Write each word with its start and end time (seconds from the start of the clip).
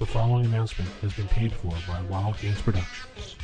The 0.00 0.06
following 0.06 0.46
announcement 0.46 0.90
has 1.02 1.12
been 1.12 1.28
paid 1.28 1.52
for 1.52 1.74
by 1.86 2.00
Wild 2.08 2.38
Games 2.38 2.62
Productions. 2.62 3.36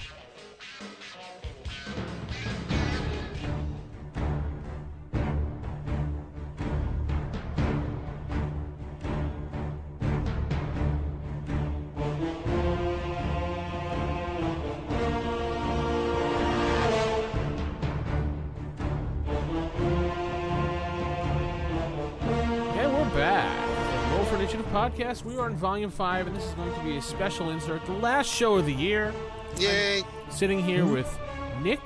Initiative 25.16 25.25
podcast. 25.25 25.25
We 25.25 25.38
are 25.38 25.48
in 25.51 25.56
volume 25.56 25.91
five, 25.91 26.27
and 26.27 26.37
this 26.37 26.45
is 26.45 26.55
going 26.55 26.73
to 26.75 26.80
be 26.84 26.97
a 26.97 27.02
special 27.02 27.51
insert, 27.51 27.84
the 27.87 27.93
last 27.93 28.29
show 28.29 28.57
of 28.57 28.66
the 28.66 28.73
year. 28.73 29.12
Yay! 29.59 30.02
Sitting 30.30 30.62
here 30.62 30.84
with 30.84 31.19
Nick, 31.62 31.80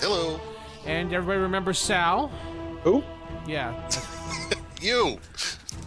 Hello, 0.00 0.40
and 0.86 1.12
everybody 1.12 1.38
remembers 1.40 1.78
Sal. 1.78 2.28
Who? 2.82 3.02
Yeah, 3.46 3.74
you. 4.80 5.18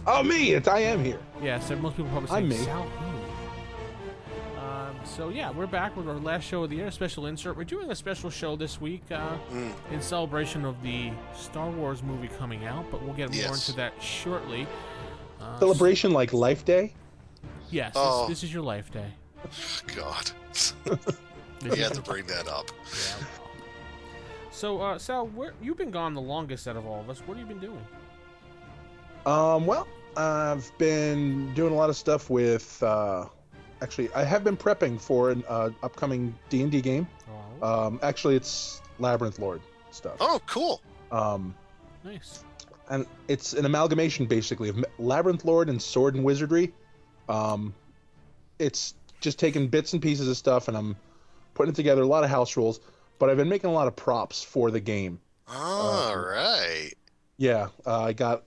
Oh, 0.06 0.22
me! 0.22 0.52
It's 0.54 0.68
I 0.68 0.80
am 0.80 1.04
here. 1.04 1.18
yeah. 1.42 1.60
So 1.60 1.76
most 1.76 1.96
people 1.96 2.10
probably 2.10 2.28
say 2.28 2.36
I'm 2.36 2.48
me. 2.48 2.56
Sal. 2.56 2.86
Um, 4.58 4.96
so 5.04 5.28
yeah, 5.28 5.50
we're 5.50 5.66
back 5.66 5.96
with 5.96 6.08
our 6.08 6.16
last 6.18 6.44
show 6.44 6.64
of 6.64 6.70
the 6.70 6.76
year, 6.76 6.86
a 6.86 6.92
special 6.92 7.26
insert. 7.26 7.56
We're 7.56 7.64
doing 7.64 7.90
a 7.90 7.94
special 7.94 8.30
show 8.30 8.56
this 8.56 8.80
week 8.80 9.02
uh, 9.10 9.36
Mm. 9.52 9.72
in 9.92 10.00
celebration 10.00 10.64
of 10.64 10.80
the 10.82 11.10
Star 11.36 11.70
Wars 11.70 12.02
movie 12.02 12.28
coming 12.28 12.64
out, 12.64 12.90
but 12.90 13.02
we'll 13.02 13.14
get 13.14 13.34
more 13.34 13.54
into 13.54 13.72
that 13.74 13.92
shortly. 14.02 14.66
Uh, 15.42 15.58
Celebration 15.58 16.12
like 16.12 16.32
Life 16.32 16.64
Day. 16.64 16.94
Yes, 17.70 17.92
Oh. 17.96 18.20
this, 18.28 18.40
this 18.40 18.44
is 18.48 18.52
your 18.54 18.62
life 18.62 18.90
day. 18.92 19.06
God, 19.96 20.30
you 20.86 21.72
is- 21.72 21.78
had 21.78 21.94
to 21.94 22.02
bring 22.02 22.26
that 22.26 22.46
up. 22.48 22.70
Yeah. 22.92 23.26
well. 23.38 23.48
So, 24.50 24.80
uh, 24.80 24.98
Sal, 24.98 25.26
where, 25.28 25.54
you've 25.62 25.78
been 25.78 25.90
gone 25.90 26.14
the 26.14 26.20
longest 26.20 26.68
out 26.68 26.76
of 26.76 26.86
all 26.86 27.00
of 27.00 27.10
us. 27.10 27.20
What 27.26 27.36
have 27.38 27.48
you 27.48 27.54
been 27.54 27.60
doing? 27.64 27.84
Um, 29.26 29.66
well, 29.66 29.88
I've 30.16 30.70
been 30.78 31.52
doing 31.54 31.72
a 31.72 31.76
lot 31.76 31.88
of 31.90 31.96
stuff 31.96 32.28
with. 32.30 32.80
Uh, 32.82 33.26
actually, 33.80 34.12
I 34.14 34.24
have 34.24 34.44
been 34.44 34.56
prepping 34.56 35.00
for 35.00 35.30
an 35.30 35.42
uh, 35.48 35.70
upcoming 35.82 36.34
D 36.50 36.62
and 36.62 36.70
D 36.70 36.80
game. 36.80 37.06
Oh, 37.62 37.86
Um, 37.86 38.00
actually, 38.02 38.36
it's 38.36 38.82
Labyrinth 38.98 39.38
Lord 39.38 39.62
stuff. 39.90 40.16
Oh, 40.20 40.40
cool. 40.46 40.82
Um, 41.10 41.54
nice. 42.04 42.44
And 42.92 43.06
it's 43.26 43.54
an 43.54 43.64
amalgamation 43.64 44.26
basically 44.26 44.68
of 44.68 44.84
Labyrinth 44.98 45.46
Lord 45.46 45.70
and 45.70 45.80
Sword 45.80 46.14
and 46.14 46.22
Wizardry. 46.22 46.74
Um, 47.26 47.74
it's 48.58 48.92
just 49.20 49.38
taking 49.38 49.68
bits 49.68 49.94
and 49.94 50.02
pieces 50.02 50.28
of 50.28 50.36
stuff, 50.36 50.68
and 50.68 50.76
I'm 50.76 50.94
putting 51.54 51.72
it 51.72 51.76
together. 51.76 52.02
A 52.02 52.06
lot 52.06 52.22
of 52.22 52.28
house 52.28 52.54
rules, 52.54 52.80
but 53.18 53.30
I've 53.30 53.38
been 53.38 53.48
making 53.48 53.70
a 53.70 53.72
lot 53.72 53.88
of 53.88 53.96
props 53.96 54.42
for 54.42 54.70
the 54.70 54.78
game. 54.78 55.20
All 55.48 56.16
right. 56.16 56.92
Yeah, 57.38 57.68
uh, 57.86 58.02
I 58.02 58.12
got 58.12 58.44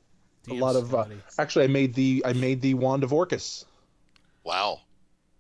a 0.47 0.53
lot 0.53 0.75
of. 0.75 0.93
Uh, 0.93 1.05
actually, 1.39 1.65
I 1.65 1.67
made 1.67 1.95
the 1.95 2.21
I 2.23 2.33
made 2.33 2.61
the 2.61 2.75
wand 2.75 3.03
of 3.03 3.11
Orcus. 3.11 3.65
Wow. 4.43 4.81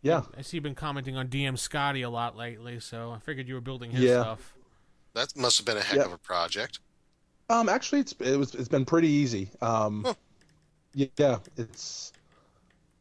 Yeah, 0.01 0.23
I 0.37 0.41
see 0.41 0.57
you've 0.57 0.63
been 0.63 0.75
commenting 0.75 1.15
on 1.15 1.27
DM 1.27 1.57
Scotty 1.59 2.01
a 2.01 2.09
lot 2.09 2.35
lately, 2.35 2.79
so 2.79 3.11
I 3.11 3.19
figured 3.19 3.47
you 3.47 3.53
were 3.53 3.61
building 3.61 3.91
his 3.91 4.03
Yeah. 4.03 4.21
stuff. 4.21 4.53
That 5.13 5.35
must 5.35 5.57
have 5.57 5.65
been 5.65 5.77
a 5.77 5.81
heck 5.81 5.97
Yeah. 5.97 6.05
of 6.05 6.11
a 6.11 6.17
project. 6.17 6.79
Um, 7.49 7.69
actually, 7.69 8.01
it's 8.01 8.13
it 8.19 8.37
was 8.37 8.55
it's 8.55 8.67
been 8.69 8.85
pretty 8.85 9.09
easy. 9.09 9.49
Um, 9.61 10.03
Huh. 10.05 10.13
yeah, 10.93 11.37
it's 11.57 12.11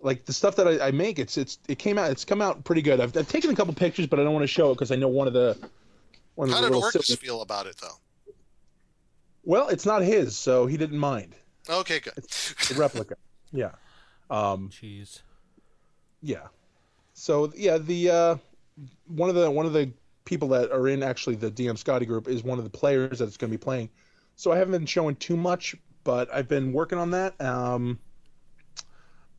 like 0.00 0.24
the 0.26 0.32
stuff 0.32 0.56
that 0.56 0.68
I, 0.68 0.88
I 0.88 0.90
make. 0.90 1.18
It's 1.18 1.36
it's 1.36 1.58
it 1.68 1.78
came 1.78 1.98
out. 1.98 2.10
It's 2.10 2.24
come 2.24 2.42
out 2.42 2.64
pretty 2.64 2.82
good. 2.82 3.00
I've, 3.00 3.16
I've 3.16 3.28
taken 3.28 3.50
a 3.50 3.54
couple 3.54 3.72
pictures, 3.74 4.06
but 4.06 4.18
I 4.20 4.24
don't 4.24 4.32
want 4.34 4.42
to 4.42 4.48
show 4.48 4.70
it 4.70 4.74
because 4.74 4.90
I 4.90 4.96
know 4.96 5.08
one 5.08 5.26
of 5.26 5.32
the 5.32 5.56
one 6.34 6.48
of 6.48 6.54
How 6.54 6.60
the 6.60 6.66
did 6.66 6.72
little 6.74 6.84
Orcus 6.84 7.06
sil- 7.06 7.16
feel 7.16 7.42
about 7.42 7.66
it, 7.66 7.76
though? 7.80 7.96
Well, 9.44 9.68
it's 9.68 9.86
not 9.86 10.02
his, 10.02 10.36
so 10.36 10.66
he 10.66 10.76
didn't 10.76 10.98
mind. 10.98 11.34
Okay, 11.68 12.00
good. 12.00 12.14
The 12.68 12.74
replica. 12.76 13.16
yeah. 13.52 13.72
Um, 14.30 14.70
Jeez. 14.70 15.20
Yeah. 16.22 16.48
So 17.12 17.52
yeah, 17.56 17.78
the 17.78 18.10
uh, 18.10 18.36
one 19.06 19.28
of 19.28 19.34
the 19.36 19.50
one 19.50 19.66
of 19.66 19.72
the 19.72 19.90
people 20.24 20.48
that 20.48 20.72
are 20.72 20.88
in 20.88 21.02
actually 21.02 21.36
the 21.36 21.50
DM 21.50 21.76
Scotty 21.78 22.06
group 22.06 22.26
is 22.28 22.42
one 22.42 22.58
of 22.58 22.64
the 22.64 22.70
players 22.70 23.18
that's 23.18 23.36
going 23.36 23.50
to 23.52 23.56
be 23.58 23.62
playing. 23.62 23.88
So 24.36 24.52
I 24.52 24.58
haven't 24.58 24.72
been 24.72 24.86
showing 24.86 25.16
too 25.16 25.36
much, 25.36 25.76
but 26.02 26.32
I've 26.32 26.48
been 26.48 26.72
working 26.72 26.98
on 26.98 27.10
that. 27.12 27.40
Um, 27.40 27.98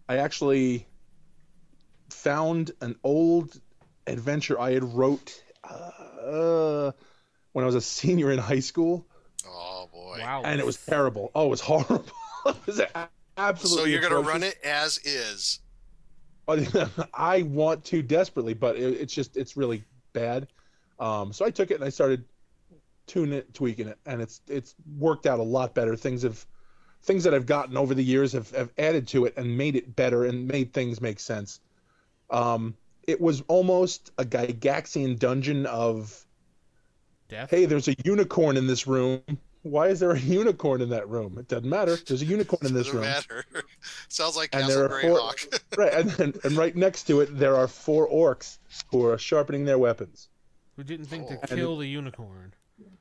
I 0.07 0.17
actually 0.17 0.88
found 2.09 2.72
an 2.81 2.95
old 3.03 3.59
adventure 4.07 4.59
I 4.59 4.72
had 4.72 4.84
wrote 4.84 5.41
uh, 5.63 6.91
when 7.53 7.63
I 7.63 7.66
was 7.66 7.75
a 7.75 7.81
senior 7.81 8.31
in 8.31 8.39
high 8.39 8.59
school, 8.59 9.05
Oh 9.47 9.89
boy. 9.91 10.19
Wow. 10.19 10.41
and 10.44 10.59
it 10.59 10.66
was 10.66 10.78
terrible. 10.78 11.31
Oh, 11.35 11.47
it 11.47 11.50
was 11.50 11.61
horrible. 11.61 12.05
it 12.45 12.55
was 12.66 12.81
absolutely. 13.38 13.84
So 13.84 13.85
you're 13.85 14.01
gonna 14.01 14.19
run 14.28 14.44
it 14.44 14.57
as 14.63 14.97
is. 15.00 15.59
I 17.13 17.41
want 17.44 17.85
to 17.85 18.01
desperately, 18.01 18.53
but 18.53 18.75
it, 18.75 19.01
it's 19.01 19.13
just 19.13 19.35
it's 19.38 19.57
really 19.57 19.84
bad. 20.13 20.47
Um, 21.00 21.34
so 21.34 21.45
I 21.45 21.50
took 21.50 21.72
it 21.72 21.75
and 21.75 21.84
I 21.84 21.89
started 21.89 22.25
tuning 23.07 23.33
it, 23.33 23.53
tweaking 23.53 23.88
it, 23.88 23.97
and 24.05 24.21
it's 24.21 24.41
it's 24.47 24.75
worked 24.97 25.25
out 25.25 25.39
a 25.39 25.43
lot 25.43 25.73
better. 25.73 25.95
Things 25.95 26.23
have 26.23 26.45
things 27.03 27.23
that 27.25 27.33
I've 27.33 27.45
gotten 27.45 27.77
over 27.77 27.93
the 27.93 28.03
years 28.03 28.33
have, 28.33 28.49
have 28.51 28.71
added 28.77 29.07
to 29.09 29.25
it 29.25 29.35
and 29.38 29.57
made 29.57 29.75
it 29.75 29.95
better 29.95 30.25
and 30.25 30.47
made 30.47 30.73
things 30.73 30.99
make 31.01 31.19
sense. 31.19 31.59
Um, 32.31 32.75
it 33.07 33.21
was 33.21 33.41
almost 33.47 34.11
a 34.17 34.25
Gygaxian 34.25 35.19
dungeon 35.19 35.66
of 35.67 36.25
Death. 37.29 37.49
hey, 37.51 37.66
there's 37.66 37.88
a 37.88 37.95
unicorn 38.03 38.57
in 38.57 38.66
this 38.67 38.88
room. 38.88 39.22
Why 39.61 39.87
is 39.87 39.99
there 39.99 40.11
a 40.11 40.19
unicorn 40.19 40.81
in 40.81 40.89
that 40.89 41.09
room? 41.09 41.37
It 41.39 41.47
doesn't 41.47 41.67
matter. 41.69 41.95
There's 41.95 42.22
a 42.22 42.25
unicorn 42.25 42.67
in 42.67 42.73
this 42.75 42.91
room. 42.93 43.03
It 43.03 43.07
Doesn't 43.07 43.29
matter. 43.31 43.63
Sounds 44.09 44.35
like 44.37 44.49
And 44.53 44.63
Castle 44.66 44.87
there 44.89 44.91
are 44.97 45.01
four- 45.01 45.31
right, 45.77 45.93
and, 45.93 46.09
then 46.11 46.33
and 46.43 46.55
right 46.57 46.75
next 46.75 47.03
to 47.05 47.22
it, 47.22 47.35
there 47.37 47.55
are 47.55 47.67
four 47.67 48.07
orcs 48.09 48.57
who 48.91 49.05
are 49.07 49.17
sharpening 49.17 49.66
their 49.66 49.79
weapons. 49.79 50.29
Who 50.75 50.83
didn't 50.83 51.05
think 51.07 51.27
to 51.29 51.39
Oh. 51.51 51.55
kill 51.55 51.77
the 51.77 51.87
unicorn? 51.87 52.53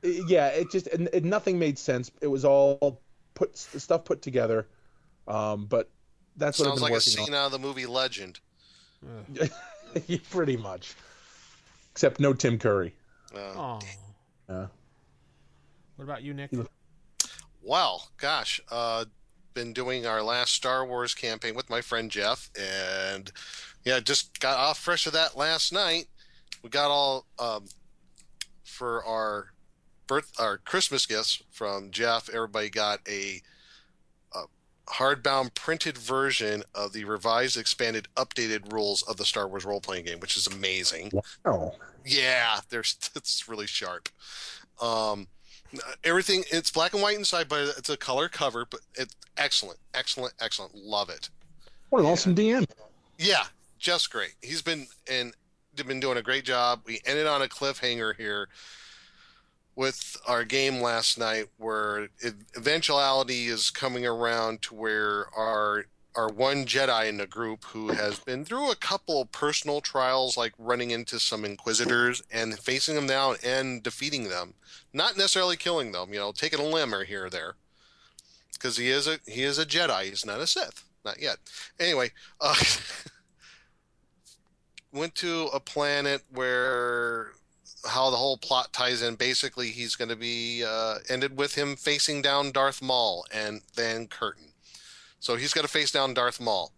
I- 0.05 0.21
Yeah, 0.27 0.47
it 0.47 0.71
just 0.71 0.87
and, 0.87 1.07
and 1.13 1.25
nothing 1.25 1.57
made 1.59 1.77
sense. 1.79 2.11
It 2.21 2.27
was 2.27 2.45
all 2.45 3.01
put 3.33 3.57
stuff 3.57 4.05
put 4.05 4.21
together, 4.21 4.67
um, 5.27 5.65
but 5.65 5.89
that's 6.37 6.59
what 6.59 6.67
Sounds 6.69 6.81
like 6.81 6.91
been 6.91 6.97
a 6.97 7.01
scene 7.01 7.21
working 7.23 7.35
out 7.35 7.45
of 7.47 7.51
the 7.51 7.59
movie 7.59 7.85
Legend. 7.85 8.39
Ugh. 9.05 9.49
on. 10.07 10.17
Pretty 10.29 10.57
much, 10.57 10.93
except 11.91 12.19
no 12.19 12.33
Tim 12.33 12.57
Curry. 12.59 12.93
Uh, 13.33 13.39
Oh. 13.55 13.79
Yeah. 14.49 14.67
What 15.95 16.03
about 16.05 16.23
you, 16.23 16.33
Nick? 16.33 16.51
Well, 17.63 18.09
gosh, 18.17 18.59
uh, 18.69 19.05
been 19.53 19.73
doing 19.73 20.05
our 20.05 20.21
last 20.21 20.53
Star 20.53 20.85
Wars 20.85 21.13
campaign 21.15 21.55
with 21.55 21.69
my 21.69 21.81
friend 21.81 22.11
Jeff, 22.11 22.49
and 22.59 23.31
yeah, 23.85 23.99
just 24.01 24.39
got 24.39 24.57
off 24.57 24.77
fresh 24.77 25.07
of 25.07 25.13
that 25.13 25.35
last 25.37 25.71
night. 25.73 26.07
We 26.61 26.69
got 26.69 26.91
all 26.91 27.25
um, 27.39 27.65
for 28.63 29.03
our 29.05 29.51
birth, 30.07 30.31
our 30.39 30.57
Christmas 30.57 31.05
gifts 31.05 31.41
from 31.51 31.91
Jeff. 31.91 32.29
Everybody 32.29 32.69
got 32.69 32.99
a, 33.07 33.41
a 34.33 34.43
hardbound 34.87 35.53
printed 35.55 35.97
version 35.97 36.63
of 36.73 36.93
the 36.93 37.05
revised, 37.05 37.57
expanded, 37.57 38.07
updated 38.15 38.71
rules 38.71 39.01
of 39.03 39.17
the 39.17 39.25
Star 39.25 39.47
Wars 39.47 39.65
role 39.65 39.81
playing 39.81 40.05
game, 40.05 40.19
which 40.19 40.37
is 40.37 40.47
amazing. 40.47 41.11
Oh, 41.45 41.73
Yeah, 42.05 42.59
there's 42.69 42.97
it's 43.15 43.47
really 43.47 43.67
sharp. 43.67 44.09
Um, 44.81 45.27
everything 46.03 46.43
it's 46.51 46.69
black 46.69 46.93
and 46.93 47.01
white 47.01 47.17
inside, 47.17 47.49
but 47.49 47.75
it's 47.77 47.89
a 47.89 47.97
color 47.97 48.29
cover. 48.29 48.65
But 48.69 48.81
it's 48.95 49.15
excellent, 49.37 49.79
excellent, 49.93 50.33
excellent. 50.39 50.75
Love 50.75 51.09
it. 51.09 51.29
what 51.89 51.99
an 51.99 52.05
awesome 52.05 52.35
DM! 52.35 52.65
Yeah, 53.17 53.43
just 53.79 54.11
great. 54.11 54.35
He's 54.41 54.61
been 54.61 54.87
and 55.09 55.33
been 55.75 55.99
doing 55.99 56.17
a 56.17 56.21
great 56.21 56.45
job. 56.45 56.81
We 56.85 57.01
ended 57.05 57.27
on 57.27 57.41
a 57.41 57.47
cliffhanger 57.47 58.15
here 58.15 58.47
with 59.75 60.17
our 60.27 60.43
game 60.43 60.81
last 60.81 61.17
night, 61.17 61.47
where 61.57 62.07
eventuality 62.55 63.47
is 63.47 63.69
coming 63.69 64.05
around 64.05 64.61
to 64.63 64.75
where 64.75 65.27
our 65.35 65.85
our 66.15 66.29
one 66.29 66.65
Jedi 66.65 67.09
in 67.09 67.17
the 67.17 67.27
group 67.27 67.65
who 67.65 67.89
has 67.89 68.19
been 68.19 68.45
through 68.45 68.71
a 68.71 68.75
couple 68.75 69.25
personal 69.25 69.81
trials, 69.81 70.37
like 70.37 70.53
running 70.57 70.91
into 70.91 71.19
some 71.19 71.43
Inquisitors 71.43 72.23
and 72.31 72.57
facing 72.57 72.95
them 72.95 73.07
down 73.07 73.35
and 73.43 73.83
defeating 73.83 74.29
them, 74.29 74.53
not 74.93 75.17
necessarily 75.17 75.57
killing 75.57 75.91
them. 75.91 76.13
You 76.13 76.19
know, 76.19 76.31
taking 76.31 76.59
a 76.59 76.63
limb 76.63 76.93
or 76.93 77.03
here 77.03 77.25
or 77.25 77.29
there, 77.29 77.55
because 78.53 78.77
he 78.77 78.89
is 78.89 79.07
a 79.07 79.19
he 79.27 79.43
is 79.43 79.59
a 79.59 79.65
Jedi. 79.65 80.05
He's 80.05 80.25
not 80.25 80.39
a 80.39 80.47
Sith, 80.47 80.83
not 81.03 81.21
yet. 81.21 81.37
Anyway, 81.79 82.11
uh, 82.39 82.55
went 84.93 85.15
to 85.15 85.49
a 85.53 85.59
planet 85.59 86.23
where 86.31 87.33
how 87.87 88.09
the 88.09 88.17
whole 88.17 88.37
plot 88.37 88.73
ties 88.73 89.01
in. 89.01 89.15
Basically, 89.15 89.69
he's 89.69 89.95
going 89.95 90.09
to 90.09 90.15
be 90.15 90.63
uh, 90.63 90.95
ended 91.09 91.37
with 91.37 91.55
him 91.55 91.75
facing 91.75 92.21
down 92.21 92.51
Darth 92.51 92.81
Maul 92.81 93.25
and 93.33 93.61
then 93.75 94.07
Curtain. 94.07 94.49
So 95.19 95.35
he's 95.35 95.53
got 95.53 95.61
to 95.61 95.67
face 95.67 95.91
down 95.91 96.13
Darth 96.13 96.39
Maul. 96.39 96.71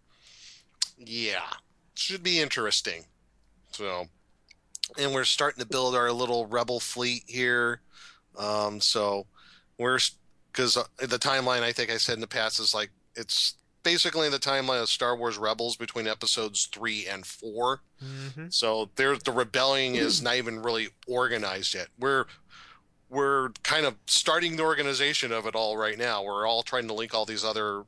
Yeah. 0.98 1.50
should 1.94 2.22
be 2.22 2.40
interesting. 2.40 3.04
So, 3.72 4.06
and 4.98 5.12
we're 5.12 5.24
starting 5.24 5.62
to 5.62 5.68
build 5.68 5.94
our 5.94 6.10
little 6.12 6.46
rebel 6.46 6.80
fleet 6.80 7.24
here. 7.26 7.80
Um, 8.38 8.80
so 8.80 9.26
we're 9.78 9.98
because 10.50 10.74
the 10.98 11.18
timeline 11.18 11.62
I 11.62 11.72
think 11.72 11.90
I 11.90 11.98
said 11.98 12.14
in 12.14 12.20
the 12.20 12.26
past 12.26 12.58
is 12.58 12.74
like 12.74 12.90
it's 13.14 13.54
basically 13.88 14.28
the 14.28 14.38
timeline 14.38 14.82
of 14.82 14.88
Star 14.90 15.16
Wars 15.16 15.38
Rebels 15.38 15.76
between 15.76 16.06
episodes 16.06 16.66
three 16.66 17.06
and 17.06 17.24
4 17.24 17.80
Mm-hmm. 18.04 18.46
So 18.50 18.90
there, 18.94 19.16
the 19.16 19.32
rebellion 19.32 19.96
is 19.96 20.22
not 20.22 20.36
even 20.36 20.62
really 20.62 20.90
organized 21.08 21.74
yet. 21.74 21.88
We're 21.98 22.26
we're 23.10 23.48
kind 23.64 23.86
of 23.86 23.96
starting 24.06 24.54
the 24.54 24.62
organization 24.62 25.32
of 25.32 25.46
it 25.46 25.56
all 25.56 25.76
right 25.76 25.98
now. 25.98 26.22
We're 26.22 26.46
all 26.46 26.62
trying 26.62 26.86
to 26.86 26.94
link 26.94 27.12
all 27.12 27.24
these 27.24 27.44
other 27.44 27.82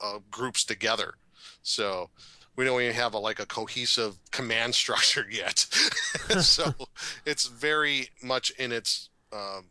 uh, 0.00 0.20
groups 0.30 0.62
together. 0.62 1.14
So 1.62 2.10
we 2.54 2.64
don't 2.64 2.80
even 2.80 2.94
have 2.94 3.14
a, 3.14 3.18
like 3.18 3.40
a 3.40 3.46
cohesive 3.46 4.18
command 4.30 4.74
structure 4.82 5.26
yet. 5.28 5.58
so 6.40 6.72
it's 7.24 7.46
very 7.46 8.10
much 8.22 8.50
in 8.50 8.70
its 8.70 9.08
um, 9.32 9.64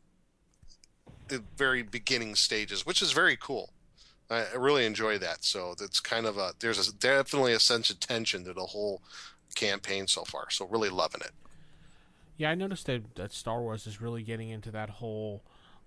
the 1.30 1.42
very 1.56 1.84
beginning 1.84 2.36
stages, 2.36 2.86
which 2.86 3.02
is 3.02 3.14
very 3.14 3.38
cool. 3.38 3.70
I 4.30 4.44
I 4.54 4.56
really 4.58 4.86
enjoy 4.86 5.18
that. 5.20 5.44
So 5.44 5.76
it's 5.82 6.00
kind 6.00 6.26
of 6.26 6.38
a 6.38 6.54
there's 6.60 6.88
a, 6.88 6.94
definitely 6.94 7.54
a 7.54 7.60
sense 7.60 7.90
of 7.90 8.00
tension 8.00 8.44
to 8.46 8.54
the 8.54 8.66
whole 8.66 9.02
campaign 9.56 10.08
so 10.08 10.24
far. 10.24 10.50
So 10.50 10.66
really 10.68 10.90
loving 10.90 11.22
it. 11.22 11.32
Yeah, 12.38 12.50
I 12.52 12.56
noticed 12.56 12.86
that, 12.88 13.16
that 13.16 13.32
Star 13.32 13.62
Wars 13.62 13.88
is 13.88 14.02
really 14.02 14.22
getting 14.22 14.50
into 14.50 14.70
that 14.72 14.90
whole 14.90 15.42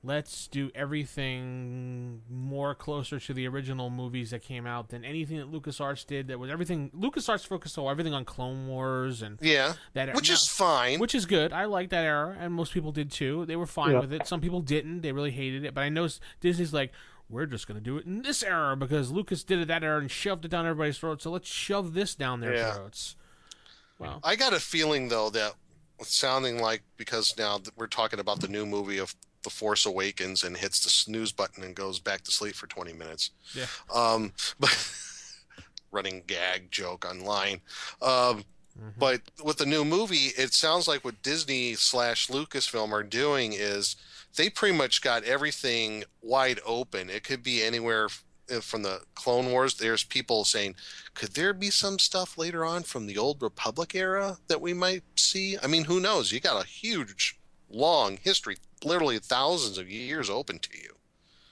let's 0.04 0.46
do 0.46 0.70
everything 0.76 2.22
more 2.30 2.74
closer 2.74 3.18
to 3.18 3.34
the 3.34 3.46
original 3.48 3.90
movies 3.90 4.30
that 4.30 4.40
came 4.42 4.66
out 4.66 4.88
than 4.90 5.04
anything 5.04 5.36
that 5.38 5.50
LucasArts 5.50 6.06
did. 6.06 6.28
That 6.28 6.38
was 6.38 6.50
everything 6.50 6.90
LucasArts 6.96 7.46
focused 7.46 7.76
on 7.78 7.90
everything 7.90 8.14
on 8.14 8.24
Clone 8.24 8.68
Wars 8.68 9.22
and 9.22 9.38
Yeah, 9.42 9.74
that 9.94 10.14
which 10.14 10.28
now- 10.28 10.34
is 10.34 10.46
fine. 10.46 10.98
which 11.00 11.14
is 11.14 11.26
good. 11.26 11.52
I 11.52 11.64
like 11.64 11.90
that 11.90 12.04
era, 12.04 12.36
and 12.38 12.52
most 12.54 12.72
people 12.72 12.92
did 12.92 13.10
too. 13.10 13.44
They 13.46 13.56
were 13.56 13.66
fine 13.66 13.92
Yeah. 13.92 14.00
with 14.00 14.12
it. 14.12 14.26
Some 14.26 14.40
people 14.40 14.60
didn't. 14.60 15.00
They 15.02 15.12
really 15.12 15.32
hated 15.32 15.64
it. 15.64 15.74
But 15.74 15.82
I 15.82 15.88
know 15.88 16.08
Disney's 16.40 16.72
like, 16.72 16.92
we're 17.30 17.46
just 17.46 17.66
going 17.66 17.78
to 17.78 17.84
do 17.84 17.96
it 17.98 18.06
in 18.06 18.22
this 18.22 18.42
era 18.42 18.74
because 18.76 19.10
Lucas 19.10 19.42
did 19.44 19.58
it 19.58 19.68
that 19.68 19.82
era 19.84 20.00
and 20.00 20.10
shoved 20.10 20.44
it 20.44 20.48
down 20.48 20.66
everybody's 20.66 20.98
throat. 20.98 21.20
So 21.22 21.30
let's 21.30 21.48
shove 21.48 21.94
this 21.94 22.14
down 22.14 22.40
their 22.40 22.54
Yeah. 22.54 22.72
throats. 22.74 23.16
Well, 23.98 24.20
I 24.22 24.36
got 24.36 24.52
a 24.52 24.60
feeling 24.60 25.08
though 25.08 25.28
that 25.30 25.54
it's 25.98 26.14
sounding 26.14 26.60
like 26.62 26.82
because 26.96 27.36
now 27.36 27.58
that 27.58 27.76
we're 27.76 27.86
talking 27.88 28.20
about 28.20 28.40
the 28.40 28.48
new 28.48 28.64
movie 28.64 28.98
of 28.98 29.14
The 29.42 29.50
Force 29.50 29.84
Awakens 29.86 30.44
and 30.44 30.56
hits 30.56 30.82
the 30.84 30.90
snooze 30.90 31.32
button 31.32 31.64
and 31.64 31.74
goes 31.74 31.98
back 31.98 32.22
to 32.22 32.30
sleep 32.30 32.54
for 32.54 32.66
20 32.68 32.92
minutes. 32.92 33.30
Yeah. 33.54 33.66
Um, 33.94 34.32
but 34.60 34.92
running 35.90 36.22
gag 36.26 36.70
joke 36.70 37.04
online. 37.04 37.60
Um, 38.02 38.44
But 38.96 39.22
with 39.42 39.56
the 39.58 39.66
new 39.66 39.84
movie, 39.84 40.26
it 40.38 40.54
sounds 40.54 40.86
like 40.86 41.04
what 41.04 41.20
Disney 41.24 41.74
slash 41.74 42.28
Lucasfilm 42.28 42.92
are 42.92 43.02
doing 43.02 43.52
is 43.52 43.96
they 44.36 44.50
pretty 44.50 44.76
much 44.76 45.02
got 45.02 45.24
everything 45.24 46.04
wide 46.22 46.60
open. 46.64 47.10
It 47.10 47.24
could 47.24 47.42
be 47.42 47.62
anywhere 47.62 48.08
uh, 48.50 48.60
from 48.60 48.82
the 48.82 49.00
Clone 49.14 49.50
Wars. 49.50 49.74
There's 49.74 50.04
people 50.04 50.44
saying, 50.44 50.76
could 51.14 51.30
there 51.30 51.52
be 51.52 51.70
some 51.70 51.98
stuff 51.98 52.38
later 52.38 52.64
on 52.64 52.82
from 52.82 53.06
the 53.06 53.18
old 53.18 53.42
Republic 53.42 53.94
era 53.94 54.38
that 54.48 54.60
we 54.60 54.72
might 54.74 55.02
see? 55.16 55.56
I 55.62 55.66
mean, 55.66 55.84
who 55.84 56.00
knows? 56.00 56.32
You 56.32 56.40
got 56.40 56.62
a 56.62 56.66
huge, 56.66 57.38
long 57.68 58.18
history, 58.22 58.56
literally 58.84 59.18
thousands 59.18 59.78
of 59.78 59.90
years 59.90 60.30
open 60.30 60.58
to 60.60 60.70
you. 60.78 60.94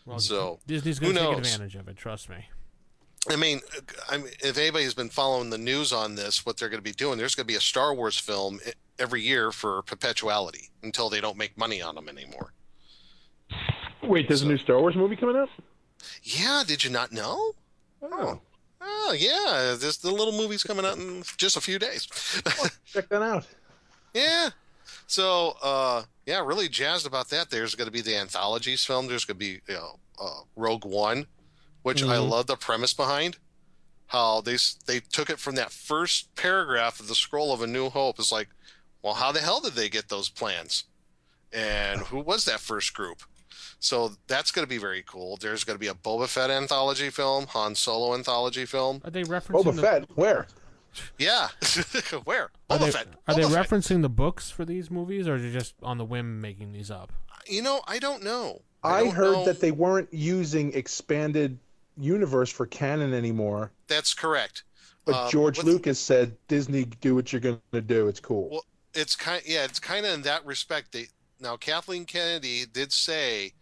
well 0.05 0.19
so, 0.21 0.61
Disney's 0.67 0.99
going 0.99 1.15
to 1.15 1.21
take 1.21 1.39
advantage 1.39 1.77
of 1.77 1.89
it. 1.89 1.97
Trust 1.97 2.29
me. 2.29 2.47
I 3.29 3.37
mean, 3.37 3.61
uh, 3.77 3.81
I 4.09 4.19
mean, 4.19 4.29
if 4.41 4.57
anybody's 4.57 4.95
been 4.95 5.09
following 5.09 5.51
the 5.51 5.59
news 5.59 5.93
on 5.93 6.15
this, 6.15 6.47
what 6.47 6.57
they're 6.57 6.69
going 6.69 6.79
to 6.79 6.85
be 6.85 6.93
doing, 6.93 7.19
there's 7.19 7.35
going 7.35 7.47
to 7.47 7.53
be 7.53 7.57
a 7.57 7.61
Star 7.61 7.93
Wars 7.93 8.17
film 8.19 8.61
e- 8.67 8.71
every 8.99 9.21
year 9.21 9.51
for 9.51 9.83
perpetuality 9.83 10.71
until 10.83 11.11
they 11.11 11.21
don't 11.21 11.37
make 11.37 11.59
money 11.59 11.83
on 11.83 11.97
them 11.97 12.09
anymore. 12.09 12.53
Wait, 14.03 14.29
there's 14.29 14.41
So- 14.41 14.47
a 14.47 14.51
new 14.51 14.59
Star 14.59 14.81
Wars 14.81 14.97
movie 14.97 15.17
coming 15.17 15.37
out? 15.37 15.49
Yeah, 16.23 16.63
did 16.67 16.85
you 16.85 16.91
not 16.91 17.13
know? 17.13 17.55
Oh, 18.03 18.41
Oh, 18.81 19.13
yeah, 19.19 19.75
this 19.79 19.97
the 19.97 20.11
little 20.13 20.33
movie's 20.35 20.63
coming 20.63 20.85
out 20.85 20.99
in 20.99 21.25
just 21.37 21.57
a 21.57 21.61
few 21.61 21.79
days. 21.79 22.07
check 22.93 23.09
that 23.09 23.23
out. 23.23 23.45
yeah. 24.15 24.51
So, 25.09 25.57
uh, 25.63 26.05
yeah, 26.25 26.45
really 26.45 26.69
jazzed 26.69 27.07
about 27.07 27.29
that. 27.31 27.51
There's 27.51 27.75
going 27.75 27.87
to 27.87 27.93
be 27.93 28.01
the 28.01 28.17
anthologies 28.17 28.85
film. 28.85 29.07
There's 29.09 29.25
going 29.25 29.37
to 29.37 29.39
be 29.39 29.61
you 29.67 29.75
know, 29.75 29.99
uh, 30.21 30.41
Rogue 30.55 30.85
One, 30.85 31.27
which 31.83 32.03
I 32.03 32.17
Mhm. 32.17 32.29
love 32.29 32.47
the 32.47 32.57
premise 32.57 32.93
behind. 32.95 33.39
How 34.09 34.41
they 34.41 34.57
they 34.87 35.01
took 35.01 35.31
it 35.31 35.41
from 35.41 35.57
that 35.57 35.73
first 35.73 36.33
paragraph 36.37 37.01
of 37.01 37.09
the 37.09 37.15
scroll 37.17 37.53
of 37.53 37.63
A 37.63 37.67
New 37.67 37.91
Hope. 37.91 38.19
It's 38.21 38.31
like, 38.31 38.49
well, 39.03 39.15
how 39.15 39.33
the 39.33 39.41
hell 39.41 39.61
did 39.61 39.73
they 39.75 39.89
get 39.89 40.09
those 40.09 40.29
plans? 40.29 40.85
And 41.53 42.03
who 42.03 42.21
was 42.21 42.45
that 42.45 42.61
first 42.61 42.95
group? 42.95 43.23
So 43.79 44.13
that's 44.27 44.51
going 44.51 44.65
to 44.65 44.69
be 44.69 44.79
very 44.79 45.03
cool. 45.07 45.37
There's 45.41 45.65
going 45.65 45.75
to 45.77 45.81
be 45.81 45.89
a 45.89 45.95
Boba 45.95 46.29
Fett 46.29 46.51
anthology 46.51 47.11
film, 47.11 47.47
Han 47.49 47.75
Solo 47.75 48.15
anthology 48.15 48.65
film. 48.67 49.01
Are 49.05 49.11
they 49.11 49.23
referencing 49.23 49.65
Boba 49.65 49.75
the, 49.77 49.83
Fett, 49.83 50.05
where? 50.17 50.47
Yeah, 51.19 51.49
where? 52.25 52.51
Are 52.71 52.79
Boba 52.79 52.81
they, 52.81 52.91
Fett. 52.91 53.07
are 53.29 53.35
they 53.35 53.43
Boba 53.43 53.55
Fett. 53.55 53.69
referencing 53.69 54.03
the 54.03 54.09
books 54.09 54.51
for 54.51 54.65
these 54.65 54.91
movies, 54.91 55.29
or 55.29 55.35
are 55.35 55.39
they 55.39 55.53
just 55.53 55.75
on 55.83 55.99
the 55.99 56.05
whim 56.05 56.41
making 56.41 56.73
these 56.73 56.91
up? 56.91 57.13
You 57.47 57.63
know, 57.63 57.83
I 57.87 57.99
don't 57.99 58.23
know. 58.25 58.63
I, 58.83 59.05
don't 59.05 59.15
heard 59.15 59.33
know. 59.33 59.45
that 59.45 59.61
they 59.61 59.73
weren't 59.73 60.13
using 60.13 60.73
expanded 60.75 61.59
universe 61.99 62.51
for 62.51 62.67
canon 62.67 63.13
anymore. 63.15 63.73
That's 63.89 64.15
correct. 64.15 64.63
But 65.05 65.15
Um, 65.15 65.31
George 65.31 65.59
with- 65.59 65.67
Lucas 65.67 65.99
said, 66.01 66.37
"Disney, 66.49 66.85
do 66.85 67.15
what 67.15 67.33
you're 67.33 67.41
going 67.41 67.61
to 67.73 67.81
do. 67.81 68.09
It's 68.09 68.21
cool." 68.21 68.49
Well, 68.51 68.65
It's 68.95 69.15
kind, 69.15 69.43
yeah, 69.45 69.65
it's 69.65 69.79
kind 69.79 70.07
of 70.07 70.15
in 70.15 70.23
that 70.23 70.47
respect. 70.47 70.93
They 70.93 71.09
now 71.41 71.57
Kathleen 71.57 72.05
Kennedy 72.05 72.65
did 72.73 72.93
say, 72.93 73.53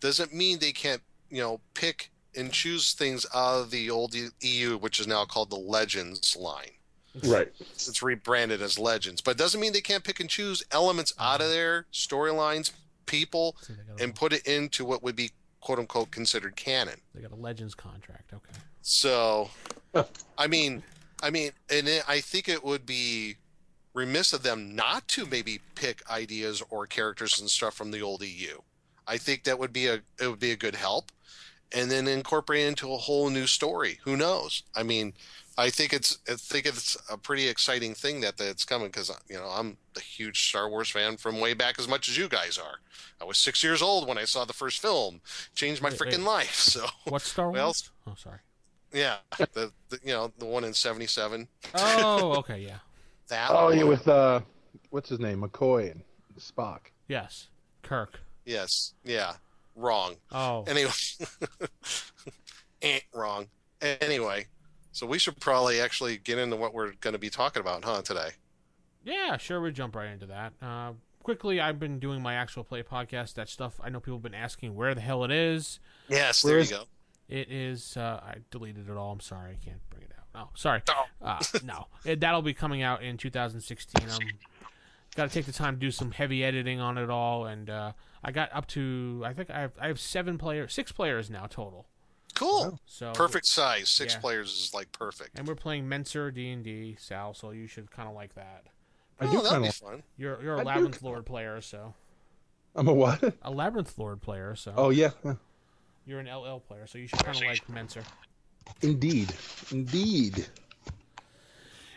doesn't 0.00 0.34
mean 0.34 0.58
they 0.58 0.72
can't, 0.72 1.02
you 1.30 1.40
know, 1.40 1.60
pick 1.74 2.10
and 2.36 2.52
choose 2.52 2.92
things 2.92 3.26
out 3.34 3.60
of 3.60 3.70
the 3.70 3.90
old 3.90 4.14
EU, 4.40 4.78
which 4.78 4.98
is 5.00 5.06
now 5.06 5.24
called 5.24 5.50
the 5.50 5.56
Legends 5.56 6.36
line. 6.36 6.70
right. 7.24 7.52
It's 7.74 8.02
rebranded 8.02 8.62
as 8.62 8.78
Legends, 8.78 9.20
but 9.20 9.32
it 9.32 9.38
doesn't 9.38 9.60
mean 9.60 9.72
they 9.72 9.80
can't 9.80 10.02
pick 10.04 10.18
and 10.20 10.30
choose 10.30 10.62
elements 10.70 11.12
out 11.18 11.40
of 11.42 11.50
their 11.50 11.86
storylines, 11.92 12.70
people, 13.06 13.56
See, 13.62 13.74
they 13.74 13.82
got 13.82 14.00
a, 14.00 14.04
and 14.04 14.14
put 14.14 14.32
it 14.32 14.46
into 14.46 14.84
what 14.84 15.02
would 15.02 15.16
be 15.16 15.30
quote 15.60 15.78
unquote 15.78 16.10
considered 16.10 16.56
canon. 16.56 17.00
they 17.14 17.20
got 17.20 17.32
a 17.32 17.36
Legends 17.36 17.74
contract. 17.74 18.32
Okay. 18.32 18.58
So, 18.80 19.50
I 20.38 20.46
mean, 20.46 20.82
I 21.22 21.30
mean, 21.30 21.52
and 21.70 21.86
it, 21.86 22.02
I 22.08 22.20
think 22.20 22.48
it 22.48 22.64
would 22.64 22.84
be 22.86 23.36
remiss 23.94 24.32
of 24.32 24.42
them 24.42 24.74
not 24.74 25.06
to 25.08 25.26
maybe 25.26 25.60
pick 25.74 26.08
ideas 26.10 26.62
or 26.70 26.86
characters 26.86 27.40
and 27.40 27.50
stuff 27.50 27.74
from 27.74 27.90
the 27.90 28.02
old 28.02 28.22
EU. 28.22 28.58
I 29.06 29.18
think 29.18 29.44
that 29.44 29.58
would 29.58 29.72
be 29.72 29.86
a 29.86 30.02
it 30.20 30.28
would 30.28 30.38
be 30.38 30.52
a 30.52 30.56
good 30.56 30.76
help, 30.76 31.10
and 31.72 31.90
then 31.90 32.06
incorporate 32.06 32.62
it 32.62 32.68
into 32.68 32.92
a 32.92 32.98
whole 32.98 33.30
new 33.30 33.46
story. 33.46 33.98
Who 34.04 34.16
knows? 34.16 34.62
I 34.76 34.82
mean, 34.84 35.14
I 35.58 35.70
think 35.70 35.92
it's 35.92 36.18
I 36.28 36.34
think 36.34 36.66
it's 36.66 36.96
a 37.10 37.18
pretty 37.18 37.48
exciting 37.48 37.94
thing 37.94 38.20
that 38.20 38.38
that's 38.38 38.64
coming 38.64 38.88
because 38.88 39.10
you 39.28 39.36
know 39.36 39.48
I'm 39.48 39.76
a 39.96 40.00
huge 40.00 40.48
Star 40.48 40.68
Wars 40.70 40.88
fan 40.88 41.16
from 41.16 41.40
way 41.40 41.52
back 41.54 41.78
as 41.78 41.88
much 41.88 42.08
as 42.08 42.16
you 42.16 42.28
guys 42.28 42.58
are. 42.58 42.78
I 43.20 43.24
was 43.24 43.38
six 43.38 43.62
years 43.62 43.82
old 43.82 44.08
when 44.08 44.18
I 44.18 44.24
saw 44.24 44.44
the 44.44 44.52
first 44.52 44.80
film, 44.80 45.20
changed 45.54 45.82
my 45.82 45.90
freaking 45.90 46.24
life. 46.24 46.54
So 46.72 46.86
What 47.04 47.22
Star 47.22 47.50
Wars? 47.50 47.90
Well, 48.06 48.14
oh, 48.14 48.14
sorry. 48.16 48.38
yeah, 48.92 49.16
the, 49.38 49.72
the 49.90 49.98
you 50.02 50.12
know 50.12 50.32
the 50.38 50.46
one 50.46 50.64
in 50.64 50.72
'77. 50.72 51.48
Oh, 51.74 52.34
okay, 52.36 52.60
yeah. 52.60 52.78
That 53.32 53.50
Oh 53.50 53.64
one. 53.66 53.78
yeah, 53.78 53.84
with 53.84 54.06
uh, 54.08 54.40
what's 54.90 55.08
his 55.08 55.18
name, 55.18 55.40
McCoy 55.40 55.90
and 55.90 56.02
Spock. 56.38 56.80
Yes. 57.08 57.48
Kirk. 57.82 58.20
yes, 58.44 58.92
yeah, 59.04 59.32
wrong. 59.74 60.16
Oh, 60.30 60.64
Anyway, 60.68 60.90
eh, 62.82 63.00
wrong. 63.14 63.46
Anyway, 63.80 64.46
so 64.92 65.06
we 65.06 65.18
should 65.18 65.40
probably 65.40 65.80
actually 65.80 66.18
get 66.18 66.38
into 66.38 66.56
what 66.56 66.74
we're 66.74 66.92
going 67.00 67.12
to 67.14 67.18
be 67.18 67.30
talking 67.30 67.60
about, 67.60 67.84
huh? 67.84 68.02
Today. 68.02 68.30
yeah, 69.04 69.36
sure. 69.38 69.60
We 69.60 69.72
jump 69.72 69.96
right 69.96 70.10
into 70.10 70.26
that. 70.26 70.52
Uh, 70.60 70.92
quickly, 71.22 71.58
I've 71.60 71.80
been 71.80 71.98
doing 71.98 72.22
my 72.22 72.34
actual 72.34 72.64
play 72.64 72.82
podcast. 72.82 73.34
That 73.34 73.48
stuff. 73.48 73.80
I 73.82 73.88
know 73.88 73.98
people 73.98 74.18
have 74.18 74.22
been 74.22 74.34
asking 74.34 74.74
where 74.74 74.94
the 74.94 75.00
hell 75.00 75.24
it 75.24 75.30
is. 75.30 75.80
Yes, 76.08 76.44
Where 76.44 76.54
there 76.54 76.62
you 76.64 76.70
go. 76.70 76.84
It 77.28 77.50
is. 77.50 77.96
Uh, 77.96 78.20
I 78.22 78.34
deleted 78.50 78.88
it 78.90 78.96
all. 78.96 79.10
I'm 79.12 79.20
sorry. 79.20 79.52
I 79.60 79.64
can't 79.64 79.80
bring 79.90 80.02
it 80.04 80.12
out. 80.18 80.21
Oh, 80.34 80.48
sorry. 80.54 80.82
Oh. 80.88 81.04
Uh, 81.20 81.42
no, 81.64 81.86
it, 82.04 82.20
that'll 82.20 82.42
be 82.42 82.54
coming 82.54 82.82
out 82.82 83.02
in 83.02 83.16
2016. 83.18 84.08
I'm 84.10 84.18
got 85.14 85.28
to 85.28 85.34
take 85.34 85.44
the 85.46 85.52
time 85.52 85.74
to 85.74 85.80
do 85.80 85.90
some 85.90 86.10
heavy 86.10 86.42
editing 86.42 86.80
on 86.80 86.96
it 86.98 87.10
all, 87.10 87.44
and 87.46 87.68
uh, 87.68 87.92
I 88.24 88.32
got 88.32 88.50
up 88.54 88.66
to. 88.68 89.22
I 89.24 89.32
think 89.34 89.50
I 89.50 89.60
have, 89.60 89.72
I 89.80 89.88
have 89.88 90.00
seven 90.00 90.38
players, 90.38 90.72
six 90.72 90.90
players 90.92 91.28
now 91.30 91.46
total. 91.46 91.86
Cool. 92.34 92.80
So 92.86 93.12
Perfect 93.12 93.44
size. 93.44 93.90
Six 93.90 94.14
Yeah. 94.14 94.20
players 94.20 94.48
is 94.50 94.74
like 94.74 94.90
perfect. 94.92 95.38
And 95.38 95.46
we're 95.46 95.54
playing 95.54 95.84
Mentzer 95.86 96.32
D 96.32 96.50
and 96.50 96.64
D, 96.64 96.96
Sal. 96.98 97.34
So 97.34 97.50
you 97.50 97.66
should 97.66 97.90
kind 97.90 98.08
of 98.08 98.14
like 98.14 98.34
that. 98.36 98.64
I 99.20 99.26
oh, 99.26 99.30
do 99.30 99.36
that'd 99.36 99.50
kind 99.50 99.62
be 99.64 99.68
of. 99.68 99.74
fun. 99.74 100.02
You're 100.16 100.42
you're 100.42 100.54
a 100.56 100.60
I 100.60 100.62
Labyrinth 100.62 100.94
kinda- 101.00 101.04
Lord 101.12 101.26
player, 101.26 101.60
so 101.60 101.92
I'm 102.74 102.88
a 102.88 102.92
what? 102.94 103.22
a 103.42 103.50
Labyrinth 103.50 103.98
Lord 103.98 104.22
player, 104.22 104.54
so 104.56 104.72
Oh 104.78 104.88
yeah, 104.88 105.10
you're 106.06 106.20
an 106.20 106.26
LL 106.26 106.60
player, 106.60 106.86
so 106.86 106.96
you 106.96 107.06
should 107.06 107.22
kind 107.22 107.36
of 107.36 107.42
like 107.44 107.66
Mentzer. 107.68 108.02
Indeed, 108.80 109.32
indeed. 109.70 110.46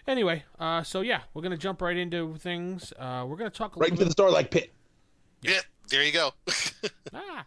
Anyway, 0.07 0.43
uh, 0.60 0.84
so 0.84 1.01
yeah, 1.01 1.22
we're 1.34 1.41
gonna 1.41 1.57
jump 1.57 1.81
right 1.81 1.98
into 1.98 2.36
things. 2.36 2.93
Uh, 2.98 3.25
we're 3.27 3.38
gonna 3.38 3.50
talk 3.50 3.75
a 3.75 3.79
Right 3.79 3.89
little 3.89 4.03
into 4.03 4.05
the 4.05 4.12
Starlight 4.12 4.51
Pit. 4.51 4.72
Yeah, 5.41 5.62
there 5.89 6.03
you 6.03 6.12
go. 6.12 6.31
ah, 7.13 7.45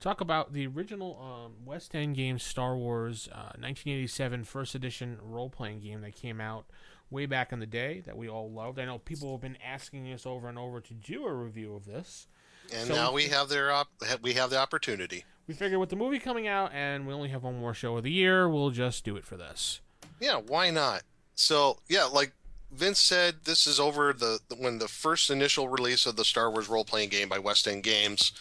talk 0.00 0.20
about 0.20 0.52
the 0.52 0.66
original 0.66 1.18
um, 1.20 1.64
West 1.64 1.94
End 1.94 2.16
Games 2.16 2.42
Star 2.42 2.76
Wars 2.76 3.28
uh, 3.32 3.54
1987 3.58 4.44
first 4.44 4.74
edition 4.74 5.18
role 5.22 5.48
playing 5.48 5.80
game 5.80 6.00
that 6.00 6.14
came 6.14 6.40
out 6.40 6.66
way 7.10 7.26
back 7.26 7.52
in 7.52 7.60
the 7.60 7.66
day 7.66 8.02
that 8.04 8.16
we 8.16 8.28
all 8.28 8.50
loved. 8.50 8.78
I 8.78 8.84
know 8.84 8.98
people 8.98 9.32
have 9.32 9.40
been 9.40 9.58
asking 9.64 10.12
us 10.12 10.26
over 10.26 10.48
and 10.48 10.58
over 10.58 10.80
to 10.80 10.94
do 10.94 11.24
a 11.24 11.32
review 11.32 11.74
of 11.74 11.84
this. 11.84 12.26
And 12.72 12.88
So- 12.88 12.94
now 12.94 13.12
we 13.12 13.28
have 13.28 13.48
their 13.48 13.70
op- 13.72 13.88
we 14.22 14.34
have 14.34 14.50
the 14.50 14.58
opportunity. 14.58 15.24
We 15.46 15.54
figure 15.54 15.78
with 15.78 15.90
the 15.90 15.96
movie 15.96 16.18
coming 16.18 16.48
out 16.48 16.72
and 16.72 17.06
we 17.06 17.14
only 17.14 17.28
have 17.28 17.42
one 17.44 17.56
more 17.58 17.72
show 17.74 17.96
of 17.96 18.02
the 18.04 18.10
year, 18.10 18.48
we'll 18.48 18.70
just 18.70 19.04
do 19.04 19.16
it 19.16 19.24
for 19.24 19.36
this. 19.36 19.80
Yeah, 20.20 20.36
why 20.36 20.70
not? 20.70 21.02
So 21.34 21.78
yeah, 21.88 22.04
like 22.04 22.32
Vince 22.72 22.98
said, 22.98 23.44
this 23.44 23.66
is 23.66 23.78
over 23.78 24.12
the 24.12 24.40
when 24.58 24.78
the 24.78 24.88
first 24.88 25.30
initial 25.30 25.68
release 25.68 26.04
of 26.06 26.16
the 26.16 26.24
Star 26.24 26.50
Wars 26.50 26.68
role 26.68 26.84
playing 26.84 27.10
game 27.10 27.28
by 27.28 27.38
West 27.38 27.68
End 27.68 27.82
Games, 27.84 28.32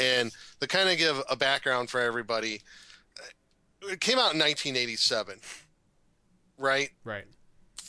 and 0.00 0.32
to 0.60 0.66
kind 0.66 0.88
of 0.88 0.96
give 0.96 1.22
a 1.28 1.36
background 1.36 1.90
for 1.90 2.00
everybody, 2.00 2.62
it 3.82 4.00
came 4.00 4.18
out 4.18 4.32
in 4.32 4.38
1987, 4.40 5.40
right? 6.58 6.90
Right. 7.04 7.26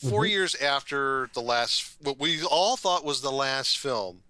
4 0.09 0.23
Mhm. 0.23 0.29
years 0.29 0.55
after 0.55 1.29
the 1.33 1.41
last, 1.41 1.95
what 2.01 2.19
we 2.19 2.43
all 2.43 2.75
thought 2.77 3.03
was 3.05 3.21
the 3.21 3.31
last 3.31 3.77
film. 3.79 4.23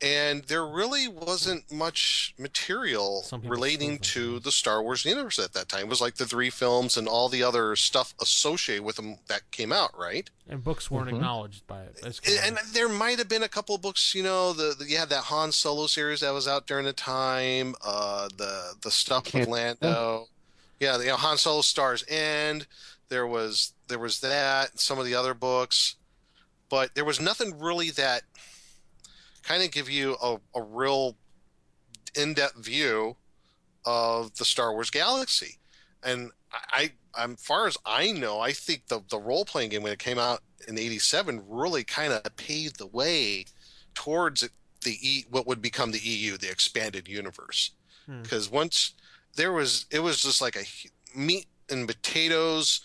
And 0.00 0.44
there 0.44 0.64
really 0.64 1.08
wasn't 1.08 1.72
much 1.72 2.32
material 2.38 3.24
relating 3.42 3.94
still 3.96 3.96
think 3.96 4.02
to 4.02 4.38
the 4.40 4.52
Star 4.52 4.80
Wars 4.80 5.04
universe 5.04 5.40
at 5.40 5.54
that 5.54 5.68
time. 5.68 5.82
It 5.82 5.88
was 5.88 6.00
like 6.00 6.14
the 6.14 6.24
three 6.26 6.50
films 6.50 6.96
and 6.96 7.08
all 7.08 7.28
the 7.28 7.42
other 7.42 7.74
stuff 7.74 8.14
associated 8.20 8.84
with 8.84 8.94
them 8.94 9.16
that 9.26 9.50
came 9.50 9.72
out, 9.72 9.98
right? 9.98 10.30
And 10.48 10.62
books 10.62 10.88
weren't 10.88 11.08
Mhm. 11.10 11.14
acknowledged 11.16 11.66
by 11.66 11.82
it. 11.82 11.98
And, 12.04 12.20
and 12.58 12.58
there 12.72 12.88
might 12.88 13.18
have 13.18 13.28
been 13.28 13.42
a 13.42 13.48
couple 13.48 13.74
of 13.74 13.82
books, 13.82 14.14
you 14.14 14.22
know, 14.22 14.52
the, 14.52 14.74
the 14.78 14.84
you 14.88 14.98
had 14.98 15.08
that 15.08 15.24
Han 15.24 15.50
Solo 15.50 15.88
series 15.88 16.20
that 16.20 16.30
was 16.32 16.46
out 16.46 16.68
during 16.68 16.84
the 16.84 16.92
time, 16.92 17.74
uh, 17.84 18.28
the 18.36 18.74
the 18.82 18.92
stuff 18.92 19.34
with 19.34 19.48
Lando, 19.48 20.28
yeah, 20.78 20.96
the 20.96 21.04
you 21.04 21.10
know, 21.10 21.16
Han 21.16 21.38
Solo 21.38 21.62
Stars 21.62 22.04
End. 22.06 22.68
There 23.08 23.26
was 23.26 23.72
there 23.88 23.98
was 23.98 24.20
that, 24.20 24.78
some 24.78 25.00
of 25.00 25.06
the 25.06 25.14
other 25.16 25.34
books, 25.34 25.96
but 26.68 26.94
there 26.94 27.04
was 27.04 27.20
nothing 27.20 27.58
really 27.58 27.90
that 27.90 28.22
kind 29.48 29.62
of 29.62 29.70
give 29.70 29.88
you 29.88 30.16
a, 30.22 30.36
a 30.54 30.62
real 30.62 31.16
in-depth 32.14 32.62
view 32.64 33.16
of 33.86 34.34
the 34.36 34.44
Star 34.44 34.72
Wars 34.72 34.90
galaxy. 34.90 35.58
And 36.02 36.30
I, 36.52 36.92
I'm 37.14 37.36
far 37.36 37.66
as 37.66 37.76
I 37.86 38.12
know, 38.12 38.40
I 38.40 38.52
think 38.52 38.86
the 38.88 39.02
the 39.10 39.18
role 39.18 39.44
playing 39.44 39.70
game 39.70 39.82
when 39.82 39.92
it 39.92 39.98
came 39.98 40.18
out 40.18 40.42
in 40.68 40.78
'87 40.78 41.42
really 41.48 41.82
kind 41.82 42.12
of 42.12 42.36
paved 42.36 42.78
the 42.78 42.86
way 42.86 43.46
towards 43.94 44.48
the 44.84 44.98
e, 45.00 45.24
what 45.30 45.46
would 45.46 45.60
become 45.60 45.90
the 45.90 45.98
EU, 45.98 46.36
the 46.36 46.50
expanded 46.50 47.08
universe. 47.08 47.72
Hmm. 48.06 48.22
Because 48.22 48.50
once 48.50 48.92
there 49.34 49.52
was, 49.52 49.86
it 49.90 50.00
was 50.00 50.20
just 50.20 50.40
like 50.40 50.56
a 50.56 51.18
meat 51.18 51.46
and 51.68 51.88
potatoes 51.88 52.80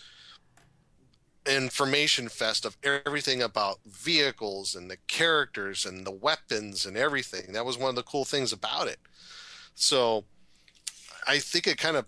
information 1.46 2.28
fest 2.28 2.64
of 2.64 2.76
everything 2.82 3.42
about 3.42 3.80
vehicles 3.86 4.74
and 4.74 4.90
the 4.90 4.96
characters 5.08 5.84
and 5.84 6.06
the 6.06 6.10
weapons 6.10 6.86
and 6.86 6.96
everything. 6.96 7.52
That 7.52 7.66
was 7.66 7.78
one 7.78 7.90
of 7.90 7.96
the 7.96 8.02
cool 8.02 8.24
things 8.24 8.52
about 8.52 8.88
it. 8.88 8.98
So 9.74 10.24
I 11.26 11.38
think 11.38 11.66
it 11.66 11.78
kind 11.78 11.96
of 11.96 12.06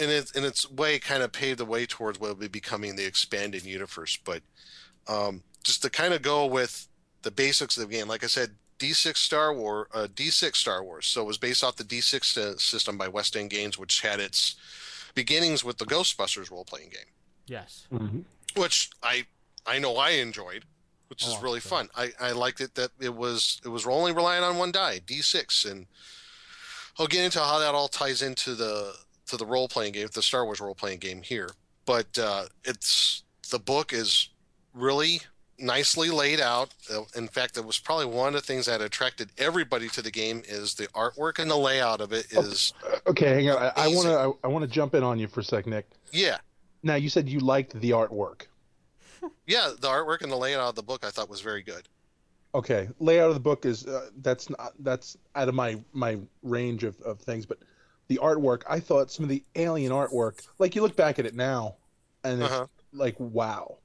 in 0.00 0.08
its 0.08 0.32
in 0.32 0.44
its 0.44 0.70
way 0.70 0.98
kind 0.98 1.22
of 1.22 1.32
paved 1.32 1.58
the 1.58 1.64
way 1.64 1.86
towards 1.86 2.18
what 2.18 2.30
would 2.30 2.40
be 2.40 2.48
becoming 2.48 2.96
the 2.96 3.04
expanded 3.04 3.64
universe. 3.64 4.18
But 4.24 4.42
um, 5.06 5.42
just 5.62 5.82
to 5.82 5.90
kind 5.90 6.14
of 6.14 6.22
go 6.22 6.46
with 6.46 6.88
the 7.22 7.30
basics 7.30 7.76
of 7.76 7.88
the 7.88 7.94
game, 7.94 8.08
like 8.08 8.24
I 8.24 8.28
said, 8.28 8.50
D6 8.78 9.16
Star 9.16 9.52
War, 9.52 9.88
uh, 9.92 10.06
D6 10.14 10.56
Star 10.56 10.82
Wars. 10.82 11.06
So 11.06 11.22
it 11.22 11.26
was 11.26 11.38
based 11.38 11.64
off 11.64 11.76
the 11.76 11.84
D6 11.84 12.36
uh, 12.36 12.56
system 12.56 12.96
by 12.96 13.08
West 13.08 13.36
End 13.36 13.50
Games, 13.50 13.78
which 13.78 14.00
had 14.00 14.20
its 14.20 14.56
beginnings 15.14 15.64
with 15.64 15.78
the 15.78 15.84
Ghostbusters 15.84 16.50
role 16.50 16.64
playing 16.64 16.90
game 16.90 17.06
yes. 17.48 17.86
Mm-hmm. 17.92 18.20
Which 18.56 18.90
I 19.02 19.26
I 19.66 19.78
know 19.78 19.96
I 19.96 20.10
enjoyed, 20.10 20.64
which 21.08 21.22
is 21.26 21.34
Oh, 21.38 21.42
really 21.42 21.58
okay. 21.58 21.68
fun. 21.68 21.88
I, 21.96 22.12
I 22.20 22.32
liked 22.32 22.60
it 22.60 22.74
that 22.76 22.90
it 23.00 23.14
was 23.14 23.60
it 23.64 23.68
was 23.68 23.86
only 23.86 24.12
relying 24.12 24.42
on 24.44 24.56
one 24.58 24.72
die, 24.72 25.00
D6, 25.06 25.70
and 25.70 25.86
I'll 26.98 27.06
get 27.06 27.24
into 27.24 27.38
how 27.40 27.58
that 27.58 27.74
all 27.74 27.88
ties 27.88 28.22
into 28.22 28.54
the 28.54 28.94
to 29.26 29.36
the 29.36 29.46
role 29.46 29.68
playing 29.68 29.92
game, 29.92 30.08
the 30.12 30.22
Star 30.22 30.44
Wars 30.44 30.60
role 30.60 30.74
playing 30.74 30.98
game 31.00 31.22
here. 31.22 31.50
But 31.84 32.18
uh, 32.18 32.44
it's 32.64 33.22
the 33.50 33.58
book 33.58 33.92
is 33.92 34.28
really 34.74 35.20
nicely 35.58 36.08
laid 36.10 36.40
out. 36.40 36.72
Uh, 36.92 37.02
In 37.16 37.26
fact, 37.28 37.56
it 37.56 37.64
was 37.64 37.78
probably 37.78 38.06
one 38.06 38.28
of 38.28 38.34
the 38.34 38.40
things 38.46 38.66
that 38.66 38.80
attracted 38.80 39.30
everybody 39.38 39.88
to 39.88 40.00
the 40.02 40.10
game 40.10 40.42
is 40.46 40.74
the 40.74 40.86
artwork 40.88 41.38
and 41.40 41.50
the 41.50 41.56
layout 41.56 42.00
of 42.00 42.12
it 42.12 42.32
is 42.32 42.72
Okay, 43.06 43.34
hang 43.34 43.50
on. 43.50 43.62
I, 43.62 43.72
I 43.84 43.88
want 43.88 44.06
to 44.06 44.18
I, 44.18 44.32
I 44.44 44.48
want 44.48 44.62
to 44.62 44.70
jump 44.70 44.94
in 44.94 45.02
on 45.02 45.18
you 45.18 45.26
for 45.28 45.40
a 45.40 45.44
sec, 45.44 45.66
Nick. 45.66 45.86
yeah. 46.12 46.38
Now 46.82 46.94
you 46.94 47.08
said 47.08 47.28
you 47.28 47.40
liked 47.40 47.78
the 47.80 47.90
artwork. 47.90 48.42
Yeah, 49.46 49.72
the 49.78 49.88
artwork 49.88 50.22
and 50.22 50.30
the 50.30 50.36
layout 50.36 50.68
of 50.68 50.74
the 50.74 50.82
book 50.82 51.04
I 51.04 51.10
thought 51.10 51.28
was 51.28 51.40
very 51.40 51.62
good. 51.62 51.88
Okay, 52.54 52.88
layout 52.98 53.28
of 53.28 53.34
the 53.34 53.40
book 53.40 53.66
is 53.66 53.86
uh, 53.86 54.10
that's 54.18 54.48
not 54.48 54.72
that's 54.80 55.16
out 55.34 55.48
of 55.48 55.54
my 55.54 55.78
my 55.92 56.18
range 56.42 56.84
of, 56.84 57.00
of 57.02 57.20
things, 57.20 57.46
but 57.46 57.58
the 58.08 58.18
artwork 58.22 58.62
I 58.68 58.80
thought 58.80 59.10
some 59.10 59.24
of 59.24 59.28
the 59.28 59.42
alien 59.56 59.92
artwork, 59.92 60.40
like 60.58 60.74
you 60.74 60.82
look 60.82 60.96
back 60.96 61.18
at 61.18 61.26
it 61.26 61.34
now, 61.34 61.76
and 62.24 62.42
it's 62.42 62.52
Uh-huh. 62.52 62.66
like 62.92 63.16
wow, 63.18 63.78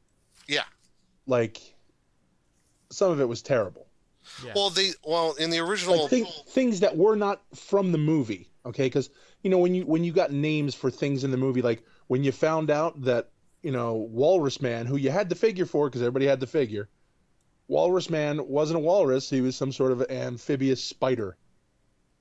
Yeah. 0.47 0.63
like 1.27 1.75
some 2.91 3.11
of 3.11 3.19
it 3.19 3.27
was 3.27 3.41
terrible. 3.41 3.87
Yeah. 4.45 4.53
Well, 4.55 4.69
they 4.69 4.91
well 5.05 5.33
in 5.33 5.49
the 5.49 5.59
original 5.59 5.99
like 5.99 6.09
thing, 6.09 6.25
things 6.49 6.79
that 6.79 6.95
were 6.95 7.15
not 7.15 7.41
from 7.55 7.91
the 7.91 7.97
movie 7.97 8.49
okay 8.65 8.85
because 8.85 9.09
you 9.41 9.49
know 9.49 9.57
when 9.57 9.75
you 9.75 9.85
when 9.85 10.03
you 10.05 10.13
got 10.13 10.31
names 10.31 10.73
for 10.73 10.89
things 10.89 11.25
in 11.25 11.31
the 11.31 11.37
movie 11.37 11.61
like 11.61 11.83
when 12.13 12.23
you 12.23 12.31
found 12.31 12.69
out 12.69 13.01
that 13.01 13.29
you 13.63 13.71
know 13.71 13.93
walrus 13.95 14.61
man 14.61 14.85
who 14.85 14.97
you 14.97 15.09
had 15.09 15.29
the 15.29 15.35
figure 15.35 15.65
for 15.65 15.89
because 15.89 16.01
everybody 16.03 16.27
had 16.27 16.39
the 16.39 16.45
figure 16.45 16.87
walrus 17.67 18.07
man 18.07 18.47
wasn't 18.47 18.77
a 18.77 18.79
walrus 18.79 19.31
he 19.31 19.41
was 19.41 19.55
some 19.55 19.71
sort 19.71 19.91
of 19.91 19.99
amphibious 20.11 20.83
spider 20.83 21.35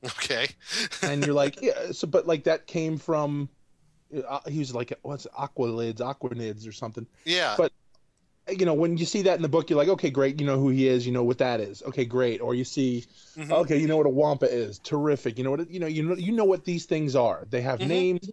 Okay. 0.05 0.49
and 1.03 1.25
you're 1.27 1.35
like 1.35 1.61
yeah 1.61 1.93
so 1.93 2.07
but 2.07 2.27
like 2.27 2.45
that 2.45 2.67
came 2.67 2.97
from 2.97 3.51
uh, 4.27 4.41
he 4.49 4.61
was 4.61 4.75
like 4.75 4.99
what's 5.03 5.27
it, 5.27 5.33
aqualids 5.33 5.97
aquanids 5.99 6.67
or 6.67 6.73
something 6.73 7.07
Yeah. 7.27 7.55
But- 7.59 7.73
you 8.59 8.67
know 8.67 8.75
when 8.75 8.97
you 8.97 9.05
see 9.07 9.23
that 9.23 9.37
in 9.37 9.43
the 9.43 9.49
book 9.49 9.71
you're 9.71 9.77
like 9.77 9.89
okay 9.89 10.11
great 10.11 10.41
you 10.41 10.47
know 10.47 10.59
who 10.59 10.69
he 10.69 10.89
is 10.89 11.07
you 11.07 11.13
know 11.13 11.23
what 11.23 11.39
that 11.39 11.61
is 11.61 11.81
okay 11.85 12.05
great 12.05 12.41
or 12.41 12.57
you 12.57 12.65
see 12.65 13.05
Mhm. 13.37 13.53
Okay, 13.53 13.79
you 13.79 13.87
know 13.87 13.97
what 13.97 14.05
a 14.07 14.11
wampa 14.11 14.47
is. 14.53 14.79
Terrific. 14.81 15.39
You 15.39 15.45
know 15.45 15.53
what 15.53 15.61
it- 15.61 15.71
you 15.71 15.79
know. 15.81 15.87
You 15.87 16.03
know 16.03 16.17
you 16.17 16.33
know 16.33 16.45
what 16.45 16.65
these 16.67 16.85
things 16.85 17.15
are. 17.17 17.47
They 17.49 17.63
have 17.63 17.79
Mhm. 17.79 17.87
names, 17.89 18.31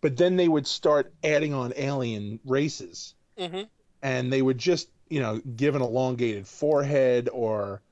but 0.00 0.16
then 0.16 0.36
they 0.36 0.48
would 0.48 0.66
start 0.66 1.14
adding 1.24 1.54
on 1.54 1.72
alien 1.76 2.40
races, 2.44 3.14
Mhm. 3.36 3.68
and 4.02 4.32
they 4.32 4.42
would 4.42 4.58
just 4.58 4.90
you 5.10 5.20
know 5.20 5.40
give 5.56 5.74
an 5.76 5.82
elongated 5.82 6.48
forehead 6.48 7.28
or 7.32 7.82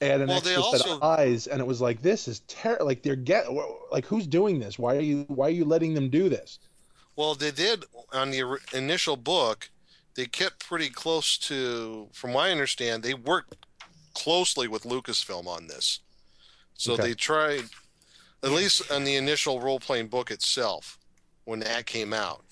add 0.00 0.20
an 0.22 0.30
Well, 0.30 0.40
extra 0.40 0.62
set 0.64 0.82
of 0.82 0.90
eyes, 1.02 1.46
and 1.48 1.60
it 1.60 1.66
was 1.66 1.80
like 1.80 2.02
this 2.02 2.28
is 2.28 2.40
terrible. 2.42 2.86
Like 2.86 3.02
they're 3.02 3.16
get 3.16 3.46
like 3.92 4.06
who's 4.06 4.26
doing 4.28 4.60
this? 4.60 4.78
Why 4.78 4.96
are 4.96 5.00
you 5.00 5.24
why 5.28 5.48
are 5.48 5.50
you 5.50 5.64
letting 5.66 5.94
them 5.94 6.10
do 6.10 6.28
this? 6.30 6.60
Well, 7.16 7.34
they 7.34 7.50
did 7.50 7.84
on 8.12 8.30
the 8.30 8.58
initial 8.72 9.16
book. 9.16 9.70
They 10.14 10.26
kept 10.26 10.66
pretty 10.66 10.90
close 10.90 11.36
to, 11.38 12.08
from 12.12 12.32
what 12.32 12.46
I 12.48 12.50
understand, 12.52 13.02
they 13.02 13.14
worked 13.14 13.66
closely 14.14 14.68
with 14.68 14.84
Lucasfilm 14.84 15.46
on 15.46 15.66
this. 15.68 16.00
So 16.74 16.96
Okay. 16.96 16.98
they 16.98 17.14
tried, 17.14 17.70
at 18.42 18.52
least 18.52 18.90
on 18.90 19.04
the 19.04 19.16
initial 19.16 19.60
role 19.60 19.80
playing 19.80 20.08
book 20.08 20.30
itself, 20.30 20.97
when 21.48 21.60
that 21.60 21.86
came 21.86 22.12
out, 22.12 22.44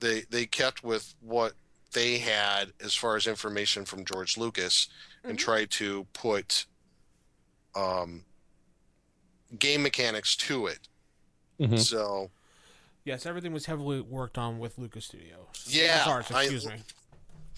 they 0.00 0.22
they 0.30 0.46
kept 0.46 0.82
with 0.82 1.14
what 1.20 1.52
they 1.92 2.16
had 2.16 2.72
as 2.82 2.94
far 2.94 3.14
as 3.16 3.26
information 3.26 3.84
from 3.84 4.06
George 4.06 4.38
Lucas 4.38 4.88
and 5.22 5.36
Mhm. 5.36 5.40
tried 5.42 5.70
to 5.72 6.06
put 6.14 6.64
um, 7.74 8.24
game 9.58 9.82
mechanics 9.82 10.34
to 10.36 10.66
it. 10.66 10.88
Mhm. 11.60 11.78
So 11.78 12.30
yes, 13.04 13.24
everything 13.26 13.52
was 13.52 13.66
heavily 13.66 14.00
worked 14.00 14.36
on 14.38 14.58
with 14.58 14.76
Lucas 14.78 15.04
Studios. 15.06 15.46
Yeah, 15.66 16.04
Arts, 16.06 16.30
I- 16.30 16.42
excuse 16.42 16.66
me. 16.66 16.82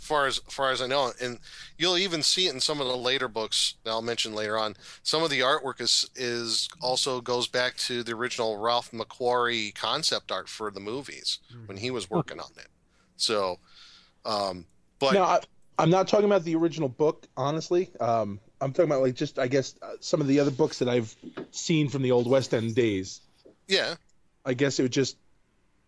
Far 0.04 0.26
as 0.26 0.38
far 0.48 0.70
as 0.70 0.82
I 0.82 0.86
know, 0.86 1.12
and 1.20 1.38
you'll 1.78 1.98
even 1.98 2.22
see 2.22 2.46
it 2.46 2.54
in 2.54 2.60
some 2.60 2.80
of 2.80 2.86
the 2.86 2.96
later 2.96 3.28
books 3.28 3.74
that 3.84 3.90
I'll 3.90 4.02
mention 4.02 4.34
later 4.34 4.58
on. 4.58 4.76
Some 5.02 5.22
of 5.22 5.30
the 5.30 5.40
artwork 5.40 5.80
is 5.80 6.08
is 6.14 6.68
also 6.80 7.20
goes 7.20 7.46
back 7.48 7.76
to 7.78 8.02
the 8.02 8.12
original 8.12 8.58
Ralph 8.58 8.90
McQuarrie 8.92 9.74
concept 9.74 10.30
art 10.30 10.48
for 10.48 10.70
the 10.70 10.80
movies 10.80 11.38
when 11.66 11.78
he 11.78 11.90
was 11.90 12.10
working 12.10 12.38
on 12.38 12.50
it. 12.56 12.68
So, 13.16 13.58
um, 14.24 14.66
but 14.98 15.14
now 15.14 15.24
I, 15.24 15.40
I'm 15.78 15.90
not 15.90 16.08
talking 16.08 16.26
about 16.26 16.44
the 16.44 16.54
original 16.54 16.88
book, 16.88 17.26
honestly. 17.36 17.90
Um, 18.00 18.40
I'm 18.60 18.72
talking 18.72 18.90
about 18.90 19.02
like 19.02 19.14
just 19.14 19.38
I 19.38 19.48
guess 19.48 19.74
uh, 19.82 19.94
some 20.00 20.20
of 20.20 20.26
the 20.26 20.40
other 20.40 20.50
books 20.50 20.78
that 20.78 20.88
I've 20.88 21.14
seen 21.50 21.88
from 21.88 22.02
the 22.02 22.12
old 22.12 22.28
West 22.28 22.54
End 22.54 22.74
days. 22.74 23.20
yeah, 23.66 23.94
I 24.44 24.54
guess 24.54 24.78
it 24.78 24.82
would 24.82 24.92
just 24.92 25.16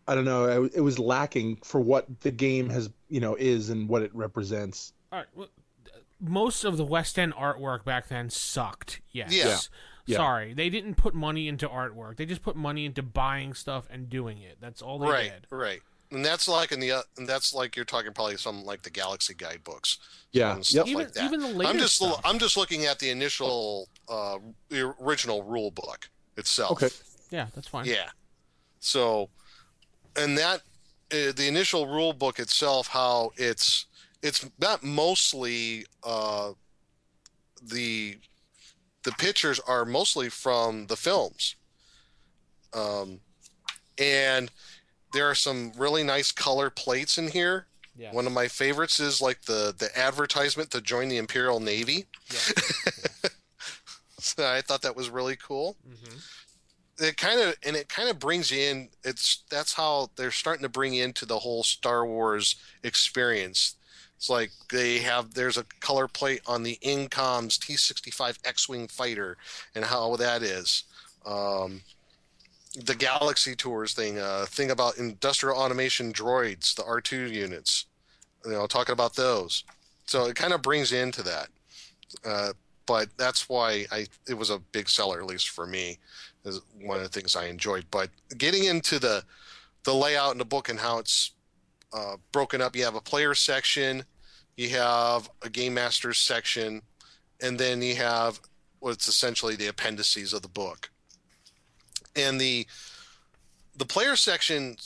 I 0.09 0.15
don't 0.15 0.25
know. 0.25 0.65
I- 0.65 0.71
It 0.75 0.81
was 0.83 0.99
lacking 0.99 1.57
for 1.65 1.81
what 1.81 2.21
the 2.21 2.31
game 2.31 2.69
has, 2.71 2.91
you 3.09 3.21
know, 3.21 3.35
is 3.35 3.69
and 3.71 3.89
what 3.89 4.03
it 4.03 4.15
represents. 4.15 4.93
All 5.13 5.19
right. 5.19 5.29
Well, 5.35 5.49
most 6.21 6.65
of 6.65 6.77
the 6.77 6.85
West 6.85 7.19
End 7.19 7.35
artwork 7.35 7.85
back 7.85 8.09
then 8.09 8.31
sucked. 8.31 9.01
Yes. 9.11 9.33
Yeah. 9.33 9.59
Yeah. 10.09 10.19
Sorry, 10.19 10.55
they 10.55 10.71
didn't 10.71 10.95
put 10.95 11.15
money 11.15 11.49
into 11.49 11.69
artwork. 11.69 12.17
They 12.17 12.27
just 12.27 12.41
put 12.43 12.55
money 12.55 12.85
into 12.87 13.03
buying 13.03 13.55
stuff 13.55 13.89
and 13.91 14.09
doing 14.09 14.39
it. 14.41 14.57
That's 14.61 14.81
all 14.81 15.01
they 15.01 15.09
right, 15.09 15.33
did. 15.33 15.47
right. 15.51 15.81
And 16.13 16.25
that's 16.25 16.47
like 16.47 16.71
in 16.71 16.79
the 16.79 16.93
uh, 16.93 17.03
and 17.17 17.29
that's 17.29 17.53
like 17.53 17.75
you're 17.75 17.85
talking 17.85 18.13
probably 18.13 18.37
some 18.37 18.65
like 18.65 18.83
the 18.83 18.91
Galaxy 18.91 19.35
guidebooks 19.35 19.99
Yeah. 20.31 20.55
and 20.55 20.65
stuff 20.65 20.87
Yep. 20.87 20.93
Even 20.93 21.03
like 21.07 21.13
that. 21.15 21.25
even 21.25 21.41
the 21.41 21.49
later 21.49 21.73
I'm 21.73 21.79
just 21.79 21.97
stuff. 21.97 22.21
I'm 22.25 22.39
just 22.39 22.57
looking 22.57 22.85
at 22.85 23.01
the 23.01 23.11
initial 23.11 23.89
uh, 24.09 24.39
the 24.69 24.95
original 25.03 25.43
rule 25.43 25.73
book 25.73 26.09
itself. 26.37 26.81
Okay. 26.81 26.95
yeah, 27.31 27.49
that's 27.57 27.67
fine. 27.67 27.87
Yeah. 27.87 28.09
So, 28.79 29.29
and 30.17 30.37
that 30.39 30.61
uh, 31.13 31.33
the 31.37 31.47
initial 31.47 31.87
rule 31.87 32.13
book 32.13 32.39
itself, 32.39 32.89
how 32.89 33.33
it's 33.37 33.87
it's 34.23 34.49
not 34.59 34.83
mostly 34.83 35.87
uh, 36.05 36.53
the 37.63 38.17
the 39.05 39.13
pictures 39.13 39.61
are 39.61 39.85
mostly 39.85 40.29
from 40.29 40.87
the 40.87 40.97
films, 40.97 41.55
um, 42.75 43.21
and 43.99 44.51
there 45.13 45.29
are 45.31 45.35
some 45.35 45.73
really 45.77 46.03
nice 46.03 46.33
color 46.33 46.71
plates 46.71 47.19
in 47.19 47.29
here. 47.29 47.67
Yeah. 47.99 48.13
One 48.13 48.27
of 48.27 48.33
my 48.33 48.49
favorites 48.49 49.01
is 49.01 49.23
like 49.23 49.43
the 49.43 49.75
the 49.79 49.97
advertisement 49.97 50.71
to 50.73 50.81
join 50.81 51.09
the 51.09 51.19
Imperial 51.19 51.61
Navy. 51.61 52.07
Yeah. 52.33 52.41
So 54.19 54.45
I 54.51 54.61
thought 54.61 54.83
that 54.83 54.97
was 54.97 55.09
really 55.09 55.37
cool. 55.37 55.77
Mhm. 55.89 56.21
It 56.99 57.17
kind 57.17 57.41
of 57.41 57.55
and 57.65 57.77
it 57.77 57.89
kind 57.89 58.09
of 58.09 58.19
brings 58.19 58.53
in 58.53 58.89
it's 59.05 59.43
that's 59.51 59.75
how 59.75 60.11
they're 60.17 60.31
starting 60.31 60.63
to 60.63 60.69
bring 60.69 60.95
into 60.95 61.27
the 61.27 61.39
whole 61.39 61.63
star 61.63 62.07
wars 62.07 62.57
experience. 62.83 63.77
It's 64.17 64.31
like 64.31 64.51
they 64.73 64.99
have 64.99 65.35
there's 65.35 65.59
a 65.59 65.65
color 65.81 66.09
plate 66.09 66.41
on 66.47 66.63
the 66.63 66.79
incom's 66.81 67.59
t65 67.59 68.39
x-wing 68.45 68.89
fighter 68.89 69.37
and 69.75 69.85
how 69.85 70.17
that 70.17 70.43
is. 70.43 70.85
Um, 71.27 71.83
the 72.85 72.95
galaxy 72.95 73.55
tours 73.55 73.93
thing 73.93 74.19
uh, 74.19 74.47
thing 74.49 74.71
about 74.71 74.99
industrial 74.99 75.59
automation 75.59 76.13
droids 76.13 76.75
the 76.75 76.83
r2 76.83 77.31
units 77.31 77.87
you 78.47 78.53
know 78.53 78.67
talking 78.67 78.93
about 78.93 79.15
those. 79.17 79.65
So 80.07 80.27
it 80.27 80.37
kind 80.37 80.53
of 80.53 80.63
brings 80.63 80.93
into 80.93 81.23
that. 81.25 81.49
Uh, 82.25 82.53
but 82.87 83.09
that's 83.17 83.49
why 83.49 83.85
I 83.91 84.07
it 84.29 84.35
was 84.35 84.51
a 84.51 84.59
big 84.59 84.89
seller 84.89 85.21
at 85.21 85.27
least 85.27 85.51
for 85.51 85.67
me 85.67 85.99
is 86.47 86.61
one 86.81 86.99
of 86.99 87.03
the 87.03 87.09
things 87.09 87.37
I 87.37 87.47
enjoyed. 87.47 87.85
But 87.91 88.11
getting 88.39 88.65
into 88.65 88.99
the 88.99 89.25
the 89.85 89.95
layout 89.95 90.33
in 90.33 90.39
the 90.39 90.45
book 90.45 90.69
and 90.69 90.79
how 90.79 90.99
it's 90.99 91.33
uh, 91.93 92.17
broken 92.33 92.61
up, 92.61 92.75
you 92.75 92.85
have 92.85 92.97
a 92.97 93.01
player 93.01 93.35
section, 93.35 94.05
you 94.57 94.71
have 94.71 95.31
a 95.43 95.49
game 95.49 95.75
master's 95.75 96.19
section, 96.19 96.83
and 97.41 97.59
then 97.59 97.83
you 97.83 97.95
have 97.95 98.41
what's 98.81 99.09
essentially 99.09 99.57
the 99.57 99.69
appendices 99.69 100.33
of 100.33 100.43
the 100.43 100.49
book. 100.49 100.91
And 102.15 102.41
the 102.41 102.67
the 103.77 103.85
player 103.85 104.17
section 104.17 104.77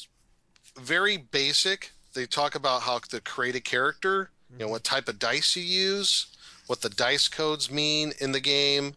very 0.79 1.17
basic. 1.17 1.93
They 2.15 2.27
talk 2.27 2.55
about 2.55 2.83
how 2.83 2.99
to 2.99 3.21
create 3.21 3.55
a 3.55 3.61
character, 3.61 4.31
you 4.51 4.59
know, 4.59 4.69
what 4.69 4.85
type 4.85 5.09
of 5.09 5.19
dice 5.19 5.55
you 5.57 5.63
use, 5.63 6.27
what 6.67 6.81
the 6.81 6.89
dice 6.89 7.29
codes 7.29 7.71
mean 7.71 8.13
in 8.21 8.33
the 8.33 8.41
game, 8.41 8.95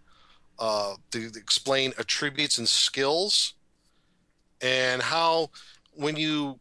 uh, 0.59 0.95
to 1.11 1.31
explain 1.35 1.93
attributes 1.97 2.57
and 2.57 2.67
skills, 2.67 3.53
and 4.61 5.01
how 5.01 5.49
when 5.93 6.15
you 6.15 6.59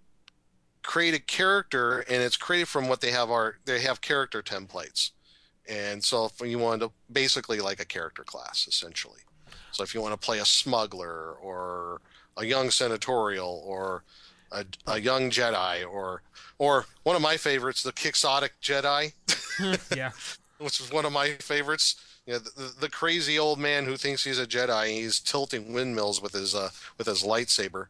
create 0.83 1.15
a 1.15 1.21
character 1.21 2.01
and 2.01 2.23
it's 2.23 2.37
created 2.37 2.67
from 2.67 2.89
what 2.89 3.01
they 3.01 3.11
have 3.11 3.31
are 3.31 3.59
they 3.65 3.81
have 3.81 4.01
character 4.01 4.43
templates, 4.43 5.11
and 5.69 6.03
so 6.03 6.27
if 6.27 6.41
you 6.41 6.59
want 6.59 6.83
to 6.83 6.91
basically 7.11 7.61
like 7.61 7.81
a 7.81 7.85
character 7.85 8.25
class 8.25 8.67
essentially. 8.69 9.21
So 9.71 9.83
if 9.83 9.95
you 9.95 10.03
want 10.03 10.13
to 10.13 10.19
play 10.19 10.39
a 10.39 10.45
smuggler 10.45 11.33
or 11.43 12.01
a 12.37 12.45
young 12.45 12.71
senatorial 12.71 13.63
or 13.65 14.05
a, 14.51 14.65
a 14.87 15.01
young 15.01 15.31
Jedi 15.31 15.87
or 15.91 16.23
or 16.59 16.87
one 17.05 17.17
of 17.17 17.23
my 17.23 17.37
favorites, 17.37 17.83
the 17.83 17.93
Quixotic 17.93 18.51
Jedi 18.63 19.13
yeah. 19.97 20.11
which 20.59 20.81
is 20.81 20.93
one 20.93 21.05
of 21.05 21.13
my 21.13 21.31
favorites. 21.33 21.97
You 22.27 22.35
know, 22.35 22.39
the, 22.39 22.73
the 22.81 22.89
crazy 22.89 23.39
old 23.39 23.59
man 23.59 23.85
who 23.85 23.97
thinks 23.97 24.25
he's 24.25 24.39
a 24.39 24.47
Jedi. 24.47 24.89
And 24.89 24.93
he's 24.93 25.19
tilting 25.19 25.73
windmills 25.73 26.23
with 26.23 26.33
his 26.33 26.55
uh, 26.55 26.71
with 26.99 27.07
his 27.07 27.23
lightsaber. 27.23 27.87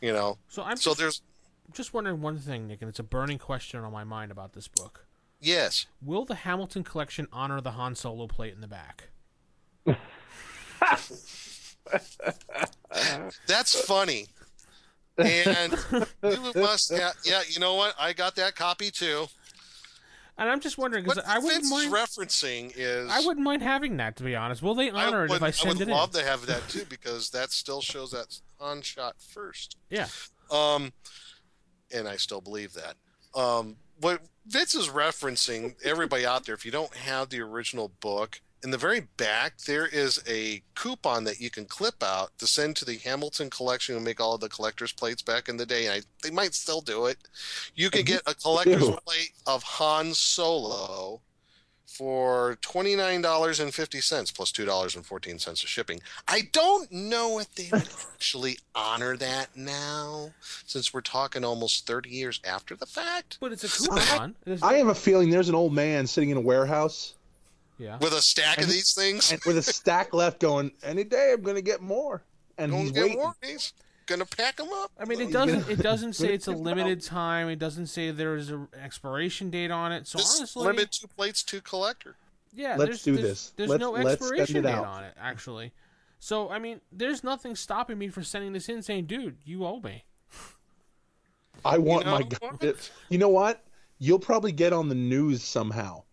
You 0.00 0.12
know, 0.12 0.38
So 0.48 0.62
I'm 0.62 0.76
so 0.76 0.90
just, 0.90 0.98
there's 0.98 1.22
just 1.72 1.92
wondering 1.92 2.20
one 2.20 2.38
thing, 2.38 2.68
Nick, 2.68 2.82
and 2.82 2.88
it's 2.88 2.98
a 3.00 3.04
burning 3.04 3.38
question 3.38 3.80
on 3.80 3.92
my 3.92 4.04
mind 4.04 4.30
about 4.30 4.52
this 4.52 4.68
book. 4.68 5.06
yes, 5.40 5.86
Will 6.04 6.24
the 6.24 6.36
Hamilton 6.36 6.84
collection 6.84 7.26
honor 7.32 7.60
the 7.60 7.72
Han 7.72 7.94
Solo 7.96 8.26
plate 8.28 8.54
in 8.54 8.60
the 8.60 8.68
back? 8.68 9.08
that's 13.46 13.80
funny. 13.80 14.26
And 15.16 15.76
you 16.22 16.52
must, 16.54 16.90
have, 16.94 17.14
yeah, 17.24 17.42
you 17.48 17.58
know 17.58 17.74
what? 17.74 17.94
I 17.98 18.12
got 18.12 18.36
that 18.36 18.54
copy 18.54 18.90
too. 18.90 19.26
And 20.38 20.48
I'm 20.48 20.60
just 20.60 20.78
wondering 20.78 21.04
because 21.04 21.18
I 21.26 21.40
wouldn't 21.40 21.68
mind. 21.68 21.92
referencing 21.92 22.72
is 22.76 23.10
I 23.10 23.20
wouldn't 23.26 23.44
mind 23.44 23.60
having 23.60 23.96
that 23.96 24.16
to 24.16 24.22
be 24.22 24.36
honest. 24.36 24.62
Will 24.62 24.76
they 24.76 24.88
honor 24.90 25.24
it 25.24 25.32
if 25.32 25.42
I 25.42 25.50
send 25.50 25.80
it? 25.80 25.88
I 25.88 25.90
would 25.90 25.96
love 25.96 26.14
in? 26.14 26.20
to 26.20 26.26
have 26.26 26.46
that 26.46 26.68
too 26.68 26.84
because 26.88 27.30
that 27.30 27.50
still 27.50 27.80
shows 27.80 28.12
that 28.12 28.38
Han 28.60 28.82
shot 28.82 29.16
first. 29.18 29.76
Yeah. 29.90 30.06
Um, 30.50 30.92
and 31.94 32.06
I 32.06 32.16
still 32.16 32.40
believe 32.40 32.74
that. 32.74 32.94
Um, 33.34 33.76
what 34.00 34.20
Vince 34.46 34.74
is 34.74 34.88
referencing, 34.88 35.74
everybody 35.84 36.24
out 36.24 36.46
there, 36.46 36.54
if 36.54 36.64
you 36.64 36.70
don't 36.70 36.94
have 36.94 37.30
the 37.30 37.40
original 37.40 37.90
book, 38.00 38.40
in 38.62 38.70
the 38.70 38.78
very 38.78 39.00
back 39.16 39.58
there 39.66 39.86
is 39.86 40.22
a 40.28 40.62
coupon 40.74 41.24
that 41.24 41.40
you 41.40 41.50
can 41.50 41.64
clip 41.64 42.02
out 42.02 42.30
to 42.38 42.46
send 42.46 42.76
to 42.76 42.84
the 42.84 42.96
Hamilton 42.98 43.50
collection 43.50 43.96
and 43.96 44.04
make 44.04 44.20
all 44.20 44.34
of 44.34 44.40
the 44.40 44.48
collector's 44.48 44.92
plates 44.92 45.22
back 45.22 45.48
in 45.48 45.56
the 45.56 45.66
day. 45.66 45.86
And 45.86 45.94
I, 45.94 46.00
they 46.22 46.30
might 46.30 46.54
still 46.54 46.80
do 46.80 47.06
it. 47.06 47.18
You 47.74 47.90
can 47.90 48.02
mm-hmm. 48.02 48.14
get 48.14 48.22
a 48.26 48.34
collector's 48.34 48.88
Ew. 48.88 48.98
plate 49.04 49.32
of 49.46 49.62
Han 49.62 50.14
Solo 50.14 51.20
for 51.86 52.58
twenty 52.60 52.94
nine 52.94 53.22
dollars 53.22 53.60
and 53.60 53.72
fifty 53.74 53.98
plus 53.98 54.06
cents 54.06 54.30
plus 54.30 54.52
two 54.52 54.64
dollars 54.64 54.94
and 54.94 55.04
fourteen 55.06 55.38
cents 55.38 55.62
of 55.62 55.68
shipping. 55.68 56.00
I 56.26 56.42
don't 56.52 56.90
know 56.92 57.38
if 57.38 57.52
they 57.54 57.68
would 57.72 57.88
actually 58.14 58.58
honor 58.74 59.16
that 59.16 59.56
now, 59.56 60.30
since 60.66 60.92
we're 60.92 61.00
talking 61.00 61.44
almost 61.44 61.86
thirty 61.86 62.10
years 62.10 62.40
after 62.44 62.76
the 62.76 62.86
fact, 62.86 63.38
But 63.40 63.52
it's 63.52 63.64
a 63.64 63.68
coupon. 63.68 64.34
There's- 64.44 64.62
I 64.62 64.74
have 64.74 64.88
a 64.88 64.94
feeling 64.94 65.30
there's 65.30 65.48
an 65.48 65.54
old 65.54 65.72
man 65.72 66.06
sitting 66.06 66.30
in 66.30 66.36
a 66.36 66.42
warehouse 66.42 67.14
yeah. 67.78 67.98
with 67.98 68.12
a 68.12 68.22
stack 68.22 68.58
of 68.58 68.64
And- 68.64 68.72
these 68.72 68.92
things. 68.94 69.32
and 69.32 69.40
with 69.46 69.56
a 69.58 69.62
stack 69.62 70.12
left, 70.14 70.40
going, 70.40 70.72
"Any 70.82 71.04
day 71.04 71.32
I'm 71.32 71.42
going 71.42 71.56
to 71.56 71.62
get 71.62 71.80
more," 71.80 72.22
and 72.58 72.72
Don't 72.72 72.80
he's 72.82 72.92
get 72.92 73.02
waiting. 73.04 73.18
more. 73.18 73.34
He's 73.42 73.72
gonna 74.06 74.24
pack 74.24 74.56
them 74.56 74.68
up. 74.72 74.90
I 74.98 75.04
mean, 75.04 75.20
it 75.20 75.30
doesn't. 75.32 75.68
It 75.68 75.80
doesn't 75.82 76.14
say 76.14 76.32
it's 76.32 76.46
a 76.46 76.52
limited 76.52 77.02
time. 77.02 77.48
It 77.50 77.58
doesn't 77.58 77.88
say 77.88 78.10
there's 78.10 78.48
an 78.50 78.66
expiration 78.82 79.50
date 79.50 79.70
on 79.70 79.92
it. 79.92 80.06
So 80.06 80.16
This 80.18 80.38
honestly, 80.38 80.64
limit 80.66 80.92
two 80.92 81.06
plates 81.08 81.42
to 81.44 81.60
collector. 81.60 82.16
yeah, 82.54 82.76
Let's 82.76 83.02
do 83.02 83.16
there's, 83.16 83.22
this. 83.28 83.52
There's 83.56 83.68
Let's- 83.70 83.80
no 83.80 83.90
let's 83.90 84.04
send 84.04 84.12
expiration 84.32 84.62
date 84.62 84.70
out. 84.70 84.86
on 84.86 85.04
it, 85.04 85.14
actually. 85.20 85.72
So 86.20 86.48
I 86.48 86.58
mean, 86.58 86.80
there's 86.90 87.22
nothing 87.22 87.54
stopping 87.54 87.98
me 87.98 88.08
from 88.08 88.24
sending 88.24 88.54
this 88.54 88.68
in, 88.70 88.80
saying, 88.82 89.06
"Dude, 89.06 89.36
you 89.44 89.66
owe 89.66 89.80
me." 89.80 90.04
I 91.64 91.76
want 91.78 92.06
know 92.06 92.12
my. 92.12 92.22
what? 92.40 92.90
You 93.10 93.18
know 93.18 93.28
what? 93.28 93.62
You'll 93.98 94.18
probably 94.20 94.52
get 94.52 94.72
on 94.72 94.88
the 94.88 94.94
news 94.94 95.42
somehow. 95.42 96.04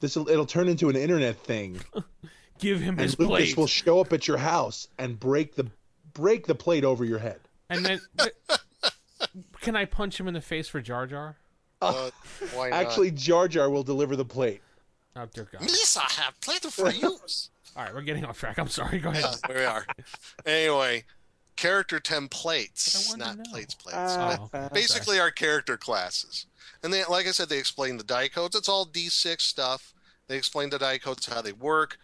This 0.00 0.16
will 0.16 0.28
it'll 0.28 0.46
turn 0.46 0.68
into 0.68 0.88
an 0.88 0.96
internet 0.96 1.36
thing, 1.36 1.80
Give 2.58 2.80
him 2.80 2.98
his 2.98 3.14
and 3.14 3.28
Lucas 3.28 3.46
plate, 3.46 3.56
will 3.56 3.66
show 3.66 4.00
up 4.00 4.12
at 4.12 4.28
your 4.28 4.36
house 4.36 4.88
and 4.98 5.18
break 5.18 5.54
the 5.54 5.66
break 6.12 6.46
the 6.46 6.54
plate 6.54 6.84
over 6.84 7.04
your 7.04 7.18
head. 7.18 7.40
and 7.70 7.84
then 7.84 8.00
can 9.60 9.76
I 9.76 9.84
punch 9.84 10.20
him 10.20 10.28
in 10.28 10.34
the 10.34 10.40
face 10.40 10.68
for 10.68 10.80
Jar 10.80 11.06
Jar? 11.06 11.36
Uh, 11.80 12.10
why 12.54 12.70
not? 12.70 12.76
Actually, 12.76 13.10
Jar 13.10 13.48
Jar 13.48 13.70
will 13.70 13.82
deliver 13.82 14.16
the 14.16 14.24
plate. 14.24 14.60
Oh 15.16 15.26
dear 15.32 15.48
God! 15.50 15.62
Misa 15.62 16.00
have 16.18 16.40
plate 16.40 16.62
for 16.62 16.90
use. 16.90 17.50
All 17.76 17.84
right, 17.84 17.94
we're 17.94 18.02
getting 18.02 18.24
off 18.24 18.38
track. 18.38 18.58
I'm 18.58 18.68
sorry. 18.68 18.98
Go 18.98 19.10
ahead. 19.10 19.24
yeah, 19.48 19.56
we 19.56 19.64
are. 19.64 19.86
Anyway, 20.46 21.04
character 21.56 21.98
templates, 21.98 23.16
not 23.16 23.36
know. 23.36 23.42
plates. 23.50 23.74
Plates. 23.74 23.96
Oh, 23.98 24.50
okay. 24.54 24.68
basically 24.72 25.18
our 25.18 25.30
character 25.32 25.76
classes. 25.76 26.46
And 26.84 26.92
they, 26.92 27.02
like 27.06 27.26
I 27.26 27.30
said, 27.30 27.48
they 27.48 27.58
explain 27.58 27.96
the 27.96 28.04
die 28.04 28.28
codes. 28.28 28.54
It's 28.54 28.68
all 28.68 28.86
D6 28.86 29.40
stuff. 29.40 29.94
They 30.28 30.36
explain 30.36 30.68
the 30.68 30.78
die 30.78 30.98
codes, 30.98 31.26
how 31.26 31.40
they 31.40 31.52
work, 31.52 31.98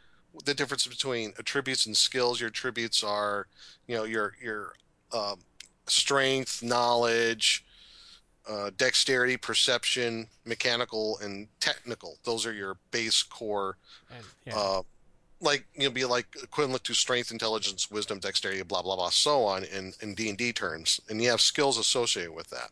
the 0.47 0.55
difference 0.55 0.87
between 0.87 1.35
attributes 1.38 1.85
and 1.85 1.95
skills. 1.95 2.40
Your 2.40 2.49
attributes 2.49 3.05
are, 3.05 3.47
you 3.87 3.95
know, 3.95 4.05
your 4.05 4.35
your 4.43 4.73
um, 5.12 5.40
strength, 5.87 6.62
knowledge, 6.62 7.64
uh, 8.49 8.71
dexterity, 8.77 9.37
perception, 9.37 10.29
mechanical, 10.47 11.19
and 11.23 11.49
technical. 11.61 12.19
Those 12.25 12.47
are 12.47 12.53
your 12.53 12.79
base 12.90 13.23
core 13.23 13.77
And, 14.11 14.25
yeah. 14.47 14.57
uh, 14.57 14.83
like 15.43 15.66
you 15.75 15.85
know 15.85 15.90
be 15.90 16.05
like 16.05 16.27
equivalent 16.43 16.85
to 16.85 16.95
strength, 16.95 17.31
intelligence, 17.31 17.90
wisdom, 17.90 18.19
dexterity, 18.19 18.62
blah 18.62 18.83
blah 18.83 18.97
blah, 18.97 19.11
so 19.11 19.45
on 19.45 19.64
in 19.64 19.93
in 20.01 20.14
D 20.14 20.31
and 20.31 20.38
D 20.38 20.53
terms, 20.53 21.01
and 21.09 21.23
you 21.23 21.31
have 21.31 21.40
skills 21.40 21.79
associated 21.79 22.33
with 22.33 22.49
that. 22.51 22.71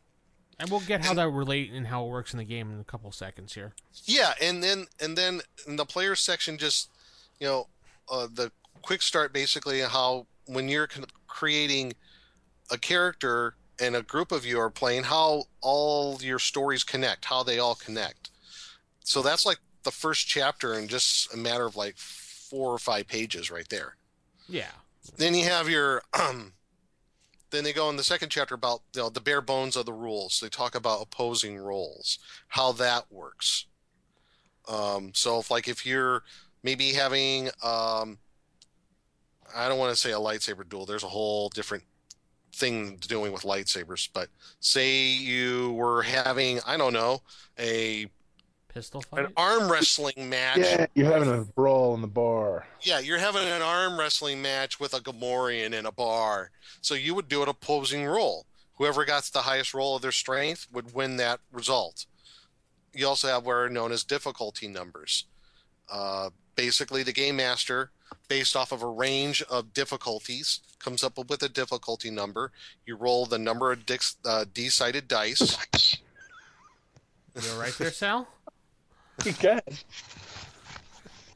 And 0.61 0.71
we'll 0.71 0.81
get 0.81 1.05
how 1.05 1.15
that 1.15 1.29
relate 1.29 1.71
and 1.73 1.87
how 1.87 2.05
it 2.05 2.09
works 2.09 2.33
in 2.33 2.39
the 2.39 2.45
game 2.45 2.73
in 2.73 2.81
a 2.81 2.85
couple 2.85 3.13
seconds 3.13 3.55
here. 3.55 3.75
Yeah, 4.05 4.35
and 4.43 4.63
then 4.63 4.87
and 5.01 5.17
then 5.17 5.41
in 5.67 5.77
the 5.77 5.85
player 5.85 6.17
section, 6.17 6.59
just 6.59 6.91
you 7.39 7.47
know, 7.47 7.69
uh, 8.11 8.27
the 8.33 8.51
quick 8.83 9.03
start 9.03 9.33
basically 9.33 9.81
how 9.81 10.27
when 10.47 10.69
you're 10.69 10.89
creating 11.27 11.93
a 12.71 12.79
character 12.79 13.55
and 13.81 13.95
a 13.95 14.03
group 14.03 14.33
of 14.33 14.45
you 14.45 14.59
are 14.59 14.71
playing, 14.71 15.05
how 15.05 15.45
all 15.61 16.19
your 16.21 16.39
stories 16.39 16.83
connect, 16.83 17.27
how 17.27 17.43
they 17.43 17.59
all 17.59 17.75
connect. 17.75 18.31
So 19.05 19.23
that's 19.23 19.47
like 19.47 19.59
the 19.85 19.91
first 19.91 20.27
chapter 20.27 20.75
in 20.75 20.89
just 20.89 21.33
a 21.33 21.37
matter 21.37 21.65
of 21.65 21.77
like 21.77 21.97
four 21.97 22.73
or 22.73 22.79
five 22.79 23.07
pages 23.07 23.51
right 23.51 23.69
there. 23.69 23.97
Yeah. 24.49 24.73
Then 25.17 25.35
you 25.35 25.45
have 25.45 25.69
your 25.69 26.03
um, 26.21 26.53
then 27.51 27.65
they 27.65 27.73
go 27.73 27.89
in 27.91 27.97
the 27.97 28.05
second 28.05 28.31
chapter 28.31 28.55
about 28.55 28.81
you 28.95 29.03
know 29.03 29.09
the 29.09 29.21
bare 29.21 29.41
bones 29.41 29.77
of 29.77 29.87
the 29.87 29.93
rules. 29.93 30.41
They 30.41 30.49
talk 30.49 30.75
about 30.75 31.03
opposing 31.03 31.59
roles, 31.59 32.19
how 32.49 32.73
that 32.73 33.05
works. 33.11 33.67
Um, 34.69 35.13
so 35.15 35.39
if 35.41 35.51
like 35.51 35.69
if 35.69 35.87
you're 35.87 36.23
maybe 36.63 36.93
having 36.93 37.49
um, 37.63 38.19
I 39.55 39.69
don't 39.69 39.79
want 39.79 39.93
to 39.93 40.01
say 40.01 40.13
a 40.13 40.19
lightsaber 40.19 40.69
duel. 40.69 40.87
There's 40.87 41.05
a 41.05 41.09
whole 41.09 41.49
different 41.49 41.85
thing 42.53 42.97
doing 42.97 43.33
with 43.33 43.43
lightsabers. 43.43 44.09
But 44.13 44.29
say 44.61 45.07
you 45.07 45.73
were 45.73 46.03
having 46.03 46.61
I 46.67 46.77
don't 46.77 46.93
know 46.93 47.23
a 47.59 48.07
Pistol 48.73 49.01
fight. 49.03 49.25
an 49.25 49.33
arm 49.37 49.71
wrestling 49.71 50.29
match. 50.29 50.59
Yeah, 50.59 50.87
you're 50.95 51.13
having 51.13 51.31
a 51.31 51.45
brawl 51.45 51.95
in 51.95 52.01
the 52.01 52.07
bar. 52.07 52.67
Yeah, 52.83 52.99
you're 52.99 53.19
having 53.19 53.47
an 53.47 53.63
arm 53.63 53.99
wrestling 53.99 54.43
match 54.43 54.79
with 54.79 54.95
a 54.95 55.01
Gamorrean 55.01 55.73
in 55.73 55.87
a 55.87 55.93
bar. 55.93 56.51
So 56.83 56.95
you 56.95 57.15
would 57.15 57.29
do 57.29 57.43
an 57.43 57.49
opposing 57.49 58.05
roll. 58.05 58.47
Whoever 58.75 59.05
got 59.05 59.25
the 59.25 59.43
highest 59.43 59.75
roll 59.75 59.97
of 59.97 60.03
their 60.03 60.13
strength 60.13 60.69
would 60.73 60.95
win 60.95 61.17
that 61.17 61.41
result. 61.51 62.07
You 62.95 63.09
also 63.09 63.29
have 63.29 63.45
what 63.45 63.53
are 63.55 63.69
known 63.69 63.91
as 63.91 64.05
difficulty 64.05 64.69
numbers. 64.69 65.25
Uh, 65.91 66.31
basically, 66.55 67.03
the 67.03 67.13
game 67.13 67.37
master, 67.37 67.91
based 68.29 68.55
off 68.55 68.71
of 68.71 68.83
a 68.83 68.87
range 68.87 69.43
of 69.51 69.73
difficulties, 69.73 70.61
comes 70.79 71.03
up 71.03 71.19
with 71.19 71.43
a 71.43 71.49
difficulty 71.49 72.11
number. 72.11 72.53
You 72.87 72.97
roll 72.97 73.27
the 73.27 73.39
number 73.39 73.73
of 73.73 73.87
dix, 73.87 74.17
uh, 74.25 74.45
D-sided 74.53 75.09
dice. 75.09 75.57
You 77.35 77.51
all 77.53 77.61
right 77.61 77.75
there, 77.79 77.91
Sal? 77.91 78.29
Okay. 79.27 79.61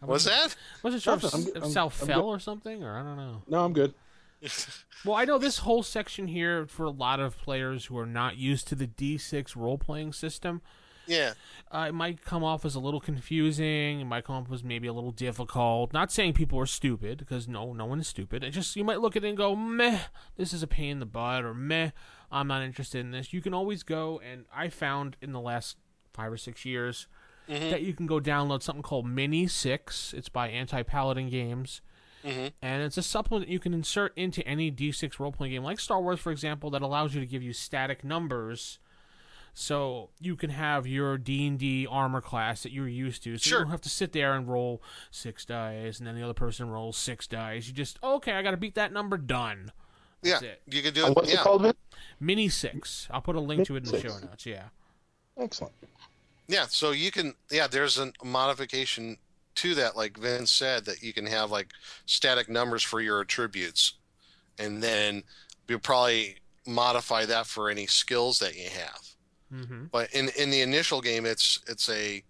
I 0.02 0.06
What's 0.06 0.26
wasn't- 0.26 0.34
that? 0.50 0.56
Wasn't 0.82 1.02
sure 1.02 1.14
if, 1.14 1.22
Nothing. 1.22 1.40
I'm 1.42 1.56
if 1.56 1.62
I'm- 1.62 1.70
Sal 1.72 1.84
I'm 1.86 1.90
fell 1.90 2.24
or 2.28 2.38
something, 2.40 2.82
or 2.82 2.96
I 2.96 3.02
don't 3.02 3.16
know. 3.16 3.42
No, 3.48 3.64
I'm 3.64 3.72
good. 3.72 3.94
Well, 5.04 5.16
I 5.16 5.24
know 5.24 5.36
this 5.36 5.58
whole 5.58 5.82
section 5.82 6.28
here 6.28 6.64
for 6.68 6.84
a 6.84 6.90
lot 6.90 7.18
of 7.18 7.36
players 7.36 7.86
who 7.86 7.98
are 7.98 8.06
not 8.06 8.36
used 8.36 8.68
to 8.68 8.76
the 8.76 8.86
D6 8.86 9.56
role 9.56 9.76
playing 9.76 10.12
system. 10.12 10.62
Yeah. 11.08 11.32
Uh, 11.74 11.86
it 11.88 11.92
might 11.92 12.24
come 12.24 12.44
off 12.44 12.64
as 12.64 12.76
a 12.76 12.78
little 12.78 13.00
confusing. 13.00 13.98
It 14.00 14.04
might 14.04 14.22
come 14.24 14.36
off 14.36 14.52
as 14.52 14.62
maybe 14.62 14.86
a 14.86 14.92
little 14.92 15.10
difficult. 15.10 15.92
Not 15.92 16.12
saying 16.12 16.34
people 16.34 16.56
are 16.60 16.66
stupid, 16.66 17.18
because 17.18 17.48
no, 17.48 17.72
no 17.72 17.84
one 17.84 17.98
is 17.98 18.06
stupid. 18.06 18.44
It 18.44 18.50
just 18.52 18.76
you 18.76 18.84
might 18.84 19.00
look 19.00 19.16
at 19.16 19.24
it 19.24 19.28
and 19.28 19.36
go, 19.36 19.56
meh, 19.56 19.98
this 20.36 20.52
is 20.52 20.62
a 20.62 20.68
pain 20.68 20.90
in 20.92 20.98
the 21.00 21.06
butt, 21.06 21.44
or 21.44 21.52
meh, 21.52 21.90
I'm 22.30 22.46
not 22.46 22.62
interested 22.62 23.00
in 23.00 23.10
this. 23.10 23.32
You 23.32 23.40
can 23.40 23.52
always 23.54 23.82
go, 23.82 24.20
and 24.24 24.44
I 24.54 24.68
found 24.68 25.16
in 25.20 25.32
the 25.32 25.40
last 25.40 25.78
five 26.12 26.30
or 26.30 26.36
six 26.36 26.64
years 26.64 27.08
that 27.48 27.82
you 27.82 27.92
can 27.94 28.06
go 28.06 28.20
download 28.20 28.62
something 28.62 28.82
called 28.82 29.06
Mini 29.06 29.46
Six. 29.46 30.14
It's 30.16 30.28
by 30.28 30.48
Anti 30.48 30.82
Paladin 30.82 31.28
Games. 31.28 31.80
Mhm. 32.24 32.52
And 32.62 32.82
it's 32.84 32.96
a 32.96 33.02
supplement 33.02 33.50
you 33.50 33.58
can 33.58 33.74
insert 33.74 34.16
into 34.16 34.46
any 34.46 34.70
D6 34.70 35.18
role 35.18 35.32
playing 35.32 35.54
game, 35.54 35.64
like 35.64 35.80
Star 35.80 36.00
Wars, 36.00 36.20
for 36.20 36.30
example, 36.30 36.70
that 36.70 36.80
allows 36.82 37.14
you 37.14 37.20
to 37.20 37.26
give 37.26 37.42
you 37.42 37.52
static 37.52 38.04
numbers 38.04 38.78
so 39.54 40.08
you 40.18 40.34
can 40.34 40.48
have 40.48 40.86
your 40.86 41.18
d&d 41.18 41.86
armor 41.90 42.22
class 42.22 42.62
that 42.62 42.72
you're 42.72 42.88
used 42.88 43.22
to 43.22 43.36
so 43.36 43.48
Sure. 43.50 43.58
you 43.58 43.64
don't 43.64 43.70
have 43.70 43.82
to 43.82 43.90
sit 43.90 44.12
there 44.12 44.32
and 44.32 44.48
roll 44.48 44.82
six 45.10 45.44
dice 45.44 45.98
and 45.98 46.06
then 46.06 46.14
the 46.14 46.22
other 46.22 46.32
person 46.32 46.70
rolls 46.70 46.96
six 46.96 47.26
dice 47.26 47.66
you 47.66 47.74
just 47.74 47.98
okay 48.02 48.32
i 48.32 48.40
gotta 48.42 48.56
beat 48.56 48.74
that 48.76 48.94
number 48.94 49.18
done 49.18 49.70
Yeah. 50.22 50.40
It. 50.40 50.62
You 50.70 50.80
can 50.80 50.94
do 50.94 51.04
Uh, 51.04 51.08
it. 51.10 51.16
what's 51.16 51.28
yeah. 51.34 51.40
it 51.40 51.42
called, 51.42 51.76
mini 52.18 52.48
six 52.48 53.08
i'll 53.10 53.20
put 53.20 53.36
a 53.36 53.40
link 53.40 53.66
to 53.66 53.76
it 53.76 53.84
in 53.84 53.92
the 53.92 54.00
show 54.00 54.16
notes 54.20 54.46
yeah 54.46 54.68
Excellent. 55.38 55.74
Yeah, 56.52 56.66
so 56.68 56.90
you 56.90 57.10
can 57.10 57.32
yeah, 57.50 57.66
there's 57.66 57.98
a 57.98 58.12
modification 58.22 59.16
to 59.54 59.74
that, 59.76 59.96
like 59.96 60.18
Vince 60.18 60.52
said, 60.52 60.84
that 60.84 61.02
you 61.02 61.14
can 61.14 61.24
have 61.24 61.50
like 61.50 61.68
static 62.04 62.46
numbers 62.50 62.82
for 62.82 63.00
your 63.00 63.22
attributes, 63.22 63.94
and 64.58 64.82
then 64.82 65.22
you'll 65.66 65.78
probably 65.78 66.36
modify 66.66 67.24
that 67.24 67.46
for 67.46 67.70
any 67.70 67.86
skills 67.86 68.38
that 68.40 68.54
you 68.54 68.68
have. 68.68 69.00
mm-hmm. 69.50 69.84
But 69.90 70.12
in 70.12 70.28
in 70.38 70.50
the 70.50 70.60
initial 70.60 71.00
game, 71.00 71.24
it's 71.24 71.58
it's 71.68 71.88
a 71.88 72.22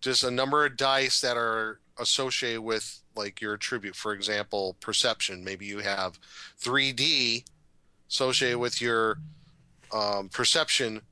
just 0.00 0.24
a 0.24 0.30
number 0.32 0.66
of 0.66 0.76
dice 0.76 1.20
that 1.20 1.36
are 1.36 1.78
associated 2.00 2.62
with 2.62 3.00
like 3.14 3.40
your 3.40 3.54
attribute. 3.54 3.94
For 3.94 4.12
example, 4.12 4.74
perception. 4.80 5.44
Maybe 5.44 5.66
you 5.66 5.78
have 5.78 6.18
3D 6.60 7.44
associated 8.10 8.58
with 8.58 8.80
your 8.82 9.18
um, 9.92 10.30
perception 10.30 11.02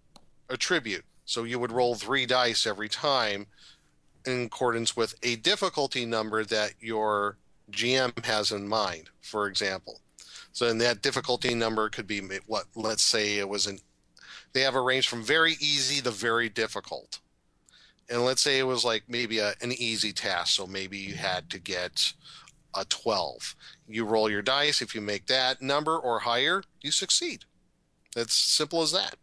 attribute. 0.51 1.05
So 1.27 1.45
you 1.45 1.59
would 1.59 1.73
roll 1.73 1.95
three 1.95 2.25
dice 2.25 2.67
every 2.67 2.89
time 2.89 3.47
in 4.25 4.45
accordance 4.47 4.97
with 4.97 5.15
a 5.23 5.37
difficulty 5.37 6.07
number 6.07 6.45
that 6.45 6.73
your 6.81 7.37
GM 7.71 8.25
has 8.25 8.53
in 8.53 8.67
mind, 8.67 9.11
for 9.21 9.47
example. 9.47 10.01
So 10.53 10.67
then 10.67 10.79
that 10.79 11.03
difficulty 11.03 11.55
number 11.55 11.91
could 11.91 12.07
be 12.07 12.23
what 12.47 12.65
let's 12.75 13.03
say 13.03 13.39
it 13.39 13.49
was 13.49 13.67
an 13.67 13.79
they 14.53 14.63
have 14.63 14.75
a 14.75 14.81
range 14.81 15.09
from 15.09 15.23
very 15.23 15.53
easy 15.61 16.01
to 16.01 16.11
very 16.11 16.49
difficult. 16.49 17.21
And 18.09 18.25
let's 18.25 18.41
say 18.41 18.59
it 18.59 18.67
was 18.67 18.85
like 18.85 19.03
maybe 19.09 19.39
a, 19.39 19.53
an 19.61 19.73
easy 19.73 20.13
task, 20.13 20.55
so 20.55 20.67
maybe 20.67 20.97
you 20.97 21.15
had 21.15 21.51
to 21.51 21.59
get 21.59 22.13
a 22.75 22.85
12. 22.85 23.55
You 23.89 24.05
roll 24.05 24.31
your 24.31 24.43
dice, 24.43 24.81
if 24.81 24.95
you 24.95 25.01
make 25.01 25.27
that 25.27 25.61
number 25.61 25.99
or 25.99 26.21
higher, 26.21 26.63
you 26.81 26.91
succeed. 26.91 27.45
It's 28.17 28.35
simple 28.35 28.81
as 28.81 28.93
that. 28.93 29.17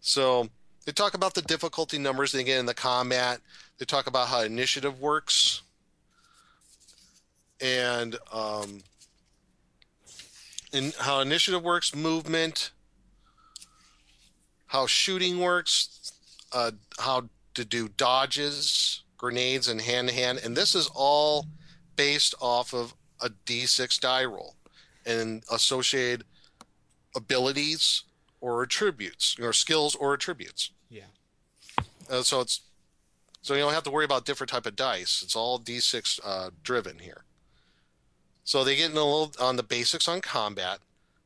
So 0.00 0.48
they 0.84 0.92
talk 0.92 1.14
about 1.14 1.34
the 1.34 1.42
difficulty 1.42 1.98
numbers 1.98 2.34
again 2.34 2.60
in 2.60 2.66
the 2.66 2.74
combat. 2.74 3.40
They 3.78 3.84
talk 3.84 4.06
about 4.06 4.28
how 4.28 4.40
initiative 4.40 5.00
works, 5.00 5.62
and 7.60 8.16
um, 8.32 8.82
and 10.72 10.94
how 10.98 11.20
initiative 11.20 11.62
works, 11.62 11.94
movement, 11.94 12.70
how 14.66 14.86
shooting 14.86 15.38
works, 15.38 16.12
uh, 16.52 16.72
how 16.98 17.28
to 17.54 17.64
do 17.64 17.88
dodges, 17.88 19.02
grenades, 19.16 19.68
and 19.68 19.80
hand 19.80 20.08
to 20.08 20.14
hand. 20.14 20.40
And 20.44 20.56
this 20.56 20.74
is 20.74 20.90
all 20.94 21.46
based 21.96 22.34
off 22.40 22.74
of 22.74 22.94
a 23.20 23.30
d6 23.46 24.00
die 24.00 24.24
roll 24.24 24.56
and 25.06 25.42
associated 25.50 26.24
abilities 27.16 28.02
or 28.40 28.62
attributes, 28.62 29.36
or 29.40 29.52
skills 29.54 29.94
or 29.94 30.12
attributes. 30.12 30.70
Yeah 32.10 32.16
Uh, 32.18 32.22
so 32.22 32.40
it's 32.40 32.60
so 33.42 33.52
you 33.54 33.60
don't 33.60 33.74
have 33.74 33.82
to 33.82 33.90
worry 33.90 34.06
about 34.06 34.24
different 34.24 34.50
type 34.50 34.64
of 34.64 34.74
dice. 34.74 35.20
It's 35.22 35.36
all 35.36 35.58
d6 35.58 36.20
uh, 36.24 36.50
driven 36.62 36.98
here. 36.98 37.24
So 38.42 38.64
they 38.64 38.76
get 38.76 38.90
in 38.90 38.96
a 38.96 39.04
little 39.04 39.32
on 39.40 39.56
the 39.56 39.62
basics 39.62 40.08
on 40.08 40.20
combat, 40.20 40.78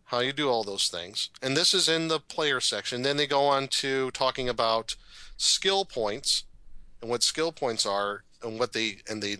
how 0.06 0.20
you 0.20 0.32
do 0.32 0.48
all 0.48 0.64
those 0.64 0.88
things, 0.88 1.30
and 1.42 1.56
this 1.56 1.74
is 1.74 1.88
in 1.88 2.08
the 2.08 2.20
player 2.20 2.60
section. 2.60 3.02
Then 3.02 3.16
they 3.16 3.26
go 3.26 3.42
on 3.44 3.68
to 3.68 4.10
talking 4.12 4.48
about 4.48 4.96
skill 5.36 5.84
points 5.84 6.44
and 7.00 7.10
what 7.10 7.22
skill 7.22 7.52
points 7.52 7.86
are 7.86 8.24
and 8.42 8.58
what 8.58 8.72
they 8.72 8.98
and 9.08 9.22
they 9.22 9.38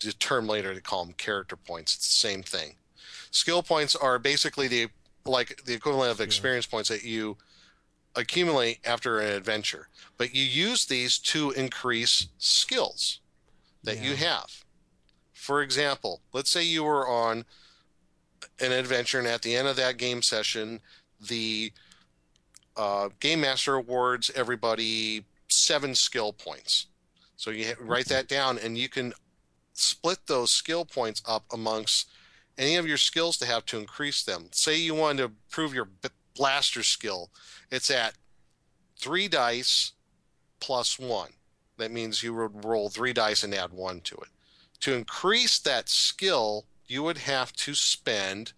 the 0.00 0.12
term 0.12 0.46
later 0.46 0.74
to 0.74 0.80
call 0.80 1.04
them 1.04 1.14
character 1.14 1.56
points. 1.56 1.94
It's 1.94 2.08
the 2.08 2.28
same 2.28 2.42
thing. 2.42 2.76
Skill 3.30 3.62
points 3.62 3.94
are 3.94 4.18
basically 4.18 4.68
the 4.68 4.88
like 5.24 5.64
the 5.64 5.74
equivalent 5.74 6.10
of 6.10 6.20
experience 6.20 6.66
points 6.66 6.88
that 6.88 7.04
you 7.04 7.36
accumulate 8.16 8.78
after 8.84 9.20
an 9.20 9.32
adventure, 9.32 9.88
but 10.16 10.34
you 10.34 10.42
use 10.42 10.86
these 10.86 11.18
to 11.18 11.50
increase 11.52 12.28
skills 12.38 13.20
that 13.82 14.02
you 14.02 14.16
have. 14.16 14.64
For 15.32 15.62
example, 15.62 16.20
let's 16.32 16.50
say 16.50 16.62
you 16.62 16.84
were 16.84 17.08
on 17.08 17.44
an 18.60 18.72
adventure, 18.72 19.18
and 19.18 19.28
at 19.28 19.42
the 19.42 19.56
end 19.56 19.68
of 19.68 19.76
that 19.76 19.96
game 19.96 20.22
session, 20.22 20.80
the 21.20 21.72
uh, 22.76 23.08
game 23.20 23.40
master 23.40 23.74
awards 23.74 24.30
everybody 24.34 25.24
seven 25.48 25.94
skill 25.94 26.32
points. 26.32 26.86
So 27.36 27.50
you 27.50 27.72
write 27.80 28.06
that 28.06 28.28
down, 28.28 28.58
and 28.58 28.76
you 28.76 28.88
can 28.88 29.14
split 29.72 30.18
those 30.26 30.50
skill 30.50 30.84
points 30.84 31.22
up 31.26 31.44
amongst 31.52 32.08
any 32.58 32.76
of 32.76 32.86
your 32.86 32.98
skills 32.98 33.38
to 33.38 33.46
have 33.46 33.64
to 33.66 33.78
increase 33.78 34.22
them. 34.22 34.48
Say 34.52 34.76
you 34.76 34.94
wanted 34.94 35.18
to 35.18 35.24
improve 35.24 35.72
your 35.72 35.88
blaster 36.34 36.82
skill, 36.82 37.30
it's 37.70 37.90
at 37.90 38.14
three 38.96 39.28
dice 39.28 39.92
plus 40.60 40.98
one. 40.98 41.30
That 41.78 41.90
means 41.90 42.22
you 42.22 42.34
would 42.34 42.64
roll 42.64 42.90
three 42.90 43.12
dice 43.12 43.42
and 43.42 43.54
add 43.54 43.72
one 43.72 44.00
to 44.02 44.16
it. 44.16 44.28
To 44.80 44.94
increase 44.94 45.58
that 45.60 45.88
skill, 45.88 46.66
you 46.86 47.02
would 47.02 47.18
have 47.18 47.52
to 47.54 47.74
spend 47.74 48.52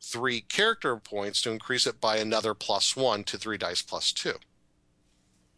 three 0.00 0.40
character 0.40 0.96
points 0.96 1.42
to 1.42 1.50
increase 1.50 1.86
it 1.86 2.00
by 2.00 2.16
another 2.16 2.54
plus 2.54 2.94
one 2.96 3.24
to 3.24 3.38
three 3.38 3.58
dice 3.58 3.82
plus 3.82 4.12
two. 4.12 4.34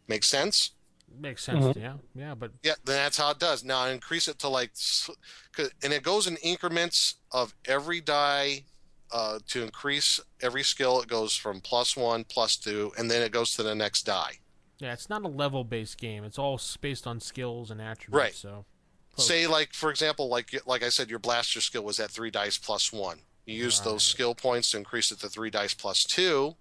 Make 0.07 0.23
sense? 0.23 0.71
Makes 1.19 1.43
sense. 1.43 1.65
Mhm. 1.65 1.75
Yeah, 1.75 1.97
yeah, 2.15 2.35
but 2.35 2.51
Yeah, 2.63 2.75
then 2.85 2.95
that's 2.95 3.17
how 3.17 3.31
it 3.31 3.39
does. 3.39 3.63
Now 3.63 3.85
increase 3.87 4.27
it 4.27 4.39
to 4.39 4.47
like, 4.47 4.71
and 5.83 5.93
it 5.93 6.03
goes 6.03 6.27
in 6.27 6.37
increments 6.37 7.15
of 7.31 7.53
every 7.65 7.99
die. 8.01 8.63
Uh, 9.13 9.39
to 9.47 9.61
increase 9.61 10.19
every 10.41 10.63
skill, 10.63 11.01
it 11.01 11.07
goes 11.09 11.35
from 11.35 11.59
plus 11.59 11.97
one, 11.97 12.23
plus 12.23 12.55
two, 12.55 12.93
and 12.97 13.11
then 13.11 13.21
it 13.21 13.31
goes 13.33 13.53
to 13.55 13.61
the 13.63 13.75
next 13.75 14.03
die. 14.05 14.39
yeah, 14.79 14.93
it's 14.93 15.09
not 15.09 15.23
a 15.23 15.27
level-based 15.27 15.97
game. 15.97 16.23
It's 16.23 16.39
all 16.39 16.59
based 16.79 17.05
on 17.05 17.19
skills 17.19 17.69
and 17.71 17.81
attributes. 17.81 18.13
Right. 18.23 18.33
So. 18.35 18.65
Say 19.17 19.45
like, 19.47 19.73
for 19.73 19.89
example, 19.91 20.29
like 20.29 20.55
like 20.65 20.81
I 20.83 20.89
said, 20.89 21.09
your 21.09 21.19
blaster 21.19 21.59
skill 21.59 21.83
was 21.83 21.99
at 21.99 22.09
three 22.09 22.31
dice 22.31 22.57
plus 22.57 22.93
one. 22.93 23.19
You 23.45 23.55
use 23.55 23.81
those 23.81 23.93
Right. 23.95 24.01
skill 24.01 24.33
points 24.35 24.71
to 24.71 24.77
increase 24.77 25.11
it 25.11 25.19
to 25.19 25.27
three 25.29 25.49
dice 25.49 25.73
plus 25.73 26.05
two. 26.05 26.55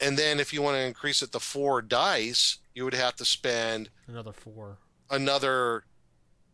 And 0.00 0.16
then 0.18 0.38
if 0.38 0.52
you 0.52 0.60
want 0.62 0.76
to 0.76 0.80
increase 0.82 1.22
it 1.22 1.32
to 1.32 1.40
four 1.40 1.80
dice, 1.82 2.58
you 2.74 2.84
would 2.84 2.94
have 2.94 3.16
to 3.16 3.24
spend 3.24 3.88
another 4.06 4.32
four. 4.32 4.78
another 5.10 5.84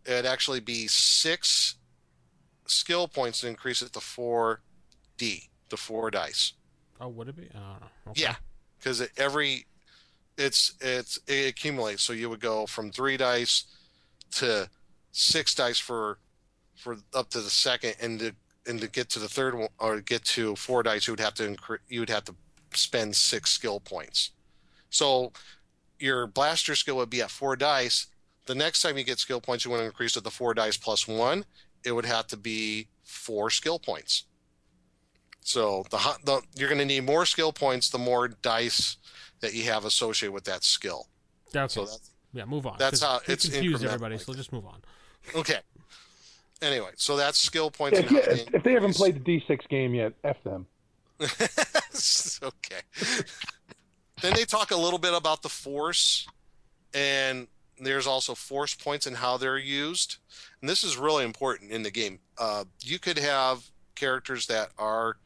it'd 0.06 0.24
actually 0.26 0.60
be 0.60 0.86
six 0.86 1.74
skill 2.66 3.08
points 3.08 3.40
to 3.40 3.48
increase 3.48 3.82
it 3.82 3.92
to 3.92 4.00
four 4.00 4.60
D, 5.16 5.48
to 5.68 5.76
four 5.76 6.10
dice. 6.10 6.52
Oh, 7.00 7.08
would 7.08 7.28
it 7.28 7.36
be? 7.36 7.48
I 7.54 7.58
don't 7.58 7.80
know. 7.80 7.86
Okay. 8.10 8.22
Yeah. 8.22 8.36
Because 8.78 9.00
it, 9.00 9.10
every 9.16 9.66
it's 10.36 10.74
it's 10.80 11.18
it 11.26 11.48
accumulates. 11.48 12.02
So 12.02 12.12
you 12.12 12.28
would 12.30 12.40
go 12.40 12.66
from 12.66 12.90
three 12.90 13.16
dice 13.16 13.64
to 14.32 14.68
six 15.12 15.54
dice 15.54 15.78
for 15.78 16.18
for 16.76 16.96
up 17.14 17.30
to 17.30 17.40
the 17.40 17.50
second 17.50 17.94
and 18.00 18.18
to 18.18 18.34
and 18.66 18.80
to 18.80 18.88
get 18.88 19.08
to 19.10 19.18
the 19.18 19.28
third 19.28 19.54
one 19.54 19.68
or 19.78 20.00
get 20.00 20.24
to 20.24 20.56
four 20.56 20.82
dice 20.82 21.06
you 21.06 21.12
would 21.12 21.20
have 21.20 21.34
to 21.34 21.42
incre- 21.42 21.78
you 21.88 22.00
would 22.00 22.10
have 22.10 22.24
to 22.24 22.34
spend 22.72 23.14
six 23.14 23.50
skill 23.50 23.80
points. 23.80 24.30
So 24.90 25.32
your 25.98 26.26
blaster 26.26 26.74
skill 26.74 26.96
would 26.96 27.10
be 27.10 27.22
at 27.22 27.30
four 27.30 27.56
dice. 27.56 28.06
The 28.46 28.54
next 28.54 28.82
time 28.82 28.98
you 28.98 29.04
get 29.04 29.18
skill 29.18 29.40
points, 29.40 29.64
you 29.64 29.70
want 29.70 29.80
to 29.80 29.86
increase 29.86 30.16
it 30.16 30.24
to 30.24 30.30
four 30.30 30.54
dice 30.54 30.76
plus 30.76 31.08
one. 31.08 31.44
It 31.84 31.92
would 31.92 32.06
have 32.06 32.26
to 32.28 32.36
be 32.36 32.88
four 33.04 33.50
skill 33.50 33.78
points. 33.78 34.24
So 35.40 35.84
the, 35.90 35.98
ho- 35.98 36.16
the 36.24 36.40
you're 36.56 36.68
going 36.68 36.78
to 36.78 36.86
need 36.86 37.04
more 37.04 37.26
skill 37.26 37.52
points 37.52 37.90
the 37.90 37.98
more 37.98 38.28
dice 38.28 38.96
that 39.40 39.54
you 39.54 39.64
have 39.64 39.84
associated 39.84 40.32
with 40.32 40.44
that 40.44 40.64
skill. 40.64 41.08
Okay. 41.54 41.68
So 41.68 41.84
that's 41.84 42.10
yeah, 42.32 42.44
move 42.46 42.66
on. 42.66 42.76
That's 42.78 43.02
how 43.02 43.20
it's 43.26 43.48
confused 43.48 43.84
everybody. 43.84 44.14
like 44.14 44.24
So 44.24 44.32
let's 44.32 44.38
just 44.38 44.52
move 44.52 44.66
on. 44.66 44.80
okay. 45.36 45.60
Anyway, 46.62 46.90
so 46.96 47.16
that's 47.16 47.38
skill 47.38 47.70
points. 47.70 48.00
Yeah, 48.00 48.06
and 48.06 48.16
if, 48.16 48.38
how 48.48 48.54
if 48.54 48.62
they 48.62 48.72
haven't 48.72 48.96
played 48.96 49.22
the 49.22 49.40
D6 49.40 49.68
game 49.68 49.94
yet, 49.94 50.14
F 50.24 50.42
them. 50.44 50.66
okay. 51.20 52.80
then 54.20 54.32
they 54.34 54.44
talk 54.44 54.70
a 54.70 54.76
little 54.76 54.98
bit 54.98 55.14
about 55.14 55.42
the 55.42 55.48
force, 55.48 56.26
and 56.92 57.46
there's 57.78 58.06
also 58.06 58.34
force 58.34 58.74
points 58.74 59.06
and 59.06 59.16
how 59.16 59.36
they're 59.36 59.58
used. 59.58 60.16
And 60.60 60.68
this 60.68 60.84
is 60.84 60.96
really 60.96 61.24
important 61.24 61.70
in 61.70 61.82
the 61.82 61.90
game. 61.90 62.20
Uh, 62.38 62.64
you 62.80 62.98
could 62.98 63.18
have 63.18 63.64
characters 63.94 64.46
that 64.46 64.70
are 64.78 65.16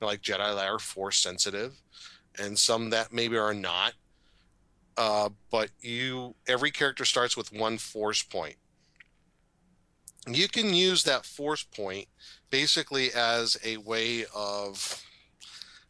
like 0.00 0.22
Jedi 0.22 0.54
that 0.54 0.68
are 0.68 0.78
force 0.78 1.18
sensitive, 1.18 1.74
and 2.38 2.58
some 2.58 2.90
that 2.90 3.12
maybe 3.12 3.36
are 3.36 3.54
not. 3.54 3.92
Uh, 4.96 5.30
but 5.50 5.70
you, 5.80 6.34
every 6.46 6.70
character 6.70 7.04
starts 7.04 7.36
with 7.36 7.52
one 7.52 7.78
force 7.78 8.22
point. 8.22 8.56
You 10.26 10.48
can 10.48 10.74
use 10.74 11.04
that 11.04 11.24
force 11.24 11.62
point 11.62 12.06
basically 12.50 13.10
as 13.14 13.56
a 13.64 13.78
way 13.78 14.24
of 14.34 15.02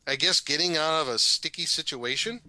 I 0.06 0.16
guess 0.16 0.40
getting 0.40 0.76
out 0.76 1.02
of 1.02 1.08
a 1.08 1.18
sticky 1.18 1.66
situation. 1.66 2.40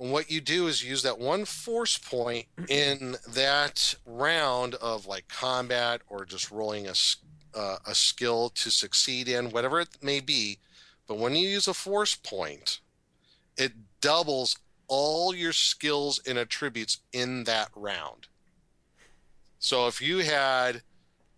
And 0.00 0.10
what 0.10 0.30
you 0.30 0.40
do 0.40 0.66
is 0.66 0.82
use 0.82 1.02
that 1.02 1.18
one 1.18 1.44
force 1.44 1.98
point 1.98 2.46
in 2.68 3.16
that 3.28 3.94
round 4.06 4.74
of 4.76 5.06
like 5.06 5.28
combat 5.28 6.00
or 6.08 6.24
just 6.24 6.50
rolling 6.50 6.88
a, 6.88 6.94
uh, 7.54 7.76
a 7.86 7.94
skill 7.94 8.48
to 8.56 8.70
succeed 8.70 9.28
in, 9.28 9.50
whatever 9.50 9.80
it 9.80 9.88
may 10.02 10.20
be. 10.20 10.58
But 11.06 11.18
when 11.18 11.36
you 11.36 11.46
use 11.46 11.68
a 11.68 11.74
force 11.74 12.14
point, 12.14 12.80
it 13.58 13.72
doubles 14.00 14.56
all 14.88 15.34
your 15.34 15.52
skills 15.52 16.18
and 16.26 16.38
attributes 16.38 16.98
in 17.12 17.44
that 17.44 17.68
round. 17.76 18.26
So 19.58 19.86
if 19.86 20.00
you 20.00 20.18
had 20.18 20.80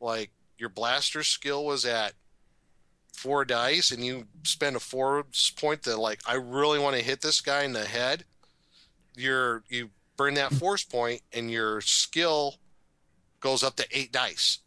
like 0.00 0.30
your 0.56 0.68
blaster 0.68 1.24
skill 1.24 1.64
was 1.64 1.84
at 1.84 2.12
four 3.12 3.44
dice 3.44 3.90
and 3.90 4.04
you 4.04 4.26
spend 4.44 4.76
a 4.76 4.80
force 4.80 5.50
point 5.50 5.82
that 5.82 5.98
like 5.98 6.20
I 6.26 6.34
really 6.34 6.78
want 6.78 6.96
to 6.96 7.02
hit 7.02 7.20
this 7.20 7.40
guy 7.40 7.64
in 7.64 7.72
the 7.72 7.84
head, 7.84 8.24
you're 9.14 9.62
you 9.68 9.90
burn 10.16 10.34
that 10.34 10.52
force 10.52 10.84
point 10.84 11.20
and 11.32 11.50
your 11.50 11.80
skill 11.80 12.56
goes 13.40 13.62
up 13.62 13.76
to 13.76 13.86
eight 13.90 14.12
dice. 14.12 14.58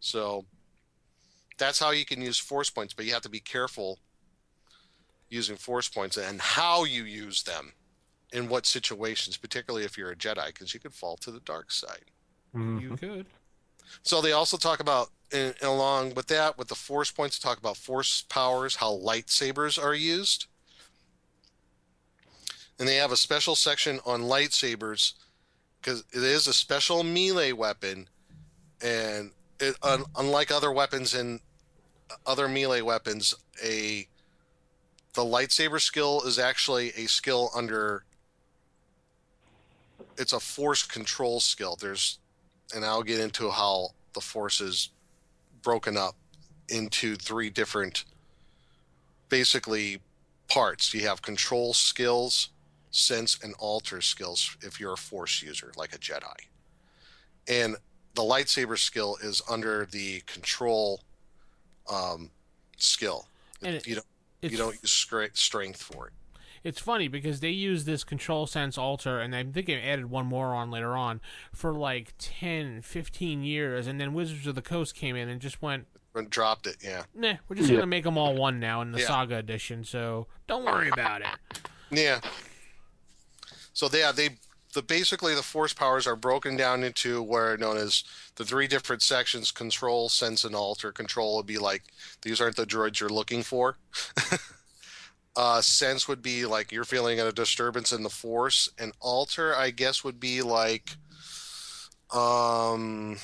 So 0.00 0.44
that's 1.58 1.78
how 1.78 1.90
you 1.90 2.04
can 2.04 2.20
use 2.20 2.38
force 2.38 2.70
points, 2.70 2.94
but 2.94 3.04
you 3.04 3.12
have 3.12 3.22
to 3.22 3.28
be 3.28 3.40
careful 3.40 3.98
using 5.28 5.56
force 5.56 5.88
points 5.88 6.16
and 6.16 6.40
how 6.40 6.84
you 6.84 7.04
use 7.04 7.42
them 7.42 7.72
in 8.32 8.48
what 8.48 8.66
situations, 8.66 9.36
particularly 9.36 9.84
if 9.84 9.96
you're 9.96 10.10
a 10.10 10.16
Jedi, 10.16 10.46
because 10.46 10.74
you 10.74 10.80
could 10.80 10.94
fall 10.94 11.16
to 11.18 11.30
the 11.30 11.40
dark 11.40 11.70
side. 11.70 12.04
Mm-hmm. 12.54 12.78
You 12.78 12.96
could. 12.96 13.26
So 14.02 14.20
they 14.20 14.32
also 14.32 14.56
talk 14.56 14.80
about, 14.80 15.10
and 15.32 15.54
along 15.62 16.14
with 16.14 16.26
that, 16.28 16.58
with 16.58 16.68
the 16.68 16.74
force 16.74 17.10
points, 17.10 17.38
talk 17.38 17.58
about 17.58 17.76
force 17.76 18.22
powers, 18.28 18.76
how 18.76 18.92
lightsabers 18.92 19.82
are 19.82 19.94
used. 19.94 20.46
And 22.82 22.88
they 22.88 22.96
have 22.96 23.12
a 23.12 23.16
special 23.16 23.54
section 23.54 24.00
on 24.04 24.22
lightsabers 24.22 25.12
because 25.80 26.00
it 26.12 26.24
is 26.24 26.48
a 26.48 26.52
special 26.52 27.04
melee 27.04 27.52
weapon, 27.52 28.08
and 28.84 29.30
it, 29.60 29.76
un, 29.84 30.02
unlike 30.16 30.50
other 30.50 30.72
weapons 30.72 31.14
and 31.14 31.38
uh, 32.10 32.14
other 32.26 32.48
melee 32.48 32.80
weapons, 32.80 33.34
a 33.64 34.08
the 35.14 35.22
lightsaber 35.22 35.80
skill 35.80 36.22
is 36.26 36.40
actually 36.40 36.88
a 36.96 37.06
skill 37.06 37.50
under. 37.54 38.02
It's 40.18 40.32
a 40.32 40.40
force 40.40 40.82
control 40.82 41.38
skill. 41.38 41.78
There's 41.80 42.18
and 42.74 42.84
I'll 42.84 43.04
get 43.04 43.20
into 43.20 43.48
how 43.52 43.90
the 44.12 44.20
force 44.20 44.60
is 44.60 44.88
broken 45.62 45.96
up 45.96 46.16
into 46.68 47.14
three 47.14 47.48
different 47.48 48.06
basically 49.28 50.00
parts. 50.48 50.92
You 50.92 51.06
have 51.06 51.22
control 51.22 51.74
skills, 51.74 52.48
sense, 52.96 53.38
and 53.42 53.54
alter 53.58 54.00
skills 54.00 54.56
if 54.60 54.78
you're 54.78 54.92
a 54.92 54.96
force 54.96 55.42
user, 55.42 55.72
like 55.76 55.94
a 55.94 55.98
Jedi. 55.98 56.32
And 57.48 57.76
the 58.14 58.22
lightsaber 58.22 58.78
skill 58.78 59.16
is 59.22 59.42
under 59.50 59.86
the 59.90 60.20
control 60.26 61.00
um, 61.92 62.30
skill. 62.76 63.26
And 63.62 63.74
it- 63.76 63.86
you 63.86 63.96
don't 63.96 64.06
you 64.42 64.56
don't 64.58 64.74
use 64.82 64.90
strength 65.34 65.80
for 65.80 66.08
it. 66.08 66.12
It's 66.64 66.80
funny 66.80 67.06
because 67.08 67.40
they 67.40 67.50
use 67.50 67.84
this 67.84 68.02
control 68.04 68.46
sense 68.46 68.76
alter, 68.76 69.20
and 69.20 69.34
I 69.36 69.44
think 69.44 69.66
they 69.66 69.80
added 69.80 70.10
one 70.10 70.26
more 70.26 70.54
on 70.54 70.70
later 70.70 70.96
on 70.96 71.20
for 71.52 71.72
like 71.72 72.14
10, 72.18 72.82
15 72.82 73.42
years, 73.44 73.86
and 73.86 74.00
then 74.00 74.14
Wizards 74.14 74.46
of 74.48 74.54
the 74.56 74.62
Coast 74.62 74.94
came 74.96 75.14
in 75.16 75.28
and 75.28 75.40
just 75.40 75.60
went, 75.62 75.86
And 76.14 76.28
dropped 76.28 76.66
it, 76.66 76.76
yeah. 76.82 77.04
nah, 77.14 77.34
we're 77.48 77.56
just 77.56 77.68
Yeah. 77.68 77.76
gonna 77.76 77.86
make 77.86 78.02
them 78.04 78.18
all 78.18 78.34
one 78.34 78.58
now 78.60 78.80
in 78.82 78.90
the 78.92 78.98
Yeah. 79.00 79.06
Saga 79.06 79.36
edition, 79.36 79.84
so 79.84 80.26
don't 80.48 80.64
worry 80.64 80.88
about 80.88 81.20
it. 81.22 81.28
Yeah. 81.90 82.20
So 83.72 83.88
yeah, 83.92 84.12
they 84.12 84.30
the 84.74 84.82
basically 84.82 85.34
the 85.34 85.42
force 85.42 85.72
powers 85.72 86.06
are 86.06 86.16
broken 86.16 86.56
down 86.56 86.82
into 86.82 87.22
where 87.22 87.56
known 87.56 87.76
as 87.76 88.04
the 88.36 88.44
three 88.44 88.66
different 88.66 89.02
sections: 89.02 89.50
control, 89.50 90.08
sense, 90.08 90.44
and 90.44 90.54
alter. 90.54 90.92
Control 90.92 91.36
would 91.36 91.46
be 91.46 91.58
like 91.58 91.82
these 92.22 92.40
aren't 92.40 92.56
the 92.56 92.66
droids 92.66 93.00
you're 93.00 93.08
looking 93.10 93.42
for. 93.42 93.76
uh, 95.36 95.60
sense 95.60 96.08
would 96.08 96.22
be 96.22 96.46
like 96.46 96.72
you're 96.72 96.84
feeling 96.84 97.20
a 97.20 97.32
disturbance 97.32 97.92
in 97.92 98.02
the 98.02 98.10
force, 98.10 98.68
and 98.78 98.92
alter, 99.00 99.54
I 99.54 99.70
guess, 99.70 100.04
would 100.04 100.20
be 100.20 100.42
like, 100.42 100.96
um, 102.12 103.16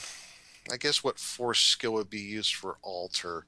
I 0.70 0.76
guess 0.78 1.02
what 1.02 1.18
force 1.18 1.60
skill 1.60 1.92
would 1.94 2.10
be 2.10 2.20
used 2.20 2.54
for 2.54 2.76
alter. 2.82 3.46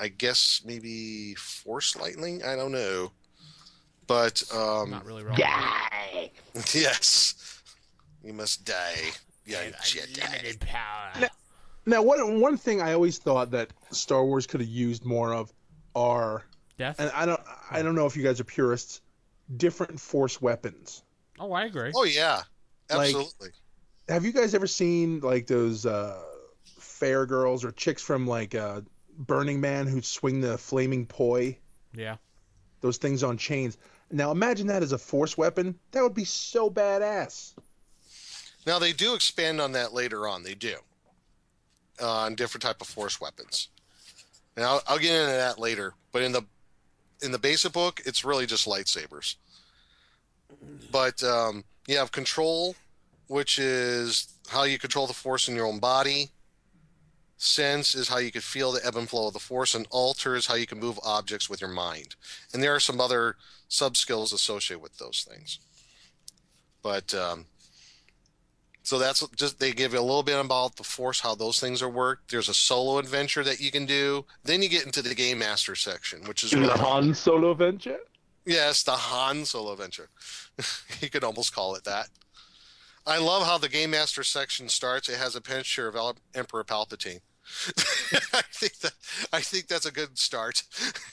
I 0.00 0.08
guess 0.08 0.62
maybe 0.64 1.34
force 1.34 1.96
lightning. 1.96 2.42
I 2.44 2.54
don't 2.54 2.72
know, 2.72 3.10
but 4.08 4.42
um, 4.52 4.90
Not 4.90 5.04
really 5.06 5.22
wrong. 5.22 5.38
Yes. 6.74 7.62
You 8.24 8.32
must 8.32 8.64
die. 8.64 8.96
Yeah, 9.46 9.60
Unlimited 9.62 10.60
Jedi. 10.60 10.66
power. 10.66 11.28
Now, 11.86 12.02
one 12.02 12.40
one 12.40 12.56
thing 12.58 12.82
I 12.82 12.92
always 12.92 13.18
thought 13.18 13.50
that 13.52 13.70
Star 13.92 14.24
Wars 14.24 14.46
could 14.46 14.60
have 14.60 14.68
used 14.68 15.04
more 15.06 15.32
of 15.32 15.52
are, 15.94 16.44
Death. 16.76 16.96
and 16.98 17.10
I 17.14 17.24
don't 17.24 17.40
I 17.70 17.80
don't 17.82 17.94
know 17.94 18.04
if 18.06 18.16
you 18.16 18.22
guys 18.22 18.40
are 18.40 18.44
purists, 18.44 19.00
different 19.56 19.98
Force 19.98 20.42
weapons. 20.42 21.02
oh, 21.38 21.52
I 21.52 21.64
agree. 21.64 21.92
Oh 21.94 22.04
yeah, 22.04 22.42
Like- 22.90 23.14
absolutely. 23.14 23.48
have 24.08 24.24
you 24.24 24.32
guys 24.32 24.54
ever 24.54 24.66
seen 24.66 25.20
like 25.20 25.46
those 25.46 25.86
uh, 25.86 26.20
fair 26.78 27.24
girls 27.24 27.64
or 27.64 27.70
chicks 27.72 28.02
from 28.02 28.26
like 28.26 28.54
uh, 28.54 28.82
Burning 29.16 29.60
Man 29.60 29.86
who 29.86 30.02
swing 30.02 30.40
the 30.42 30.58
flaming 30.58 31.06
poi? 31.06 31.56
Yeah. 31.94 32.16
Those 32.82 32.98
things 32.98 33.22
on 33.22 33.38
chains. 33.38 33.78
Now 34.10 34.30
imagine 34.30 34.66
that 34.68 34.82
as 34.82 34.92
a 34.92 34.98
force 34.98 35.36
weapon. 35.36 35.78
That 35.92 36.02
would 36.02 36.14
be 36.14 36.24
so 36.24 36.70
badass. 36.70 37.54
Now 38.66 38.78
they 38.78 38.92
do 38.92 39.14
expand 39.14 39.60
on 39.60 39.72
that 39.72 39.92
later 39.92 40.26
on. 40.26 40.42
They 40.42 40.54
do 40.54 40.76
uh, 42.00 42.10
on 42.10 42.34
different 42.34 42.62
type 42.62 42.80
of 42.80 42.86
force 42.86 43.20
weapons. 43.20 43.68
And 44.56 44.64
I'll, 44.64 44.82
I'll 44.86 44.98
get 44.98 45.14
into 45.14 45.32
that 45.32 45.58
later. 45.58 45.94
But 46.12 46.22
in 46.22 46.32
the 46.32 46.42
in 47.22 47.32
the 47.32 47.38
basic 47.38 47.72
book, 47.72 48.00
it's 48.06 48.24
really 48.24 48.46
just 48.46 48.66
lightsabers. 48.66 49.36
But 50.90 51.22
um, 51.22 51.64
you 51.86 51.96
have 51.98 52.12
control, 52.12 52.76
which 53.26 53.58
is 53.58 54.28
how 54.48 54.62
you 54.62 54.78
control 54.78 55.06
the 55.06 55.12
force 55.12 55.48
in 55.48 55.56
your 55.56 55.66
own 55.66 55.78
body. 55.78 56.30
Sense 57.40 57.94
is 57.94 58.08
how 58.08 58.18
you 58.18 58.32
can 58.32 58.40
feel 58.40 58.72
the 58.72 58.84
ebb 58.84 58.96
and 58.96 59.08
flow 59.08 59.28
of 59.28 59.32
the 59.32 59.38
force, 59.38 59.74
and 59.74 59.86
alter 59.90 60.34
is 60.34 60.46
how 60.46 60.56
you 60.56 60.66
can 60.66 60.80
move 60.80 60.98
objects 61.04 61.48
with 61.48 61.60
your 61.60 61.70
mind. 61.70 62.16
And 62.52 62.62
there 62.62 62.74
are 62.74 62.80
some 62.80 63.00
other 63.00 63.36
sub 63.68 63.96
skills 63.96 64.32
associated 64.32 64.82
with 64.82 64.98
those 64.98 65.24
things. 65.28 65.60
But 66.82 67.14
um, 67.14 67.46
so 68.82 68.98
that's 68.98 69.26
just 69.36 69.60
they 69.60 69.72
give 69.72 69.92
you 69.92 70.00
a 70.00 70.00
little 70.00 70.22
bit 70.22 70.44
about 70.44 70.76
the 70.76 70.82
force, 70.82 71.20
how 71.20 71.34
those 71.34 71.60
things 71.60 71.82
are 71.82 71.88
worked. 71.88 72.30
There's 72.30 72.48
a 72.48 72.54
solo 72.54 72.98
adventure 72.98 73.44
that 73.44 73.60
you 73.60 73.70
can 73.70 73.86
do. 73.86 74.24
Then 74.42 74.62
you 74.62 74.68
get 74.68 74.86
into 74.86 75.02
the 75.02 75.14
game 75.14 75.38
master 75.38 75.76
section, 75.76 76.24
which 76.26 76.42
is 76.42 76.50
The 76.50 76.68
Han 76.76 77.14
Solo 77.14 77.52
adventure. 77.52 77.98
Yes, 78.46 78.82
the 78.82 78.92
Han 78.92 79.44
Solo 79.44 79.74
adventure. 79.74 80.08
you 81.00 81.10
could 81.10 81.22
almost 81.22 81.54
call 81.54 81.74
it 81.74 81.84
that. 81.84 82.08
I 83.08 83.16
love 83.16 83.46
how 83.46 83.56
the 83.56 83.70
Game 83.70 83.92
Master 83.92 84.22
section 84.22 84.68
starts. 84.68 85.08
It 85.08 85.16
has 85.16 85.34
a 85.34 85.40
picture 85.40 85.88
of 85.88 86.16
Emperor 86.34 86.62
Palpatine. 86.62 87.20
I 88.34 88.42
think 88.52 88.78
that 88.80 88.92
I 89.32 89.40
think 89.40 89.66
that's 89.66 89.86
a 89.86 89.90
good 89.90 90.18
start 90.18 90.62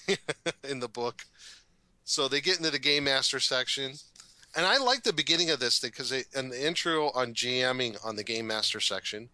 in 0.69 0.81
the 0.81 0.89
book. 0.89 1.23
So 2.03 2.27
they 2.27 2.41
get 2.41 2.57
into 2.57 2.69
the 2.69 2.79
Game 2.79 3.05
Master 3.05 3.39
section, 3.39 3.93
and 4.57 4.65
I 4.65 4.77
like 4.77 5.03
the 5.03 5.13
beginning 5.13 5.49
of 5.51 5.61
this 5.61 5.79
thing 5.79 5.91
because 5.91 6.11
in 6.11 6.49
the 6.49 6.67
intro 6.67 7.11
on 7.11 7.33
GMing 7.33 8.05
on 8.05 8.17
the 8.17 8.25
Game 8.25 8.47
Master 8.47 8.81
section, 8.81 9.29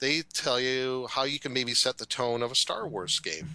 they 0.00 0.22
tell 0.22 0.58
you 0.58 1.06
how 1.08 1.22
you 1.22 1.38
can 1.38 1.52
maybe 1.52 1.74
set 1.74 1.98
the 1.98 2.06
tone 2.06 2.42
of 2.42 2.50
a 2.50 2.56
Star 2.56 2.88
Wars 2.88 3.20
game. 3.20 3.50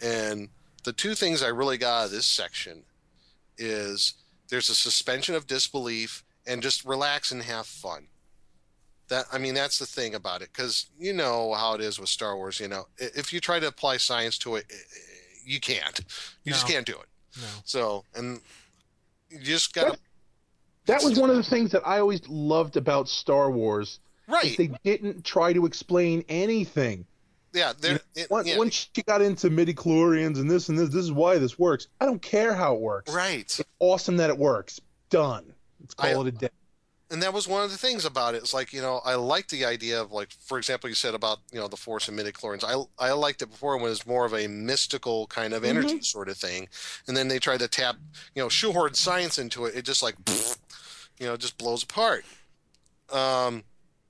And 0.00 0.48
the 0.84 0.94
two 0.94 1.14
things 1.14 1.42
I 1.42 1.48
really 1.48 1.76
got 1.76 2.00
out 2.00 2.04
of 2.06 2.10
this 2.12 2.24
section 2.24 2.84
is 3.58 4.14
there's 4.48 4.70
a 4.70 4.74
suspension 4.74 5.34
of 5.34 5.46
disbelief 5.46 6.24
and 6.48 6.62
just 6.62 6.84
relax 6.84 7.30
and 7.30 7.42
have 7.42 7.66
fun. 7.66 8.06
That 9.08 9.26
I 9.32 9.38
mean, 9.38 9.54
that's 9.54 9.78
the 9.78 9.86
thing 9.86 10.14
about 10.14 10.42
it 10.42 10.50
because 10.52 10.86
you 10.98 11.12
know 11.12 11.54
how 11.54 11.74
it 11.74 11.80
is 11.80 11.98
with 11.98 12.08
Star 12.08 12.36
Wars. 12.36 12.60
You 12.60 12.68
know, 12.68 12.88
if 12.98 13.32
you 13.32 13.40
try 13.40 13.58
to 13.60 13.66
apply 13.66 13.96
science 13.98 14.36
to 14.38 14.56
it, 14.56 14.66
i- 14.70 14.74
i- 14.74 15.38
you 15.46 15.60
can't. 15.60 16.00
You 16.44 16.52
just 16.52 16.66
can't 16.66 16.84
do 16.84 16.92
it. 16.92 17.06
No. 17.40 17.46
So, 17.64 18.04
and 18.14 18.40
you 19.30 19.38
just 19.38 19.72
gotta 19.72 19.98
That 20.86 21.02
was 21.02 21.18
one 21.18 21.30
of 21.30 21.36
the 21.36 21.42
things 21.42 21.70
that 21.72 21.86
I 21.86 22.00
always 22.00 22.20
loved 22.28 22.76
about 22.76 23.08
Star 23.08 23.50
Wars. 23.50 24.00
right. 24.26 24.54
They 24.58 24.70
didn't 24.84 25.24
try 25.24 25.52
to 25.54 25.64
explain 25.64 26.22
anything. 26.28 27.06
yeah, 27.54 27.72
there. 27.80 28.00
it- 28.14 28.30
Once, 28.30 28.46
yeah, 28.48 28.58
once 28.58 28.88
you 28.94 29.02
got 29.04 29.22
into 29.22 29.48
midichlorians 29.48 30.36
and 30.36 30.50
this 30.50 30.68
and 30.68 30.78
this, 30.78 30.90
this 30.90 31.02
is 31.04 31.12
why 31.12 31.38
this 31.38 31.58
works. 31.58 31.88
I 31.98 32.04
don't 32.04 32.20
care 32.20 32.52
how 32.54 32.74
it 32.74 32.80
works. 32.80 33.10
right. 33.10 33.40
It's 33.40 33.62
awesome 33.78 34.18
that 34.18 34.28
it 34.28 34.36
works. 34.36 34.80
Done. 35.08 35.54
Let's 35.80 35.94
call 35.94 36.06
I- 36.06 36.20
it 36.20 36.26
a 36.26 36.30
day. 36.32 36.48
and 37.10 37.22
that 37.22 37.32
was 37.32 37.48
one 37.48 37.62
of 37.64 37.70
the 37.70 37.78
things 37.78 38.04
about 38.04 38.34
it. 38.34 38.38
It's 38.38 38.52
like 38.52 38.72
you 38.72 38.82
know, 38.82 39.00
I 39.04 39.14
like 39.14 39.48
the 39.48 39.64
idea 39.64 40.00
of 40.00 40.12
like, 40.12 40.30
for 40.40 40.58
example, 40.58 40.88
you 40.90 40.94
said 40.94 41.14
about 41.14 41.38
you 41.52 41.58
know 41.58 41.68
the 41.68 41.76
force 41.76 42.08
and 42.08 42.18
midichlorians. 42.18 42.64
I 42.64 43.06
I 43.08 43.12
liked 43.12 43.40
it 43.42 43.50
before 43.50 43.76
when 43.76 43.86
it 43.86 43.90
was 43.90 44.06
more 44.06 44.26
of 44.26 44.34
a 44.34 44.46
mystical 44.46 45.26
kind 45.28 45.54
of 45.54 45.64
energy 45.64 46.02
sort 46.02 46.28
of 46.28 46.36
thing, 46.36 46.68
and 47.06 47.16
then 47.16 47.28
they 47.28 47.38
tried 47.38 47.60
to 47.60 47.68
tap 47.68 47.96
you 48.34 48.42
know 48.42 48.48
shoehorn 48.48 48.94
science 48.94 49.38
into 49.38 49.64
it. 49.66 49.74
It 49.74 49.84
just 49.84 50.02
like 50.02 50.16
you 51.18 51.26
know 51.26 51.36
just 51.36 51.56
blows 51.58 51.82
apart. 51.82 52.24
Um, 53.10 53.64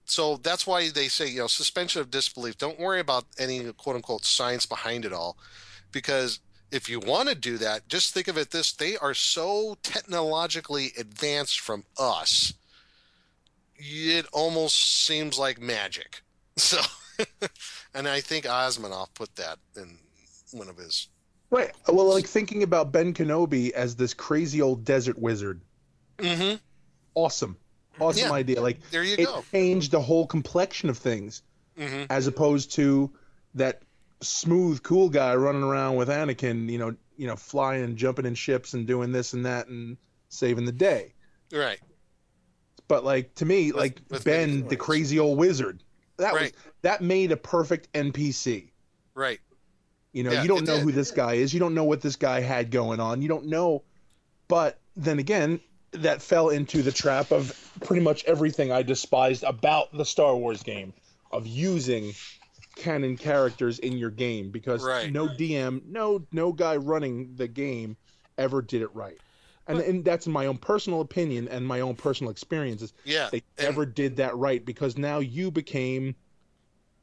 so 0.04 0.38
that's 0.38 0.66
why 0.66 0.88
they 0.90 1.06
say 1.08 1.28
you 1.28 1.38
know 1.40 1.46
suspension 1.46 2.00
of 2.00 2.10
disbelief. 2.10 2.58
Don't 2.58 2.80
worry 2.80 2.98
about 3.00 3.24
any 3.38 3.72
quote 3.74 3.94
unquote 3.96 4.24
science 4.24 4.66
behind 4.66 5.04
it 5.04 5.12
all, 5.12 5.36
because 5.92 6.40
if 6.70 6.88
you 6.88 7.00
want 7.00 7.28
to 7.28 7.34
do 7.34 7.58
that, 7.58 7.88
just 7.88 8.12
think 8.14 8.28
of 8.28 8.36
it 8.38 8.50
this: 8.50 8.72
they 8.72 8.96
are 8.96 9.14
so 9.14 9.76
technologically 9.82 10.92
advanced 10.98 11.60
from 11.60 11.84
us 11.98 12.52
it 13.80 14.26
almost 14.32 15.04
seems 15.06 15.38
like 15.38 15.60
magic. 15.60 16.22
So, 16.58 16.80
and 17.94 18.08
I 18.08 18.20
think 18.20 18.44
Asimov 18.44 19.14
put 19.14 19.34
that 19.36 19.58
in 19.76 19.96
one 20.50 20.68
of 20.68 20.76
his. 20.76 21.06
Right. 21.50 21.70
Well, 21.86 22.06
like 22.12 22.26
thinking 22.26 22.64
about 22.64 22.90
Ben 22.90 23.14
Kenobi 23.14 23.70
as 23.70 23.94
this 23.94 24.12
crazy 24.12 24.60
old 24.60 24.84
desert 24.84 25.16
wizard. 25.16 25.60
Mm-hmm. 26.18 26.56
Awesome. 27.14 27.56
Awesome 28.00 28.24
Yeah. 28.26 28.32
idea. 28.32 28.60
Like 28.60 28.80
There 28.90 29.04
you 29.04 29.14
it 29.18 29.26
go. 29.26 29.44
changed 29.52 29.92
the 29.92 30.00
whole 30.00 30.26
complexion 30.26 30.90
of 30.90 30.98
things 30.98 31.42
Mm-hmm. 31.78 32.06
as 32.10 32.26
opposed 32.26 32.72
to 32.72 33.12
that 33.54 33.82
smooth, 34.20 34.82
cool 34.82 35.08
guy 35.08 35.34
running 35.36 35.62
around 35.62 35.96
with 35.96 36.08
Anakin, 36.08 36.68
you 36.70 36.78
know, 36.78 36.94
you 37.16 37.26
know, 37.26 37.36
flying 37.36 37.84
and 37.84 37.96
jumping 37.96 38.26
in 38.26 38.34
ships 38.34 38.74
and 38.74 38.86
doing 38.86 39.12
this 39.12 39.32
and 39.32 39.46
that 39.46 39.68
and 39.68 39.96
saving 40.28 40.64
the 40.64 40.72
day. 40.72 41.14
Right. 41.52 41.78
But 42.88 43.04
like 43.04 43.34
to 43.36 43.44
me, 43.44 43.72
like 43.72 44.00
with 44.10 44.24
Ben, 44.24 44.66
the 44.66 44.76
crazy 44.76 45.18
old 45.18 45.38
wizard, 45.38 45.82
that 46.16 46.34
Right. 46.34 46.52
was 46.52 46.62
that 46.82 47.02
made 47.02 47.32
a 47.32 47.36
perfect 47.36 47.92
NPC. 47.92 48.70
Right. 49.14 49.40
You 50.12 50.22
know, 50.24 50.32
Yeah, 50.32 50.42
you 50.42 50.48
don't 50.48 50.64
know 50.66 50.76
did. 50.76 50.84
who 50.84 50.92
this 50.92 51.10
guy 51.10 51.34
is. 51.34 51.52
You 51.52 51.60
don't 51.60 51.74
know 51.74 51.84
what 51.84 52.00
this 52.00 52.16
guy 52.16 52.40
had 52.40 52.70
going 52.70 52.98
on. 53.00 53.20
You 53.20 53.28
don't 53.28 53.46
know. 53.46 53.82
But 54.48 54.78
then 54.96 55.18
again, 55.18 55.60
that 55.92 56.22
fell 56.22 56.48
into 56.48 56.82
the 56.82 56.92
trap 56.92 57.30
of 57.30 57.54
pretty 57.84 58.02
much 58.02 58.24
everything 58.24 58.72
I 58.72 58.82
despised 58.82 59.42
about 59.44 59.92
the 59.96 60.04
Star 60.04 60.34
Wars 60.36 60.62
game 60.62 60.92
of 61.30 61.46
using 61.46 62.14
canon 62.78 63.16
characters 63.16 63.78
in 63.80 63.98
your 63.98 64.10
game 64.10 64.50
because 64.50 64.82
Right. 64.82 65.12
no 65.12 65.28
DM, 65.28 65.82
no 65.86 66.24
no 66.32 66.52
guy 66.52 66.76
running 66.76 67.34
the 67.36 67.48
game 67.48 67.96
ever 68.38 68.62
did 68.62 68.82
it 68.82 68.94
right. 68.94 69.18
And, 69.66 69.78
But- 69.78 69.86
and 69.86 70.04
that's 70.04 70.26
my 70.26 70.46
own 70.46 70.56
personal 70.56 71.00
opinion 71.02 71.48
and 71.48 71.66
my 71.66 71.80
own 71.80 71.94
personal 71.96 72.30
experiences. 72.30 72.94
Yeah. 73.04 73.28
They 73.30 73.42
and- 73.58 73.66
never 73.66 73.84
did 73.84 74.16
that 74.16 74.34
right 74.36 74.64
because 74.64 74.96
now 74.96 75.18
you 75.18 75.50
became 75.50 76.14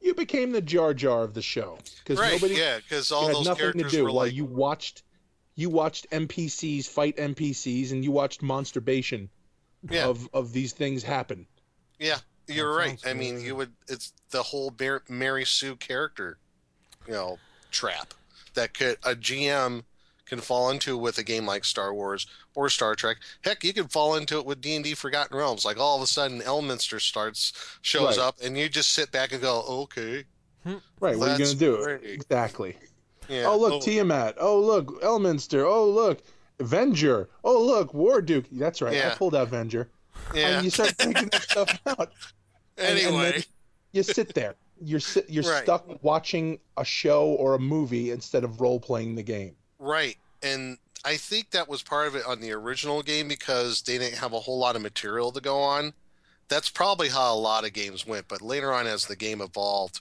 you 0.00 0.14
became 0.14 0.52
the 0.52 0.60
Jar 0.60 0.94
Jar 0.94 1.22
of 1.24 1.34
the 1.34 1.42
show 1.42 1.78
because 1.98 2.18
Right. 2.18 2.32
nobody 2.32 2.54
yeah. 2.56 2.78
Because 2.78 3.10
all 3.12 3.26
those 3.32 3.44
nothing 3.44 3.56
to 3.66 3.72
characters 3.72 3.92
do 3.92 4.04
were 4.04 4.10
while 4.12 4.26
like. 4.26 4.34
you 4.34 4.44
watched 4.44 5.02
you 5.54 5.70
watched 5.70 6.06
NPCs 6.10 6.86
fight 6.86 7.16
NPCs 7.16 7.92
and 7.92 8.04
you 8.04 8.10
watched 8.12 8.42
masturbation 8.42 9.30
Yeah. 9.90 10.06
of 10.06 10.28
of 10.32 10.52
these 10.52 10.72
things 10.72 11.02
happen. 11.02 11.46
Yeah. 11.98 12.18
You're 12.48 12.72
That 12.72 12.78
right. 12.78 13.00
I 13.06 13.12
mean, 13.14 13.30
familiar. 13.34 13.46
you 13.46 13.56
would. 13.56 13.72
It's 13.88 14.12
the 14.30 14.42
whole 14.42 14.72
Mar- 14.80 15.02
Mary 15.08 15.44
Sue 15.44 15.76
character, 15.76 16.38
you 17.06 17.12
know, 17.14 17.38
trap 17.70 18.14
that 18.54 18.72
could 18.74 18.96
a 19.04 19.14
GM 19.14 19.82
can 20.26 20.40
fall 20.40 20.70
into 20.70 20.96
with 20.98 21.18
a 21.18 21.22
game 21.22 21.46
like 21.46 21.64
Star 21.64 21.94
Wars 21.94 22.26
or 22.56 22.68
Star 22.68 22.94
Trek. 22.96 23.18
Heck, 23.42 23.62
you 23.62 23.72
could 23.72 23.92
fall 23.92 24.16
into 24.16 24.38
it 24.38 24.46
with 24.46 24.60
D 24.60 24.74
and 24.74 24.84
D 24.84 24.94
Forgotten 24.94 25.36
Realms. 25.36 25.64
Like 25.64 25.78
all 25.78 25.96
of 25.96 26.02
a 26.02 26.06
sudden, 26.06 26.40
Elminster 26.40 27.00
starts 27.00 27.52
shows 27.82 28.16
Right. 28.18 28.26
up, 28.26 28.36
and 28.42 28.56
you 28.58 28.68
just 28.68 28.90
sit 28.90 29.12
back 29.12 29.32
and 29.32 29.40
go, 29.40 29.62
"Okay, 29.68 30.24
hmm. 30.64 30.76
Right, 31.00 31.16
what 31.18 31.28
are 31.28 31.32
you 31.38 31.44
gonna 31.44 31.54
do? 31.54 31.76
great. 31.82 32.02
Exactly. 32.04 32.76
yeah." 33.28 33.44
Oh 33.46 33.56
look, 33.58 33.74
oh. 33.74 33.80
Tiamat. 33.80 34.36
Oh 34.40 34.58
look, 34.60 35.00
Elminster. 35.02 35.64
Oh 35.64 35.88
look, 35.88 36.22
Avenger. 36.58 37.28
Oh 37.44 37.60
look, 37.64 37.94
War 37.94 38.20
Duke. 38.22 38.46
That's 38.52 38.82
right. 38.82 39.04
I 39.04 39.10
pulled 39.10 39.34
out 39.34 39.48
Avenger. 39.48 39.88
yeah. 40.34 40.56
And 40.56 40.64
you 40.64 40.70
start 40.70 40.96
taking 40.98 41.28
that 41.28 41.42
stuff 41.50 41.78
out. 41.86 42.10
And- 42.76 42.88
and 42.88 42.98
anyway, 42.98 43.44
you 43.92 44.02
sit 44.02 44.34
there. 44.34 44.54
You're 44.80 45.00
sit, 45.00 45.30
you're 45.30 45.44
Right. 45.44 45.62
stuck 45.62 46.02
watching 46.02 46.60
a 46.76 46.84
show 46.84 47.26
or 47.28 47.54
a 47.54 47.58
movie 47.58 48.10
instead 48.10 48.44
of 48.44 48.60
role 48.60 48.78
playing 48.78 49.14
the 49.14 49.22
game. 49.22 49.56
Right. 49.78 50.18
And 50.42 50.78
I 51.04 51.16
think 51.16 51.50
that 51.52 51.68
was 51.68 51.82
part 51.82 52.06
of 52.08 52.14
it 52.14 52.26
on 52.26 52.40
the 52.40 52.52
original 52.52 53.02
game 53.02 53.26
because 53.28 53.82
they 53.82 53.96
didn't 53.96 54.18
have 54.18 54.32
a 54.34 54.40
whole 54.40 54.58
lot 54.58 54.76
of 54.76 54.82
material 54.82 55.32
to 55.32 55.40
go 55.40 55.60
on. 55.60 55.94
That's 56.48 56.68
probably 56.68 57.08
how 57.08 57.32
a 57.32 57.36
lot 57.38 57.64
of 57.64 57.72
games 57.72 58.06
went. 58.06 58.28
But 58.28 58.42
later 58.42 58.72
on, 58.72 58.86
as 58.86 59.06
the 59.06 59.16
game 59.16 59.40
evolved 59.40 60.00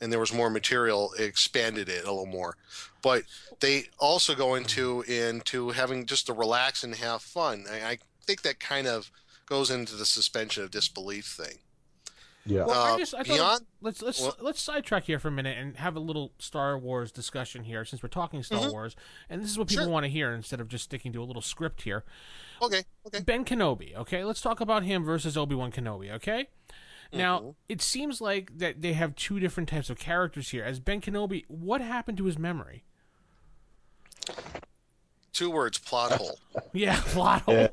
and 0.00 0.10
there 0.10 0.18
was 0.18 0.32
more 0.32 0.48
material, 0.48 1.12
it 1.18 1.24
expanded 1.24 1.88
it 1.90 2.04
a 2.04 2.10
little 2.10 2.24
more. 2.26 2.56
But 3.02 3.24
they 3.60 3.90
also 3.98 4.34
go 4.34 4.54
into 4.54 5.02
into 5.02 5.70
having 5.70 6.06
just 6.06 6.26
to 6.26 6.32
relax 6.32 6.82
and 6.82 6.94
have 6.96 7.20
fun. 7.22 7.66
I, 7.70 7.90
I 7.90 7.98
think 8.24 8.42
that 8.42 8.60
kind 8.60 8.86
of 8.86 9.10
goes 9.46 9.70
into 9.70 9.94
the 9.96 10.06
suspension 10.06 10.62
of 10.62 10.70
disbelief 10.70 11.26
thing. 11.26 11.58
Yeah. 12.46 12.64
Well, 12.64 12.80
I 12.80 12.92
Uh, 12.92 12.98
just 12.98 13.14
I 13.14 13.18
thought 13.18 13.26
beyond 13.34 13.66
let's 13.82 14.00
let's 14.02 14.20
well- 14.20 14.36
let's 14.40 14.60
sidetrack 14.62 15.04
here 15.04 15.18
for 15.18 15.28
a 15.28 15.30
minute 15.30 15.58
and 15.58 15.76
have 15.76 15.94
a 15.94 16.00
little 16.00 16.32
Star 16.38 16.78
Wars 16.78 17.12
discussion 17.12 17.64
here 17.64 17.84
since 17.84 18.02
we're 18.02 18.08
talking 18.08 18.42
Star 18.42 18.60
Mhm. 18.60 18.72
Wars, 18.72 18.96
and 19.28 19.42
this 19.42 19.50
is 19.50 19.58
what 19.58 19.68
people 19.68 19.84
Sure. 19.84 19.92
want 19.92 20.04
to 20.04 20.08
hear 20.10 20.32
instead 20.32 20.58
of 20.60 20.68
just 20.68 20.84
sticking 20.84 21.12
to 21.12 21.22
a 21.22 21.24
little 21.24 21.42
script 21.42 21.82
here. 21.82 22.04
okay, 22.62 22.82
okay. 23.06 23.20
Ben 23.20 23.44
Kenobi, 23.44 23.94
okay? 23.94 24.24
Let's 24.24 24.40
talk 24.40 24.60
about 24.60 24.82
him 24.84 25.02
versus 25.04 25.36
Obi 25.36 25.54
Wan 25.54 25.70
Kenobi, 25.72 26.10
okay? 26.12 26.48
Now, 27.12 27.40
Mhm. 27.40 27.54
it 27.68 27.82
seems 27.82 28.20
like 28.20 28.56
that 28.58 28.82
they 28.82 28.92
have 28.94 29.14
two 29.16 29.40
different 29.40 29.68
types 29.68 29.88
of 29.90 29.98
characters 29.98 30.50
here. 30.50 30.62
As 30.64 30.78
Ben 30.80 31.00
Kenobi, 31.00 31.44
what 31.48 31.80
happened 31.80 32.18
to 32.18 32.24
his 32.26 32.38
memory? 32.38 32.84
Two 35.32 35.50
words: 35.50 35.78
plot 35.78 36.12
hole. 36.12 36.38
Yeah, 36.72 37.00
plot 37.00 37.42
hole. 37.42 37.68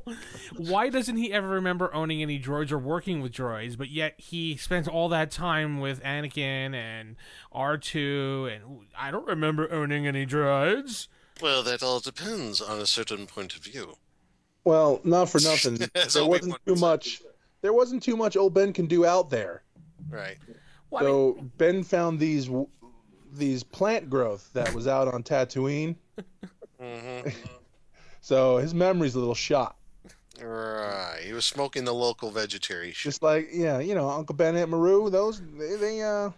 Why 0.58 0.90
doesn't 0.90 1.18
he 1.18 1.32
ever 1.34 1.48
remember 1.50 1.94
owning 1.94 2.22
any 2.22 2.40
droids 2.40 2.72
or 2.72 2.78
working 2.78 3.22
with 3.22 3.32
droids, 3.32 3.78
but 3.78 3.90
yet 3.90 4.14
he 4.18 4.56
spends 4.58 4.88
all 4.88 5.10
that 5.10 5.30
time 5.32 5.80
with 5.80 6.02
Anakin 6.04 6.74
and 6.74 7.16
R2 7.54 8.56
and 8.56 8.80
I 8.98 9.12
don't 9.12 9.28
remember 9.28 9.72
owning 9.72 10.08
any 10.08 10.26
droids. 10.26 11.08
Well, 11.42 11.62
that 11.64 11.84
all 11.84 12.00
depends 12.00 12.62
on 12.62 12.80
a 12.80 12.86
certain 12.86 13.28
point 13.28 13.56
of 13.56 13.64
view. 13.64 13.98
Well, 14.64 15.00
not 15.04 15.30
for 15.30 15.40
nothing. 15.40 15.78
As 15.96 16.14
there 16.16 16.26
wasn't 16.26 16.56
too 16.66 16.76
much. 16.76 17.22
There 17.62 17.74
wasn't 17.74 18.04
too 18.04 18.16
much 18.18 18.36
old 18.38 18.54
Ben 18.54 18.74
can 18.74 18.86
do 18.88 19.06
out 19.06 19.30
there. 19.30 19.64
Right. 20.10 20.38
Well, 20.90 21.02
I 21.02 21.04
mean, 21.04 21.10
So 21.12 21.50
Ben 21.58 21.84
found 21.84 22.20
these 22.20 22.50
these 23.34 23.64
plant 23.64 24.10
growth 24.10 24.50
that 24.54 24.74
was 24.74 24.88
out 24.88 25.08
on 25.08 25.24
Tatooine. 25.24 25.96
hmm 26.80 27.30
So 28.22 28.58
his 28.58 28.74
memory's 28.74 29.16
a 29.16 29.20
little 29.20 29.36
shot. 29.36 29.76
Right. 30.42 31.22
He 31.24 31.34
was 31.34 31.46
smoking 31.46 31.84
the 31.86 31.94
local 31.94 32.30
vegetarian. 32.30 32.94
Just 32.96 33.24
like 33.24 33.50
yeah, 33.52 33.80
you 33.80 33.96
know, 33.96 34.10
Uncle 34.10 34.36
Ben, 34.36 34.56
Aunt 34.56 34.70
Beru, 34.70 35.10
those 35.10 35.42
they, 35.58 35.76
they 35.76 36.02
uh 36.04 36.30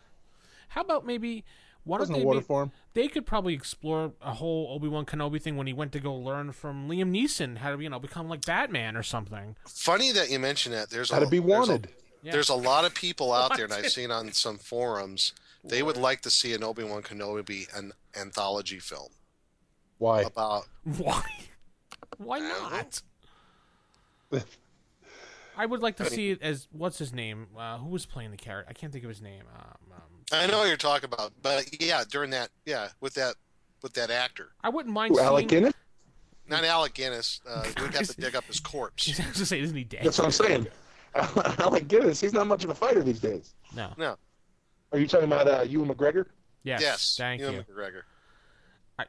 how 0.69 0.81
about 0.81 1.05
maybe 1.05 1.43
why 1.83 1.97
don't 1.97 2.11
they 2.11 2.19
no 2.19 2.25
water 2.25 2.39
be- 2.39 2.45
for 2.45 2.63
him. 2.63 2.71
they 2.93 3.07
could 3.07 3.25
probably 3.25 3.53
explore 3.55 4.11
a 4.21 4.33
whole 4.33 4.67
Obi-Wan 4.75 5.05
Kenobi 5.05 5.41
thing 5.41 5.57
when 5.57 5.65
he 5.67 5.73
went 5.73 5.91
to 5.93 5.99
go 5.99 6.13
learn 6.13 6.51
from 6.51 6.87
Liam 6.87 7.09
Neeson 7.11 7.57
how 7.57 7.75
to, 7.75 7.81
you 7.81 7.89
know, 7.89 7.99
become 7.99 8.29
like 8.29 8.45
Batman 8.45 8.95
or 8.95 9.01
something. 9.03 9.55
Funny 9.67 10.11
that 10.11 10.29
you 10.29 10.37
mention 10.39 10.71
that. 10.73 10.89
There's 10.91 11.09
How 11.09 11.17
a, 11.17 11.21
to 11.21 11.27
be 11.27 11.39
there's 11.39 11.49
a- 11.49 11.71
wanted. 11.71 11.89
Yeah. 12.21 12.33
There's 12.33 12.49
a 12.49 12.53
lot 12.55 12.83
of 12.85 12.93
people 12.93 13.31
out 13.31 13.55
there, 13.55 13.63
and 13.65 13.73
I've 13.73 13.89
seen 13.91 14.11
on 14.11 14.33
some 14.33 14.57
forums, 14.57 15.33
they 15.63 15.81
would 15.81 15.95
like 15.97 16.21
to 16.23 16.29
see 16.29 16.53
an 16.53 16.63
Obi 16.65 16.83
Wan 16.83 17.01
Kenobi 17.01 17.65
an 17.75 17.93
anthology 18.15 18.79
film 18.79 19.09
Why? 19.99 20.21
about. 20.21 20.65
Why? 20.97 21.23
Why 22.17 22.39
don't 22.39 23.01
I 25.55 25.65
would 25.65 25.81
like 25.81 25.97
to 25.97 26.05
see 26.05 26.31
it 26.31 26.41
as 26.41 26.67
what's 26.71 26.97
his 26.97 27.13
name? 27.13 27.47
Uh, 27.57 27.77
who 27.77 27.89
was 27.89 28.05
playing 28.05 28.31
the 28.31 28.37
character? 28.37 28.69
I 28.69 28.73
can't 28.73 28.91
think 28.91 29.03
of 29.03 29.09
his 29.09 29.21
name. 29.21 29.43
Um, 29.53 29.93
um, 29.93 30.01
I 30.31 30.47
know 30.47 30.59
what 30.59 30.69
you're 30.69 30.77
talking 30.77 31.09
about, 31.11 31.33
but 31.41 31.81
yeah, 31.81 32.03
during 32.09 32.29
that, 32.31 32.49
yeah, 32.65 32.89
with 33.01 33.13
that, 33.15 33.35
with 33.83 33.93
that 33.93 34.09
actor, 34.09 34.51
I 34.63 34.69
wouldn't 34.69 34.93
mind 34.93 35.15
Who, 35.15 35.21
Alec 35.21 35.49
seeing. 35.49 35.63
Guinness? 35.63 35.73
not 36.47 36.63
Alec 36.63 36.93
Guinness. 36.93 37.41
Uh, 37.47 37.63
we'd 37.81 37.93
have 37.93 38.07
to 38.07 38.21
dig 38.21 38.35
up 38.35 38.45
his 38.45 38.59
corpse. 38.59 39.07
was 39.07 39.19
going 39.19 39.33
to 39.33 39.45
say, 39.45 39.59
isn't 39.59 39.75
he 39.75 39.83
dead? 39.83 40.05
That's 40.05 40.17
what 40.17 40.25
I'm 40.25 40.31
saying. 40.31 40.67
Alec 41.59 41.87
Guinness, 41.87 42.21
he's 42.21 42.33
not 42.33 42.47
much 42.47 42.63
of 42.63 42.69
a 42.69 42.75
fighter 42.75 43.03
these 43.03 43.19
days. 43.19 43.53
No. 43.75 43.93
No. 43.97 44.15
Are 44.91 44.99
you 44.99 45.07
talking 45.07 45.27
about 45.27 45.47
uh, 45.47 45.63
Ewan 45.63 45.89
McGregor? 45.89 46.25
Yes. 46.63 46.81
yes, 46.81 47.15
Thank 47.17 47.41
Ewan 47.41 47.55
you. 47.55 47.61
McGregor. 47.61 48.01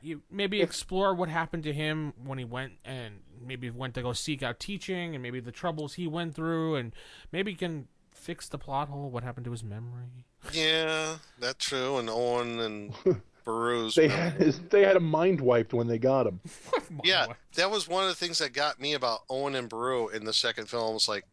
You. 0.02 0.22
Maybe 0.30 0.60
explore 0.60 1.14
what 1.14 1.28
happened 1.28 1.64
to 1.64 1.72
him 1.72 2.12
when 2.24 2.38
he 2.38 2.44
went 2.44 2.74
and 2.84 3.20
maybe 3.44 3.70
went 3.70 3.94
to 3.94 4.02
go 4.02 4.12
seek 4.12 4.42
out 4.42 4.60
teaching 4.60 5.14
and 5.14 5.22
maybe 5.22 5.40
the 5.40 5.52
troubles 5.52 5.94
he 5.94 6.06
went 6.06 6.34
through 6.34 6.76
and 6.76 6.94
maybe 7.32 7.54
can 7.54 7.88
fix 8.12 8.48
the 8.48 8.58
plot 8.58 8.88
hole. 8.88 9.10
What 9.10 9.22
happened 9.22 9.44
to 9.46 9.50
his 9.50 9.64
memory? 9.64 10.26
Yeah, 10.52 11.16
that's 11.38 11.66
true. 11.66 11.98
And 11.98 12.08
Owen 12.08 12.60
and 12.60 12.94
Beru's. 13.44 13.94
They 13.94 14.08
had 14.08 14.32
his, 14.34 14.58
they 14.70 14.82
had 14.82 14.96
him 14.96 15.04
mind 15.04 15.40
wiped 15.40 15.74
when 15.74 15.86
they 15.86 15.98
got 15.98 16.26
him. 16.26 16.40
Yeah, 17.04 17.26
that 17.54 17.70
was 17.70 17.86
one 17.86 18.02
of 18.02 18.08
the 18.08 18.16
things 18.16 18.38
that 18.38 18.52
got 18.52 18.80
me 18.80 18.94
about 18.94 19.20
Owen 19.30 19.54
and 19.54 19.68
Baru 19.68 20.08
in 20.08 20.24
the 20.24 20.32
second 20.32 20.68
film. 20.68 20.94
Was 20.94 21.08
like, 21.08 21.24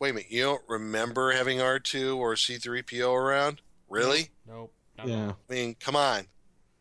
wait 0.00 0.10
a 0.10 0.12
minute, 0.14 0.30
you 0.30 0.42
don't 0.42 0.62
remember 0.68 1.30
having 1.32 1.60
R 1.60 1.78
two 1.78 2.18
or 2.18 2.34
C 2.36 2.56
three 2.56 2.82
PO 2.82 3.14
around? 3.14 3.60
Really? 3.88 4.30
Nope. 4.46 4.72
Yeah. 5.04 5.32
I 5.48 5.52
mean, 5.52 5.76
come 5.78 5.94
on. 5.94 6.26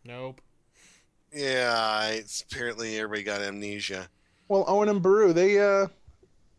Nope. 0.03 0.41
Yeah, 1.38 2.07
it's, 2.09 2.41
apparently 2.41 2.97
everybody 2.97 3.21
got 3.21 3.41
amnesia. 3.41 4.09
Well, 4.47 4.65
Owen 4.67 4.89
and 4.89 5.03
Beru, 5.03 5.33
they 5.33 5.59
uh, 5.59 5.88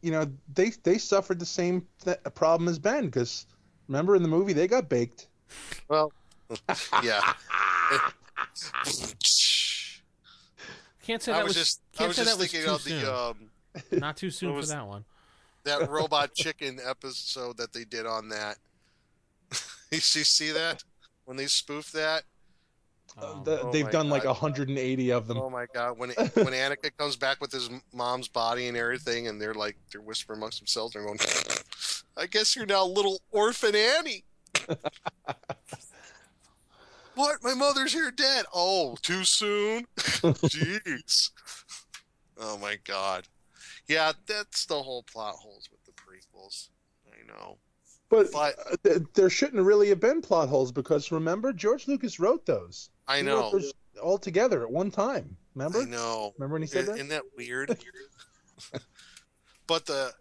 you 0.03 0.13
know, 0.13 0.31
they 0.55 0.71
they 0.85 0.99
suffered 0.99 1.41
the 1.41 1.47
same 1.47 1.85
th- 2.05 2.19
problem 2.35 2.69
as 2.69 2.79
Ben 2.79 3.07
because 3.07 3.47
remember 3.89 4.15
in 4.15 4.23
the 4.23 4.29
movie 4.29 4.53
they 4.53 4.69
got 4.69 4.89
baked. 4.89 5.27
Well, 5.89 6.13
yeah. 7.03 7.33
Can't 11.03 11.23
say 11.23 11.33
I 11.33 11.37
that 11.39 11.45
was 11.45 11.57
was, 11.57 11.57
just, 11.57 11.81
I 11.95 11.97
can't 11.97 12.09
was 12.09 12.17
say 12.17 12.25
just 12.25 12.37
that 12.37 12.43
was 12.43 12.51
thinking 12.53 12.69
too 12.69 12.75
of 12.75 12.81
soon. 12.83 13.01
the 13.01 13.17
um, 13.17 13.51
Not 14.01 14.17
too 14.19 14.31
soon 14.31 14.55
what 14.55 14.65
for 14.65 14.69
that 14.69 14.87
one. 14.87 15.05
that 15.65 15.89
robot 15.91 16.35
chicken 16.35 16.79
episode 16.87 17.57
that 17.57 17.73
they 17.73 17.85
did 17.85 18.05
on 18.07 18.29
that. 18.29 18.59
you 19.91 20.01
see, 20.01 20.23
see 20.23 20.51
that 20.53 20.85
when 21.25 21.37
they 21.39 21.47
spoof 21.47 21.91
that? 21.93 22.25
Um, 23.17 23.43
The- 23.45 23.63
oh 23.63 23.73
they've 23.73 23.91
done 23.91 24.09
like 24.11 24.25
180 24.25 25.11
of 25.13 25.27
them. 25.27 25.39
Oh 25.39 25.51
my 25.51 25.67
god! 25.73 25.99
When 25.99 26.11
when 26.35 26.53
Anakin 26.53 26.91
comes 26.99 27.17
back 27.17 27.41
with 27.41 27.51
his 27.51 27.71
mom's 27.93 28.29
body 28.29 28.69
and 28.69 28.77
everything, 28.77 29.29
and 29.29 29.41
they're 29.41 29.55
like 29.55 29.77
they're 29.91 30.01
whispering 30.01 30.39
amongst 30.39 30.59
themselves, 30.61 30.93
they're 30.93 31.05
going, 31.05 31.19
"I 32.17 32.27
guess 32.27 32.55
you're 32.55 32.67
now 32.67 32.85
little 32.85 33.21
orphan 33.31 33.75
Annie." 33.75 34.25
what? 37.15 37.43
My 37.43 37.55
mother's 37.55 37.93
here 37.93 38.11
dead. 38.11 38.45
Oh, 38.55 38.97
too 39.03 39.25
soon. 39.25 39.87
Jeez. 39.97 41.31
Oh 42.39 42.57
my 42.59 42.77
god. 42.85 43.27
Yeah, 43.89 44.13
that's 44.27 44.67
the 44.67 44.81
whole 44.81 45.03
plot 45.03 45.35
holes 45.35 45.69
with 45.73 45.83
the 45.85 45.93
prequels. 45.93 46.69
I 47.11 47.27
know. 47.27 47.57
But 48.11 48.31
But- 48.33 48.55
uh, 48.71 48.77
th- 48.85 49.03
there 49.15 49.31
shouldn't 49.31 49.63
really 49.65 49.89
have 49.89 50.01
been 50.01 50.21
plot 50.23 50.49
holes 50.49 50.71
because 50.73 51.11
remember 51.11 51.53
George 51.53 51.89
Lucas 51.89 52.21
wrote 52.21 52.47
those. 52.47 52.91
I 53.09 53.23
He 53.23 53.27
wrote 53.29 53.53
know. 53.55 53.61
all 54.03 54.19
together 54.19 54.63
at 54.63 54.71
one 54.71 54.91
time. 54.91 55.37
Remember? 55.55 55.81
I 55.81 55.85
know. 55.85 56.33
Remember 56.39 56.55
when 56.55 56.63
he 56.63 56.69
said 56.69 56.83
Isn't 56.83 56.95
that? 56.95 56.97
isn't 56.97 57.09
that 57.09 57.23
weird? 57.37 57.79
but 59.67 59.87
the 59.87 60.13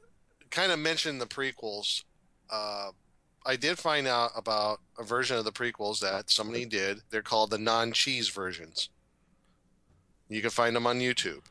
kind 0.49 0.71
of 0.71 0.79
mentioned 0.79 1.21
the 1.21 1.25
prequels. 1.25 2.03
Uh, 2.49 2.89
I 3.45 3.55
did 3.55 3.77
find 3.77 4.07
out 4.07 4.31
about 4.35 4.79
a 4.99 5.03
version 5.03 5.37
of 5.37 5.45
the 5.45 5.51
prequels 5.51 5.99
that 6.01 6.29
somebody 6.29 6.65
did. 6.65 6.99
They're 7.09 7.21
called 7.21 7.49
the 7.51 7.57
non-cheese 7.57 8.29
versions. 8.29 8.89
You 10.29 10.41
can 10.41 10.49
find 10.49 10.75
them 10.75 10.85
on 10.87 10.99
YouTube. 10.99 11.41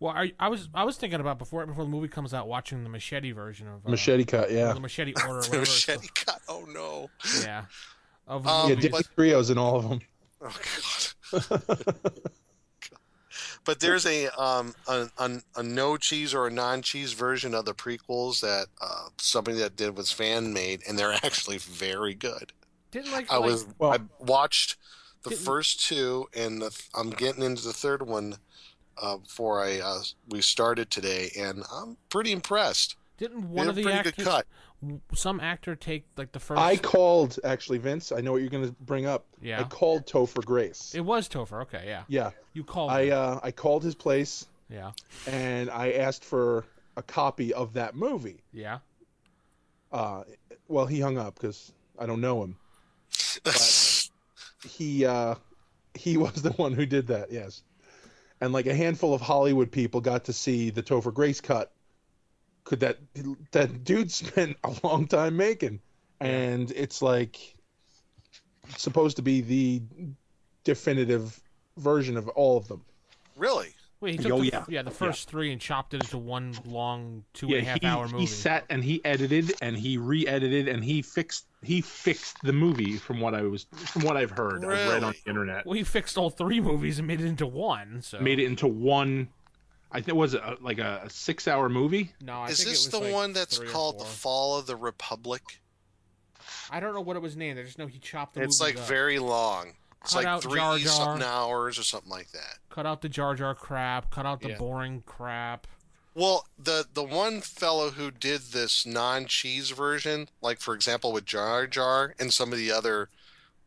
well, 0.00 0.12
I, 0.14 0.32
I 0.38 0.48
was 0.48 0.68
I 0.74 0.84
was 0.84 0.96
thinking 0.98 1.20
about 1.20 1.38
before 1.38 1.64
before 1.66 1.84
the 1.84 1.90
movie 1.90 2.08
comes 2.08 2.34
out, 2.34 2.48
watching 2.48 2.82
the 2.82 2.90
machete 2.90 3.32
version 3.32 3.66
of 3.68 3.86
uh, 3.86 3.90
Machete 3.90 4.24
cut, 4.24 4.50
yeah. 4.50 4.72
the 4.74 4.80
machete 4.80 5.14
order, 5.26 5.38
or 5.38 5.42
The 5.42 5.48
whatever. 5.48 5.60
machete 5.60 6.08
cut. 6.14 6.40
Oh 6.48 6.66
no! 6.68 7.08
Yeah. 7.42 7.64
Of 8.26 8.46
Um, 8.46 8.68
yeah, 8.68 8.74
movie. 8.76 8.88
Dicky 8.88 9.04
Trios 9.14 9.48
in 9.50 9.56
all 9.56 9.76
of 9.78 9.88
them. 9.88 10.00
Oh 10.40 10.56
god! 11.32 12.12
but 13.64 13.80
there's 13.80 14.06
a 14.06 14.28
um 14.40 14.74
a, 14.86 15.08
a, 15.18 15.30
a 15.56 15.62
no 15.62 15.96
cheese 15.96 16.34
or 16.34 16.46
a 16.46 16.50
non 16.50 16.82
cheese 16.82 17.12
version 17.12 17.54
of 17.54 17.64
the 17.64 17.74
prequels 17.74 18.40
that 18.40 18.66
uh, 18.80 19.08
somebody 19.18 19.58
that 19.58 19.76
did 19.76 19.96
was 19.96 20.10
fan 20.10 20.52
made, 20.52 20.82
and 20.88 20.98
they're 20.98 21.12
actually 21.12 21.58
very 21.58 22.14
good. 22.14 22.52
didn't 22.90 23.12
like, 23.12 23.30
I 23.32 23.36
like- 23.36 23.50
was 23.50 23.66
Well- 23.78 23.92
I 23.92 23.98
watched 24.20 24.76
the 25.24 25.30
first 25.32 25.84
two, 25.84 26.26
and 26.34 26.62
the, 26.62 26.82
I'm 26.94 27.10
getting 27.10 27.42
into 27.42 27.62
the 27.64 27.72
third 27.72 28.02
one 28.02 28.36
uh, 29.02 29.16
before 29.18 29.62
I 29.62 29.80
uh, 29.80 30.00
we 30.28 30.40
started 30.40 30.90
today, 30.90 31.30
and 31.38 31.64
I'm 31.72 31.96
pretty 32.08 32.32
impressed. 32.32 32.96
didn't 33.18 33.50
one 33.50 33.68
of 33.68 33.74
the 33.74 33.82
pretty 33.82 33.98
actors 33.98 34.12
good 34.14 34.24
cut. 34.24 34.46
Some 35.14 35.40
actor 35.40 35.74
take 35.74 36.04
like 36.16 36.32
the 36.32 36.40
first 36.40 36.60
I 36.60 36.76
called 36.76 37.38
actually, 37.44 37.78
Vince. 37.78 38.12
I 38.12 38.20
know 38.20 38.32
what 38.32 38.40
you're 38.40 38.50
going 38.50 38.66
to 38.66 38.74
bring 38.80 39.06
up. 39.06 39.26
Yeah. 39.42 39.60
I 39.60 39.64
called 39.64 40.06
Topher 40.06 40.44
Grace. 40.44 40.94
It 40.94 41.00
was 41.00 41.28
Topher. 41.28 41.62
Okay, 41.62 41.84
yeah. 41.86 42.02
yeah, 42.08 42.30
You 42.52 42.64
called. 42.64 42.90
I 42.90 43.04
him. 43.04 43.12
uh, 43.12 43.40
I 43.42 43.50
called 43.50 43.82
his 43.82 43.94
place 43.94 44.46
yeah. 44.70 44.92
and 45.26 45.70
I 45.70 45.92
asked 45.92 46.24
for 46.24 46.64
a 46.96 47.02
copy 47.02 47.54
of 47.54 47.74
that 47.74 47.96
movie. 47.96 48.42
Yeah. 48.52 48.78
Uh, 49.90 50.24
well, 50.68 50.86
he 50.86 51.00
hung 51.00 51.18
up 51.18 51.34
because 51.34 51.72
I 51.98 52.06
don't 52.06 52.20
know 52.20 52.42
him. 52.44 52.56
He 54.68 55.06
uh, 55.06 55.36
he 55.94 56.16
was 56.18 56.42
the 56.42 56.50
one 56.52 56.72
who 56.72 56.86
did 56.86 57.06
that. 57.08 57.30
Yes, 57.30 57.62
and 58.40 58.52
like 58.52 58.66
a 58.66 58.74
handful 58.74 59.14
of 59.14 59.20
Hollywood 59.20 59.70
people 59.70 60.00
got 60.00 60.24
to 60.24 60.32
see 60.32 60.70
the 60.70 60.82
Topher 60.82 61.14
Grace 61.14 61.40
cut. 61.40 61.72
Could 62.68 62.80
that 62.80 62.98
that 63.52 63.82
dude 63.82 64.12
spent 64.12 64.58
a 64.62 64.74
long 64.84 65.06
time 65.06 65.38
making, 65.38 65.80
and 66.20 66.70
it's 66.72 67.00
like 67.00 67.56
supposed 68.76 69.16
to 69.16 69.22
be 69.22 69.40
the 69.40 69.82
definitive 70.64 71.40
version 71.78 72.18
of 72.18 72.28
all 72.28 72.58
of 72.58 72.68
them. 72.68 72.84
really? 73.36 73.74
Wait, 74.00 74.12
he 74.12 74.18
oh, 74.18 74.22
took 74.22 74.32
Oh, 74.32 74.40
the, 74.42 74.46
yeah. 74.46 74.64
yeah, 74.68 74.82
the 74.82 74.92
first 74.92 75.28
three 75.28 75.50
and 75.50 75.60
chopped 75.60 75.92
it 75.92 76.04
into 76.04 76.18
one 76.18 76.54
long 76.64 77.24
two 77.32 77.46
and 77.46 77.56
a 77.56 77.64
half 77.64 77.80
he, 77.80 77.86
hour 77.86 78.06
movie. 78.06 78.20
he 78.20 78.26
sat 78.26 78.64
and 78.70 78.84
he 78.84 79.04
edited 79.04 79.54
and 79.60 79.76
he 79.76 79.98
re-edited 79.98 80.68
and 80.68 80.84
he 80.84 81.02
fixed 81.02 81.46
he 81.62 81.80
fixed 81.80 82.36
the 82.44 82.52
movie 82.52 82.96
from 82.96 83.18
what 83.18 83.34
I 83.34 83.42
was 83.42 83.66
from 83.74 84.02
what 84.02 84.16
I've 84.16 84.30
heard. 84.30 84.64
I've 84.64 84.88
read 84.88 85.02
on 85.02 85.14
the 85.24 85.30
internet. 85.30 85.66
well, 85.66 85.74
he 85.74 85.82
fixed 85.82 86.16
all 86.16 86.30
three 86.30 86.60
movies 86.60 86.98
and 87.00 87.08
made 87.08 87.20
it 87.20 87.26
into 87.26 87.46
one. 87.46 88.00
So 88.02 88.20
Made 88.20 88.38
it 88.38 88.44
into 88.44 88.68
one. 88.68 89.30
I 89.90 89.96
think 89.98 90.08
it 90.08 90.16
was 90.16 90.34
a, 90.34 90.56
like 90.60 90.78
a, 90.78 91.02
a 91.04 91.10
six-hour 91.10 91.68
movie. 91.68 92.12
No, 92.20 92.42
I 92.42 92.48
Is 92.50 92.58
think 92.58 92.68
it 92.68 92.70
was. 92.70 92.78
Is 92.78 92.84
this 92.84 92.92
the 92.92 92.98
like 93.06 93.12
one 93.12 93.32
that's 93.32 93.58
called 93.58 94.00
The. 94.00 94.04
Fall 94.04 94.58
of 94.58 94.66
the 94.66 94.76
Republic? 94.76 95.42
I 96.70 96.80
don't 96.80 96.94
know 96.94 97.00
what 97.00 97.16
it 97.16 97.22
was 97.22 97.36
named. 97.36 97.58
I 97.58 97.62
just 97.62 97.78
know 97.78 97.86
he 97.86 97.98
chopped 97.98 98.34
the 98.34 98.42
It's 98.42 98.60
movies 98.60 98.76
like 98.76 98.82
up. 98.82 98.88
very 98.88 99.18
long. 99.18 99.72
It's 100.02 100.12
Cut 100.12 100.18
like 100.18 100.26
out 100.26 100.42
three 100.42 100.58
Jar 100.60 100.78
Jar. 100.78 100.88
something 100.88 101.26
hours 101.26 101.78
or 101.78 101.82
something 101.82 102.10
like 102.10 102.30
that. 102.32 102.58
cut 102.70 102.86
out 102.86 103.00
the 103.02 103.08
Jar 103.08 103.34
Jar 103.34 103.54
crap. 103.54 104.10
Cut 104.10 104.26
out 104.26 104.40
the 104.40 104.50
Yeah. 104.50 104.58
boring 104.58 105.02
crap. 105.06 105.66
Well, 106.14 106.46
the 106.58 106.86
the 106.92 107.02
one 107.02 107.40
fellow 107.40 107.90
who 107.90 108.10
did 108.10 108.40
this 108.52 108.84
non-cheese 108.86 109.70
version, 109.70 110.28
like 110.42 110.60
for 110.60 110.74
example 110.74 111.12
with 111.12 111.24
Jar 111.24 111.66
Jar 111.66 112.14
and 112.18 112.32
some 112.32 112.52
of 112.52 112.58
the 112.58 112.70
other 112.70 113.08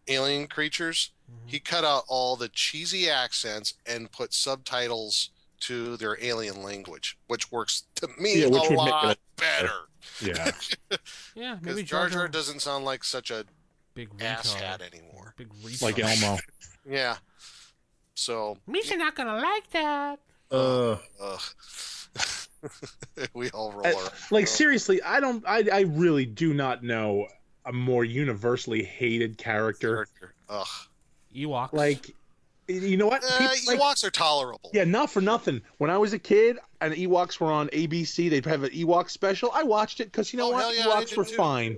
alien 0.07 0.47
creatures, 0.47 1.11
Mm-hmm. 1.31 1.47
he 1.47 1.59
cut 1.61 1.85
out 1.85 2.03
all 2.09 2.35
the 2.35 2.49
cheesy 2.49 3.09
accents 3.09 3.75
and 3.85 4.11
put 4.11 4.33
subtitles 4.33 5.29
to 5.61 5.97
their 5.97 6.17
alien 6.23 6.61
language, 6.63 7.17
which 7.27 7.51
works 7.51 7.83
to 7.95 8.07
me 8.19 8.41
Yeah, 8.41 8.47
which 8.47 8.63
a 8.65 8.69
would 8.69 8.69
make 8.71 8.77
lot 8.77 9.11
it 9.11 9.19
better. 9.37 9.71
Yeah. 10.21 10.51
Yeah, 11.35 11.55
Because 11.55 11.75
maybe 11.77 11.87
Jar 11.87 12.01
Jar 12.01 12.09
Jar 12.09 12.19
Jar 12.21 12.27
doesn't 12.27 12.61
sound 12.61 12.83
like 12.85 13.03
such 13.03 13.31
a 13.31 13.45
big 13.93 14.09
ass 14.21 14.53
hat 14.53 14.81
anymore. 14.81 15.33
Big 15.37 15.49
retard. 15.63 15.81
like 15.81 15.99
Elmo. 15.99 16.37
Yeah. 16.89 17.15
So, 18.15 18.57
Misha 18.67 18.97
not 18.97 19.15
gonna 19.15 19.35
like 19.37 19.69
that. 19.71 20.19
Uh, 20.51 20.97
ugh. 21.21 21.41
we 23.33 23.49
all 23.51 23.71
roll 23.71 23.85
Uh, 23.85 23.93
our 24.05 24.11
like 24.31 24.47
seriously, 24.47 25.01
I 25.01 25.19
don't. 25.19 25.43
I 25.47 25.63
I 25.71 25.79
really 25.81 26.25
do 26.25 26.53
not 26.53 26.83
know 26.83 27.27
a 27.65 27.71
more 27.71 28.03
universally 28.03 28.83
hated 28.83 29.37
character. 29.37 29.95
character. 29.95 30.33
Ugh. 30.49 30.67
Ewoks. 31.35 31.73
Like, 31.73 32.13
you 32.73 32.97
know 32.97 33.07
what? 33.07 33.23
Uh, 33.23 33.37
People- 33.37 33.73
like- 33.73 33.79
Ewoks 33.79 34.03
are 34.03 34.09
tolerable. 34.11 34.69
Yeah, 34.73 34.83
not 34.83 35.09
for 35.09 35.21
nothing. 35.21 35.61
When 35.77 35.89
I 35.89 35.97
was 35.97 36.13
a 36.13 36.19
kid 36.19 36.57
and 36.79 36.93
Ewoks 36.93 37.39
were 37.39 37.51
on 37.51 37.67
ABC, 37.69 38.29
they'd 38.29 38.45
have 38.45 38.63
an 38.63 38.71
Ewok 38.71 39.09
special. 39.09 39.51
I 39.53 39.63
watched 39.63 39.99
it 39.99 40.05
because 40.05 40.31
you 40.33 40.37
know 40.37 40.47
Oh, 40.47 40.51
what? 40.51 40.61
hell 40.63 40.75
yeah, 40.75 40.83
Ewoks 40.85 41.15
were 41.17 41.25
too. 41.25 41.35
fine. 41.35 41.77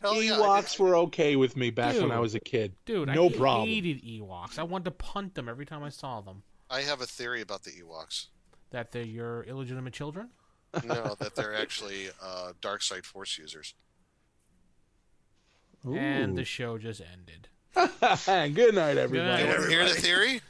Hell 0.00 0.14
Ewoks 0.14 0.72
did. 0.72 0.80
were 0.80 0.96
okay 0.96 1.36
with 1.36 1.56
me 1.56 1.70
back 1.70 1.94
when 1.94 2.10
I 2.10 2.18
was 2.18 2.34
a 2.34 2.40
kid. 2.40 2.74
dude, 2.86 3.08
no 3.08 3.26
I 3.28 3.32
problem. 3.32 3.68
hated 3.68 4.02
Ewoks. 4.04 4.58
I 4.58 4.64
wanted 4.64 4.86
to 4.86 4.90
punt 4.92 5.34
them 5.34 5.48
every 5.48 5.64
time 5.66 5.82
I 5.84 5.90
saw 5.90 6.20
them. 6.20 6.42
I 6.68 6.80
have 6.82 7.00
a 7.00 7.06
theory 7.06 7.40
about 7.40 7.62
the 7.62 7.70
Ewoks. 7.70 8.26
That 8.70 8.90
they're 8.92 9.02
your 9.04 9.44
illegitimate 9.44 9.92
children. 9.92 10.30
No, 10.84 11.14
that 11.18 11.34
they're 11.34 11.54
actually 11.54 12.08
uh, 12.22 12.54
dark 12.62 12.80
side 12.82 13.04
force 13.04 13.36
users. 13.38 13.74
And 15.84 16.38
the 16.38 16.44
show 16.44 16.78
just 16.78 17.00
ended. 17.12 17.48
Good 17.74 18.74
night, 18.74 18.98
everybody. 18.98 19.42
You 19.42 19.48
night. 19.48 19.48
want 19.48 19.62
to 19.62 19.68
hear 19.68 19.84
the 19.84 19.94
theory? 19.94 20.40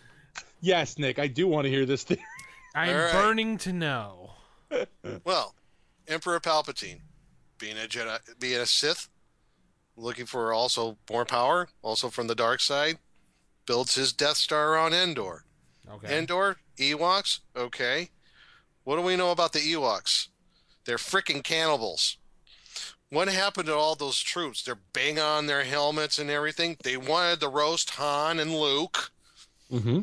Yes, 0.61 0.99
Nick, 0.99 1.19
I 1.19 1.27
do 1.27 1.47
want 1.47 1.65
to 1.65 1.71
hear 1.71 1.87
this. 1.87 2.03
Thing. 2.05 2.19
I'm 2.75 2.89
All 2.95 3.03
right. 3.03 3.13
burning 3.13 3.59
to 3.59 3.73
know. 3.73 4.31
Well, 5.25 5.55
Emperor 6.09 6.41
Palpatine, 6.41 7.01
being 7.59 7.77
a 7.77 7.87
Jedi, 7.87 8.19
being 8.41 8.59
a 8.59 8.65
Sith, 8.65 9.09
looking 9.97 10.25
for 10.25 10.53
also 10.55 10.97
more 11.11 11.27
power, 11.27 11.69
also 11.83 12.09
from 12.09 12.27
the 12.27 12.35
dark 12.35 12.61
side, 12.61 12.99
builds 13.67 13.95
his 13.95 14.15
Death 14.15 14.39
Star 14.39 14.79
on 14.79 14.95
Endor. 14.95 15.45
Okay. 15.91 16.19
Endor, 16.19 16.57
Ewoks, 16.79 17.41
okay. 17.55 18.09
What 18.85 18.97
do 18.97 19.03
we 19.03 19.15
know 19.17 19.31
about 19.31 19.53
the 19.53 19.59
Ewoks? 19.59 20.29
They're 20.87 20.97
freaking 20.97 21.45
cannibals. 21.45 22.17
What 23.13 23.29
happened 23.29 23.67
to 23.67 23.75
all 23.75 23.95
those 23.95 24.19
troops? 24.19 24.63
They're 24.63 24.79
banging 24.95 25.19
on 25.19 25.47
their 25.47 25.65
helmets 25.65 26.19
and 26.19 26.31
everything. 26.31 26.79
They 26.83 26.97
wanted 26.97 27.41
to 27.41 27.49
roast 27.49 27.91
Han 27.91 28.41
and 28.41 28.55
Luke. 28.55 29.11
Mm-hmm. 29.71 30.01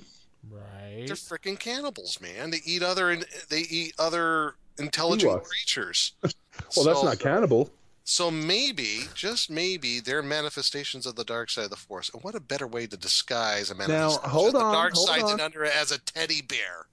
right. 0.51 1.07
They're 1.07 1.16
freaking 1.16 1.57
cannibals, 1.57 2.22
man. 2.22 2.51
They 2.51 2.60
eat 2.64 2.84
other 2.84 3.18
they 3.49 3.62
eat 3.62 3.95
other 3.97 4.53
intelligent 4.78 5.32
Ewoks. 5.32 5.43
creatures. 5.43 6.12
Well, 6.76 6.86
that's 6.86 7.03
not 7.03 7.20
cannibal. 7.20 7.72
So 8.03 8.30
maybe, 8.30 9.03
just 9.16 9.49
maybe, 9.49 10.01
they're 10.01 10.22
manifestations 10.22 11.05
of 11.05 11.16
the 11.16 11.24
dark 11.24 11.49
side 11.49 11.64
of 11.64 11.70
the 11.70 11.78
Force. 11.78 12.12
And 12.14 12.22
what 12.22 12.36
a 12.36 12.41
better 12.41 12.68
way 12.68 12.86
to 12.86 12.97
disguise 12.97 13.72
a 13.72 13.76
manifestation 13.76 14.30
hold 14.30 14.47
of 14.47 14.53
the 14.53 14.60
dark 14.60 14.93
hold 14.93 15.07
side 15.07 15.22
on. 15.22 15.30
than 15.32 15.39
under 15.39 15.64
it 15.64 15.72
as 15.74 15.91
a 15.93 15.99
teddy 15.99 16.41
bear. 16.41 16.88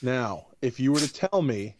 Now, 0.00 0.46
if 0.62 0.78
you 0.78 0.92
were 0.92 1.00
to 1.00 1.12
tell 1.12 1.42
me 1.42 1.74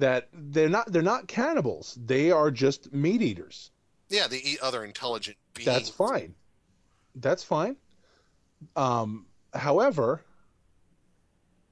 that 0.00 0.28
they're 0.32 0.68
not 0.68 0.90
they're 0.92 1.02
not 1.02 1.28
cannibals, 1.28 1.96
they 2.04 2.30
are 2.30 2.50
just 2.50 2.92
meat 2.92 3.22
eaters. 3.22 3.70
Yeah, 4.08 4.26
they 4.26 4.38
eat 4.38 4.60
other 4.60 4.84
intelligent 4.84 5.36
beings. 5.54 5.66
That's 5.66 5.88
fine. 5.88 6.34
That's 7.14 7.44
fine. 7.44 7.76
Um, 8.76 9.26
however, 9.54 10.22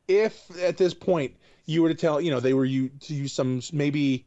if 0.06 0.50
at 0.62 0.76
this 0.76 0.94
point 0.94 1.36
you 1.66 1.82
were 1.82 1.88
to 1.88 1.94
tell, 1.94 2.20
you 2.20 2.30
know, 2.30 2.40
they 2.40 2.54
were 2.54 2.64
you 2.64 2.90
to 3.00 3.14
use 3.14 3.32
some 3.32 3.60
maybe 3.72 4.26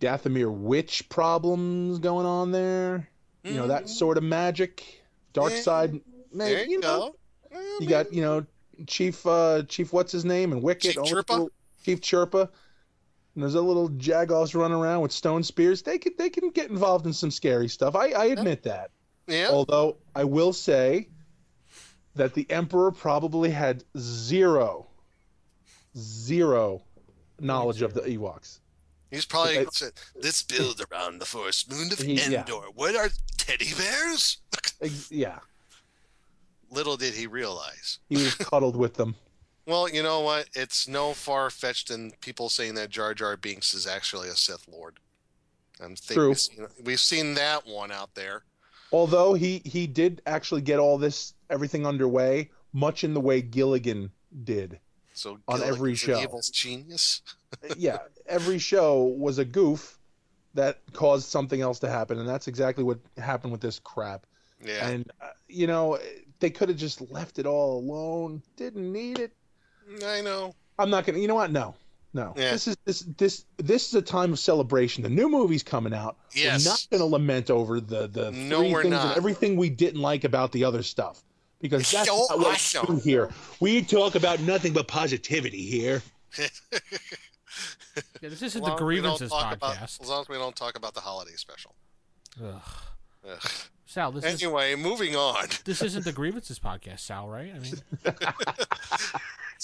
Dathomir 0.00 0.50
witch 0.52 1.08
problems 1.08 1.98
going 1.98 2.26
on 2.26 2.52
there, 2.52 3.08
you 3.42 3.54
know, 3.54 3.68
that 3.68 3.88
sort 3.88 4.16
of 4.16 4.24
magic, 4.24 5.02
dark 5.32 5.52
Yeah. 5.52 5.60
side. 5.60 6.00
There 6.32 6.64
you, 6.64 6.72
you 6.72 6.80
know, 6.80 7.14
go. 7.52 7.60
You 7.80 7.86
got 7.88 8.12
you 8.12 8.22
know 8.22 8.46
Chief 8.86 9.24
uh 9.26 9.62
Chief 9.64 9.92
what's 9.92 10.12
his 10.12 10.24
name 10.24 10.52
and 10.52 10.62
Wicket 10.62 10.82
Chief 10.82 10.96
Chirpa? 10.96 11.48
Chief 11.84 12.00
Chirpa. 12.00 12.50
And 13.34 13.42
there's 13.42 13.54
a 13.54 13.60
little 13.60 13.88
jagoffs 13.90 14.54
running 14.54 14.76
around 14.76 15.00
with 15.02 15.10
stone 15.12 15.42
spears. 15.42 15.82
They 15.82 15.98
can 15.98 16.12
they 16.18 16.30
can 16.30 16.50
get 16.50 16.70
involved 16.70 17.06
in 17.06 17.12
some 17.12 17.30
scary 17.30 17.68
stuff. 17.68 17.96
I, 17.96 18.10
I 18.10 18.24
admit 18.26 18.62
that. 18.62 18.90
yeah. 19.26 19.48
Although 19.50 19.96
I 20.14 20.22
will 20.24 20.52
say 20.52 21.08
that 22.14 22.32
the 22.34 22.46
Emperor 22.50 22.92
probably 22.92 23.50
had 23.50 23.82
zero, 23.98 24.86
zero 25.96 26.82
knowledge 27.40 27.82
of 27.82 27.92
the 27.94 28.02
Ewoks. 28.02 28.60
He's 29.10 29.24
probably 29.24 29.58
I- 29.58 29.66
said, 29.72 29.92
"Let's 30.22 30.42
build 30.42 30.80
around 30.92 31.18
the 31.20 31.26
forest 31.26 31.70
moon 31.70 31.92
of 31.92 31.98
He- 31.98 32.14
yeah. 32.14 32.40
Endor. 32.40 32.66
What 32.74 32.94
are 32.96 33.10
teddy 33.36 33.72
bears?" 33.76 34.38
Yeah, 35.10 35.38
Little 36.70 36.96
did 36.96 37.14
he 37.14 37.26
realize. 37.26 37.98
he 38.08 38.16
was 38.16 38.34
cuddled 38.34 38.76
with 38.76 38.94
them. 38.94 39.14
Well, 39.66 39.88
you 39.88 40.02
know 40.02 40.20
what? 40.20 40.48
It's 40.54 40.86
no 40.86 41.14
far 41.14 41.48
fetched 41.50 41.88
than 41.88 42.12
people 42.20 42.48
saying 42.48 42.74
that 42.74 42.90
Jar 42.90 43.14
Jar 43.14 43.36
Binks 43.36 43.72
is 43.74 43.86
actually 43.86 44.28
a 44.28 44.34
Sith 44.34 44.66
Lord. 44.70 44.98
I'm 45.80 45.96
thinking 45.96 46.34
True. 46.34 46.68
We've 46.84 47.00
seen, 47.00 47.34
that 47.34 47.66
one 47.66 47.90
out 47.90 48.14
there. 48.14 48.44
Although 48.92 49.34
he 49.34 49.60
he 49.64 49.86
did 49.86 50.22
actually 50.26 50.60
get 50.60 50.78
all 50.78 50.98
this 50.98 51.34
everything 51.50 51.86
underway, 51.86 52.50
much 52.72 53.02
in 53.02 53.14
the 53.14 53.20
way 53.20 53.42
Gilligan 53.42 54.10
did. 54.44 54.78
So 55.14 55.38
On 55.48 55.62
every 55.62 55.94
Gilligan's 55.94 55.98
show. 55.98 56.20
evil's 56.20 56.50
genius. 56.50 57.22
yeah, 57.76 57.98
every 58.26 58.58
show 58.58 59.02
was 59.02 59.38
a 59.38 59.44
goof 59.44 59.98
that 60.54 60.80
caused 60.92 61.28
something 61.28 61.60
else 61.60 61.80
to 61.80 61.88
happen, 61.88 62.18
and 62.18 62.28
that's 62.28 62.46
exactly 62.46 62.84
what 62.84 62.98
happened 63.16 63.50
with 63.50 63.60
this 63.60 63.80
crap. 63.80 64.26
Yeah. 64.64 64.88
And 64.88 65.10
uh, 65.20 65.30
you 65.48 65.66
know, 65.66 65.98
they 66.38 66.50
could 66.50 66.68
have 66.68 66.78
just 66.78 67.00
left 67.10 67.38
it 67.38 67.46
all 67.46 67.78
alone. 67.78 68.42
Didn't 68.56 68.92
need 68.92 69.18
it. 69.18 69.32
I 70.06 70.20
know. 70.20 70.54
I'm 70.78 70.90
not 70.90 71.04
gonna. 71.06 71.18
You 71.18 71.28
know 71.28 71.34
what? 71.36 71.50
No, 71.52 71.74
no. 72.12 72.34
Yeah. 72.36 72.52
This 72.52 72.68
is 72.68 72.76
this 72.84 73.00
this 73.16 73.44
this 73.58 73.88
is 73.88 73.94
a 73.94 74.02
time 74.02 74.32
of 74.32 74.38
celebration. 74.38 75.02
The 75.02 75.08
new 75.10 75.28
movie's 75.28 75.62
coming 75.62 75.94
out. 75.94 76.16
Yes. 76.34 76.64
We're 76.64 76.70
not 76.70 76.86
gonna 76.90 77.04
lament 77.10 77.50
over 77.50 77.80
the 77.80 78.06
the 78.08 78.30
No, 78.32 78.60
three 78.60 78.72
we're 78.72 78.82
things 78.82 78.92
not. 78.92 79.06
and 79.08 79.16
everything 79.16 79.56
we 79.56 79.70
didn't 79.70 80.00
like 80.00 80.24
about 80.24 80.52
the 80.52 80.64
other 80.64 80.82
stuff. 80.82 81.22
Because 81.60 81.90
that's 81.90 82.08
So 82.08 82.26
not 82.30 82.38
what 82.38 82.88
we 82.88 82.96
do 82.96 83.00
here. 83.02 83.30
We 83.60 83.82
talk 83.82 84.16
about 84.16 84.40
nothing 84.40 84.72
but 84.72 84.88
positivity 84.88 85.62
here. 85.62 86.02
Yeah, 88.20 88.28
this 88.30 88.42
isn't 88.42 88.60
the 88.60 88.66
long 88.70 88.76
don't 88.76 88.84
grievances 88.86 89.30
talk 89.30 89.54
about- 89.54 89.76
podcast. 89.76 90.00
as 90.02 90.08
long 90.08 90.22
as 90.22 90.28
we 90.28 90.34
don't 90.36 90.56
talk 90.56 90.76
about 90.76 90.94
the 90.94 91.00
holiday 91.00 91.36
special. 91.36 91.76
Ugh. 92.44 92.60
Ugh. 93.30 93.50
Sal, 93.86 94.10
this 94.10 94.24
is 94.24 94.42
Anyway, 94.42 94.74
moving 94.74 95.14
on. 95.14 95.46
this 95.64 95.80
isn't 95.80 96.04
the 96.04 96.10
grievances 96.12 96.58
podcast, 96.58 97.00
Sal, 97.00 97.28
right? 97.28 97.52
I 97.54 97.58
mean, 97.60 97.74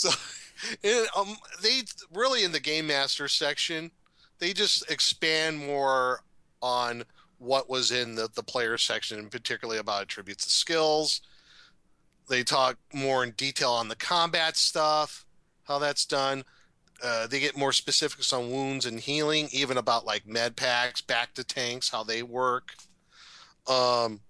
So, 0.01 0.11
um, 1.17 1.37
they 1.63 1.83
really 2.13 2.45
in 2.45 2.53
the 2.53 2.61
game 2.61 2.87
master 2.87 3.29
section, 3.29 3.91
they 4.39 4.53
just 4.53 4.91
expand 4.91 5.59
more 5.59 6.23
on 6.63 7.05
what 7.39 7.71
was 7.71 7.91
in 7.91 8.15
the 8.15 8.29
the 8.35 8.43
player 8.43 8.79
section, 8.79 9.19
and 9.19 9.31
particularly 9.31 9.79
about 9.79 10.03
attributes 10.03 10.47
of 10.47 10.53
skills. 10.53 11.21
They 12.29 12.45
talk 12.45 12.79
more 12.95 13.25
in 13.25 13.33
detail 13.33 13.73
on 13.73 13.89
the 13.89 13.97
combat 13.97 14.57
stuff, 14.57 15.27
how 15.65 15.79
that's 15.79 16.05
done. 16.07 16.45
Uh, 17.03 17.27
they 17.27 17.41
get 17.41 17.57
more 17.57 17.73
specifics 17.73 18.33
on 18.33 18.51
wounds 18.51 18.85
and 18.87 19.01
healing, 19.01 19.49
even 19.53 19.79
about 19.79 20.05
like 20.05 20.27
med 20.27 20.55
packs, 20.55 21.01
back 21.01 21.35
to 21.35 21.43
tanks, 21.43 21.89
how 21.89 22.05
they 22.05 22.23
work. 22.23 22.75
Um, 23.67 24.21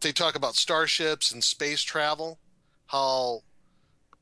they 0.00 0.12
talk 0.12 0.34
about 0.34 0.54
starships 0.54 1.32
and 1.32 1.42
space 1.42 1.82
travel, 1.82 2.38
how 2.86 3.42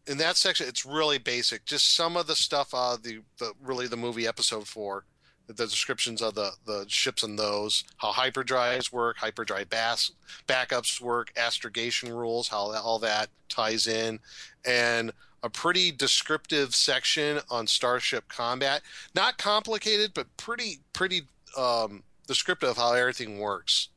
in 0.07 0.19
that 0.19 0.37
section, 0.37 0.69
it's 0.69 0.87
really 0.87 1.19
basic. 1.19 1.65
Just 1.65 1.95
some 1.95 2.17
of 2.17 2.27
the 2.27 2.37
stuff 2.37 2.73
of 2.73 3.03
the, 3.03 3.21
the 3.39 3.53
really 3.63 3.87
the 3.87 3.97
movie 3.97 4.27
episode 4.27 4.67
four, 4.67 5.05
the 5.47 5.55
descriptions 5.55 6.23
of 6.23 6.35
the 6.35 6.53
the 6.65 6.85
ships 6.89 7.23
and 7.23 7.39
those, 7.39 7.85
how 7.99 8.13
hyperdrives 8.13 8.93
work, 8.93 9.17
hyperdrive 9.17 9.69
bas- 9.71 10.13
backups 10.47 11.01
work, 11.01 11.33
astrogation 11.37 12.13
rules, 12.13 12.49
how 12.49 12.73
that, 12.73 12.83
all 12.83 12.99
that 13.01 13.29
ties 13.49 13.87
in, 13.87 14.19
and 14.65 15.13
a 15.43 15.51
pretty 15.51 15.93
descriptive 15.93 16.75
section 16.75 17.41
on 17.51 17.67
starship 17.67 18.29
combat. 18.29 18.83
Not 19.15 19.39
complicated, 19.39 20.13
but 20.15 20.35
pretty 20.37 20.81
pretty 20.93 21.23
um, 21.57 22.03
descriptive 22.27 22.71
of 22.71 22.77
how 22.77 22.93
everything 22.93 23.39
works. 23.39 23.89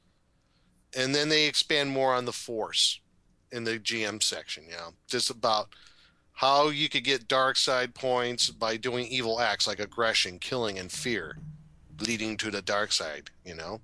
And 0.98 1.14
then 1.14 1.30
they 1.30 1.46
expand 1.46 1.92
more 1.92 2.16
on 2.16 2.26
the 2.26 2.34
force 2.34 3.00
in 3.52 3.64
the 3.64 3.80
GM 3.80 4.22
section, 4.22 4.66
you 4.66 4.78
know, 4.78 4.94
just 5.08 5.30
about 5.30 5.70
how 6.40 6.70
you 6.70 6.88
could 6.88 7.04
get 7.04 7.28
dark 7.28 7.58
side 7.58 7.94
points 7.94 8.50
by 8.50 8.78
doing 8.78 9.06
evil 9.08 9.42
acts 9.42 9.68
like 9.68 9.78
aggression, 9.78 10.40
killing, 10.40 10.80
and 10.80 10.90
fear, 10.90 11.38
leading 12.00 12.38
to 12.38 12.50
the 12.50 12.62
dark 12.62 12.94
side, 12.94 13.30
you 13.44 13.54
know? 13.54 13.82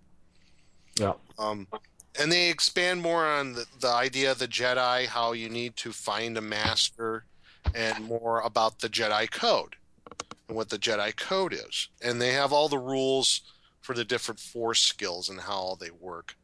Yeah. 0.97 1.15
Um, 1.37 1.67
and 2.17 2.31
they 2.31 2.49
expand 2.49 3.01
more 3.01 3.25
on 3.25 3.51
the, 3.51 3.65
the 3.81 3.89
idea 3.89 4.31
of 4.31 4.39
the 4.39 4.47
Jedi, 4.47 5.05
how 5.05 5.33
you 5.33 5.49
need 5.49 5.75
to 5.75 5.91
find 5.91 6.37
a 6.37 6.41
master, 6.41 7.25
and 7.75 8.05
more 8.05 8.39
about 8.39 8.79
the 8.79 8.87
Jedi 8.87 9.29
Code 9.29 9.75
and 10.47 10.55
what 10.55 10.69
the 10.69 10.79
Jedi 10.79 11.13
Code 11.13 11.51
is. 11.51 11.89
And 12.01 12.21
they 12.21 12.31
have 12.31 12.53
all 12.53 12.69
the 12.69 12.77
rules 12.77 13.41
for 13.81 13.93
the 13.93 14.05
different 14.05 14.39
force 14.39 14.79
skills 14.79 15.27
and 15.27 15.41
how 15.41 15.75
they 15.81 15.91
work. 15.91 16.37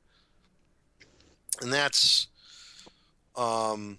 And 1.61 1.71
that's 1.71 2.27
um 3.37 3.97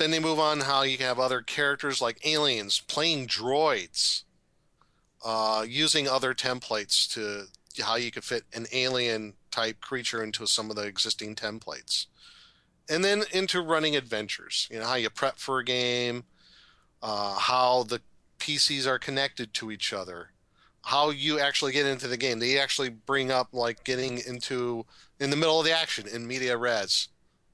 then 0.00 0.10
they 0.10 0.18
move 0.18 0.38
on 0.38 0.60
how 0.60 0.82
you 0.82 0.96
can 0.96 1.06
have 1.06 1.20
other 1.20 1.42
characters 1.42 2.00
like 2.00 2.26
aliens 2.26 2.82
playing 2.88 3.26
droids 3.26 4.24
uh, 5.24 5.64
using 5.68 6.08
other 6.08 6.34
templates 6.34 7.12
to 7.12 7.44
how 7.82 7.96
you 7.96 8.10
could 8.10 8.24
fit 8.24 8.44
an 8.54 8.66
alien 8.72 9.34
type 9.50 9.80
creature 9.80 10.24
into 10.24 10.46
some 10.46 10.70
of 10.70 10.76
the 10.76 10.82
existing 10.82 11.34
templates. 11.34 12.06
And 12.88 13.04
then 13.04 13.24
into 13.30 13.60
running 13.60 13.94
adventures 13.94 14.66
you 14.70 14.78
know 14.78 14.86
how 14.86 14.96
you 14.96 15.10
prep 15.10 15.38
for 15.38 15.58
a 15.58 15.64
game 15.64 16.24
uh, 17.02 17.38
how 17.38 17.84
the 17.84 18.00
pcs 18.38 18.86
are 18.86 18.98
connected 18.98 19.52
to 19.54 19.70
each 19.70 19.92
other 19.92 20.30
how 20.82 21.10
you 21.10 21.38
actually 21.38 21.72
get 21.72 21.86
into 21.86 22.08
the 22.08 22.16
game. 22.16 22.38
They 22.38 22.58
actually 22.58 22.88
bring 22.88 23.30
up 23.30 23.48
like 23.52 23.84
getting 23.84 24.18
into 24.18 24.86
in 25.18 25.30
the 25.30 25.36
middle 25.36 25.58
of 25.58 25.66
the 25.66 25.76
action 25.76 26.06
in 26.08 26.26
media 26.26 26.56
res. 26.56 27.08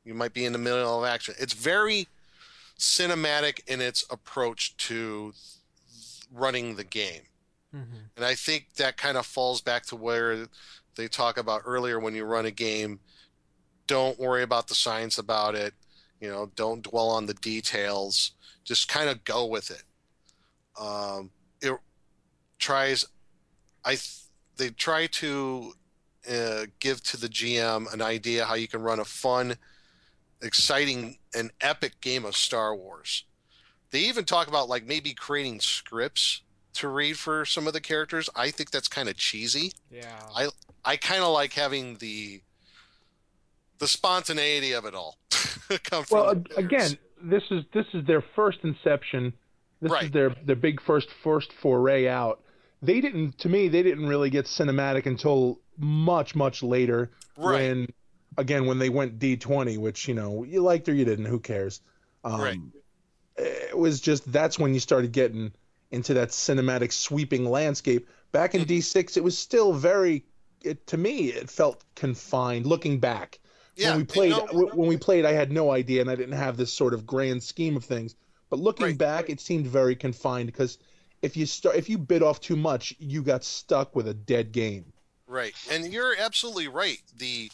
You 0.05 0.15
might 0.15 0.33
be 0.33 0.45
in 0.45 0.53
the 0.53 0.59
middle 0.59 0.99
of 0.99 1.05
action. 1.05 1.35
It's 1.39 1.53
very 1.53 2.07
cinematic 2.79 3.61
in 3.67 3.81
its 3.81 4.05
approach 4.11 4.77
to 4.77 5.33
running 6.33 6.77
the 6.77 6.85
game. 6.85 7.23
Mm-hmm. 7.75 7.97
And 8.17 8.25
I 8.25 8.35
think 8.35 8.69
that 8.77 8.97
kind 8.97 9.17
of 9.17 9.27
falls 9.27 9.61
back 9.61 9.85
to 9.87 9.97
where 9.97 10.47
they 10.97 11.09
talk 11.09 11.39
about 11.39 11.63
earlier 11.65 12.01
when 12.01 12.15
you 12.15 12.25
run 12.25 12.47
a 12.47 12.51
game, 12.51 13.01
don't 13.87 14.19
worry 14.19 14.43
about 14.43 14.69
the 14.69 14.75
science 14.75 15.19
about 15.19 15.55
it. 15.55 15.75
You 16.21 16.29
know, 16.29 16.51
don't 16.57 16.83
dwell 16.83 17.11
on 17.11 17.27
the 17.27 17.35
details. 17.35 18.33
Just 18.65 18.89
kind 18.89 19.09
of 19.09 19.23
go 19.25 19.47
with 19.47 19.71
it. 19.71 19.83
Um, 20.81 21.31
it 21.61 21.79
tries, 22.59 23.05
I, 23.85 23.91
th- 23.91 24.23
they 24.57 24.71
try 24.71 25.07
to 25.07 25.73
uh, 26.31 26.67
give 26.81 27.03
to 27.05 27.17
the 27.17 27.29
GM 27.29 27.93
an 27.93 28.03
idea 28.03 28.45
how 28.45 28.55
you 28.55 28.69
can 28.69 28.83
run 28.83 28.99
a 28.99 29.05
fun, 29.05 29.57
exciting 30.43 31.19
and 31.37 31.51
epic 31.61 32.01
game 32.01 32.25
of 32.25 32.35
Star 32.37 32.75
Wars. 32.75 33.25
They 33.91 34.01
even 34.01 34.25
talk 34.25 34.49
about 34.49 34.69
like 34.69 34.85
maybe 34.87 35.13
creating 35.15 35.61
scripts 35.61 36.43
to 36.75 36.89
read 36.89 37.19
for 37.19 37.45
some 37.45 37.67
of 37.67 37.73
the 37.73 37.81
characters. 37.81 38.29
I 38.35 38.51
think 38.51 38.71
that's 38.71 38.89
kind 38.89 39.09
of 39.09 39.17
cheesy. 39.17 39.73
Yeah. 39.91 40.19
I 40.35 40.49
I 40.85 40.97
kind 40.97 41.23
of 41.23 41.33
like 41.33 41.53
having 41.53 41.97
the 41.97 42.41
the 43.79 43.87
spontaneity 43.89 44.73
of 44.73 44.85
it 44.85 44.95
all. 44.95 45.19
come 45.85 46.05
from 46.05 46.19
Well, 46.19 46.35
the 46.35 46.41
ag- 46.41 46.45
players. 46.51 46.67
again, 46.93 46.99
this 47.23 47.43
is 47.51 47.65
this 47.73 47.87
is 47.95 48.07
their 48.07 48.23
first 48.35 48.59
inception. 48.63 49.33
This 49.81 49.93
is 50.03 50.11
their 50.11 50.35
their 50.45 50.57
big 50.57 50.81
first 50.83 51.09
first 51.23 51.53
foray 51.61 52.09
out. 52.09 52.43
They 52.83 53.01
didn't, 53.01 53.39
to 53.39 53.49
me, 53.49 53.69
they 53.69 53.83
didn't 53.83 54.07
really 54.07 54.29
get 54.31 54.45
cinematic 54.45 55.07
until 55.07 55.61
much 55.79 56.35
much 56.35 56.63
later. 56.63 57.11
right, 57.37 57.53
When 57.71 57.87
again, 58.37 58.67
when 58.67 58.79
they 58.79 58.89
went 58.89 59.19
D 59.19 59.37
twenty, 59.37 59.79
which 59.79 60.09
you 60.09 60.15
know 60.15 60.45
you 60.45 60.63
liked 60.63 60.89
or 60.89 60.95
you 60.95 61.05
didn't, 61.05 61.27
who 61.27 61.41
cares? 61.41 61.81
Um, 62.25 62.41
Right. 62.41 62.61
It 63.37 63.77
was 63.77 64.01
just 64.01 64.31
that's 64.33 64.59
when 64.59 64.73
you 64.75 64.81
started 64.81 65.13
getting 65.13 65.53
into 65.91 66.15
that 66.15 66.31
cinematic 66.31 66.93
sweeping 66.93 67.45
landscape. 67.45 68.09
Back 68.33 68.55
in 68.55 68.63
Mhm. 68.63 68.67
D 68.67 68.81
six, 68.81 69.17
it 69.17 69.25
was 69.25 69.37
still 69.39 69.73
very. 69.73 70.25
It, 70.63 70.87
to 70.89 70.97
me, 70.97 71.29
it 71.29 71.51
felt 71.51 71.85
confined. 71.95 72.67
Looking 72.67 72.99
back, 72.99 73.39
yeah. 73.77 73.91
when 73.91 73.99
we 73.99 74.05
played 74.05 74.35
when 74.53 74.89
we 74.89 74.97
played 74.97 75.25
i 75.25 75.33
had 75.33 75.53
no 75.53 75.71
idea 75.71 76.01
and 76.01 76.11
i 76.11 76.17
didn't 76.17 76.37
have 76.37 76.57
this 76.57 76.73
sort 76.73 76.95
of 76.95 77.07
grand 77.07 77.43
scheme 77.43 77.77
of 77.77 77.85
things 77.85 78.15
but 78.51 78.59
looking 78.59 78.87
Right. 78.87 78.99
back 78.99 79.29
it 79.31 79.41
seemed 79.41 79.67
very 79.67 79.95
confined 79.95 80.47
because 80.47 80.79
if 81.23 81.37
you 81.37 81.45
start 81.47 81.77
if 81.77 81.89
you 81.89 81.99
bit 81.99 82.23
off 82.23 82.41
too 82.41 82.57
much 82.57 82.95
you 82.99 83.23
got 83.23 83.45
stuck 83.45 83.95
with 83.95 84.09
a 84.09 84.15
dead 84.15 84.51
game 84.53 84.93
Right, 85.29 85.55
and 85.71 85.93
you're 85.93 86.15
absolutely 86.17 86.69
right. 86.69 87.03
The 87.17 87.51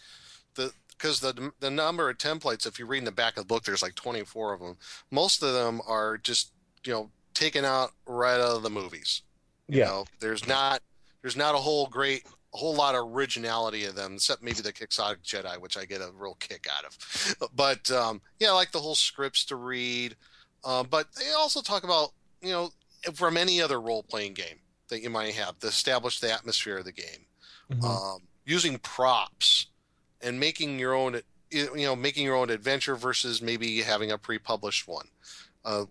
because 1.02 1.20
the 1.20 1.52
the 1.58 1.70
number 1.70 2.08
of 2.08 2.18
templates, 2.18 2.66
if 2.66 2.78
you 2.78 2.86
read 2.86 2.98
in 2.98 3.04
the 3.04 3.12
back 3.12 3.36
of 3.36 3.42
the 3.42 3.46
book, 3.48 3.64
there's 3.64 3.82
like 3.82 3.94
24 3.96 4.52
of 4.54 4.60
them. 4.60 4.76
Most 5.10 5.42
of 5.42 5.52
them 5.52 5.80
are 5.86 6.16
just 6.16 6.52
you 6.84 6.92
know 6.92 7.10
taken 7.34 7.64
out 7.64 7.90
right 8.06 8.34
out 8.40 8.56
of 8.56 8.62
the 8.62 8.70
movies. 8.70 9.22
You 9.68 9.80
yeah 9.80 9.86
know, 9.86 10.04
there's 10.20 10.46
not 10.46 10.80
there's 11.22 11.36
not 11.36 11.54
a 11.54 11.58
whole 11.58 11.86
great 11.86 12.24
a 12.54 12.56
whole 12.56 12.74
lot 12.74 12.94
of 12.94 13.12
originality 13.12 13.84
in 13.84 13.94
them, 13.94 14.14
except 14.14 14.42
maybe 14.42 14.60
the 14.60 14.72
Quixotic 14.72 15.22
Jedi, 15.22 15.58
which 15.58 15.76
I 15.76 15.86
get 15.86 16.02
a 16.02 16.10
real 16.14 16.36
kick 16.38 16.66
out 16.70 16.84
of. 16.84 16.96
But 17.56 17.90
um, 17.90 18.20
yeah, 18.38 18.50
I 18.50 18.52
like 18.52 18.70
the 18.72 18.80
whole 18.80 18.94
scripts 18.94 19.44
to 19.46 19.56
read. 19.56 20.16
Um, 20.64 20.86
but 20.88 21.08
they 21.14 21.32
also 21.32 21.60
talk 21.62 21.82
about 21.82 22.10
you 22.40 22.50
know 22.50 22.70
from 23.14 23.36
any 23.36 23.60
other 23.60 23.80
role 23.80 24.04
playing 24.04 24.34
game 24.34 24.60
that 24.88 25.02
you 25.02 25.10
might 25.10 25.34
have 25.34 25.58
to 25.60 25.66
establish 25.66 26.20
the 26.20 26.30
atmosphere 26.32 26.78
of 26.78 26.84
the 26.84 26.92
game 26.92 27.26
Mhm. 27.72 27.84
um, 27.84 28.22
using 28.44 28.78
props 28.78 29.66
and 30.22 30.38
making 30.38 30.78
your 30.78 30.94
own 30.94 31.20
you 31.50 31.70
know 31.76 31.96
making 31.96 32.24
your 32.24 32.36
own 32.36 32.50
adventure 32.50 32.96
versus 32.96 33.42
maybe 33.42 33.82
having 33.82 34.10
a 34.10 34.18
pre-published 34.18 34.88
one. 34.88 35.06
Uh, 35.64 35.84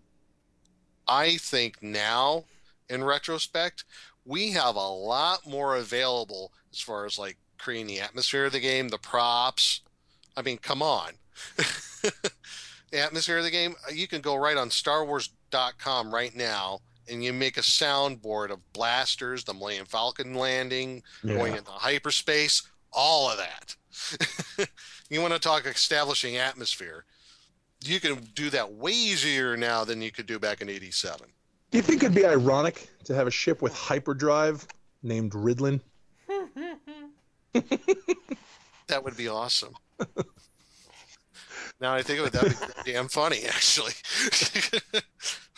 i 1.07 1.37
think 1.37 1.81
now 1.81 2.43
in 2.89 3.03
retrospect 3.03 3.85
we 4.25 4.51
have 4.51 4.75
a 4.75 4.89
lot 4.89 5.47
more 5.47 5.77
available 5.77 6.51
as 6.71 6.79
far 6.79 7.05
as 7.05 7.17
like 7.17 7.37
creating 7.57 7.87
the 7.87 7.99
atmosphere 7.99 8.45
of 8.45 8.51
the 8.51 8.59
game 8.59 8.89
the 8.89 8.97
props. 8.97 9.81
I 10.35 10.41
mean 10.41 10.57
come 10.57 10.81
on. 10.81 11.13
The 12.91 12.99
atmosphere 12.99 13.37
of 13.37 13.45
the 13.45 13.51
game 13.51 13.75
uh, 13.87 13.93
you 13.93 14.07
can 14.07 14.21
go 14.21 14.35
right 14.35 14.57
on 14.57 14.69
starwars.com 14.69 16.13
right 16.13 16.35
now 16.35 16.81
and 17.09 17.23
you 17.23 17.33
make 17.33 17.57
a 17.57 17.61
soundboard 17.61 18.51
of 18.51 18.73
blasters 18.73 19.43
the 19.45 19.53
millennium 19.53 19.85
falcon 19.85 20.35
landing 20.35 21.01
going 21.25 21.55
into 21.55 21.71
hyperspace, 21.71 22.63
all 22.93 23.29
of 23.31 23.37
that. 23.37 23.75
you 25.09 25.21
want 25.21 25.33
to 25.33 25.39
talk 25.39 25.65
establishing 25.65 26.37
atmosphere. 26.37 27.05
You 27.83 27.99
can 27.99 28.15
do 28.35 28.49
that 28.51 28.73
way 28.73 28.91
easier 28.91 29.57
now 29.57 29.83
than 29.83 30.01
you 30.01 30.11
could 30.11 30.25
do 30.27 30.37
back 30.39 30.61
in 30.61 30.69
87. 30.69 31.27
do 31.71 31.77
you 31.77 31.81
think 31.81 32.03
it'd 32.03 32.15
be 32.15 32.25
ironic 32.25 32.89
to 33.05 33.15
have 33.15 33.27
a 33.27 33.31
ship 33.31 33.61
with 33.61 33.73
hyperdrive 33.73 34.67
named 35.03 35.31
Ritalin 35.31 35.79
That 38.87 39.03
would 39.03 39.15
be 39.17 39.27
awesome. 39.29 39.73
now 41.79 41.93
I 41.93 42.01
think 42.01 42.19
of 42.19 42.27
it, 42.27 42.33
that'd 42.33 42.51
be 42.85 42.91
damn 42.91 43.07
funny, 43.07 43.43
actually. 43.45 43.93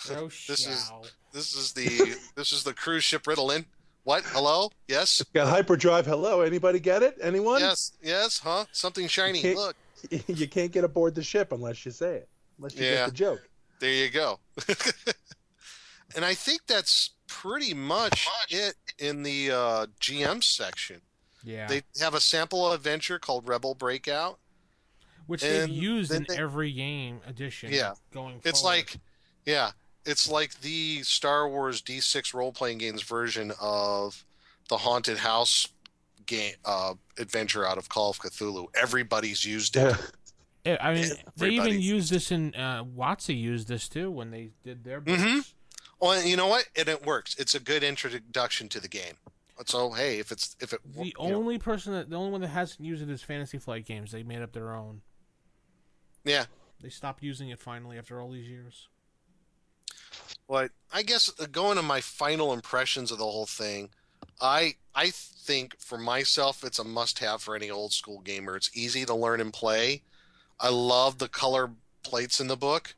This 0.05 0.67
is- 0.67 0.91
this 1.31 1.55
is 1.55 1.71
the 1.71 2.15
this 2.35 2.51
is 2.51 2.63
the 2.63 2.73
cruise 2.73 3.03
ship 3.05 3.23
Ritalin. 3.23 3.65
What? 4.03 4.23
Hello? 4.25 4.69
Yes? 4.87 5.23
got 5.33 5.47
hyperdrive 5.47 6.05
hello 6.05 6.41
anybody 6.41 6.79
get 6.79 7.03
it 7.03 7.17
anyone 7.21 7.61
Yes? 7.61 7.93
Yes? 8.01 8.39
Huh? 8.39 8.65
Something 8.71 9.07
shiny. 9.07 9.41
can't- 9.41 9.57
Look, 9.57 9.75
you 10.27 10.47
can't 10.47 10.71
get 10.71 10.83
aboard 10.83 11.15
the 11.15 11.23
ship 11.23 11.51
unless 11.51 11.85
you 11.85 11.91
say 11.91 12.15
it 12.17 12.29
unless 12.57 12.75
you 12.75 12.85
Yeah. 12.85 12.93
get 12.95 13.05
the 13.07 13.11
joke 13.13 13.49
there 13.79 13.91
you 13.91 14.09
go. 14.09 14.39
and 16.15 16.23
I 16.23 16.33
think 16.35 16.61
that's 16.67 17.09
pretty 17.27 17.73
much 17.73 18.29
it 18.49 18.75
in 18.97 19.23
the 19.23 19.51
uh, 19.51 19.85
GM 19.99 20.41
section. 20.41 21.01
Yeah. 21.43 21.67
They 21.67 21.81
have 21.99 22.13
a 22.13 22.21
sample 22.21 22.71
adventure 22.71 23.19
called 23.19 23.45
Rebel 23.45 23.75
Breakout. 23.75 24.39
Which 25.27 25.41
they've 25.41 25.67
used 25.67 26.13
in 26.13 26.25
they- 26.29 26.37
every 26.37 26.71
game 26.71 27.19
edition. 27.27 27.73
Yeah. 27.73 27.93
Going 28.13 28.39
It's 28.45 28.61
forward. 28.61 28.75
like, 28.77 28.95
yeah, 29.45 29.71
it's 30.05 30.29
like 30.29 30.59
the 30.61 31.01
Star 31.03 31.47
Wars 31.47 31.81
D6 31.81 32.33
role 32.33 32.51
playing 32.51 32.77
games 32.79 33.03
version 33.03 33.51
of 33.61 34.25
the 34.69 34.77
Haunted 34.77 35.17
House 35.17 35.67
game 36.25 36.53
uh, 36.65 36.93
adventure 37.17 37.65
out 37.65 37.77
of 37.77 37.89
Call 37.89 38.09
of 38.09 38.19
Cthulhu. 38.19 38.67
Everybody's 38.75 39.45
used 39.45 39.75
it. 39.75 39.95
yeah 39.95 39.97
Yeah, 40.65 40.77
I 40.79 40.93
mean, 40.93 41.11
they 41.35 41.49
even 41.49 41.81
used 41.81 42.09
this 42.09 42.31
in 42.31 42.55
uh, 42.55 42.85
WotC 42.85 43.37
used 43.37 43.67
this 43.67 43.89
too 43.89 44.09
when 44.09 44.31
they 44.31 44.51
did 44.63 44.83
their 44.85 45.01
books. 45.01 45.21
Mhm. 45.21 45.53
Well, 45.99 46.23
you 46.23 46.37
know 46.37 46.47
what? 46.47 46.65
And 46.77 46.87
it 46.87 47.05
works. 47.05 47.35
It's 47.37 47.55
a 47.55 47.59
good 47.59 47.83
introduction 47.83 48.69
to 48.69 48.79
the 48.79 48.87
game. 48.87 49.15
So 49.65 49.91
hey, 49.91 50.19
if 50.19 50.31
it's 50.31 50.55
if 50.61 50.73
it 50.73 50.79
The 50.85 51.05
you 51.05 51.13
know, 51.19 51.35
only 51.35 51.57
person 51.59 51.93
that 51.93 52.09
the 52.09 52.15
only 52.15 52.31
one 52.31 52.41
that 52.41 52.47
hasn't 52.47 52.79
used 52.81 53.03
it 53.03 53.09
is 53.09 53.21
Fantasy 53.21 53.57
Flight 53.57 53.85
Games. 53.85 54.11
They 54.11 54.23
made 54.23 54.41
up 54.41 54.53
their 54.53 54.73
own. 54.73 55.01
yeah. 56.23 56.45
They 56.81 56.89
stopped 56.89 57.23
using 57.23 57.47
it 57.49 57.59
finally 57.59 57.97
after 57.97 58.19
all 58.19 58.29
these 58.29 58.47
years. 58.47 58.89
But 60.47 60.71
I 60.91 61.03
guess 61.03 61.31
uh, 61.39 61.45
going 61.51 61.77
to 61.77 61.83
my 61.83 62.01
final 62.01 62.53
impressions 62.53 63.11
of 63.11 63.17
the 63.17 63.23
whole 63.23 63.45
thing, 63.45 63.89
I 64.41 64.75
I 64.95 65.11
think 65.11 65.79
for 65.79 65.97
myself 65.97 66.63
it's 66.63 66.79
a 66.79 66.83
must-have 66.83 67.41
for 67.41 67.55
any 67.55 67.69
old 67.69 67.93
school 67.93 68.19
gamer. 68.21 68.55
It's 68.55 68.69
easy 68.73 69.05
to 69.05 69.15
learn 69.15 69.41
and 69.41 69.53
play. 69.53 70.01
I 70.59 70.69
love 70.69 71.17
the 71.17 71.27
color 71.27 71.71
plates 72.03 72.39
in 72.39 72.47
the 72.47 72.57
book. 72.57 72.95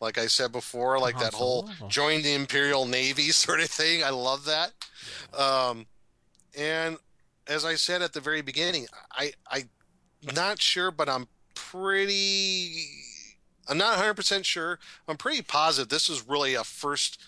Like 0.00 0.16
I 0.16 0.26
said 0.26 0.52
before, 0.52 0.98
like 0.98 1.16
Han 1.16 1.24
that 1.24 1.34
whole 1.34 1.70
join 1.88 2.22
the 2.22 2.34
Imperial 2.34 2.86
Navy 2.86 3.30
sort 3.30 3.60
of 3.60 3.68
thing. 3.68 4.02
I 4.02 4.10
love 4.10 4.46
that. 4.46 4.72
Um, 5.38 5.86
and 6.58 6.96
as 7.46 7.64
I 7.64 7.74
said 7.74 8.02
at 8.02 8.12
the 8.12 8.20
very 8.20 8.42
beginning, 8.42 8.86
I 9.12 9.32
I 9.50 9.64
not 10.34 10.60
sure, 10.60 10.90
but 10.90 11.08
I'm 11.08 11.26
pretty. 11.54 12.86
I'm 13.70 13.78
not 13.78 13.90
100 13.92 14.14
percent 14.14 14.44
sure. 14.44 14.78
I'm 15.08 15.16
pretty 15.16 15.42
positive 15.42 15.88
this 15.88 16.10
is 16.10 16.28
really 16.28 16.54
a 16.54 16.64
first 16.64 17.18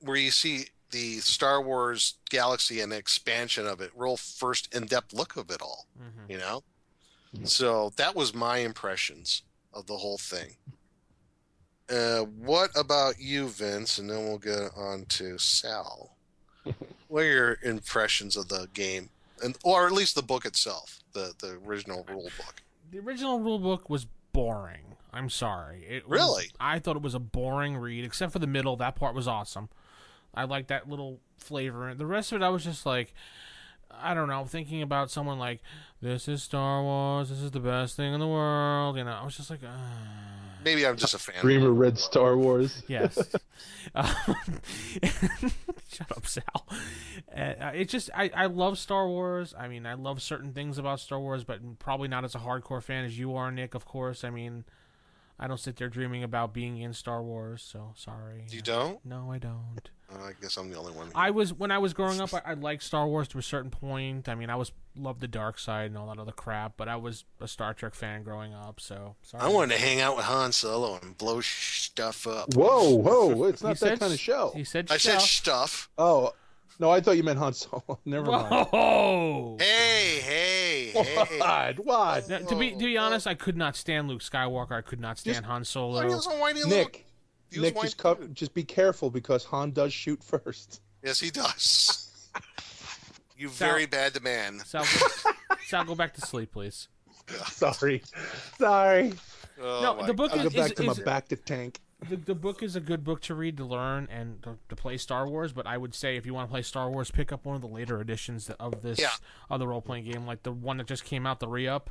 where 0.00 0.16
you 0.16 0.30
see 0.30 0.66
the 0.90 1.18
Star 1.18 1.62
Wars 1.62 2.14
galaxy 2.30 2.80
and 2.80 2.90
the 2.92 2.96
expansion 2.96 3.66
of 3.66 3.80
it, 3.80 3.90
real 3.94 4.16
first 4.16 4.74
in-depth 4.74 5.12
look 5.12 5.36
of 5.36 5.50
it 5.50 5.62
all. 5.62 5.86
hmm 5.96 6.30
You 6.30 6.38
know, 6.38 6.62
so 7.44 7.92
that 7.96 8.14
was 8.16 8.34
my 8.34 8.58
impressions 8.58 9.42
of 9.72 9.86
the 9.86 9.96
whole 9.98 10.18
thing. 10.18 10.56
Uh, 11.90 12.20
what 12.20 12.70
about 12.76 13.18
you, 13.18 13.48
Vince? 13.48 13.98
And 13.98 14.10
then 14.10 14.24
we'll 14.24 14.38
get 14.38 14.70
on 14.76 15.04
to 15.10 15.38
Sal. 15.38 16.16
what 17.08 17.22
are 17.22 17.32
your 17.32 17.58
impressions 17.62 18.36
of 18.36 18.48
the 18.48 18.68
game, 18.74 19.08
and 19.42 19.56
or 19.62 19.86
at 19.86 19.92
least 19.92 20.14
the 20.14 20.22
book 20.22 20.44
itself, 20.44 21.00
the 21.12 21.32
the 21.40 21.58
original 21.66 22.04
rule 22.08 22.30
book? 22.36 22.62
The 22.90 22.98
original 22.98 23.40
rule 23.40 23.58
book 23.58 23.88
was 23.88 24.06
boring. 24.32 24.87
I'm 25.18 25.28
sorry. 25.30 25.84
It 25.88 26.08
was- 26.08 26.18
Really? 26.20 26.50
I 26.60 26.78
thought 26.78 26.96
it 26.96 27.02
was 27.02 27.14
a 27.14 27.18
boring 27.18 27.76
read, 27.76 28.04
except 28.04 28.32
for 28.32 28.38
the 28.38 28.46
middle. 28.46 28.76
That 28.76 28.94
part 28.96 29.14
was 29.14 29.26
awesome. 29.28 29.68
I 30.34 30.44
liked 30.44 30.68
that 30.68 30.88
little 30.88 31.20
flavor. 31.38 31.88
in. 31.88 31.98
The 31.98 32.06
rest 32.06 32.32
of 32.32 32.40
it, 32.40 32.44
I 32.44 32.48
was 32.50 32.62
just 32.64 32.86
like, 32.86 33.12
I 33.90 34.14
don't 34.14 34.28
know, 34.28 34.44
thinking 34.44 34.82
about 34.82 35.10
someone 35.10 35.38
like, 35.38 35.60
this 36.00 36.28
is 36.28 36.42
Star 36.42 36.82
Wars. 36.82 37.30
This 37.30 37.40
is 37.40 37.50
the 37.50 37.60
best 37.60 37.96
thing 37.96 38.14
in 38.14 38.20
the 38.20 38.26
world. 38.28 38.96
You 38.96 39.04
know, 39.04 39.10
I 39.12 39.24
was 39.24 39.36
just 39.36 39.50
like, 39.50 39.60
ah. 39.66 39.78
Maybe 40.64 40.86
I'm 40.86 40.96
just 40.96 41.14
a 41.14 41.18
fan. 41.18 41.40
Dreamer 41.40 41.70
read 41.70 41.98
Star 41.98 42.36
Wars. 42.36 42.82
Yes. 42.88 43.16
shut 45.88 46.10
up, 46.16 46.26
Sal. 46.26 46.66
Uh, 47.34 47.70
it 47.74 47.88
just, 47.88 48.10
I, 48.14 48.30
I 48.34 48.46
love 48.46 48.78
Star 48.78 49.08
Wars. 49.08 49.54
I 49.58 49.68
mean, 49.68 49.86
I 49.86 49.94
love 49.94 50.20
certain 50.22 50.52
things 50.52 50.78
about 50.78 51.00
Star 51.00 51.18
Wars, 51.20 51.44
but 51.44 51.78
probably 51.78 52.08
not 52.08 52.24
as 52.24 52.34
a 52.34 52.38
hardcore 52.38 52.82
fan 52.82 53.04
as 53.04 53.18
you 53.18 53.34
are, 53.36 53.50
Nick, 53.50 53.74
of 53.74 53.84
course. 53.84 54.24
I 54.24 54.30
mean, 54.30 54.64
I 55.40 55.46
don't 55.46 55.60
sit 55.60 55.76
there 55.76 55.88
dreaming 55.88 56.24
about 56.24 56.52
being 56.52 56.78
in 56.78 56.92
Star 56.92 57.22
Wars, 57.22 57.62
so 57.62 57.92
sorry. 57.94 58.46
You 58.50 58.60
don't? 58.60 59.04
No, 59.04 59.30
I 59.30 59.38
don't. 59.38 59.88
Uh, 60.12 60.24
I 60.24 60.32
guess 60.40 60.56
I'm 60.56 60.70
the 60.70 60.76
only 60.78 60.92
one. 60.92 61.10
I 61.14 61.30
was 61.30 61.52
when 61.52 61.70
I 61.70 61.78
was 61.78 61.92
growing 61.92 62.20
up. 62.20 62.32
I, 62.34 62.40
I 62.44 62.54
liked 62.54 62.82
Star 62.82 63.06
Wars 63.06 63.28
to 63.28 63.38
a 63.38 63.42
certain 63.42 63.70
point. 63.70 64.28
I 64.28 64.34
mean, 64.34 64.50
I 64.50 64.56
was 64.56 64.72
loved 64.96 65.20
the 65.20 65.28
dark 65.28 65.58
side 65.58 65.86
and 65.86 65.98
all 65.98 66.08
that 66.08 66.18
other 66.18 66.32
crap, 66.32 66.72
but 66.76 66.88
I 66.88 66.96
was 66.96 67.24
a 67.40 67.46
Star 67.46 67.72
Trek 67.74 67.94
fan 67.94 68.22
growing 68.24 68.52
up. 68.54 68.80
So 68.80 69.14
sorry. 69.22 69.44
I 69.44 69.48
wanted 69.48 69.76
to 69.76 69.80
hang 69.80 70.00
out 70.00 70.16
with 70.16 70.24
Han 70.24 70.50
Solo 70.52 70.98
and 71.00 71.16
blow 71.16 71.40
stuff 71.40 72.26
up. 72.26 72.54
Whoa, 72.54 72.94
whoa! 72.94 73.44
It's 73.44 73.60
He 73.60 73.68
not 73.68 73.78
said 73.78 73.92
that 73.92 74.00
kind 74.00 74.12
of 74.12 74.18
show. 74.18 74.52
He 74.56 74.64
said. 74.64 74.88
I 74.90 74.96
said 74.96 75.20
stuff. 75.20 75.22
stuff. 75.28 75.90
Oh, 75.98 76.32
no, 76.78 76.90
I 76.90 77.00
thought 77.00 77.16
you 77.16 77.22
meant 77.22 77.38
Han 77.38 77.52
Solo. 77.54 77.98
Never 78.04 78.30
mind. 78.30 78.66
Whoa! 78.70 79.56
Hey, 79.58 80.20
hey, 80.22 80.90
hey. 80.94 81.16
What? 81.38 81.78
What? 81.84 82.28
Now, 82.28 82.38
to 82.38 82.56
be 82.56 82.70
to 82.72 82.76
be 82.78 82.96
honest, 82.96 83.26
I 83.26 83.34
could 83.34 83.56
not 83.56 83.76
stand 83.76 84.08
Luke 84.08 84.20
Skywalker. 84.22 84.72
I 84.72 84.82
could 84.82 85.00
not 85.00 85.18
stand 85.18 85.36
Just- 85.36 85.46
Han 85.46 85.60
Why 85.60 85.64
Solo. 85.64 86.00
are 86.00 86.08
you 86.08 86.20
so 86.20 86.38
whiny 86.38 86.62
little- 86.62 86.70
Nick, 86.78 87.06
he 87.50 87.58
was 87.60 87.66
Nick, 87.68 87.74
whiny 87.76 87.86
just 87.86 87.98
co- 87.98 88.28
just 88.32 88.54
be 88.54 88.62
careful 88.64 89.10
because 89.10 89.44
Han 89.46 89.72
does 89.72 89.92
shoot 89.92 90.22
first. 90.22 90.80
Yes, 91.02 91.20
he 91.20 91.30
does. 91.30 92.30
you 93.36 93.48
Sal- 93.48 93.68
very 93.68 93.86
bad 93.86 94.20
man. 94.22 94.60
Sal, 94.64 94.84
Sal, 95.66 95.84
go 95.84 95.94
back 95.94 96.14
to 96.14 96.20
sleep, 96.20 96.52
please. 96.52 96.88
Sorry, 97.48 98.02
sorry. 98.58 99.12
Oh, 99.60 99.80
No, 99.82 99.94
my 99.96 100.06
the 100.06 100.14
book 100.14 100.32
I'll 100.32 100.38
is, 100.46 100.52
go 100.52 100.58
back 100.60 100.70
is, 100.70 100.76
to 100.76 100.82
my 100.84 100.92
is- 100.92 100.98
back 101.00 101.28
to 101.28 101.36
tank. 101.36 101.80
The, 102.08 102.16
the 102.16 102.34
book 102.34 102.62
is 102.62 102.76
a 102.76 102.80
good 102.80 103.02
book 103.04 103.20
to 103.22 103.34
read 103.34 103.56
to 103.56 103.64
learn 103.64 104.06
and 104.10 104.42
to, 104.42 104.58
to 104.68 104.76
play 104.76 104.96
Star 104.98 105.26
Wars. 105.28 105.52
But 105.52 105.66
I 105.66 105.76
would 105.78 105.94
say 105.94 106.16
if 106.16 106.26
you 106.26 106.34
want 106.34 106.48
to 106.48 106.52
play 106.52 106.62
Star 106.62 106.90
Wars, 106.90 107.10
pick 107.10 107.32
up 107.32 107.44
one 107.44 107.56
of 107.56 107.62
the 107.62 107.68
later 107.68 108.00
editions 108.00 108.50
of 108.60 108.82
this 108.82 109.00
Yeah. 109.00 109.10
other 109.50 109.66
role 109.66 109.80
playing 109.82 110.04
game, 110.04 110.26
like 110.26 110.42
the 110.42 110.52
one 110.52 110.76
that 110.78 110.86
just 110.86 111.04
came 111.04 111.26
out, 111.26 111.40
the 111.40 111.48
re 111.48 111.66
up. 111.66 111.90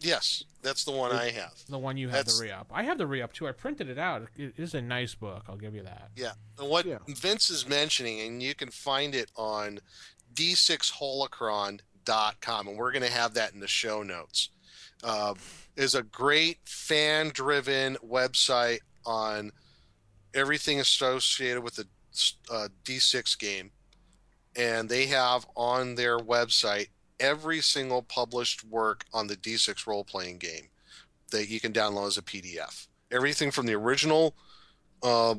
Yes, 0.00 0.44
that's 0.60 0.84
the 0.84 0.90
one 0.90 1.12
I 1.12 1.30
have. 1.30 1.52
The 1.68 1.78
one 1.78 1.96
you 1.96 2.08
have 2.08 2.16
That's- 2.16 2.36
the 2.38 2.44
re 2.44 2.50
up. 2.50 2.66
I 2.72 2.82
have 2.82 2.98
the 2.98 3.06
re 3.06 3.22
up 3.22 3.32
too. 3.32 3.46
I 3.48 3.52
printed 3.52 3.88
it 3.88 3.98
out. 3.98 4.28
It 4.36 4.54
is 4.58 4.74
a 4.74 4.82
nice 4.82 5.14
book. 5.14 5.44
I'll 5.48 5.56
give 5.56 5.74
you 5.74 5.82
that. 5.84 6.10
Yeah. 6.16 6.32
And 6.58 6.68
what 6.68 6.84
Yeah. 6.84 6.98
Vince 7.06 7.48
is 7.48 7.66
mentioning, 7.68 8.20
and 8.20 8.42
you 8.42 8.54
can 8.54 8.70
find 8.70 9.14
it 9.14 9.30
on 9.36 9.78
d6holocron.com, 10.34 12.68
and 12.68 12.76
we're 12.76 12.92
going 12.92 13.04
to 13.04 13.10
have 13.10 13.32
that 13.34 13.54
in 13.54 13.60
the 13.60 13.68
show 13.68 14.02
notes, 14.02 14.50
uh, 15.02 15.34
is 15.76 15.94
a 15.94 16.02
great 16.02 16.58
fan 16.68 17.30
driven 17.32 17.96
website 17.96 18.80
on 19.06 19.52
everything 20.34 20.80
associated 20.80 21.62
with 21.62 21.76
the 21.76 21.86
uh, 22.50 22.68
D6 22.84 23.38
game. 23.38 23.70
And 24.56 24.88
they 24.88 25.06
have 25.06 25.46
on 25.56 25.94
their 25.94 26.18
website 26.18 26.88
every 27.20 27.60
single 27.60 28.02
published 28.02 28.64
work 28.64 29.04
on 29.12 29.26
the 29.26 29.36
D6 29.36 29.86
role 29.86 30.04
playing 30.04 30.38
game 30.38 30.68
that 31.30 31.48
you 31.48 31.60
can 31.60 31.72
download 31.72 32.08
as 32.08 32.18
a 32.18 32.22
PDF. 32.22 32.86
Everything 33.10 33.50
from 33.50 33.66
the 33.66 33.74
original 33.74 34.34
uh, 35.02 35.34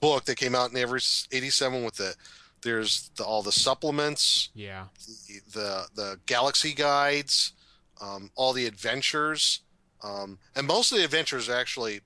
book 0.00 0.24
that 0.26 0.36
came 0.36 0.54
out 0.54 0.70
in 0.70 0.76
every 0.76 1.00
87 1.32 1.84
with 1.84 1.96
the 1.96 2.14
there's 2.62 3.10
the, 3.16 3.24
all 3.24 3.42
the 3.42 3.50
supplements 3.50 4.50
Yeah. 4.54 4.84
the 5.26 5.40
the, 5.52 5.84
the 5.96 6.20
galaxy 6.26 6.72
guides 6.72 7.52
um, 8.00 8.30
all 8.36 8.52
the 8.52 8.66
adventures 8.66 9.60
um, 10.04 10.38
and 10.54 10.66
most 10.68 10.92
of 10.92 10.98
the 10.98 11.04
adventures 11.04 11.48
are 11.48 11.56
actually 11.56 12.00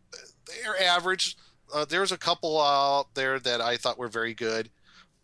they're 0.46 0.80
average 0.82 1.36
uh, 1.74 1.84
there's 1.84 2.12
a 2.12 2.18
couple 2.18 2.60
out 2.60 3.06
there 3.14 3.38
that 3.40 3.60
i 3.60 3.76
thought 3.76 3.98
were 3.98 4.08
very 4.08 4.34
good 4.34 4.70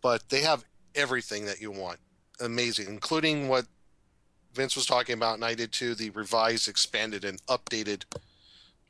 but 0.01 0.27
they 0.29 0.41
have 0.41 0.63
everything 0.95 1.45
that 1.45 1.61
you 1.61 1.71
want 1.71 1.99
amazing 2.41 2.87
including 2.87 3.47
what 3.47 3.65
vince 4.53 4.75
was 4.75 4.85
talking 4.85 5.13
about 5.13 5.35
and 5.35 5.45
i 5.45 5.53
did 5.53 5.71
too 5.71 5.95
the 5.95 6.09
revised 6.11 6.67
expanded 6.67 7.23
and 7.23 7.41
updated 7.47 8.03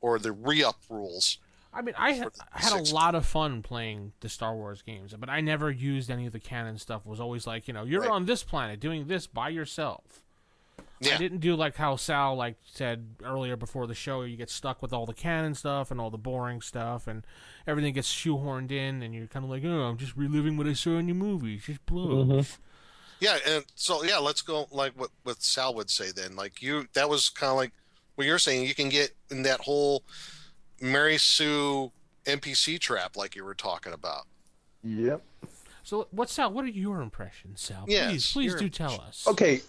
or 0.02 0.20
the 0.20 0.32
re-up 0.32 0.78
rules 0.90 1.38
I 1.76 1.82
mean, 1.82 1.96
I, 1.98 2.14
For 2.14 2.24
ha- 2.26 2.30
the 2.30 2.44
I 2.54 2.62
had 2.62 2.88
a 2.88 2.94
lot 2.94 3.16
of 3.16 3.26
fun 3.26 3.64
playing 3.64 4.14
the 4.20 4.30
Star 4.30 4.54
Wars 4.56 4.84
games, 4.84 5.12
but 5.18 5.28
I 5.28 5.42
never 5.42 5.72
used 5.72 6.12
any 6.12 6.28
of 6.28 6.32
the 6.32 6.40
canon 6.40 6.78
stuff. 6.78 7.02
It 7.04 7.10
was 7.10 7.20
always 7.20 7.48
like, 7.48 7.68
you 7.68 7.74
know, 7.74 7.84
you're 7.84 8.02
Right. 8.02 8.12
on 8.12 8.26
this 8.26 8.44
planet 8.44 8.80
doing 8.80 9.08
this 9.08 9.26
by 9.26 9.50
yourself. 9.50 10.22
Yeah 11.06 11.16
I 11.16 11.18
didn't 11.18 11.40
do 11.40 11.56
like 11.56 11.76
how 11.76 11.96
Sal 11.96 12.36
like 12.36 12.56
said 12.64 13.16
earlier 13.24 13.56
before 13.56 13.88
the 13.88 13.96
show. 13.96 14.24
You 14.24 14.38
get 14.38 14.50
stuck 14.50 14.82
with 14.82 14.94
all 14.94 15.06
the 15.06 15.14
canon 15.14 15.56
stuff 15.56 15.92
and 15.92 16.00
all 16.00 16.10
the 16.10 16.18
boring 16.18 16.62
stuff, 16.62 17.08
and 17.08 17.26
everything 17.68 17.94
gets 17.94 18.12
shoehorned 18.12 18.72
in, 18.72 19.04
and 19.04 19.14
you're 19.14 19.28
kind 19.28 19.44
of 19.44 19.52
like, 19.52 19.64
oh, 19.66 19.84
I'm 19.84 19.98
just 19.98 20.16
reliving 20.16 20.58
what 20.58 20.68
I 20.68 20.74
saw 20.74 20.98
in 20.98 21.08
your 21.08 21.16
movies. 21.16 21.64
Just 21.66 21.86
blows. 21.86 22.28
Mm-hmm. 22.28 22.62
Yeah, 23.20 23.38
and 23.48 23.66
so 23.76 24.04
yeah, 24.04 24.18
let's 24.18 24.42
go 24.42 24.68
like 24.72 24.94
what 25.00 25.10
what 25.24 25.42
Sal 25.42 25.74
would 25.76 25.90
say 25.90 26.12
then. 26.12 26.36
Like 26.36 26.62
you, 26.62 26.88
that 26.94 27.10
was 27.10 27.30
kind 27.30 27.52
of 27.52 27.58
like 27.58 27.72
what 28.16 28.28
you're 28.28 28.40
saying. 28.40 28.68
You 28.68 28.76
can 28.76 28.90
get 28.90 29.12
in 29.32 29.44
that 29.44 29.62
whole 29.62 30.04
Mary 30.82 31.18
Sue 31.18 31.92
NPC 32.26 32.80
trap, 32.80 33.16
like 33.16 33.36
you 33.36 33.44
were 33.44 33.54
talking 33.54 33.94
about. 33.94 34.26
Yep. 34.84 35.22
So, 35.84 36.08
what 36.12 36.30
Sal? 36.30 36.52
What 36.52 36.66
are 36.66 36.70
your 36.70 37.02
impressions, 37.02 37.62
Sal? 37.62 37.86
Yes, 37.88 38.12
please, 38.12 38.34
please 38.34 38.52
your 38.52 38.60
do 38.60 38.70
tell 38.70 39.02
us. 39.02 39.26
Okay, 39.28 39.62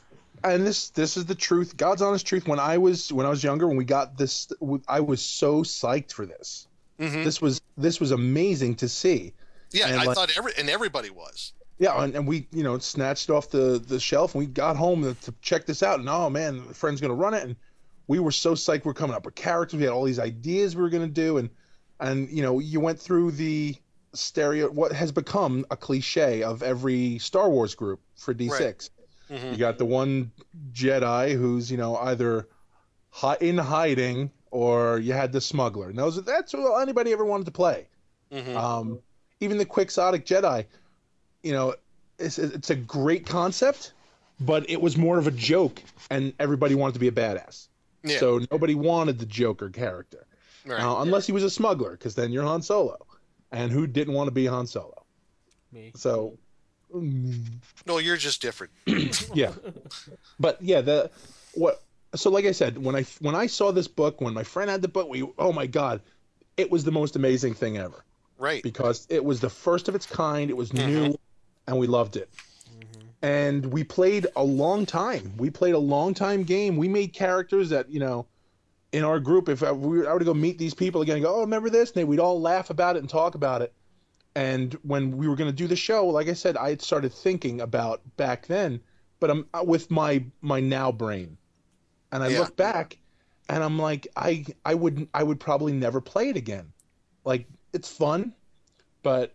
and 0.44 0.66
this 0.66 0.90
this 0.90 1.16
is 1.16 1.24
the 1.26 1.34
truth, 1.34 1.76
God's 1.76 2.02
honest 2.02 2.26
truth. 2.26 2.46
When 2.46 2.60
I 2.60 2.78
was 2.78 3.12
when 3.12 3.26
I 3.26 3.30
was 3.30 3.42
younger, 3.42 3.66
when 3.66 3.76
we 3.76 3.84
got 3.84 4.16
this, 4.18 4.52
I 4.88 5.00
was 5.00 5.20
so 5.22 5.62
psyched 5.62 6.12
for 6.12 6.26
this. 6.26 6.68
hmm 6.98 7.22
This 7.24 7.40
was 7.40 7.60
this 7.76 8.00
was 8.00 8.10
amazing 8.10 8.76
to 8.76 8.88
see. 8.88 9.32
Yeah, 9.72 9.88
And 9.88 10.00
I 10.00 10.04
like- 10.04 10.14
thought 10.16 10.30
every 10.36 10.52
and 10.58 10.70
everybody 10.70 11.10
was. 11.10 11.52
Yeah, 11.78 12.00
and, 12.04 12.14
and 12.14 12.26
we 12.28 12.46
you 12.52 12.62
know 12.62 12.78
snatched 12.78 13.30
off 13.30 13.50
the 13.50 13.82
the 13.84 13.98
shelf 13.98 14.34
and 14.34 14.40
we 14.40 14.46
got 14.46 14.76
home 14.76 15.02
to, 15.02 15.14
to 15.22 15.34
check 15.42 15.66
this 15.66 15.82
out. 15.82 15.98
And 15.98 16.08
oh 16.08 16.30
man, 16.30 16.66
the 16.68 16.74
friend's 16.74 17.00
gonna 17.00 17.14
run 17.14 17.34
it, 17.34 17.42
and 17.42 17.56
we 18.06 18.20
were 18.20 18.30
so 18.30 18.54
psyched. 18.54 18.84
We're 18.84 18.94
coming 18.94 19.16
up 19.16 19.24
with 19.24 19.34
characters. 19.34 19.78
We 19.78 19.84
had 19.84 19.92
all 19.92 20.04
these 20.04 20.20
ideas 20.20 20.76
we 20.76 20.82
were 20.82 20.90
gonna 20.90 21.08
do, 21.08 21.38
and 21.38 21.50
and 22.00 22.28
you 22.30 22.42
know 22.42 22.60
you 22.60 22.78
went 22.80 23.00
through 23.00 23.32
the 23.32 23.74
stereo 24.12 24.70
what 24.70 24.92
has 24.92 25.10
become 25.10 25.66
a 25.72 25.76
cliche 25.76 26.44
of 26.44 26.62
every 26.62 27.18
Star 27.18 27.50
Wars 27.50 27.74
group 27.74 28.00
for 28.16 28.32
D6. 28.32 28.90
Hmm 29.38 29.52
You 29.52 29.56
got 29.56 29.78
the 29.78 29.84
one 29.84 30.30
Jedi 30.72 31.36
who's, 31.36 31.70
you 31.70 31.76
know, 31.76 31.96
either 31.96 32.48
hi- 33.10 33.38
in 33.40 33.58
hiding, 33.58 34.30
or 34.50 34.98
you 34.98 35.12
had 35.12 35.32
the 35.32 35.40
smuggler. 35.40 35.88
And 35.90 35.98
those 35.98 36.22
that's 36.24 36.52
what 36.52 36.80
anybody 36.80 37.12
ever 37.12 37.24
wanted 37.24 37.46
to 37.46 37.52
play. 37.52 37.88
Mhm. 38.32 38.56
Um, 38.56 38.98
even 39.40 39.58
the 39.58 39.66
Quixotic 39.66 40.24
Jedi, 40.24 40.66
you 41.42 41.52
know, 41.52 41.74
it's, 42.18 42.38
it's 42.38 42.70
a 42.70 42.76
great 42.76 43.26
concept, 43.26 43.92
but 44.40 44.68
it 44.70 44.80
was 44.80 44.96
more 44.96 45.18
of 45.18 45.26
a 45.26 45.30
joke, 45.32 45.82
and 46.10 46.32
everybody 46.38 46.74
wanted 46.74 46.94
to 46.94 47.00
be 47.00 47.08
a 47.08 47.12
badass. 47.12 47.68
Yeah. 48.04 48.18
So 48.18 48.40
nobody 48.50 48.74
wanted 48.74 49.18
the 49.18 49.26
Joker 49.26 49.70
character, 49.70 50.26
right. 50.64 50.80
uh, 50.80 51.00
unless 51.02 51.26
he 51.26 51.32
was 51.32 51.42
a 51.42 51.50
smuggler, 51.50 51.92
because 51.92 52.14
then 52.14 52.30
you're 52.32 52.44
Han 52.44 52.62
Solo, 52.62 52.98
and 53.50 53.72
who 53.72 53.86
didn't 53.86 54.14
want 54.14 54.28
to 54.28 54.32
be 54.32 54.46
Han 54.46 54.66
Solo? 54.66 55.04
Me. 55.72 55.90
So, 55.96 56.38
no, 56.94 57.98
you're 57.98 58.16
just 58.16 58.40
different. 58.40 58.72
yeah, 59.34 59.52
but 60.38 60.60
yeah, 60.62 60.80
the 60.80 61.10
what? 61.52 61.82
So 62.14 62.30
like 62.30 62.44
I 62.44 62.52
said, 62.52 62.78
when 62.78 62.94
I 62.94 63.02
when 63.20 63.34
I 63.34 63.46
saw 63.46 63.72
this 63.72 63.88
book, 63.88 64.20
when 64.20 64.34
my 64.34 64.44
friend 64.44 64.70
had 64.70 64.82
the 64.82 64.88
book, 64.88 65.08
we 65.08 65.28
oh 65.38 65.52
my 65.52 65.66
god, 65.66 66.00
it 66.56 66.70
was 66.70 66.84
the 66.84 66.92
most 66.92 67.16
amazing 67.16 67.54
thing 67.54 67.76
ever 67.76 68.04
Right. 68.38 68.62
because 68.62 69.06
it 69.10 69.24
was 69.24 69.40
the 69.40 69.50
first 69.50 69.88
of 69.88 69.94
its 69.94 70.06
kind. 70.06 70.50
It 70.50 70.56
was 70.56 70.70
Mhm. 70.70 70.86
new, 70.86 71.18
and 71.66 71.78
we 71.78 71.86
loved 71.86 72.16
it. 72.16 72.28
And 73.22 73.66
we 73.66 73.84
played 73.84 74.26
a 74.36 74.44
long 74.44 74.84
time. 74.84 75.32
We 75.38 75.48
played 75.50 75.74
a 75.74 75.78
long 75.78 76.12
time 76.12 76.42
game. 76.44 76.76
We 76.76 76.88
made 76.88 77.14
characters 77.14 77.70
that 77.70 77.88
you 77.88 77.98
know, 77.98 78.26
in 78.92 79.02
our 79.02 79.18
group. 79.18 79.48
If 79.48 79.62
I, 79.62 79.72
we 79.72 79.98
were, 79.98 80.08
I 80.08 80.12
were 80.12 80.18
to 80.18 80.24
go 80.24 80.34
meet 80.34 80.58
these 80.58 80.74
people 80.74 81.00
again, 81.02 81.16
and 81.16 81.24
go, 81.24 81.36
oh, 81.36 81.40
remember 81.40 81.70
this? 81.70 81.90
And 81.90 81.96
they, 81.96 82.04
we'd 82.04 82.20
all 82.20 82.40
laugh 82.40 82.70
about 82.70 82.96
it 82.96 83.00
and 83.00 83.08
talk 83.08 83.34
about 83.34 83.62
it. 83.62 83.72
And 84.36 84.74
when 84.82 85.16
we 85.16 85.28
were 85.28 85.36
going 85.36 85.50
to 85.50 85.56
do 85.56 85.68
the 85.68 85.76
show, 85.76 86.06
like 86.06 86.28
I 86.28 86.32
said, 86.32 86.56
I 86.56 86.70
had 86.70 86.82
started 86.82 87.12
thinking 87.12 87.60
about 87.60 88.02
back 88.16 88.46
then, 88.46 88.80
but 89.20 89.30
I'm 89.30 89.46
uh, 89.54 89.62
with 89.64 89.90
my 89.90 90.24
my 90.40 90.60
now 90.60 90.90
brain, 90.90 91.38
and 92.10 92.22
I 92.22 92.28
Yeah. 92.28 92.40
look 92.40 92.56
back, 92.56 92.98
and 93.48 93.62
I'm 93.62 93.78
like, 93.78 94.08
I 94.16 94.44
I 94.64 94.74
would 94.74 95.08
I 95.14 95.22
would 95.22 95.38
probably 95.38 95.72
never 95.72 96.00
play 96.00 96.30
it 96.30 96.36
again. 96.36 96.72
Like 97.24 97.46
it's 97.72 97.88
fun, 97.88 98.34
but 99.02 99.34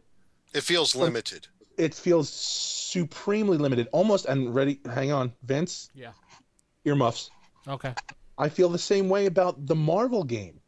It 0.54 0.62
feels 0.62 0.96
limited. 0.96 1.48
it 1.78 1.96
feels 1.96 2.30
supremely 2.30 3.58
limited. 3.58 3.88
Almost 3.94 4.26
and 4.26 4.54
ready. 4.54 4.82
Hang 4.86 5.12
on, 5.14 5.34
Vince. 5.44 5.90
Yeah. 5.94 6.12
Earmuffs. 6.84 7.32
Okay. 7.68 7.94
I 8.38 8.50
feel 8.50 8.70
the 8.70 8.78
same 8.80 9.08
way 9.10 9.28
about 9.28 9.66
the 9.66 9.76
Marvel 9.76 10.24
game. 10.26 10.60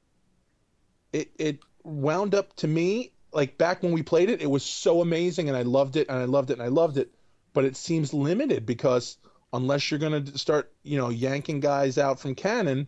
It 1.11 1.31
it 1.37 1.59
wound 1.83 2.33
up 2.35 2.55
to 2.57 2.67
me 2.67 3.11
like 3.33 3.57
back 3.57 3.81
when 3.83 3.91
we 3.91 4.03
played 4.03 4.29
it, 4.29 4.41
it 4.41 4.49
was 4.49 4.63
so 4.63 5.01
amazing 5.01 5.47
and 5.49 5.57
I 5.57 5.61
loved 5.63 5.95
it 5.95 6.09
and 6.09 6.17
I 6.17 6.25
loved 6.25 6.49
it 6.49 6.53
and 6.53 6.61
I 6.63 6.67
loved 6.67 6.97
it, 6.97 7.13
but 7.53 7.65
it 7.65 7.75
seems 7.75 8.13
limited 8.13 8.65
because 8.65 9.17
unless 9.53 9.89
you're 9.91 9.99
going 9.99 10.25
to 10.25 10.37
start, 10.37 10.71
you 10.83 10.97
know, 10.97 11.09
yanking 11.09 11.59
guys 11.59 11.97
out 11.97 12.19
from 12.19 12.35
canon, 12.35 12.87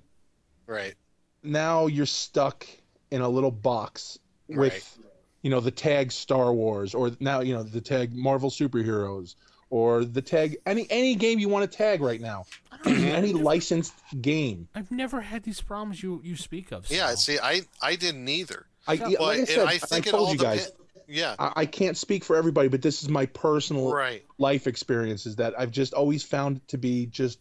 Right. 0.67 0.95
now 1.43 1.87
you're 1.87 2.05
stuck 2.05 2.65
in 3.11 3.21
a 3.21 3.29
little 3.29 3.51
box 3.51 4.17
with 4.47 4.73
Right. 4.73 5.07
you 5.41 5.49
know 5.49 5.59
the 5.59 5.71
tag 5.71 6.11
Star 6.11 6.53
Wars 6.53 6.93
or 6.93 7.11
now 7.19 7.41
you 7.41 7.53
know 7.53 7.63
the 7.63 7.81
tag 7.81 8.15
Marvel 8.15 8.49
superheroes 8.49 9.35
or 9.69 10.03
the 10.05 10.21
tag 10.21 10.57
any 10.65 10.87
any 10.89 11.15
game 11.15 11.37
you 11.39 11.49
want 11.49 11.69
to 11.69 11.77
tag 11.77 12.01
right 12.01 12.19
now 12.21 12.45
any 12.85 13.33
licensed 13.33 13.93
game 14.21 14.67
I've 14.73 14.89
never 14.91 15.21
had 15.21 15.43
these 15.43 15.61
problems 15.61 16.01
you 16.01 16.21
you 16.23 16.35
speak 16.37 16.71
of. 16.71 16.89
Yeah. 16.89 17.07
Sal. 17.09 17.17
See, 17.17 17.39
I 17.39 17.61
I 17.81 17.95
didn't 17.95 18.27
either. 18.27 18.65
I, 18.87 18.93
Yeah, 18.93 19.07
yeah, 19.07 19.15
But 19.19 19.23
like 19.27 19.39
I 19.39 19.43
said 19.45 19.67
I 19.67 19.71
I, 19.71 19.77
think 19.77 20.07
it 20.07 20.11
told 20.11 20.27
all 20.27 20.33
you 20.33 20.39
guys 20.39 20.67
depen- 20.67 20.73
Yeah. 21.07 21.35
I, 21.39 21.53
I 21.57 21.65
can't 21.65 21.97
speak 21.97 22.23
for 22.23 22.35
everybody 22.35 22.67
but 22.69 22.81
this 22.81 23.03
is 23.03 23.09
my 23.09 23.25
personal 23.27 23.91
Right. 23.93 24.23
life 24.37 24.67
experiences 24.67 25.37
that 25.37 25.53
I've 25.57 25.71
just 25.71 25.93
always 25.93 26.23
found 26.23 26.65
to 26.69 26.77
be 26.77 27.05
just 27.05 27.39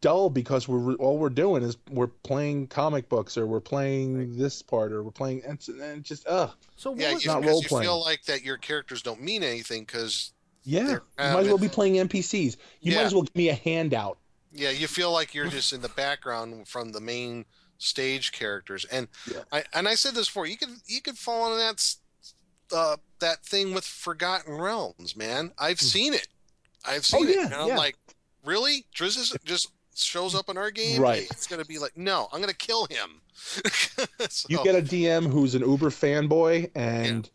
dull 0.00 0.28
because 0.28 0.68
we're 0.68 0.94
all 0.96 1.16
we're 1.16 1.30
doing 1.30 1.62
is 1.62 1.78
we're 1.90 2.08
playing 2.08 2.66
comic 2.66 3.08
books 3.08 3.38
or 3.38 3.46
we're 3.46 3.60
playing 3.60 4.36
this 4.36 4.60
part 4.60 4.92
or 4.92 5.02
we're 5.02 5.10
playing 5.10 5.42
and 5.46 5.58
and 5.80 6.04
just 6.04 6.26
uh 6.26 6.48
So 6.76 6.90
what 6.90 7.00
Yeah. 7.00 7.14
was, 7.14 7.24
You, 7.24 7.30
not 7.30 7.40
because 7.40 7.48
you 7.48 7.60
role-playing. 7.68 7.84
feel 7.84 8.00
like 8.00 8.24
that 8.24 8.42
your 8.42 8.58
characters 8.58 9.00
don't 9.02 9.22
mean 9.22 9.42
anything 9.42 9.84
because 9.84 10.32
yeah 10.62 10.88
you 10.90 11.00
might 11.18 11.40
as 11.40 11.48
well 11.48 11.58
be 11.58 11.68
playing 11.68 11.94
NPCs 11.94 12.56
you 12.80 12.94
might 12.94 13.02
as 13.02 13.14
well 13.14 13.22
give 13.22 13.36
me 13.36 13.48
a 13.48 13.54
handout 13.54 14.18
yeah, 14.56 14.70
you 14.70 14.86
feel 14.86 15.10
like 15.10 15.34
you're 15.34 15.48
just 15.48 15.72
in 15.72 15.80
the 15.80 15.88
background 15.88 16.68
from 16.68 16.92
the 16.92 17.00
main 17.00 17.44
stage 17.84 18.32
characters. 18.32 18.84
And 18.86 19.08
Yeah. 19.30 19.42
I 19.52 19.64
and 19.72 19.86
I 19.88 19.94
said 19.94 20.14
this 20.14 20.26
before. 20.26 20.46
You 20.46 20.56
could 20.56 20.70
you 20.86 21.00
could 21.00 21.16
fall 21.18 21.46
into 21.52 21.58
that 21.58 21.94
uh, 22.76 22.96
that 23.20 23.44
thing 23.44 23.74
with 23.74 23.84
Forgotten 23.84 24.54
Realms, 24.56 25.16
man. 25.16 25.52
I've 25.58 25.80
seen 25.80 26.14
it. 26.14 26.28
I've 26.84 27.04
seen 27.06 27.24
Hmm. 27.24 27.28
Oh, 27.28 27.32
it. 27.32 27.44
And 27.46 27.54
I'm 27.54 27.68
yeah. 27.68 27.76
like, 27.76 27.96
really? 28.44 28.84
Drizzt 28.94 29.18
is- 29.18 29.36
just 29.44 29.70
shows 29.94 30.34
up 30.34 30.48
in 30.48 30.56
our 30.58 30.70
game. 30.70 31.00
Right. 31.00 31.22
It's 31.30 31.46
gonna 31.46 31.64
be 31.64 31.78
like, 31.78 31.96
no, 31.96 32.28
I'm 32.32 32.40
gonna 32.40 32.52
kill 32.54 32.86
him. 32.86 33.20
So- 34.28 34.46
you 34.48 34.62
get 34.64 34.74
a 34.74 34.82
DM 34.82 35.26
who's 35.30 35.54
an 35.54 35.62
uber 35.62 35.90
fanboy 35.90 36.70
and 36.74 37.28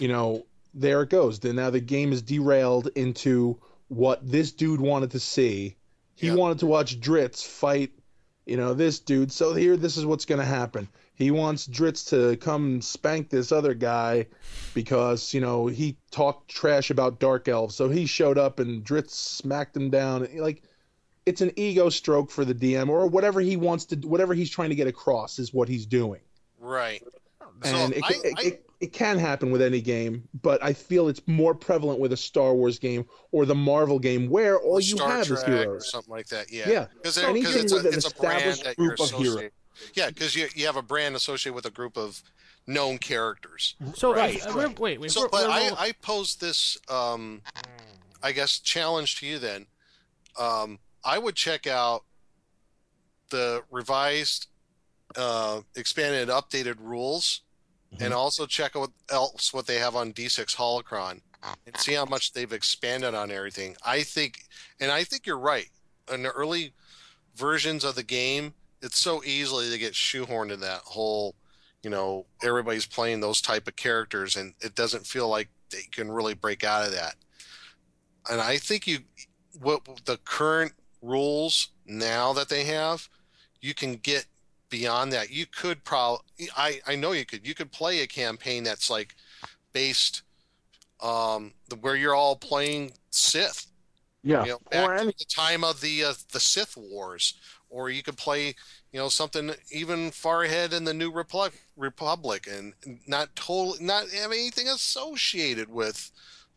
you 0.00 0.08
know 0.08 0.44
there 0.74 1.02
it 1.02 1.10
goes 1.10 1.38
then 1.38 1.54
now 1.56 1.70
the 1.70 1.80
game 1.80 2.12
is 2.12 2.20
derailed 2.22 2.88
into 2.96 3.56
what 3.88 4.26
this 4.28 4.50
dude 4.50 4.80
wanted 4.80 5.10
to 5.12 5.20
see 5.20 5.76
he 6.16 6.26
Yeah. 6.28 6.34
wanted 6.34 6.58
to 6.60 6.66
watch 6.66 6.98
Drizzt 7.00 7.44
fight 7.46 7.92
you 8.46 8.56
know 8.56 8.74
this 8.74 8.98
dude 8.98 9.32
so 9.32 9.54
here 9.54 9.76
this 9.76 9.96
is 9.96 10.04
what's 10.06 10.24
going 10.24 10.40
to 10.40 10.44
happen. 10.46 10.88
He 11.16 11.30
wants 11.30 11.68
Drizzt 11.68 12.08
to 12.08 12.36
come 12.38 12.80
spank 12.82 13.30
this 13.30 13.52
other 13.52 13.72
guy 13.72 14.26
because 14.74 15.32
you 15.32 15.40
know 15.40 15.66
he 15.68 15.96
talked 16.10 16.48
trash 16.50 16.90
about 16.90 17.20
dark 17.20 17.48
elves. 17.48 17.74
So 17.76 17.88
he 17.88 18.06
showed 18.06 18.36
up 18.38 18.58
and 18.58 18.84
Drizzt 18.84 19.10
smacked 19.10 19.76
him 19.76 19.90
down. 19.90 20.28
Like 20.36 20.62
it's 21.24 21.40
an 21.40 21.52
ego 21.56 21.88
stroke 21.88 22.30
for 22.30 22.44
the 22.44 22.54
dm 22.54 22.88
or 22.88 23.06
whatever 23.06 23.40
he 23.40 23.56
wants 23.56 23.86
to 23.86 23.96
whatever 23.96 24.34
he's 24.34 24.50
trying 24.50 24.70
to 24.70 24.74
get 24.74 24.86
across 24.88 25.38
is 25.38 25.54
what 25.54 25.68
he's 25.68 25.86
doing. 25.86 26.20
Right. 26.58 27.02
So 27.62 27.74
and 27.76 27.92
it, 27.94 28.02
I- 28.04 28.08
it, 28.24 28.34
I- 28.38 28.42
it, 28.42 28.66
it 28.80 28.92
can 28.92 29.18
happen 29.18 29.50
with 29.50 29.62
any 29.62 29.80
game, 29.80 30.28
but 30.42 30.62
I 30.62 30.72
feel 30.72 31.08
it's 31.08 31.22
more 31.26 31.54
prevalent 31.54 32.00
with 32.00 32.12
a 32.12 32.16
Star 32.16 32.54
Wars 32.54 32.78
game 32.78 33.06
or 33.32 33.46
the 33.46 33.54
Marvel 33.54 33.98
game 33.98 34.28
where 34.28 34.58
all 34.60 34.80
you 34.80 34.96
Star 34.96 35.10
have 35.10 35.26
Trek 35.26 35.38
is 35.38 35.44
or 35.44 35.56
heroes. 35.58 35.90
something 35.90 36.10
like 36.12 36.26
that. 36.28 36.52
Yeah. 36.52 36.68
Yeah. 36.68 36.86
Because 36.96 37.18
Anything 37.18 37.62
it's 37.64 37.72
a, 37.72 37.76
with 37.76 37.86
an 37.86 37.94
it's 37.94 38.10
a 38.10 38.14
brand 38.14 38.36
established 38.44 38.64
that 38.64 38.78
you're 38.78 38.88
group 38.96 39.00
of 39.00 39.10
heroes. 39.10 39.26
associated. 39.28 39.52
Yeah, 39.94 40.08
because 40.08 40.34
you 40.36 40.48
you 40.54 40.66
have 40.66 40.76
a 40.76 40.82
brand 40.82 41.16
associated 41.16 41.54
with 41.54 41.66
a 41.66 41.70
group 41.70 41.96
of 41.96 42.22
known 42.66 42.96
characters. 42.98 43.74
so 43.94 44.14
Right, 44.14 44.40
uh, 44.46 44.52
wait, 44.56 44.78
wait, 44.78 45.00
wait. 45.00 45.10
So, 45.10 45.20
we're- 45.22 45.28
but 45.32 45.44
we're 45.46 45.50
I, 45.52 45.68
roll- 45.68 45.76
I 45.78 45.92
posed 46.00 46.40
this, 46.40 46.78
um, 46.88 47.42
I 48.22 48.32
guess, 48.32 48.58
challenge 48.60 49.18
to 49.20 49.26
you 49.26 49.38
then. 49.38 49.66
Um, 50.38 50.78
I 51.04 51.18
would 51.18 51.34
check 51.34 51.66
out 51.66 52.04
the 53.30 53.62
revised, 53.70 54.46
uh, 55.16 55.60
expanded, 55.76 56.28
updated 56.28 56.76
rules, 56.78 57.42
and 58.00 58.12
Mhm. 58.12 58.16
also 58.16 58.46
check 58.46 58.76
out 58.76 58.92
else 59.08 59.52
what 59.52 59.66
they 59.66 59.78
have 59.78 59.96
on 59.96 60.12
D6 60.12 60.54
Holocron, 60.54 61.20
and 61.66 61.78
see 61.78 61.92
how 61.92 62.04
much 62.04 62.32
they've 62.32 62.52
expanded 62.52 63.14
on 63.14 63.30
everything. 63.30 63.76
I 63.82 64.02
think, 64.02 64.44
and 64.80 64.90
I 64.90 65.04
think 65.04 65.26
you're 65.26 65.38
right. 65.38 65.70
In 66.10 66.22
the 66.22 66.30
early 66.30 66.74
versions 67.34 67.84
of 67.84 67.94
the 67.94 68.02
game, 68.02 68.54
it's 68.80 68.98
so 68.98 69.22
easily 69.24 69.70
to 69.70 69.78
get 69.78 69.94
shoehorned 69.94 70.52
in 70.52 70.60
that 70.60 70.82
whole 70.82 71.34
you 71.82 71.90
know 71.90 72.26
everybody's 72.42 72.86
playing 72.86 73.20
those 73.20 73.42
type 73.42 73.68
of 73.68 73.76
characters 73.76 74.36
and 74.36 74.54
it 74.60 74.74
doesn't 74.74 75.06
feel 75.06 75.28
like 75.28 75.50
they 75.70 75.82
can 75.92 76.10
really 76.10 76.32
break 76.32 76.64
out 76.64 76.86
of 76.86 76.92
that 76.92 77.14
and 78.30 78.40
i 78.40 78.56
think 78.56 78.86
you 78.86 79.00
what 79.60 79.82
the 80.06 80.16
current 80.24 80.72
rules 81.02 81.68
now 81.84 82.32
that 82.32 82.48
they 82.48 82.64
have 82.64 83.08
you 83.60 83.74
can 83.74 83.96
get 83.96 84.24
beyond 84.78 85.12
that 85.12 85.30
you 85.30 85.46
could 85.46 85.78
probably 85.84 86.48
i 86.56 86.80
i 86.86 86.94
know 86.96 87.12
you 87.12 87.24
could 87.24 87.46
you 87.46 87.54
could 87.54 87.70
play 87.70 88.00
a 88.00 88.06
campaign 88.06 88.64
that's 88.64 88.88
like 88.90 89.14
based 89.72 90.22
um 91.00 91.52
where 91.80 91.96
you're 91.96 92.14
all 92.22 92.36
playing 92.36 92.92
sith 93.10 93.66
Yeah. 94.22 94.44
you 94.44 94.50
know, 94.52 94.60
back 94.70 94.88
or 94.88 94.94
to 94.94 95.00
any, 95.02 95.14
the 95.18 95.24
time 95.44 95.62
of 95.70 95.80
the 95.80 96.04
uh, 96.04 96.14
the 96.32 96.40
Sith 96.40 96.74
Wars, 96.76 97.34
or 97.68 97.90
you 97.90 98.02
could 98.02 98.16
play, 98.16 98.42
you 98.90 98.98
know, 99.00 99.10
something 99.10 99.46
even 99.70 100.10
far 100.12 100.44
ahead 100.44 100.72
in 100.72 100.84
the 100.84 100.94
New 100.94 101.12
Republic, 101.12 101.52
Republic, 101.76 102.48
and 102.50 102.72
not 103.06 103.26
totally 103.36 103.84
not 103.84 104.08
have 104.22 104.32
anything 104.32 104.68
associated 104.68 105.68
with 105.68 106.10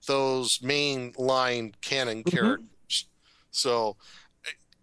those 0.06 0.62
main 0.62 1.14
line 1.18 1.74
canon 1.82 2.24
Mhm. 2.24 2.32
characters. 2.32 3.06
So, 3.52 3.98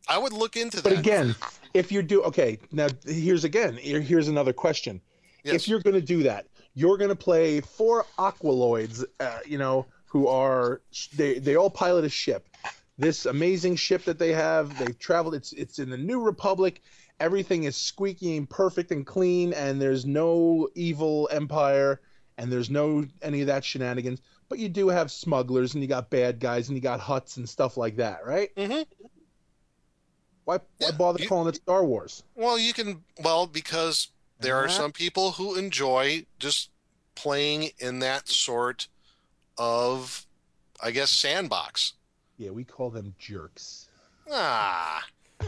I 0.09 0.19
would 0.19 0.33
look 0.33 0.57
into 0.57 0.77
that. 0.79 0.85
but 0.85 0.99
again, 0.99 1.35
if 1.73 1.91
you 1.91 2.03
do 2.03 2.23
okay, 2.25 2.59
now 2.73 2.89
here's 3.07 3.45
again 3.45 3.75
here's 3.77 4.29
another 4.29 4.53
question. 4.53 5.01
yes. 5.45 5.55
If 5.55 5.69
you're 5.69 5.81
going 5.81 5.95
to 5.95 6.01
do 6.01 6.23
that, 6.25 6.47
you're 6.75 6.99
going 6.99 7.11
to 7.11 7.17
play 7.17 7.61
four 7.61 8.05
Aqualoids, 8.19 9.05
uh, 9.21 9.39
you 9.47 9.59
know, 9.59 9.87
who 10.07 10.27
are 10.29 10.81
they 11.17 11.39
they 11.39 11.57
all 11.57 11.71
pilot 11.71 12.05
a 12.05 12.09
ship. 12.09 12.49
This 12.97 13.27
amazing 13.27 13.75
ship 13.77 14.05
that 14.05 14.19
they 14.21 14.33
have, 14.33 14.79
they've 14.79 14.99
traveled. 14.99 15.35
It's 15.35 15.53
it's 15.53 15.79
in 15.79 15.91
the 15.91 15.99
New 15.99 16.21
Republic. 16.21 16.83
Everything 17.21 17.65
is 17.65 17.77
squeaky 17.77 18.37
and 18.37 18.49
perfect 18.49 18.91
and 18.91 19.07
clean, 19.07 19.53
and 19.53 19.81
there's 19.81 20.05
no 20.05 20.69
evil 20.75 21.29
empire, 21.33 22.01
and 22.39 22.53
there's 22.53 22.71
no 22.71 23.05
any 23.23 23.41
of 23.41 23.47
that 23.49 23.65
shenanigans. 23.65 24.21
But 24.49 24.59
you 24.59 24.69
do 24.69 24.89
have 24.89 25.11
smugglers, 25.11 25.75
and 25.75 25.83
you 25.83 25.89
got 25.89 26.11
bad 26.11 26.39
guys, 26.39 26.69
and 26.69 26.77
you 26.77 26.83
got 26.83 27.01
Hutts 27.01 27.37
and 27.37 27.49
stuff 27.49 27.77
like 27.77 27.97
that, 27.97 28.25
right? 28.27 28.55
Mhm. 28.57 28.85
Why, 30.45 30.57
why 30.57 30.61
Yeah, 30.81 30.91
bother 30.93 31.23
you- 31.23 31.29
calling 31.29 31.49
it 31.49 31.57
Star 31.57 31.85
Wars? 31.85 32.23
Well, 32.35 32.59
you 32.59 32.73
can. 32.73 33.03
Well, 33.23 33.47
because 33.47 34.09
there 34.41 34.57
are 34.57 34.67
Uh-huh. 34.67 34.77
some 34.77 34.93
people 34.93 35.33
who 35.33 35.55
enjoy 35.57 36.27
just 36.39 36.71
playing 37.15 37.71
in 37.79 38.01
that 38.01 38.29
sort 38.29 38.89
of, 39.57 40.27
I 40.83 40.91
guess, 40.91 41.11
sandbox. 41.11 41.95
Yeah, 42.37 42.51
we 42.51 42.65
call 42.65 42.91
them 42.91 43.15
jerks. 43.19 43.89
Ah, 44.31 45.05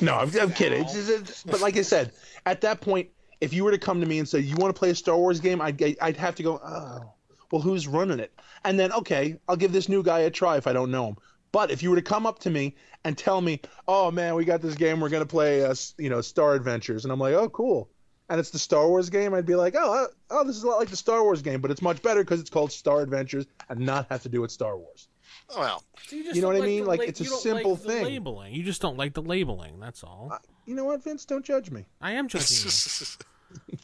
No, 0.00 0.16
I'm, 0.16 0.30
I'm 0.38 0.52
kidding. 0.52 0.82
It's 0.84 0.92
just- 0.94 1.10
it's- 1.10 1.42
but 1.44 1.60
like 1.60 1.76
I 1.76 1.82
said, 1.82 2.12
at 2.44 2.60
that 2.62 2.80
point, 2.80 3.08
if 3.40 3.52
you 3.52 3.64
were 3.64 3.70
to 3.70 3.78
come 3.78 4.00
to 4.00 4.06
me 4.06 4.18
and 4.18 4.28
say 4.28 4.38
you 4.40 4.56
want 4.56 4.74
to 4.74 4.78
play 4.78 4.90
a 4.90 4.94
Star 4.94 5.16
Wars 5.16 5.40
game, 5.40 5.60
I'd 5.60 5.80
I'd 6.00 6.16
have 6.16 6.34
to 6.36 6.42
go. 6.42 6.60
Oh, 6.64 7.12
well, 7.52 7.60
who's 7.62 7.86
running 7.86 8.18
it? 8.18 8.32
And 8.64 8.78
then 8.80 8.92
okay, 8.92 9.38
I'll 9.48 9.56
give 9.56 9.72
this 9.72 9.88
new 9.88 10.02
guy 10.02 10.20
a 10.20 10.30
try 10.30 10.56
if 10.56 10.66
I 10.66 10.72
don't 10.72 10.90
know 10.90 11.08
him. 11.08 11.16
But 11.56 11.70
if 11.70 11.82
you 11.82 11.88
were 11.88 11.96
to 11.96 12.02
come 12.02 12.26
up 12.26 12.38
to 12.40 12.50
me 12.50 12.74
and 13.02 13.16
tell 13.16 13.40
me, 13.40 13.62
"Oh 13.88 14.10
man, 14.10 14.34
we 14.34 14.44
got 14.44 14.60
this 14.60 14.74
game, 14.74 15.00
we're 15.00 15.08
gonna 15.08 15.24
play, 15.24 15.64
uh, 15.64 15.74
you 15.96 16.10
know, 16.10 16.20
Star 16.20 16.52
Adventures," 16.52 17.06
and 17.06 17.10
I'm 17.12 17.18
like, 17.18 17.32
"Oh, 17.32 17.48
cool," 17.48 17.88
and 18.28 18.38
it's 18.38 18.50
the 18.50 18.58
Star 18.58 18.86
Wars 18.86 19.08
game, 19.08 19.32
I'd 19.32 19.46
be 19.46 19.54
like, 19.54 19.74
"Oh, 19.74 20.04
uh, 20.04 20.06
oh, 20.32 20.44
this 20.44 20.54
is 20.54 20.64
a 20.64 20.66
lot 20.66 20.76
like 20.78 20.90
the 20.90 20.96
Star 20.98 21.22
Wars 21.22 21.40
game, 21.40 21.62
but 21.62 21.70
it's 21.70 21.80
much 21.80 22.02
better 22.02 22.22
because 22.22 22.40
it's 22.42 22.50
called 22.50 22.72
Star 22.72 23.00
Adventures 23.00 23.46
and 23.70 23.80
not 23.80 24.06
have 24.10 24.22
to 24.24 24.28
do 24.28 24.42
with 24.42 24.50
Star 24.50 24.76
Wars." 24.76 25.08
well, 25.56 25.82
So 26.06 26.16
just 26.22 26.36
You 26.36 26.42
know 26.42 26.48
don't 26.52 26.58
what 26.60 26.62
I 26.64 26.66
mean? 26.66 26.82
the 26.84 26.88
Like, 26.90 26.98
la- 26.98 27.04
it's 27.06 27.20
a 27.22 27.24
don't 27.24 27.40
simple 27.40 27.70
like 27.72 27.82
the 27.84 27.88
thing. 27.88 28.04
labeling. 28.04 28.52
You 28.54 28.62
just 28.62 28.82
don't 28.82 28.98
like 28.98 29.14
the 29.14 29.22
labeling. 29.22 29.80
That's 29.80 30.04
all. 30.04 30.28
Uh, 30.32 30.38
you 30.66 30.74
know 30.74 30.84
what, 30.84 31.02
Vince? 31.02 31.24
Don't 31.24 31.42
judge 31.42 31.70
me. 31.70 31.86
I 32.02 32.12
am 32.12 32.28
judging 32.34 32.70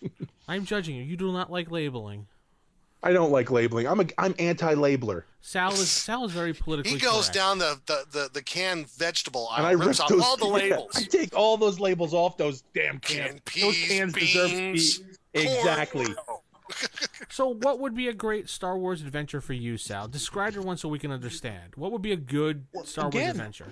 you. 0.03 0.11
I'm 0.47 0.67
judging 0.67 0.95
you. 0.97 1.05
You 1.05 1.17
do 1.17 1.33
not 1.33 1.51
like 1.51 1.71
labeling. 1.71 2.27
I 3.03 3.13
don't 3.13 3.33
like 3.33 3.51
labeling. 3.51 3.87
I'm 3.87 4.01
a 4.01 4.07
I'm 4.19 4.35
anti-labeler. 4.39 5.25
Sal 5.41 5.73
is 5.73 5.91
Sal 5.91 6.25
is 6.25 6.33
very 6.33 6.55
politically. 6.55 6.93
he 6.93 6.99
goes 6.99 7.25
correct. 7.25 7.35
down 7.35 7.59
the, 7.59 7.81
the, 7.87 8.05
the, 8.13 8.31
the 8.33 8.43
canned 8.43 8.89
vegetable 8.91 9.49
and 9.57 9.67
I 9.67 9.73
rip 9.73 9.89
rips 9.89 10.01
off 10.01 10.09
those. 10.09 10.23
all 10.23 10.37
the 10.37 10.47
yeah, 10.47 10.53
labels. 10.53 10.93
I 10.97 11.03
take 11.03 11.37
all 11.37 11.57
those 11.57 11.81
labels 11.81 12.15
off 12.15 12.37
those 12.37 12.63
damn 12.75 13.01
cans. 13.01 13.41
Canned 13.45 13.65
those 13.65 13.75
peas, 13.75 13.89
cans 13.89 14.13
deserve 14.13 14.51
to 14.51 14.57
beans, 14.57 14.99
be 14.99 15.15
exactly. 15.35 16.07
So, 17.29 17.49
what 17.49 17.81
would 17.81 17.95
be 17.95 18.09
a 18.09 18.13
great 18.13 18.49
Star 18.49 18.79
Wars 18.79 19.03
adventure 19.03 19.41
for 19.41 19.53
you, 19.53 19.77
Sal? 19.77 20.09
Describe 20.09 20.55
your 20.55 20.63
one 20.63 20.77
so 20.77 20.89
we 20.89 20.99
can 20.99 21.11
understand. 21.11 21.75
What 21.77 21.93
would 21.93 22.03
be 22.03 22.13
a 22.13 22.17
good 22.17 22.65
Star 22.85 23.11
Wars 23.11 23.29
adventure? 23.29 23.67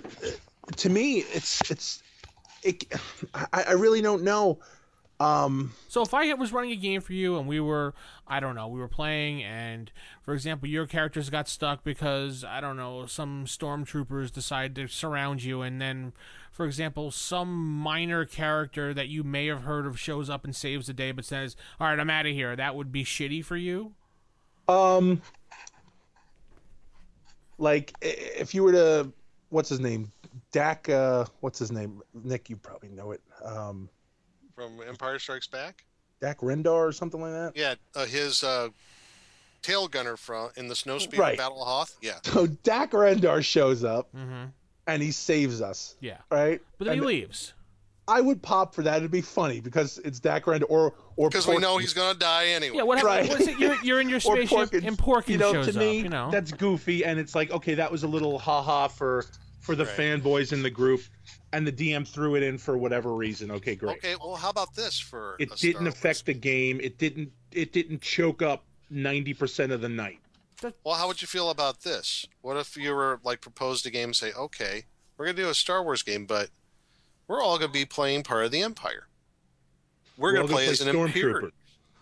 To 0.77 0.89
me, 0.89 1.19
it's 1.33 1.69
it's. 1.71 2.03
It, 2.63 2.85
I, 3.33 3.63
I 3.69 3.71
really 3.71 4.01
don't 4.01 4.23
know. 4.23 4.59
Um, 5.21 5.73
So, 5.87 6.01
if 6.01 6.13
I 6.13 6.33
was 6.33 6.51
running 6.51 6.71
a 6.71 6.75
game 6.75 6.99
for 7.01 7.13
you 7.13 7.37
and 7.37 7.47
we 7.47 7.59
were, 7.59 7.93
I 8.27 8.39
don't 8.39 8.55
know, 8.55 8.67
we 8.67 8.79
were 8.79 8.87
playing, 8.87 9.43
and 9.43 9.91
for 10.23 10.33
example, 10.33 10.67
your 10.67 10.87
characters 10.87 11.29
got 11.29 11.47
stuck 11.47 11.83
because 11.83 12.43
I 12.43 12.59
don't 12.59 12.77
know, 12.77 13.05
some 13.05 13.45
stormtroopers 13.45 14.31
decide 14.31 14.73
to 14.75 14.87
surround 14.87 15.43
you, 15.43 15.61
and 15.61 15.79
then, 15.79 16.13
for 16.51 16.65
example, 16.65 17.11
some 17.11 17.53
minor 17.77 18.25
character 18.25 18.93
that 18.93 19.09
you 19.09 19.23
may 19.23 19.45
have 19.47 19.61
heard 19.63 19.85
of 19.85 19.99
shows 19.99 20.29
up 20.29 20.43
and 20.43 20.55
saves 20.55 20.87
the 20.87 20.93
day, 20.93 21.11
but 21.11 21.25
says, 21.25 21.55
"All 21.79 21.87
right, 21.87 21.99
I'm 21.99 22.09
out 22.09 22.25
of 22.25 22.33
here." 22.33 22.55
That 22.55 22.75
would 22.75 22.91
be 22.91 23.03
shitty 23.03 23.45
for 23.45 23.57
you. 23.57 23.93
um, 24.67 25.21
like 27.57 27.93
if 28.01 28.55
you 28.55 28.63
were 28.63 28.71
to, 28.71 29.11
what's 29.49 29.69
his 29.69 29.79
name, 29.79 30.11
Dak? 30.51 30.89
Uh, 30.89 31.25
what's 31.41 31.59
his 31.59 31.71
name? 31.71 32.01
Nick, 32.23 32.49
you 32.49 32.55
probably 32.55 32.89
know 32.89 33.11
it. 33.11 33.21
Um, 33.43 33.87
From 34.61 34.87
Empire 34.87 35.17
Strikes 35.17 35.47
Back? 35.47 35.85
Dak 36.21 36.39
Rendar 36.41 36.67
or 36.87 36.91
something 36.91 37.19
like 37.19 37.31
that. 37.31 37.53
Yeah, 37.55 37.73
uh, 37.95 38.05
his 38.05 38.43
uh, 38.43 38.69
tail 39.63 39.87
gunner 39.87 40.15
from 40.17 40.49
in 40.55 40.67
the 40.67 40.75
Snowspeeder 40.75 41.17
Right. 41.17 41.37
Battle 41.37 41.61
of 41.63 41.67
Hoth. 41.67 41.97
Yeah. 42.01 42.19
So 42.23 42.45
Dak 42.45 42.91
Rendar 42.91 43.43
shows 43.43 43.83
up 43.83 44.13
Mm-hmm. 44.15 44.45
and 44.85 45.01
he 45.01 45.11
saves 45.11 45.61
us, 45.61 45.95
Yeah, 45.99 46.17
right? 46.29 46.61
but 46.77 46.85
then 46.85 46.93
And 46.99 47.01
he 47.01 47.07
leaves. 47.07 47.53
I 48.07 48.21
would 48.21 48.41
pop 48.43 48.75
for 48.75 48.83
that. 48.83 48.97
It'd 48.97 49.09
be 49.09 49.21
funny 49.21 49.61
because 49.61 49.97
it's 49.99 50.19
Dak 50.19 50.45
Rendar 50.45 50.65
or 50.69 50.93
or 51.15 51.29
Because 51.29 51.47
we 51.47 51.57
know 51.57 51.77
he's 51.79 51.93
going 51.93 52.13
to 52.13 52.19
die 52.19 52.47
anyway. 52.49 52.77
Yeah, 52.77 52.83
what 52.83 53.01
Right. 53.01 53.27
What 53.27 53.41
is 53.41 53.47
it? 53.47 53.57
You're, 53.57 53.75
you're 53.83 53.99
in 54.01 54.09
your 54.09 54.19
spaceship, 54.19 54.49
Porkins. 54.69 54.85
and 54.87 54.95
Porkins 54.97 55.27
you 55.29 55.37
know, 55.39 55.53
shows 55.53 55.73
to 55.73 55.79
me, 55.79 55.99
up. 55.99 56.03
You 56.03 56.09
know, 56.09 56.29
that's 56.31 56.51
goofy, 56.51 57.03
and 57.03 57.19
it's 57.19 57.33
like, 57.33 57.49
okay, 57.51 57.73
that 57.75 57.91
was 57.91 58.03
a 58.03 58.07
little 58.07 58.37
haha 58.37 58.87
for 58.89 59.25
for 59.61 59.73
the 59.75 59.85
Right. 59.85 59.97
fanboys 59.97 60.53
in 60.53 60.61
the 60.61 60.69
group, 60.71 61.01
and 61.53 61.67
the 61.67 61.71
DM 61.71 62.07
threw 62.07 62.35
it 62.35 62.43
in 62.43 62.57
for 62.57 62.77
whatever 62.77 63.13
reason. 63.13 63.51
Okay, 63.51 63.75
great. 63.75 63.97
Okay, 63.97 64.15
well, 64.19 64.35
how 64.35 64.49
about 64.49 64.73
this 64.75 64.99
for 64.99 65.35
It 65.39 65.51
a 65.51 65.55
didn't 65.55 65.81
Star 65.81 65.87
affect 65.89 66.17
Wars? 66.19 66.23
the 66.23 66.33
game. 66.33 66.79
It 66.81 66.97
didn't. 66.97 67.31
It 67.51 67.73
didn't 67.73 68.01
choke 68.01 68.41
up 68.41 68.63
ninety 68.89 69.33
percent 69.33 69.71
of 69.71 69.81
the 69.81 69.89
night. 69.89 70.19
Well, 70.83 70.95
how 70.95 71.07
would 71.07 71.21
you 71.21 71.27
feel 71.27 71.49
about 71.49 71.81
this? 71.81 72.25
What 72.41 72.57
if 72.57 72.77
you 72.77 72.93
were 72.93 73.19
like 73.23 73.41
proposed 73.41 73.85
a 73.85 73.89
game 73.89 74.09
and 74.09 74.15
say, 74.15 74.31
okay, 74.33 74.83
we're 75.17 75.25
going 75.25 75.35
to 75.35 75.41
do 75.43 75.49
a 75.49 75.55
Star 75.55 75.83
Wars 75.83 76.03
game, 76.03 76.25
but 76.25 76.49
we're 77.27 77.41
all 77.41 77.57
going 77.57 77.71
to 77.71 77.73
be 77.73 77.85
playing 77.85 78.23
part 78.23 78.45
of 78.45 78.51
the 78.51 78.61
Empire. 78.61 79.07
We're, 80.17 80.33
going 80.33 80.43
all 80.43 80.47
to 80.49 80.53
play, 80.53 80.67
as 80.67 80.81
an 80.81 80.95
Imperial. 80.95 81.49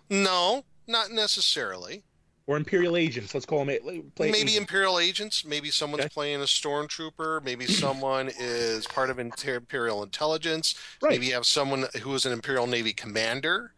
No, 0.09 0.65
not 0.87 1.11
necessarily. 1.11 2.03
Or 2.49 2.57
Imperial 2.57 2.97
agents. 2.97 3.31
Let's 3.35 3.45
call 3.45 3.63
them. 3.63 3.77
Play 4.15 4.31
maybe 4.31 4.37
agents. 4.39 4.57
Imperial 4.57 4.97
agents. 4.97 5.45
Maybe 5.45 5.69
someone's 5.69 6.05
Okay. 6.05 6.09
playing 6.11 6.41
a 6.41 6.45
stormtrooper. 6.45 7.43
Maybe 7.43 7.67
someone 7.83 8.31
is 8.39 8.87
part 8.87 9.11
of 9.11 9.19
Inter- 9.19 9.57
Imperial 9.57 10.01
intelligence. 10.01 10.73
Right. 10.99 11.11
Maybe 11.11 11.27
you 11.27 11.33
have 11.35 11.45
someone 11.45 11.85
who 12.01 12.11
is 12.15 12.25
an 12.25 12.31
Imperial 12.33 12.65
Navy 12.65 12.91
commander. 12.91 13.73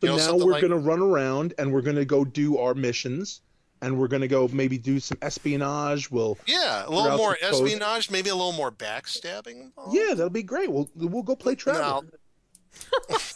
So 0.00 0.08
you 0.08 0.08
know, 0.08 0.16
now 0.16 0.44
we're 0.44 0.50
like- 0.52 0.60
going 0.60 0.72
to 0.72 0.78
run 0.78 0.98
around 1.00 1.54
and 1.56 1.72
we're 1.72 1.82
going 1.82 1.94
to 1.94 2.04
go 2.04 2.24
do 2.24 2.58
our 2.58 2.74
missions, 2.74 3.42
and 3.80 3.96
we're 3.96 4.08
going 4.08 4.22
to 4.22 4.28
go 4.28 4.48
maybe 4.52 4.76
do 4.76 4.98
some 4.98 5.18
espionage. 5.22 6.10
We'll 6.10 6.36
Yeah, 6.48 6.84
a 6.84 6.90
little 6.90 7.16
more 7.16 7.36
espionage, 7.40 8.10
maybe 8.10 8.28
a 8.30 8.34
little 8.34 8.50
more 8.54 8.72
backstabbing. 8.72 9.66
involved. 9.66 9.94
yeah, 9.94 10.08
that'll 10.14 10.30
be 10.30 10.42
great. 10.42 10.72
We'll 10.72 10.90
we'll 10.96 11.22
go 11.22 11.36
play 11.36 11.54
Travis. 11.54 12.10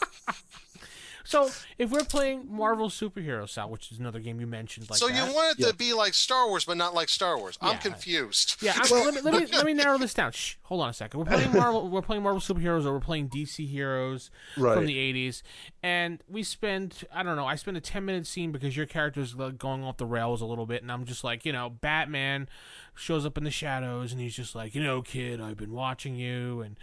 Now, 1.33 1.45
so 1.47 1.53
if 1.77 1.89
we're 1.91 2.03
playing 2.03 2.47
Marvel 2.49 2.89
superhero 2.89 3.47
Sal, 3.49 3.69
which 3.69 3.91
is 3.91 3.99
another 3.99 4.19
game 4.19 4.39
you 4.39 4.47
mentioned, 4.47 4.89
like 4.89 4.99
so 4.99 5.07
that. 5.07 5.15
you 5.29 5.33
want 5.33 5.59
it 5.59 5.63
Yeah. 5.63 5.71
to 5.71 5.75
be 5.75 5.93
like 5.93 6.13
Star 6.13 6.47
Wars, 6.47 6.65
but 6.65 6.77
not 6.77 6.93
like 6.93 7.09
Star 7.09 7.37
Wars. 7.37 7.57
I'm 7.61 7.73
Yeah. 7.73 7.77
confused. 7.79 8.57
Yeah, 8.61 8.73
I, 8.75 8.89
let, 8.91 9.13
me, 9.13 9.21
let 9.21 9.33
me 9.33 9.45
let 9.57 9.65
me 9.65 9.73
narrow 9.73 9.97
this 9.97 10.13
down. 10.13 10.31
Shh, 10.31 10.55
hold 10.63 10.81
on 10.81 10.89
a 10.89 10.93
second. 10.93 11.19
We're 11.19 11.25
playing 11.25 11.51
Marvel. 11.53 11.87
We're 11.89 12.01
playing 12.01 12.23
Marvel 12.23 12.41
superheroes, 12.41 12.85
or 12.85 12.93
we're 12.93 12.99
playing 12.99 13.29
DC 13.29 13.67
heroes 13.67 14.31
Right. 14.57 14.75
from 14.75 14.85
the 14.85 14.95
'80s, 14.97 15.41
and 15.83 16.21
we 16.27 16.43
spend 16.43 17.03
I 17.13 17.23
don't 17.23 17.35
know. 17.35 17.45
I 17.45 17.55
spend 17.55 17.77
a 17.77 17.81
10 17.81 18.05
minute 18.05 18.27
scene 18.27 18.51
because 18.51 18.75
your 18.77 18.85
character's 18.85 19.35
like, 19.35 19.57
going 19.57 19.83
off 19.83 19.97
the 19.97 20.05
rails 20.05 20.41
a 20.41 20.45
little 20.45 20.65
bit, 20.65 20.81
and 20.81 20.91
I'm 20.91 21.05
just 21.05 21.23
like, 21.23 21.45
you 21.45 21.51
know, 21.53 21.69
Batman 21.69 22.49
shows 22.95 23.25
up 23.25 23.37
in 23.37 23.43
the 23.43 23.51
shadows, 23.51 24.11
and 24.11 24.19
he's 24.21 24.35
just 24.35 24.53
like, 24.55 24.75
you 24.75 24.83
know, 24.83 25.01
kid, 25.01 25.39
I've 25.41 25.57
been 25.57 25.71
watching 25.71 26.15
you, 26.15 26.61
and 26.61 26.77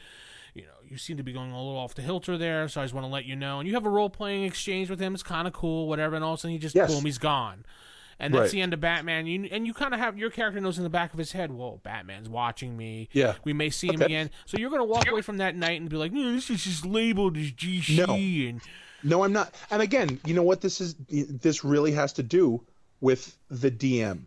you 0.58 0.64
know, 0.64 0.72
you 0.86 0.96
seem 0.98 1.16
to 1.16 1.22
be 1.22 1.32
going 1.32 1.50
a 1.50 1.56
little 1.56 1.76
off 1.78 1.94
the 1.94 2.02
hilter 2.02 2.36
there, 2.36 2.68
so 2.68 2.80
I 2.80 2.84
just 2.84 2.94
want 2.94 3.06
to 3.06 3.10
let 3.12 3.24
you 3.24 3.36
know. 3.36 3.60
And 3.60 3.68
you 3.68 3.74
have 3.74 3.86
a 3.86 3.90
role 3.90 4.10
playing 4.10 4.44
exchange 4.44 4.90
with 4.90 5.00
him. 5.00 5.14
It's 5.14 5.22
kind 5.22 5.46
of 5.46 5.52
cool, 5.54 5.88
whatever. 5.88 6.16
And 6.16 6.24
all 6.24 6.34
of 6.34 6.38
a 6.38 6.40
sudden, 6.40 6.52
he 6.52 6.58
just 6.58 6.74
Yes. 6.74 6.92
boom, 6.94 7.04
he's 7.04 7.18
gone. 7.18 7.64
And 8.20 8.34
that's 8.34 8.40
Right. 8.40 8.50
the 8.50 8.60
end 8.62 8.74
of 8.74 8.80
Batman. 8.80 9.26
You, 9.28 9.48
and 9.52 9.64
you 9.66 9.72
kind 9.72 9.94
of 9.94 10.00
have 10.00 10.18
your 10.18 10.30
character 10.30 10.60
knows 10.60 10.76
in 10.76 10.82
the 10.84 10.90
back 10.90 11.12
of 11.12 11.18
his 11.20 11.30
head, 11.32 11.52
whoa, 11.52 11.80
Batman's 11.84 12.28
watching 12.28 12.76
me. 12.76 13.08
Yeah. 13.12 13.34
We 13.44 13.52
may 13.52 13.70
see 13.70 13.86
him 13.88 14.02
again. 14.02 14.30
So 14.44 14.58
you're 14.58 14.70
going 14.70 14.80
to 14.80 14.84
walk 14.84 15.08
away 15.08 15.22
from 15.22 15.36
that 15.36 15.54
night 15.54 15.80
and 15.80 15.88
be 15.88 15.96
like, 15.96 16.12
no, 16.12 16.32
this 16.32 16.50
is 16.50 16.64
just 16.64 16.84
labeled 16.84 17.36
as 17.36 17.52
GC. 17.52 17.96
No. 18.06 18.14
And 18.14 18.60
No, 19.04 19.22
I'm 19.22 19.32
not. 19.32 19.54
And 19.70 19.80
again, 19.80 20.18
you 20.24 20.34
know 20.34 20.42
what 20.42 20.60
this 20.60 20.80
is 20.80 20.96
this 21.08 21.62
really 21.62 21.92
has 21.92 22.12
to 22.14 22.24
do 22.24 22.60
with 23.00 23.36
the 23.48 23.70
DM. 23.70 24.22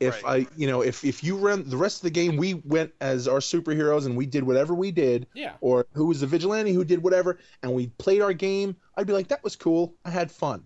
If 0.00 0.22
Right. 0.24 0.46
I, 0.48 0.54
you 0.56 0.66
know, 0.66 0.82
if 0.82 1.04
if 1.04 1.22
you 1.22 1.36
run 1.36 1.68
the 1.68 1.76
rest 1.76 1.98
of 1.98 2.02
the 2.02 2.10
game, 2.10 2.36
we 2.36 2.54
went 2.54 2.92
as 3.00 3.28
our 3.28 3.38
superheroes 3.38 4.06
and 4.06 4.16
we 4.16 4.26
did 4.26 4.42
whatever 4.44 4.74
we 4.74 4.90
did, 4.90 5.26
yeah. 5.34 5.52
or 5.60 5.86
who 5.92 6.06
was 6.06 6.20
the 6.20 6.26
vigilante 6.26 6.72
who 6.72 6.84
did 6.84 7.02
whatever, 7.02 7.38
and 7.62 7.72
we 7.72 7.86
played 7.86 8.20
our 8.20 8.32
game, 8.32 8.76
I'd 8.96 9.06
be 9.06 9.12
like, 9.12 9.28
that 9.28 9.44
was 9.44 9.54
cool. 9.56 9.94
I 10.04 10.10
had 10.10 10.30
fun. 10.30 10.64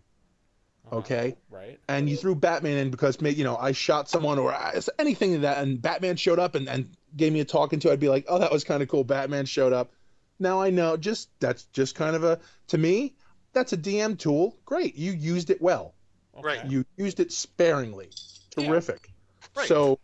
Uh-huh. 0.87 0.97
Okay. 1.01 1.37
Right. 1.51 1.79
And 1.89 2.09
you 2.09 2.17
threw 2.17 2.35
Batman 2.35 2.79
in 2.79 2.91
because 2.91 3.19
you 3.21 3.45
know 3.45 3.57
I 3.57 3.73
shot 3.73 4.09
someone 4.09 4.39
or 4.39 4.53
I- 4.53 4.81
anything 4.99 5.35
of 5.35 5.43
that, 5.43 5.59
and 5.59 5.81
Batman 5.81 6.17
showed 6.17 6.39
up 6.39 6.55
and, 6.55 6.69
and 6.69 6.89
gave 7.17 7.33
me 7.33 7.41
a 7.41 7.45
talking 7.45 7.79
to. 7.81 7.93
I'd 7.93 8.01
be 8.01 8.09
like, 8.09 8.25
oh, 8.29 8.39
that 8.39 8.51
was 8.51 8.65
kind 8.65 8.83
of 8.83 8.89
cool. 8.89 9.05
Batman 9.05 9.45
showed 9.45 9.73
up. 9.75 9.93
Now 10.39 10.61
I 10.63 10.71
know. 10.71 10.97
Just 10.97 11.29
that's 11.41 11.65
just 11.67 11.95
kind 11.95 12.17
of 12.17 12.25
a 12.25 12.39
to 12.69 12.79
me. 12.79 13.15
That's 13.53 13.73
a 13.73 13.77
DM 13.77 14.19
tool. 14.19 14.57
Great, 14.65 14.95
you 14.95 15.13
used 15.13 15.51
it 15.51 15.61
well. 15.61 15.95
Right. 16.43 16.65
You 16.65 16.85
used 16.97 17.21
it 17.21 17.33
sparingly. 17.33 18.11
Terrific. 18.51 19.11
Right. 19.59 19.69
So 19.69 19.99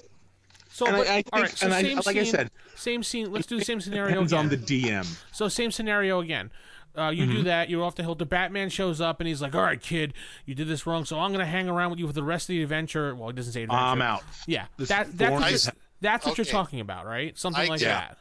So, 0.70 0.86
and 0.86 0.96
but, 0.96 1.07
I, 1.09 1.12
I 1.12 1.14
think, 1.22 1.28
all 1.32 1.40
right, 1.42 1.50
so 1.57 1.66
and 1.66 1.74
I, 1.74 1.82
same 1.82 1.96
like 1.98 2.07
I 2.16 2.22
scene- 2.24 2.32
said, 2.32 2.50
same 2.74 3.02
scene. 3.02 3.32
Let's 3.32 3.46
do 3.46 3.59
the 3.59 3.64
same 3.64 3.80
scenario 3.80 4.11
depends 4.24 4.32
again. 4.32 4.44
on 4.44 4.48
the 4.50 4.57
DM. 4.59 5.16
So 5.32 5.48
same 5.48 5.70
scenario 5.70 6.20
again. 6.20 6.50
Uh, 6.96 7.11
you 7.11 7.26
do 7.26 7.42
that. 7.42 7.68
You're 7.68 7.82
off 7.82 7.96
the 7.96 8.05
hill. 8.05 8.14
The 8.14 8.24
Batman 8.24 8.68
shows 8.70 9.00
up 9.00 9.18
and 9.20 9.26
he's 9.26 9.42
like, 9.42 9.52
"All 9.55 9.62
right, 9.62 9.80
kid, 9.80 10.14
you 10.46 10.55
did 10.55 10.68
this 10.68 10.86
wrong. 10.86 11.05
So 11.05 11.18
I'm 11.18 11.32
gonna 11.32 11.44
hang 11.44 11.68
around 11.68 11.90
with 11.90 11.98
you 11.98 12.07
for 12.07 12.12
the 12.12 12.22
rest 12.22 12.44
of 12.44 12.55
the 12.55 12.62
adventure." 12.62 13.14
Well, 13.16 13.28
he 13.30 13.34
doesn't 13.34 13.52
say 13.52 13.64
adventure. 13.64 13.82
I'm 13.84 14.00
out. 14.00 14.22
Yeah, 14.46 14.66
This 14.76 14.90
that, 14.90 15.09
that's 15.18 15.28
form 15.30 15.40
what 15.42 15.52
is- 15.52 15.64
you're, 15.66 15.74
that's 16.00 16.24
what 16.26 16.38
you're 16.38 16.44
talking 16.44 16.78
about, 16.80 17.05
right? 17.07 17.36
Something 17.38 17.64
I 17.64 17.68
like 17.68 17.80
get- 17.80 17.86
that. 17.88 18.18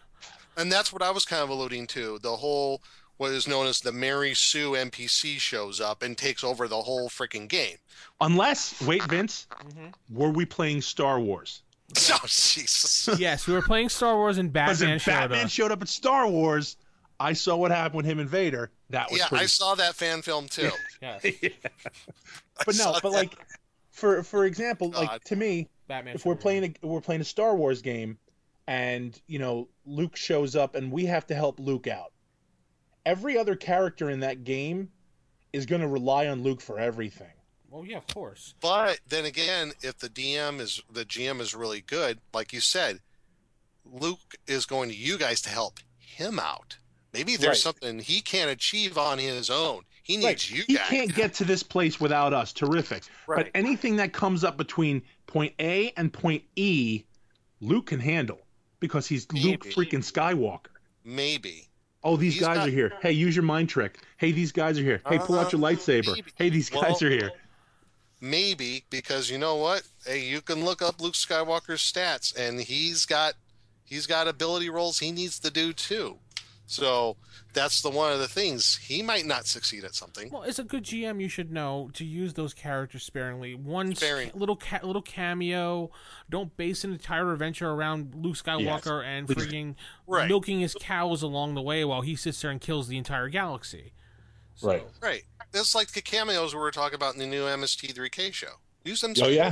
And 0.57 0.71
that's 0.71 0.91
what 0.93 1.01
I 1.03 1.11
was 1.11 1.25
kind 1.25 1.41
of 1.43 1.49
alluding 1.49 1.85
to. 1.87 2.17
The 2.19 2.35
whole 2.35 2.81
what 3.17 3.31
is 3.31 3.47
known 3.47 3.67
as 3.67 3.79
the 3.79 3.91
Mary 3.91 4.33
Sue 4.33 4.71
NPC 4.71 5.37
shows 5.39 5.79
up 5.79 6.01
and 6.03 6.17
takes 6.17 6.43
over 6.43 6.67
the 6.67 6.81
whole 6.81 7.09
freaking 7.09 7.47
game. 7.47 7.77
Unless 8.21 8.81
wait, 8.81 9.03
Vince, 9.03 9.47
Mhm. 9.63 9.93
were 10.09 10.29
we 10.31 10.45
playing 10.45 10.81
Star 10.81 11.19
Wars? 11.19 11.61
Oh 12.11 12.19
Jesus! 12.23 13.09
yes, 13.19 13.45
we 13.45 13.53
were 13.53 13.61
playing 13.61 13.89
Star 13.89 14.15
Wars 14.15 14.37
and 14.39 14.51
Batman 14.51 14.89
if 14.95 15.01
showed 15.03 15.11
Batman 15.11 15.45
up. 15.45 15.49
showed 15.51 15.71
up 15.71 15.81
at 15.81 15.89
Star 15.89 16.27
Wars, 16.27 16.77
I 17.19 17.33
saw 17.33 17.55
what 17.55 17.69
happened 17.71 17.97
with 17.97 18.05
him 18.05 18.17
and 18.19 18.27
Vader. 18.29 18.71
That 18.89 19.11
was 19.11 19.19
Yeah, 19.19 19.27
pretty 19.27 19.43
I 19.43 19.47
saw 19.47 19.75
that 19.75 19.93
fan 19.95 20.21
film 20.23 20.47
too. 20.47 20.71
Yes, 21.01 21.21
I 21.25 21.51
but 22.65 22.75
no, 22.77 22.93
but 22.93 23.03
that. 23.03 23.09
like 23.11 23.35
for 23.91 24.23
for 24.23 24.45
example, 24.45 24.89
like 24.91 25.23
to 25.25 25.35
me, 25.35 25.69
Batman. 25.87 26.15
if 26.15 26.25
we're 26.25 26.33
showed 26.33 26.41
playing 26.41 26.75
a 26.83 26.87
we're 26.87 27.01
playing 27.01 27.21
a 27.21 27.25
Star 27.25 27.55
Wars 27.55 27.81
game, 27.81 28.17
and 28.67 29.21
you 29.27 29.37
know 29.37 29.67
Luke 29.85 30.15
shows 30.15 30.55
up 30.55 30.73
and 30.75 30.91
we 30.91 31.05
have 31.05 31.27
to 31.27 31.35
help 31.35 31.59
Luke 31.59 31.87
out. 31.87 32.12
Every 33.05 33.37
other 33.37 33.55
character 33.55 34.09
in 34.09 34.21
that 34.21 34.43
game 34.43 34.89
is 35.51 35.65
going 35.65 35.81
to 35.81 35.87
rely 35.87 36.27
on 36.27 36.41
Luke 36.43 36.61
for 36.61 36.79
everything. 36.79 37.27
well, 37.69 37.85
yeah, 37.85 37.97
of 37.97 38.07
course. 38.07 38.53
But 38.61 38.99
then 39.07 39.25
again, 39.25 39.73
if 39.81 39.97
the 39.97 40.09
DM 40.09 40.59
is 40.59 40.81
the 40.91 41.05
GM 41.05 41.39
is 41.41 41.55
really 41.55 41.81
good, 41.81 42.19
like 42.33 42.53
you 42.53 42.59
said, 42.61 42.99
Luke 43.85 44.35
is 44.47 44.65
going 44.65 44.89
to 44.89 44.95
you 44.95 45.17
guys 45.17 45.41
to 45.41 45.49
help 45.49 45.79
him 45.97 46.39
out. 46.39 46.77
Maybe 47.13 47.35
there's 47.35 47.49
Right. 47.49 47.57
something 47.57 47.99
he 47.99 48.21
can't 48.21 48.49
achieve 48.49 48.97
on 48.97 49.17
his 49.19 49.49
own. 49.49 49.83
He 50.03 50.17
needs 50.17 50.25
Right. 50.25 50.49
you 50.51 50.63
he 50.67 50.75
guys. 50.75 50.87
can't 50.89 51.15
get 51.15 51.33
to 51.35 51.45
this 51.45 51.63
place 51.63 51.99
without 51.99 52.33
us. 52.33 52.53
Terrific. 52.53 53.03
Right. 53.27 53.45
But 53.45 53.51
anything 53.55 53.95
that 53.97 54.13
comes 54.13 54.43
up 54.43 54.57
between 54.57 55.01
point 55.27 55.53
A 55.59 55.91
and 55.97 56.11
point 56.13 56.43
E, 56.55 57.03
Luke 57.59 57.87
can 57.87 57.99
handle 57.99 58.39
because 58.79 59.07
he's 59.07 59.31
Luke 59.31 59.63
freaking 59.65 60.03
Skywalker. 60.03 60.71
Maybe. 61.03 61.67
Oh, 62.03 62.17
these 62.17 62.33
He's 62.33 62.41
guys 62.41 62.67
are 62.67 62.71
here. 62.71 62.91
Hey, 63.01 63.13
use 63.13 63.35
your 63.35 63.43
mind 63.43 63.69
trick. 63.69 63.99
Hey, 64.17 64.31
these 64.31 64.51
guys 64.51 64.77
are 64.77 64.83
here. 64.83 65.01
Hey, 65.07 65.19
pull 65.19 65.39
out 65.39 65.51
your 65.53 65.61
Uh, 65.63 65.69
lightsaber. 65.71 66.15
maybe. 66.15 66.31
Hey, 66.35 66.49
these 66.49 66.69
guys 66.69 67.01
Well, 67.01 67.03
are 67.03 67.09
here. 67.09 67.31
Maybe 68.19 68.83
because 68.89 69.29
you 69.29 69.37
know 69.37 69.55
what? 69.55 69.83
Hey, 70.05 70.23
you 70.25 70.41
can 70.41 70.63
look 70.63 70.81
up 70.81 71.01
Luke 71.01 71.13
Skywalker's 71.13 71.81
stats, 71.81 72.35
and 72.35 72.59
he's 72.61 73.05
got 73.05 73.33
he's 73.83 74.07
got 74.07 74.27
ability 74.27 74.69
rolls 74.69 74.99
he 74.99 75.11
needs 75.11 75.39
to 75.39 75.51
do 75.51 75.73
too. 75.73 76.17
So 76.65 77.17
that's 77.53 77.81
the 77.81 77.89
one 77.89 78.13
of 78.13 78.19
the 78.19 78.27
things 78.27 78.77
he 78.77 79.01
might 79.01 79.25
not 79.25 79.45
succeed 79.45 79.83
at 79.83 79.93
something. 79.95 80.29
Well, 80.31 80.43
as 80.43 80.59
a 80.59 80.63
good 80.63 80.83
GM, 80.83 81.21
you 81.21 81.27
should 81.27 81.51
know 81.51 81.89
to 81.93 82.05
use 82.05 82.33
those 82.33 82.53
characters 82.53 83.03
sparingly. 83.03 83.53
One 83.53 83.93
Sparing. 83.95 84.29
ca- 84.31 84.37
little 84.37 84.55
ca- 84.55 84.79
little 84.81 85.01
cameo. 85.01 85.91
Don't 86.29 86.55
base 86.57 86.83
an 86.85 86.93
entire 86.93 87.31
adventure 87.33 87.69
around 87.69 88.15
Luke 88.15 88.35
Skywalker 88.37 89.03
and 89.05 89.27
Please. 89.27 89.35
freaking 89.47 89.75
Right. 90.07 90.27
milking 90.29 90.61
his 90.61 90.73
cows 90.79 91.21
along 91.21 91.55
the 91.55 91.61
way 91.61 91.83
while 91.85 92.01
he 92.01 92.15
sits 92.15 92.41
there 92.41 92.49
and 92.49 92.61
kills 92.61 92.87
the 92.87 92.97
entire 92.97 93.27
galaxy. 93.29 93.91
So- 94.55 94.69
Right. 94.69 94.87
Right. 95.01 95.23
That's 95.51 95.75
like 95.75 95.91
the 95.91 96.01
cameos 96.01 96.55
we 96.55 96.61
were 96.61 96.71
talking 96.71 96.95
about 96.95 97.13
in 97.13 97.19
the 97.19 97.27
new 97.27 97.43
MST3K 97.45 98.31
show. 98.33 98.53
Use 98.85 99.01
them. 99.01 99.13
Oh 99.21 99.27
yeah. 99.27 99.51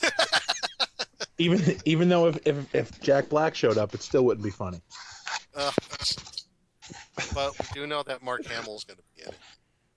even 1.38 1.76
even 1.84 2.08
though 2.08 2.26
if, 2.28 2.38
if 2.46 2.74
if 2.74 3.00
Jack 3.00 3.28
Black 3.28 3.54
showed 3.54 3.78
up, 3.78 3.94
it 3.94 4.02
still 4.02 4.24
wouldn't 4.24 4.44
be 4.44 4.50
funny. 4.50 4.80
Uh, 5.54 5.72
but 7.34 7.58
we 7.58 7.66
do 7.72 7.86
know 7.86 8.02
that 8.02 8.22
Mark 8.22 8.44
Hamill 8.46 8.76
is 8.76 8.84
going 8.84 8.96
to 8.98 9.02
be 9.16 9.22
in 9.22 9.28
it. 9.28 9.38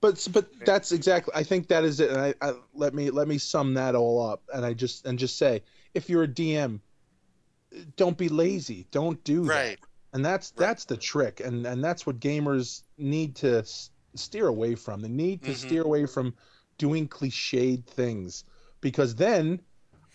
But 0.02 0.28
but 0.34 0.50
that's 0.66 0.92
exactly. 0.92 1.34
I 1.34 1.44
think 1.44 1.70
that 1.70 1.86
is 1.86 2.00
it. 2.02 2.10
And 2.12 2.20
I, 2.20 2.34
I 2.42 2.54
let 2.74 2.94
me 2.94 3.10
let 3.10 3.28
me 3.28 3.38
sum 3.38 3.74
that 3.76 3.96
all 3.96 4.22
up. 4.22 4.44
And 4.54 4.66
I 4.66 4.74
just 4.74 5.06
and 5.06 5.18
just 5.18 5.38
say, 5.38 5.64
if 5.94 6.10
you're 6.10 6.24
a 6.24 6.28
DM, 6.28 6.82
don't 7.96 8.18
be 8.18 8.28
lazy. 8.28 8.86
Don't 8.92 9.24
do 9.24 9.46
that. 9.46 9.78
And 10.12 10.24
that's 10.26 10.52
Right. 10.58 10.68
that's 10.68 10.84
the 10.86 10.98
trick. 10.98 11.40
And 11.40 11.66
and 11.66 11.82
that's 11.82 12.06
what 12.06 12.20
gamers 12.20 12.84
need 12.98 13.36
to 13.38 13.60
s- 13.60 13.92
steer 14.16 14.48
away 14.48 14.76
from. 14.76 15.00
They 15.02 15.08
need 15.08 15.42
to 15.44 15.52
Mhm. 15.52 15.56
steer 15.56 15.84
away 15.84 16.06
from 16.06 16.36
doing 16.78 17.08
cliched 17.08 17.86
things 17.86 18.44
because 18.82 19.16
then. 19.16 19.62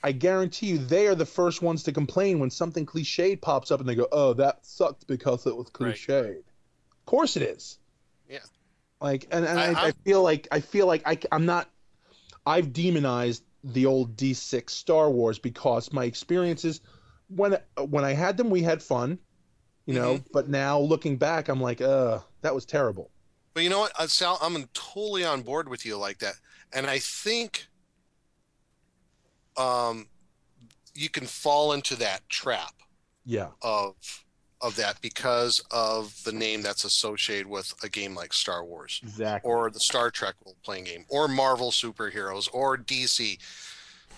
I 0.02 0.12
guarantee 0.12 0.66
you, 0.66 0.78
they 0.78 1.06
are 1.08 1.14
the 1.14 1.26
first 1.26 1.60
ones 1.62 1.82
to 1.84 1.92
complain 1.92 2.38
when 2.38 2.50
something 2.50 2.86
cliched 2.86 3.40
pops 3.40 3.70
up, 3.70 3.80
and 3.80 3.88
they 3.88 3.94
go, 3.94 4.08
"Oh, 4.12 4.32
that 4.34 4.64
sucked 4.64 5.06
because 5.06 5.46
it 5.46 5.56
was 5.56 5.66
Right. 5.78 5.94
cliched." 5.94 6.38
Of 6.38 7.06
course, 7.06 7.36
it 7.36 7.42
is. 7.42 7.78
Yeah. 8.28 8.38
Like, 9.00 9.26
and, 9.30 9.44
and 9.44 9.58
I- 9.58 9.72
I, 9.72 9.86
I, 9.86 9.92
feel 9.92 10.22
like 10.22 10.48
I 10.52 10.60
feel 10.60 10.86
like 10.86 11.02
I, 11.06 11.18
am 11.32 11.46
not. 11.46 11.68
I've 12.46 12.72
demonized 12.72 13.42
the 13.64 13.86
old 13.86 14.16
D6 14.16 14.70
Star 14.70 15.10
Wars 15.10 15.38
because 15.38 15.92
my 15.92 16.04
experiences 16.04 16.80
when 17.28 17.58
when 17.88 18.04
I 18.04 18.12
had 18.12 18.36
them, 18.36 18.50
we 18.50 18.62
had 18.62 18.82
fun, 18.82 19.18
you 19.86 19.94
know. 19.94 20.14
Mm-hmm. 20.14 20.28
But 20.32 20.48
now 20.48 20.78
looking 20.78 21.16
back, 21.16 21.48
I'm 21.48 21.60
like, 21.60 21.80
uh, 21.80 22.20
that 22.42 22.54
was 22.54 22.64
terrible. 22.64 23.10
But 23.54 23.62
you 23.62 23.70
know 23.70 23.80
what, 23.80 24.10
Sal? 24.10 24.38
I'm 24.40 24.68
totally 24.72 25.24
on 25.24 25.42
board 25.42 25.68
with 25.68 25.84
you 25.84 25.96
like 25.96 26.18
that, 26.18 26.34
and 26.72 26.86
I 26.86 26.98
think 26.98 27.67
um, 29.58 30.06
you 30.94 31.08
can 31.08 31.26
fall 31.26 31.72
into 31.72 31.96
that 31.96 32.28
trap 32.28 32.74
Yeah. 33.24 33.48
of 33.62 33.94
of 34.60 34.74
that 34.74 35.00
because 35.00 35.60
of 35.70 36.20
the 36.24 36.32
name 36.32 36.62
that's 36.62 36.82
associated 36.84 37.46
with 37.46 37.72
a 37.84 37.88
game 37.88 38.12
like 38.16 38.32
Star 38.32 38.64
Wars 38.64 38.98
Exactly. 39.04 39.48
or 39.48 39.70
the 39.70 39.78
Star 39.78 40.10
Trek 40.10 40.34
role 40.44 40.56
playing 40.64 40.82
game 40.84 41.04
or 41.08 41.28
Marvel 41.28 41.70
superheroes 41.70 42.48
or 42.52 42.76
DC. 42.76 43.38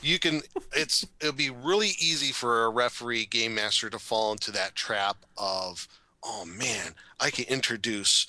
You 0.02 0.18
can 0.18 0.40
it's 0.74 1.06
it'll 1.20 1.34
be 1.34 1.50
really 1.50 1.90
easy 1.98 2.32
for 2.32 2.64
a 2.64 2.70
referee 2.70 3.26
game 3.26 3.54
master 3.54 3.90
to 3.90 3.98
fall 3.98 4.32
into 4.32 4.50
that 4.52 4.74
trap 4.74 5.18
of 5.36 5.86
oh 6.24 6.46
man, 6.46 6.94
I 7.18 7.30
can 7.30 7.44
introduce 7.46 8.26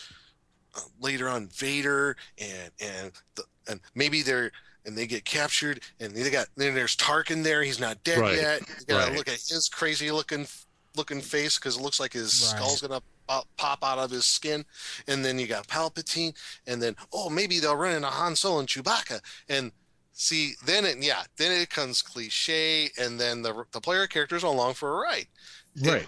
uh, 0.76 0.82
later 1.00 1.30
on 1.30 1.48
Vader 1.48 2.18
and 2.38 2.72
and 2.82 3.12
the, 3.36 3.44
and 3.70 3.80
maybe 3.96 4.22
they're 4.22 4.52
and 4.86 4.98
they 4.98 5.08
get 5.08 5.26
captured 5.26 5.82
and 6.00 6.14
they 6.14 6.30
got 6.30 6.48
then 6.58 6.74
there's 6.76 6.96
Tarkin 6.96 7.44
there 7.44 7.64
he's 7.64 7.80
not 7.80 8.04
dead 8.04 8.20
Right. 8.20 8.36
yet 8.36 8.62
you 8.80 8.86
gotta 8.86 9.08
Right. 9.08 9.18
look 9.18 9.28
at 9.28 9.40
his 9.48 9.70
crazy 9.72 10.12
looking 10.12 10.48
looking 10.96 11.22
face 11.22 11.58
because 11.58 11.78
it 11.78 11.82
looks 11.82 12.00
like 12.00 12.14
his 12.14 12.34
Right. 12.34 12.58
skull's 12.58 12.82
gonna 12.82 13.02
pop, 13.28 13.48
pop 13.58 13.84
out 13.84 14.00
of 14.00 14.12
his 14.12 14.26
skin 14.26 14.66
and 15.08 15.24
then 15.24 15.40
you 15.40 15.48
got 15.48 15.68
Palpatine 15.68 16.36
and 16.68 16.82
then 16.82 16.96
oh 17.14 17.30
maybe 17.30 17.60
they'll 17.60 17.76
run 17.76 17.96
into 17.96 18.08
Han 18.08 18.36
Solo 18.36 18.60
and 18.60 18.68
Chewbacca 18.68 19.20
and 19.50 19.72
see 20.14 20.54
then 20.66 20.86
it 20.86 20.98
yeah 21.02 21.24
then 21.38 21.52
it 21.52 21.70
becomes 21.70 22.02
cliche 22.02 22.90
and 23.00 23.20
then 23.20 23.42
the 23.42 23.64
the 23.72 23.80
player 23.82 24.08
characters 24.08 24.44
along 24.44 24.74
for 24.74 24.90
a 24.90 25.02
ride 25.02 25.28
Right. 25.84 26.08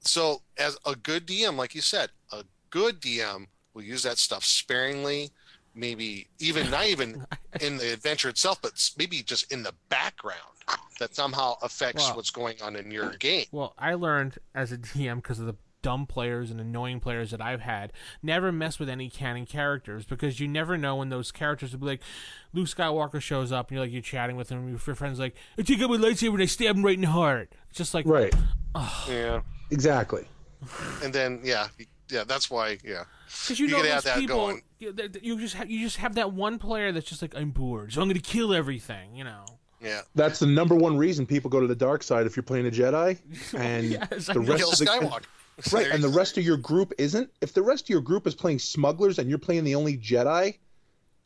so 0.00 0.42
as 0.58 0.76
a 0.86 0.94
good 0.94 1.26
DM, 1.26 1.56
like 1.56 1.74
you 1.74 1.80
said, 1.80 2.10
a 2.32 2.44
good 2.70 3.00
DM 3.00 3.46
will 3.74 3.82
use 3.82 4.02
that 4.02 4.18
stuff 4.18 4.44
sparingly, 4.44 5.30
maybe 5.78 6.26
even 6.38 6.70
not 6.70 6.86
even 6.86 7.24
in 7.60 7.76
the 7.76 7.92
adventure 7.92 8.28
itself, 8.28 8.60
but 8.62 8.72
maybe 8.98 9.22
just 9.22 9.50
in 9.52 9.62
the 9.62 9.72
background 9.88 10.40
that 11.00 11.14
somehow 11.14 11.54
affects 11.62 12.08
Wow. 12.10 12.16
what's 12.16 12.30
going 12.30 12.60
on 12.62 12.76
in 12.76 12.90
your 12.90 13.12
game. 13.12 13.46
Well, 13.52 13.74
I 13.78 13.94
learned 13.94 14.38
as 14.54 14.72
a 14.72 14.78
DM 14.78 15.16
because 15.16 15.38
of 15.38 15.46
the 15.46 15.54
dumb 15.80 16.06
players 16.06 16.50
and 16.50 16.60
annoying 16.60 16.98
players 16.98 17.30
that 17.30 17.40
I've 17.40 17.60
had, 17.60 17.92
never 18.20 18.50
mess 18.50 18.80
with 18.80 18.88
any 18.88 19.08
canon 19.08 19.46
characters 19.46 20.04
because 20.04 20.40
you 20.40 20.48
never 20.48 20.76
know 20.76 20.96
when 20.96 21.08
those 21.08 21.30
characters 21.30 21.72
will 21.72 21.78
be 21.78 21.86
like, 21.86 22.00
Luke 22.52 22.66
Skywalker 22.66 23.20
shows 23.22 23.52
up 23.52 23.68
and 23.68 23.76
you're 23.76 23.84
like 23.84 23.92
you're 23.92 24.02
chatting 24.02 24.34
with 24.36 24.48
him, 24.48 24.68
your 24.68 24.78
friend's 24.78 25.20
like, 25.20 25.36
I 25.56 25.62
take 25.62 25.80
out 25.80 25.88
my 25.90 25.96
lightsaber 25.96 26.34
and 26.34 26.42
I 26.42 26.46
stab 26.46 26.76
him 26.76 26.84
right 26.84 26.96
in 26.96 27.02
the 27.02 27.06
heart. 27.08 27.52
It's 27.70 27.78
just 27.78 27.94
like, 27.94 28.06
Right. 28.06 28.34
Oh. 28.74 29.06
Yeah, 29.08 29.40
Exactly. 29.70 30.26
and 31.02 31.12
then 31.12 31.40
yeah, 31.44 31.68
yeah, 32.10 32.24
that's 32.24 32.50
why 32.50 32.78
yeah, 32.84 33.04
Because 33.26 33.58
you, 33.60 33.66
You 33.66 33.72
know 33.72 33.82
could 33.82 33.90
those 33.92 34.04
that 34.04 34.18
people, 34.18 34.36
going. 34.36 34.62
You, 34.78 34.92
th- 34.92 35.12
th- 35.12 35.24
you 35.24 35.38
just 35.40 35.54
have, 35.54 35.70
you 35.70 35.80
just 35.80 35.96
have 35.98 36.14
that 36.16 36.32
one 36.32 36.58
player 36.58 36.92
that's 36.92 37.08
just 37.08 37.22
like 37.22 37.34
I'm 37.36 37.50
bored, 37.50 37.92
so 37.92 38.00
I'm 38.00 38.08
going 38.08 38.20
to 38.20 38.22
kill 38.22 38.54
everything. 38.54 39.14
You 39.16 39.24
know. 39.24 39.44
yeah. 39.80 40.02
That's 40.14 40.38
the 40.38 40.46
number 40.46 40.74
one 40.74 40.96
reason 40.96 41.26
people 41.26 41.50
go 41.50 41.60
to 41.60 41.66
the 41.66 41.74
dark 41.76 42.02
side 42.02 42.26
if 42.26 42.36
you're 42.36 42.42
playing 42.44 42.66
a 42.66 42.70
Jedi, 42.70 43.18
and 43.56 43.86
Yes, 43.86 44.26
the 44.26 44.40
rest 44.40 44.58
Kill 44.62 44.70
of 44.72 44.78
the 44.78 44.84
Skywalker. 44.84 45.72
right, 45.72 45.90
and 45.90 46.02
the 46.02 46.08
rest 46.08 46.38
of 46.38 46.44
your 46.44 46.56
group 46.56 46.92
isn't. 46.98 47.30
If 47.40 47.52
the 47.54 47.62
rest 47.62 47.84
of 47.86 47.88
your 47.90 48.00
group 48.00 48.26
is 48.26 48.34
playing 48.34 48.60
smugglers 48.60 49.18
and 49.18 49.28
you're 49.28 49.38
playing 49.38 49.64
the 49.64 49.74
only 49.74 49.96
Jedi, 49.98 50.58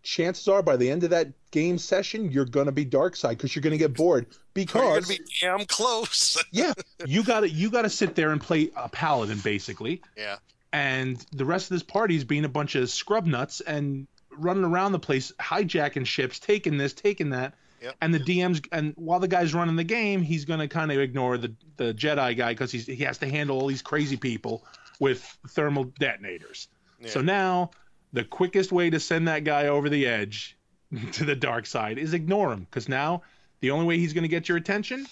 chances 0.03 0.49
are 0.49 0.63
by 0.63 0.77
the 0.77 0.91
end 0.91 1.05
of 1.05 1.11
that 1.11 1.29
game 1.53 1.79
session 1.79 2.33
you're 2.33 2.45
gonna 2.45 2.73
be 2.73 2.85
dark 2.85 3.15
side 3.15 3.37
because 3.37 3.55
you're 3.55 3.63
gonna 3.63 3.77
get 3.77 3.95
bored 3.95 4.27
because 4.53 4.75
you're 4.83 4.95
gonna 5.01 5.07
be 5.07 5.21
damn 5.41 5.65
close. 5.67 6.43
yeah, 6.51 6.73
you 7.07 7.23
gotta 7.23 7.49
you 7.49 7.71
gotta 7.71 7.91
sit 7.91 8.15
there 8.17 8.31
and 8.33 8.41
play 8.41 8.71
a 8.77 8.89
paladin 8.89 9.39
basically, 9.45 10.01
yeah, 10.17 10.37
and 10.73 11.25
the 11.33 11.45
rest 11.45 11.67
of 11.67 11.75
this 11.75 11.83
party 11.83 12.17
is 12.17 12.25
being 12.25 12.45
a 12.45 12.49
bunch 12.49 12.75
of 12.75 12.89
scrub 12.91 13.27
nuts 13.27 13.61
and 13.61 14.07
running 14.37 14.65
around 14.65 14.93
the 14.93 14.99
place 14.99 15.33
hijacking 15.39 16.07
ships, 16.07 16.39
taking 16.39 16.79
this, 16.79 16.93
taking 16.93 17.31
that. 17.31 17.55
Yep. 17.83 17.97
And 18.01 18.15
the 18.15 18.21
DM's 18.21 18.63
and 18.71 18.95
while 18.97 19.19
the 19.19 19.29
guy's 19.29 19.55
running 19.55 19.77
the 19.77 19.85
game, 19.85 20.23
he's 20.23 20.45
gonna 20.45 20.69
kind 20.69 20.93
of 20.93 20.99
ignore 20.99 21.37
the 21.37 21.55
the 21.77 21.93
Jedi 21.93 22.37
guy 22.37 22.53
because 22.53 22.71
he's 22.71 22.87
he 22.87 23.05
has 23.05 23.19
to 23.19 23.29
handle 23.29 23.61
all 23.61 23.67
these 23.67 23.83
crazy 23.83 24.17
people 24.17 24.65
with 25.01 25.21
thermal 25.49 25.85
detonators. 25.99 26.69
yeah. 27.01 27.09
So 27.09 27.21
now 27.21 27.73
the 28.13 28.25
quickest 28.25 28.71
way 28.71 28.89
to 28.91 29.01
send 29.01 29.27
that 29.29 29.43
guy 29.43 29.67
over 29.67 29.89
the 29.89 30.07
edge 30.07 30.57
to 31.13 31.25
the 31.25 31.35
dark 31.35 31.67
side 31.67 31.99
is 31.99 32.15
ignore 32.15 32.53
him 32.53 32.61
because 32.61 32.89
now 32.89 33.23
the 33.61 33.73
only 33.73 33.87
way 33.87 33.99
he's 33.99 34.13
gonna 34.13 34.29
get 34.29 34.49
your 34.49 34.59
attention, 34.59 35.07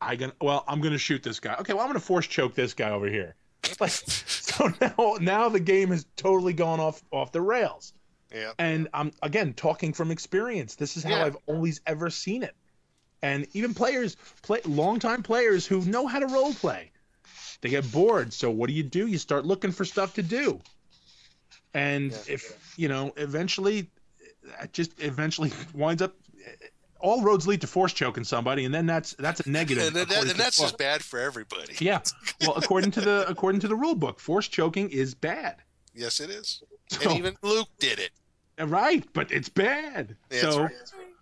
I 0.00 0.16
gonna 0.16 0.34
well 0.42 0.64
I'm 0.68 0.82
gonna 0.82 0.98
shoot 0.98 1.22
this 1.22 1.40
guy. 1.40 1.54
Okay, 1.60 1.72
well 1.72 1.82
I'm 1.82 1.88
gonna 1.88 2.00
force 2.00 2.26
choke 2.26 2.54
this 2.54 2.74
guy 2.74 2.90
over 2.90 3.08
here. 3.08 3.34
Like, 3.80 3.90
so 3.90 4.72
now 4.80 5.16
now 5.20 5.48
the 5.48 5.60
game 5.60 5.90
has 5.90 6.06
totally 6.16 6.52
gone 6.52 6.80
off 6.80 7.02
off 7.10 7.32
the 7.32 7.40
rails. 7.40 7.92
yeah. 8.34 8.52
And 8.58 8.88
I'm 8.94 9.12
again 9.22 9.54
talking 9.54 9.92
from 9.92 10.10
experience. 10.10 10.74
This 10.76 10.96
is 10.96 11.02
how 11.04 11.10
Yeah. 11.10 11.24
I've 11.26 11.36
always 11.46 11.80
ever 11.86 12.10
seen 12.10 12.42
it. 12.42 12.54
and 13.22 13.46
even 13.52 13.74
players, 13.74 14.16
play 14.42 14.60
longtime 14.64 15.22
players 15.24 15.66
who 15.66 15.80
know 15.84 16.06
how 16.06 16.20
to 16.20 16.26
role 16.26 16.54
play, 16.54 16.92
they 17.60 17.68
get 17.68 17.90
bored. 17.90 18.32
So 18.32 18.48
what 18.50 18.68
do 18.68 18.74
you 18.74 18.84
do? 18.84 19.06
You 19.08 19.18
start 19.18 19.44
looking 19.44 19.72
for 19.72 19.84
stuff 19.84 20.14
to 20.14 20.22
do, 20.22 20.60
and 21.74 22.12
Yeah. 22.12 22.18
if 22.34 22.74
you 22.76 22.88
know, 22.88 23.12
eventually, 23.16 23.90
it 24.62 24.72
just 24.72 24.92
eventually 25.00 25.52
winds 25.74 26.00
up. 26.02 26.14
All 27.00 27.22
roads 27.22 27.46
lead 27.46 27.60
to 27.60 27.66
force 27.66 27.92
choking 27.92 28.24
somebody, 28.24 28.64
and 28.64 28.74
then 28.74 28.86
that's 28.86 29.12
that's 29.14 29.40
a 29.40 29.48
negative. 29.50 29.86
and, 29.86 29.96
that, 29.96 30.10
and 30.10 30.30
that's 30.30 30.58
just 30.58 30.78
bad 30.78 31.02
for 31.02 31.20
everybody. 31.20 31.74
Yeah. 31.78 32.00
Well, 32.40 32.54
according 32.56 32.90
to 32.92 33.00
the 33.00 33.24
according 33.28 33.60
to 33.62 33.68
the 33.68 33.76
rule 33.76 33.94
book, 33.94 34.18
force 34.20 34.48
choking 34.48 34.90
is 34.90 35.14
bad. 35.14 35.56
Yes, 35.94 36.18
it 36.20 36.30
is. 36.30 36.62
So- 36.90 37.10
And 37.10 37.18
even 37.18 37.36
Luke 37.42 37.68
did 37.78 37.98
it. 37.98 38.10
Right, 38.60 39.04
but 39.12 39.30
it's 39.30 39.48
bad. 39.48 40.16
That's 40.28 40.42
so 40.42 40.62
right. 40.64 40.72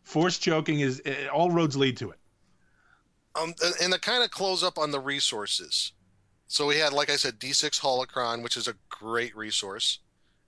force 0.04 0.38
choking 0.38 0.80
is 0.80 1.02
uh, 1.04 1.28
all 1.32 1.50
roads 1.50 1.76
lead 1.76 1.96
to 1.98 2.10
it. 2.10 2.18
Um, 3.34 3.54
and- 3.62 3.74
and 3.82 3.92
to 3.92 4.00
kind 4.00 4.24
of 4.24 4.30
close 4.30 4.62
up 4.62 4.78
on 4.78 4.90
the 4.90 5.00
resources. 5.00 5.92
So 6.48 6.66
we 6.66 6.76
had, 6.78 6.92
like 6.92 7.10
I 7.10 7.16
said, 7.16 7.38
D6 7.38 7.80
Holocron, 7.80 8.42
which 8.42 8.56
is 8.56 8.68
a 8.68 8.74
great 8.88 9.36
resource. 9.36 9.98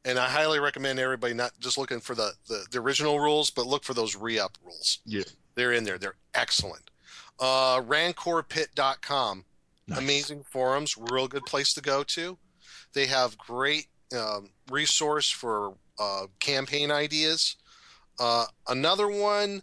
And 0.09 0.19
I 0.19 0.27
highly 0.27 0.59
recommend 0.59 0.99
everybody 0.99 1.35
not 1.35 1.53
just 1.61 1.77
looking 1.77 2.01
for 2.01 2.15
the, 2.15 2.33
the, 2.49 2.65
the 2.71 2.79
original 2.81 3.21
rules, 3.21 3.51
but 3.51 3.67
look 3.67 3.85
for 3.85 3.93
those 3.93 4.17
re-up 4.17 4.57
rules. 4.65 5.01
Yeah. 5.05 5.25
They're 5.55 5.75
in 5.75 5.85
there. 5.85 5.99
They're 5.99 6.17
excellent. 6.35 6.91
Uh, 7.39 7.83
rancorpit.com. 7.83 9.45
Nice. 9.87 9.99
Amazing 9.99 10.45
forums. 10.45 10.97
Real 10.97 11.29
good 11.29 11.45
place 11.45 11.75
to 11.75 11.83
go 11.83 12.03
to. 12.05 12.39
They 12.95 13.05
have 13.05 13.37
great 13.37 13.89
um, 14.19 14.49
resource 14.71 15.31
for 15.31 15.75
uh, 15.99 16.29
campaign 16.41 16.91
ideas. 16.91 17.57
Uh, 18.19 18.47
another 18.67 19.09
one 19.09 19.63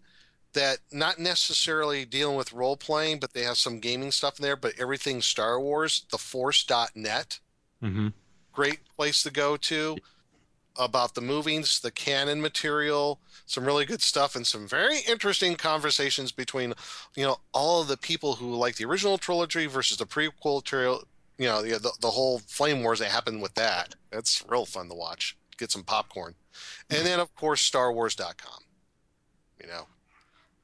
that 0.54 0.78
not 0.92 1.18
necessarily 1.18 2.06
dealing 2.06 2.38
with 2.38 2.54
role 2.54 2.78
playing, 2.78 3.20
but 3.20 3.34
they 3.34 3.42
have 3.42 3.58
some 3.58 3.80
gaming 3.80 4.12
stuff 4.12 4.38
in 4.38 4.44
there, 4.44 4.56
but 4.56 4.74
everything 4.78 5.24
Star 5.24 5.60
Wars, 5.60 6.06
theforce.net. 6.12 7.40
Mm-hmm. 7.82 8.10
Great 8.54 8.80
place 8.96 9.24
to 9.24 9.32
go 9.32 9.58
to 9.58 9.98
about 10.78 11.16
the 11.16 11.22
movies, 11.22 11.80
the 11.80 11.92
canon 11.92 12.42
material, 12.42 13.20
some 13.46 13.66
really 13.66 13.86
good 13.86 14.02
stuff, 14.02 14.36
and 14.36 14.46
some 14.46 14.68
very 14.68 15.00
interesting 15.08 15.56
conversations 15.56 16.32
between, 16.32 16.74
you 17.16 17.26
know, 17.26 17.38
all 17.54 17.82
of 17.82 17.88
the 17.88 17.98
people 17.98 18.36
who 18.36 18.56
like 18.56 18.76
the 18.76 18.86
original 18.86 19.18
trilogy 19.18 19.66
versus 19.66 19.98
the 19.98 20.06
prequel 20.06 20.64
trilogy. 20.64 21.06
You 21.38 21.48
know, 21.48 21.62
the, 21.62 21.80
the, 21.80 21.92
the 22.00 22.12
whole 22.12 22.40
flame 22.40 22.82
wars 22.82 23.00
that 23.00 23.10
happened 23.10 23.42
with 23.42 23.56
that. 23.56 23.96
That's 24.10 24.44
real 24.48 24.66
fun 24.66 24.88
to 24.88 24.96
watch. 24.96 25.36
Get 25.58 25.70
some 25.70 25.84
popcorn. 25.84 26.36
And 26.90 27.06
then, 27.06 27.20
of 27.20 27.36
course, 27.36 27.70
StarWars.com. 27.70 28.64
You 29.62 29.68
know, 29.68 29.88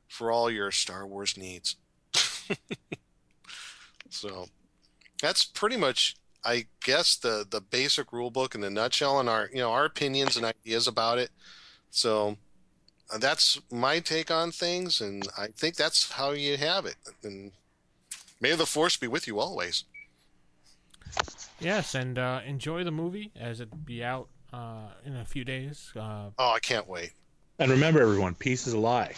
for 0.07 0.31
all 0.31 0.51
your 0.51 0.71
Star 0.71 1.07
Wars 1.07 1.38
needs. 1.38 1.77
so 4.09 4.47
that's 5.21 5.45
pretty 5.45 5.77
much, 5.77 6.15
I 6.43 6.65
guess, 6.84 7.15
the 7.18 7.45
the 7.49 7.61
basic 7.61 8.11
rule 8.11 8.31
book 8.31 8.55
in 8.55 8.63
a 8.63 8.69
nutshell, 8.69 9.19
and 9.19 9.30
our 9.30 9.49
you 9.51 9.59
know 9.59 9.72
our 9.72 9.85
opinions 9.85 10.38
and 10.38 10.45
ideas 10.45 10.88
about 10.88 11.18
it. 11.19 11.30
So 11.91 12.38
uh, 13.13 13.18
that's 13.18 13.59
my 13.72 13.99
take 13.99 14.31
on 14.31 14.51
things, 14.51 15.01
and 15.01 15.27
I 15.38 15.47
think 15.47 15.76
that's 15.76 16.11
how 16.11 16.31
you 16.31 16.57
have 16.57 16.85
it. 16.85 16.95
And 17.23 17.51
may 18.39 18.55
the 18.55 18.65
force 18.65 18.97
be 18.97 19.07
with 19.07 19.27
you 19.27 19.39
always. 19.39 19.84
Yes, 21.59 21.93
and 21.93 22.18
uh, 22.18 22.41
enjoy 22.45 22.84
the 22.84 22.91
movie 22.91 23.31
as 23.39 23.59
it 23.59 23.85
be 23.85 24.03
out 24.03 24.30
uh, 24.51 24.88
in 25.05 25.15
a 25.15 25.26
few 25.26 25.43
days. 25.43 25.91
Uh, 25.95 26.30
Oh, 26.39 26.51
I 26.51 26.59
can't 26.59 26.88
wait. 26.88 27.11
And 27.59 27.69
remember, 27.69 28.01
everyone, 28.01 28.34
peace 28.34 28.65
is 28.65 28.73
a 28.73 28.80
lie. 28.80 29.13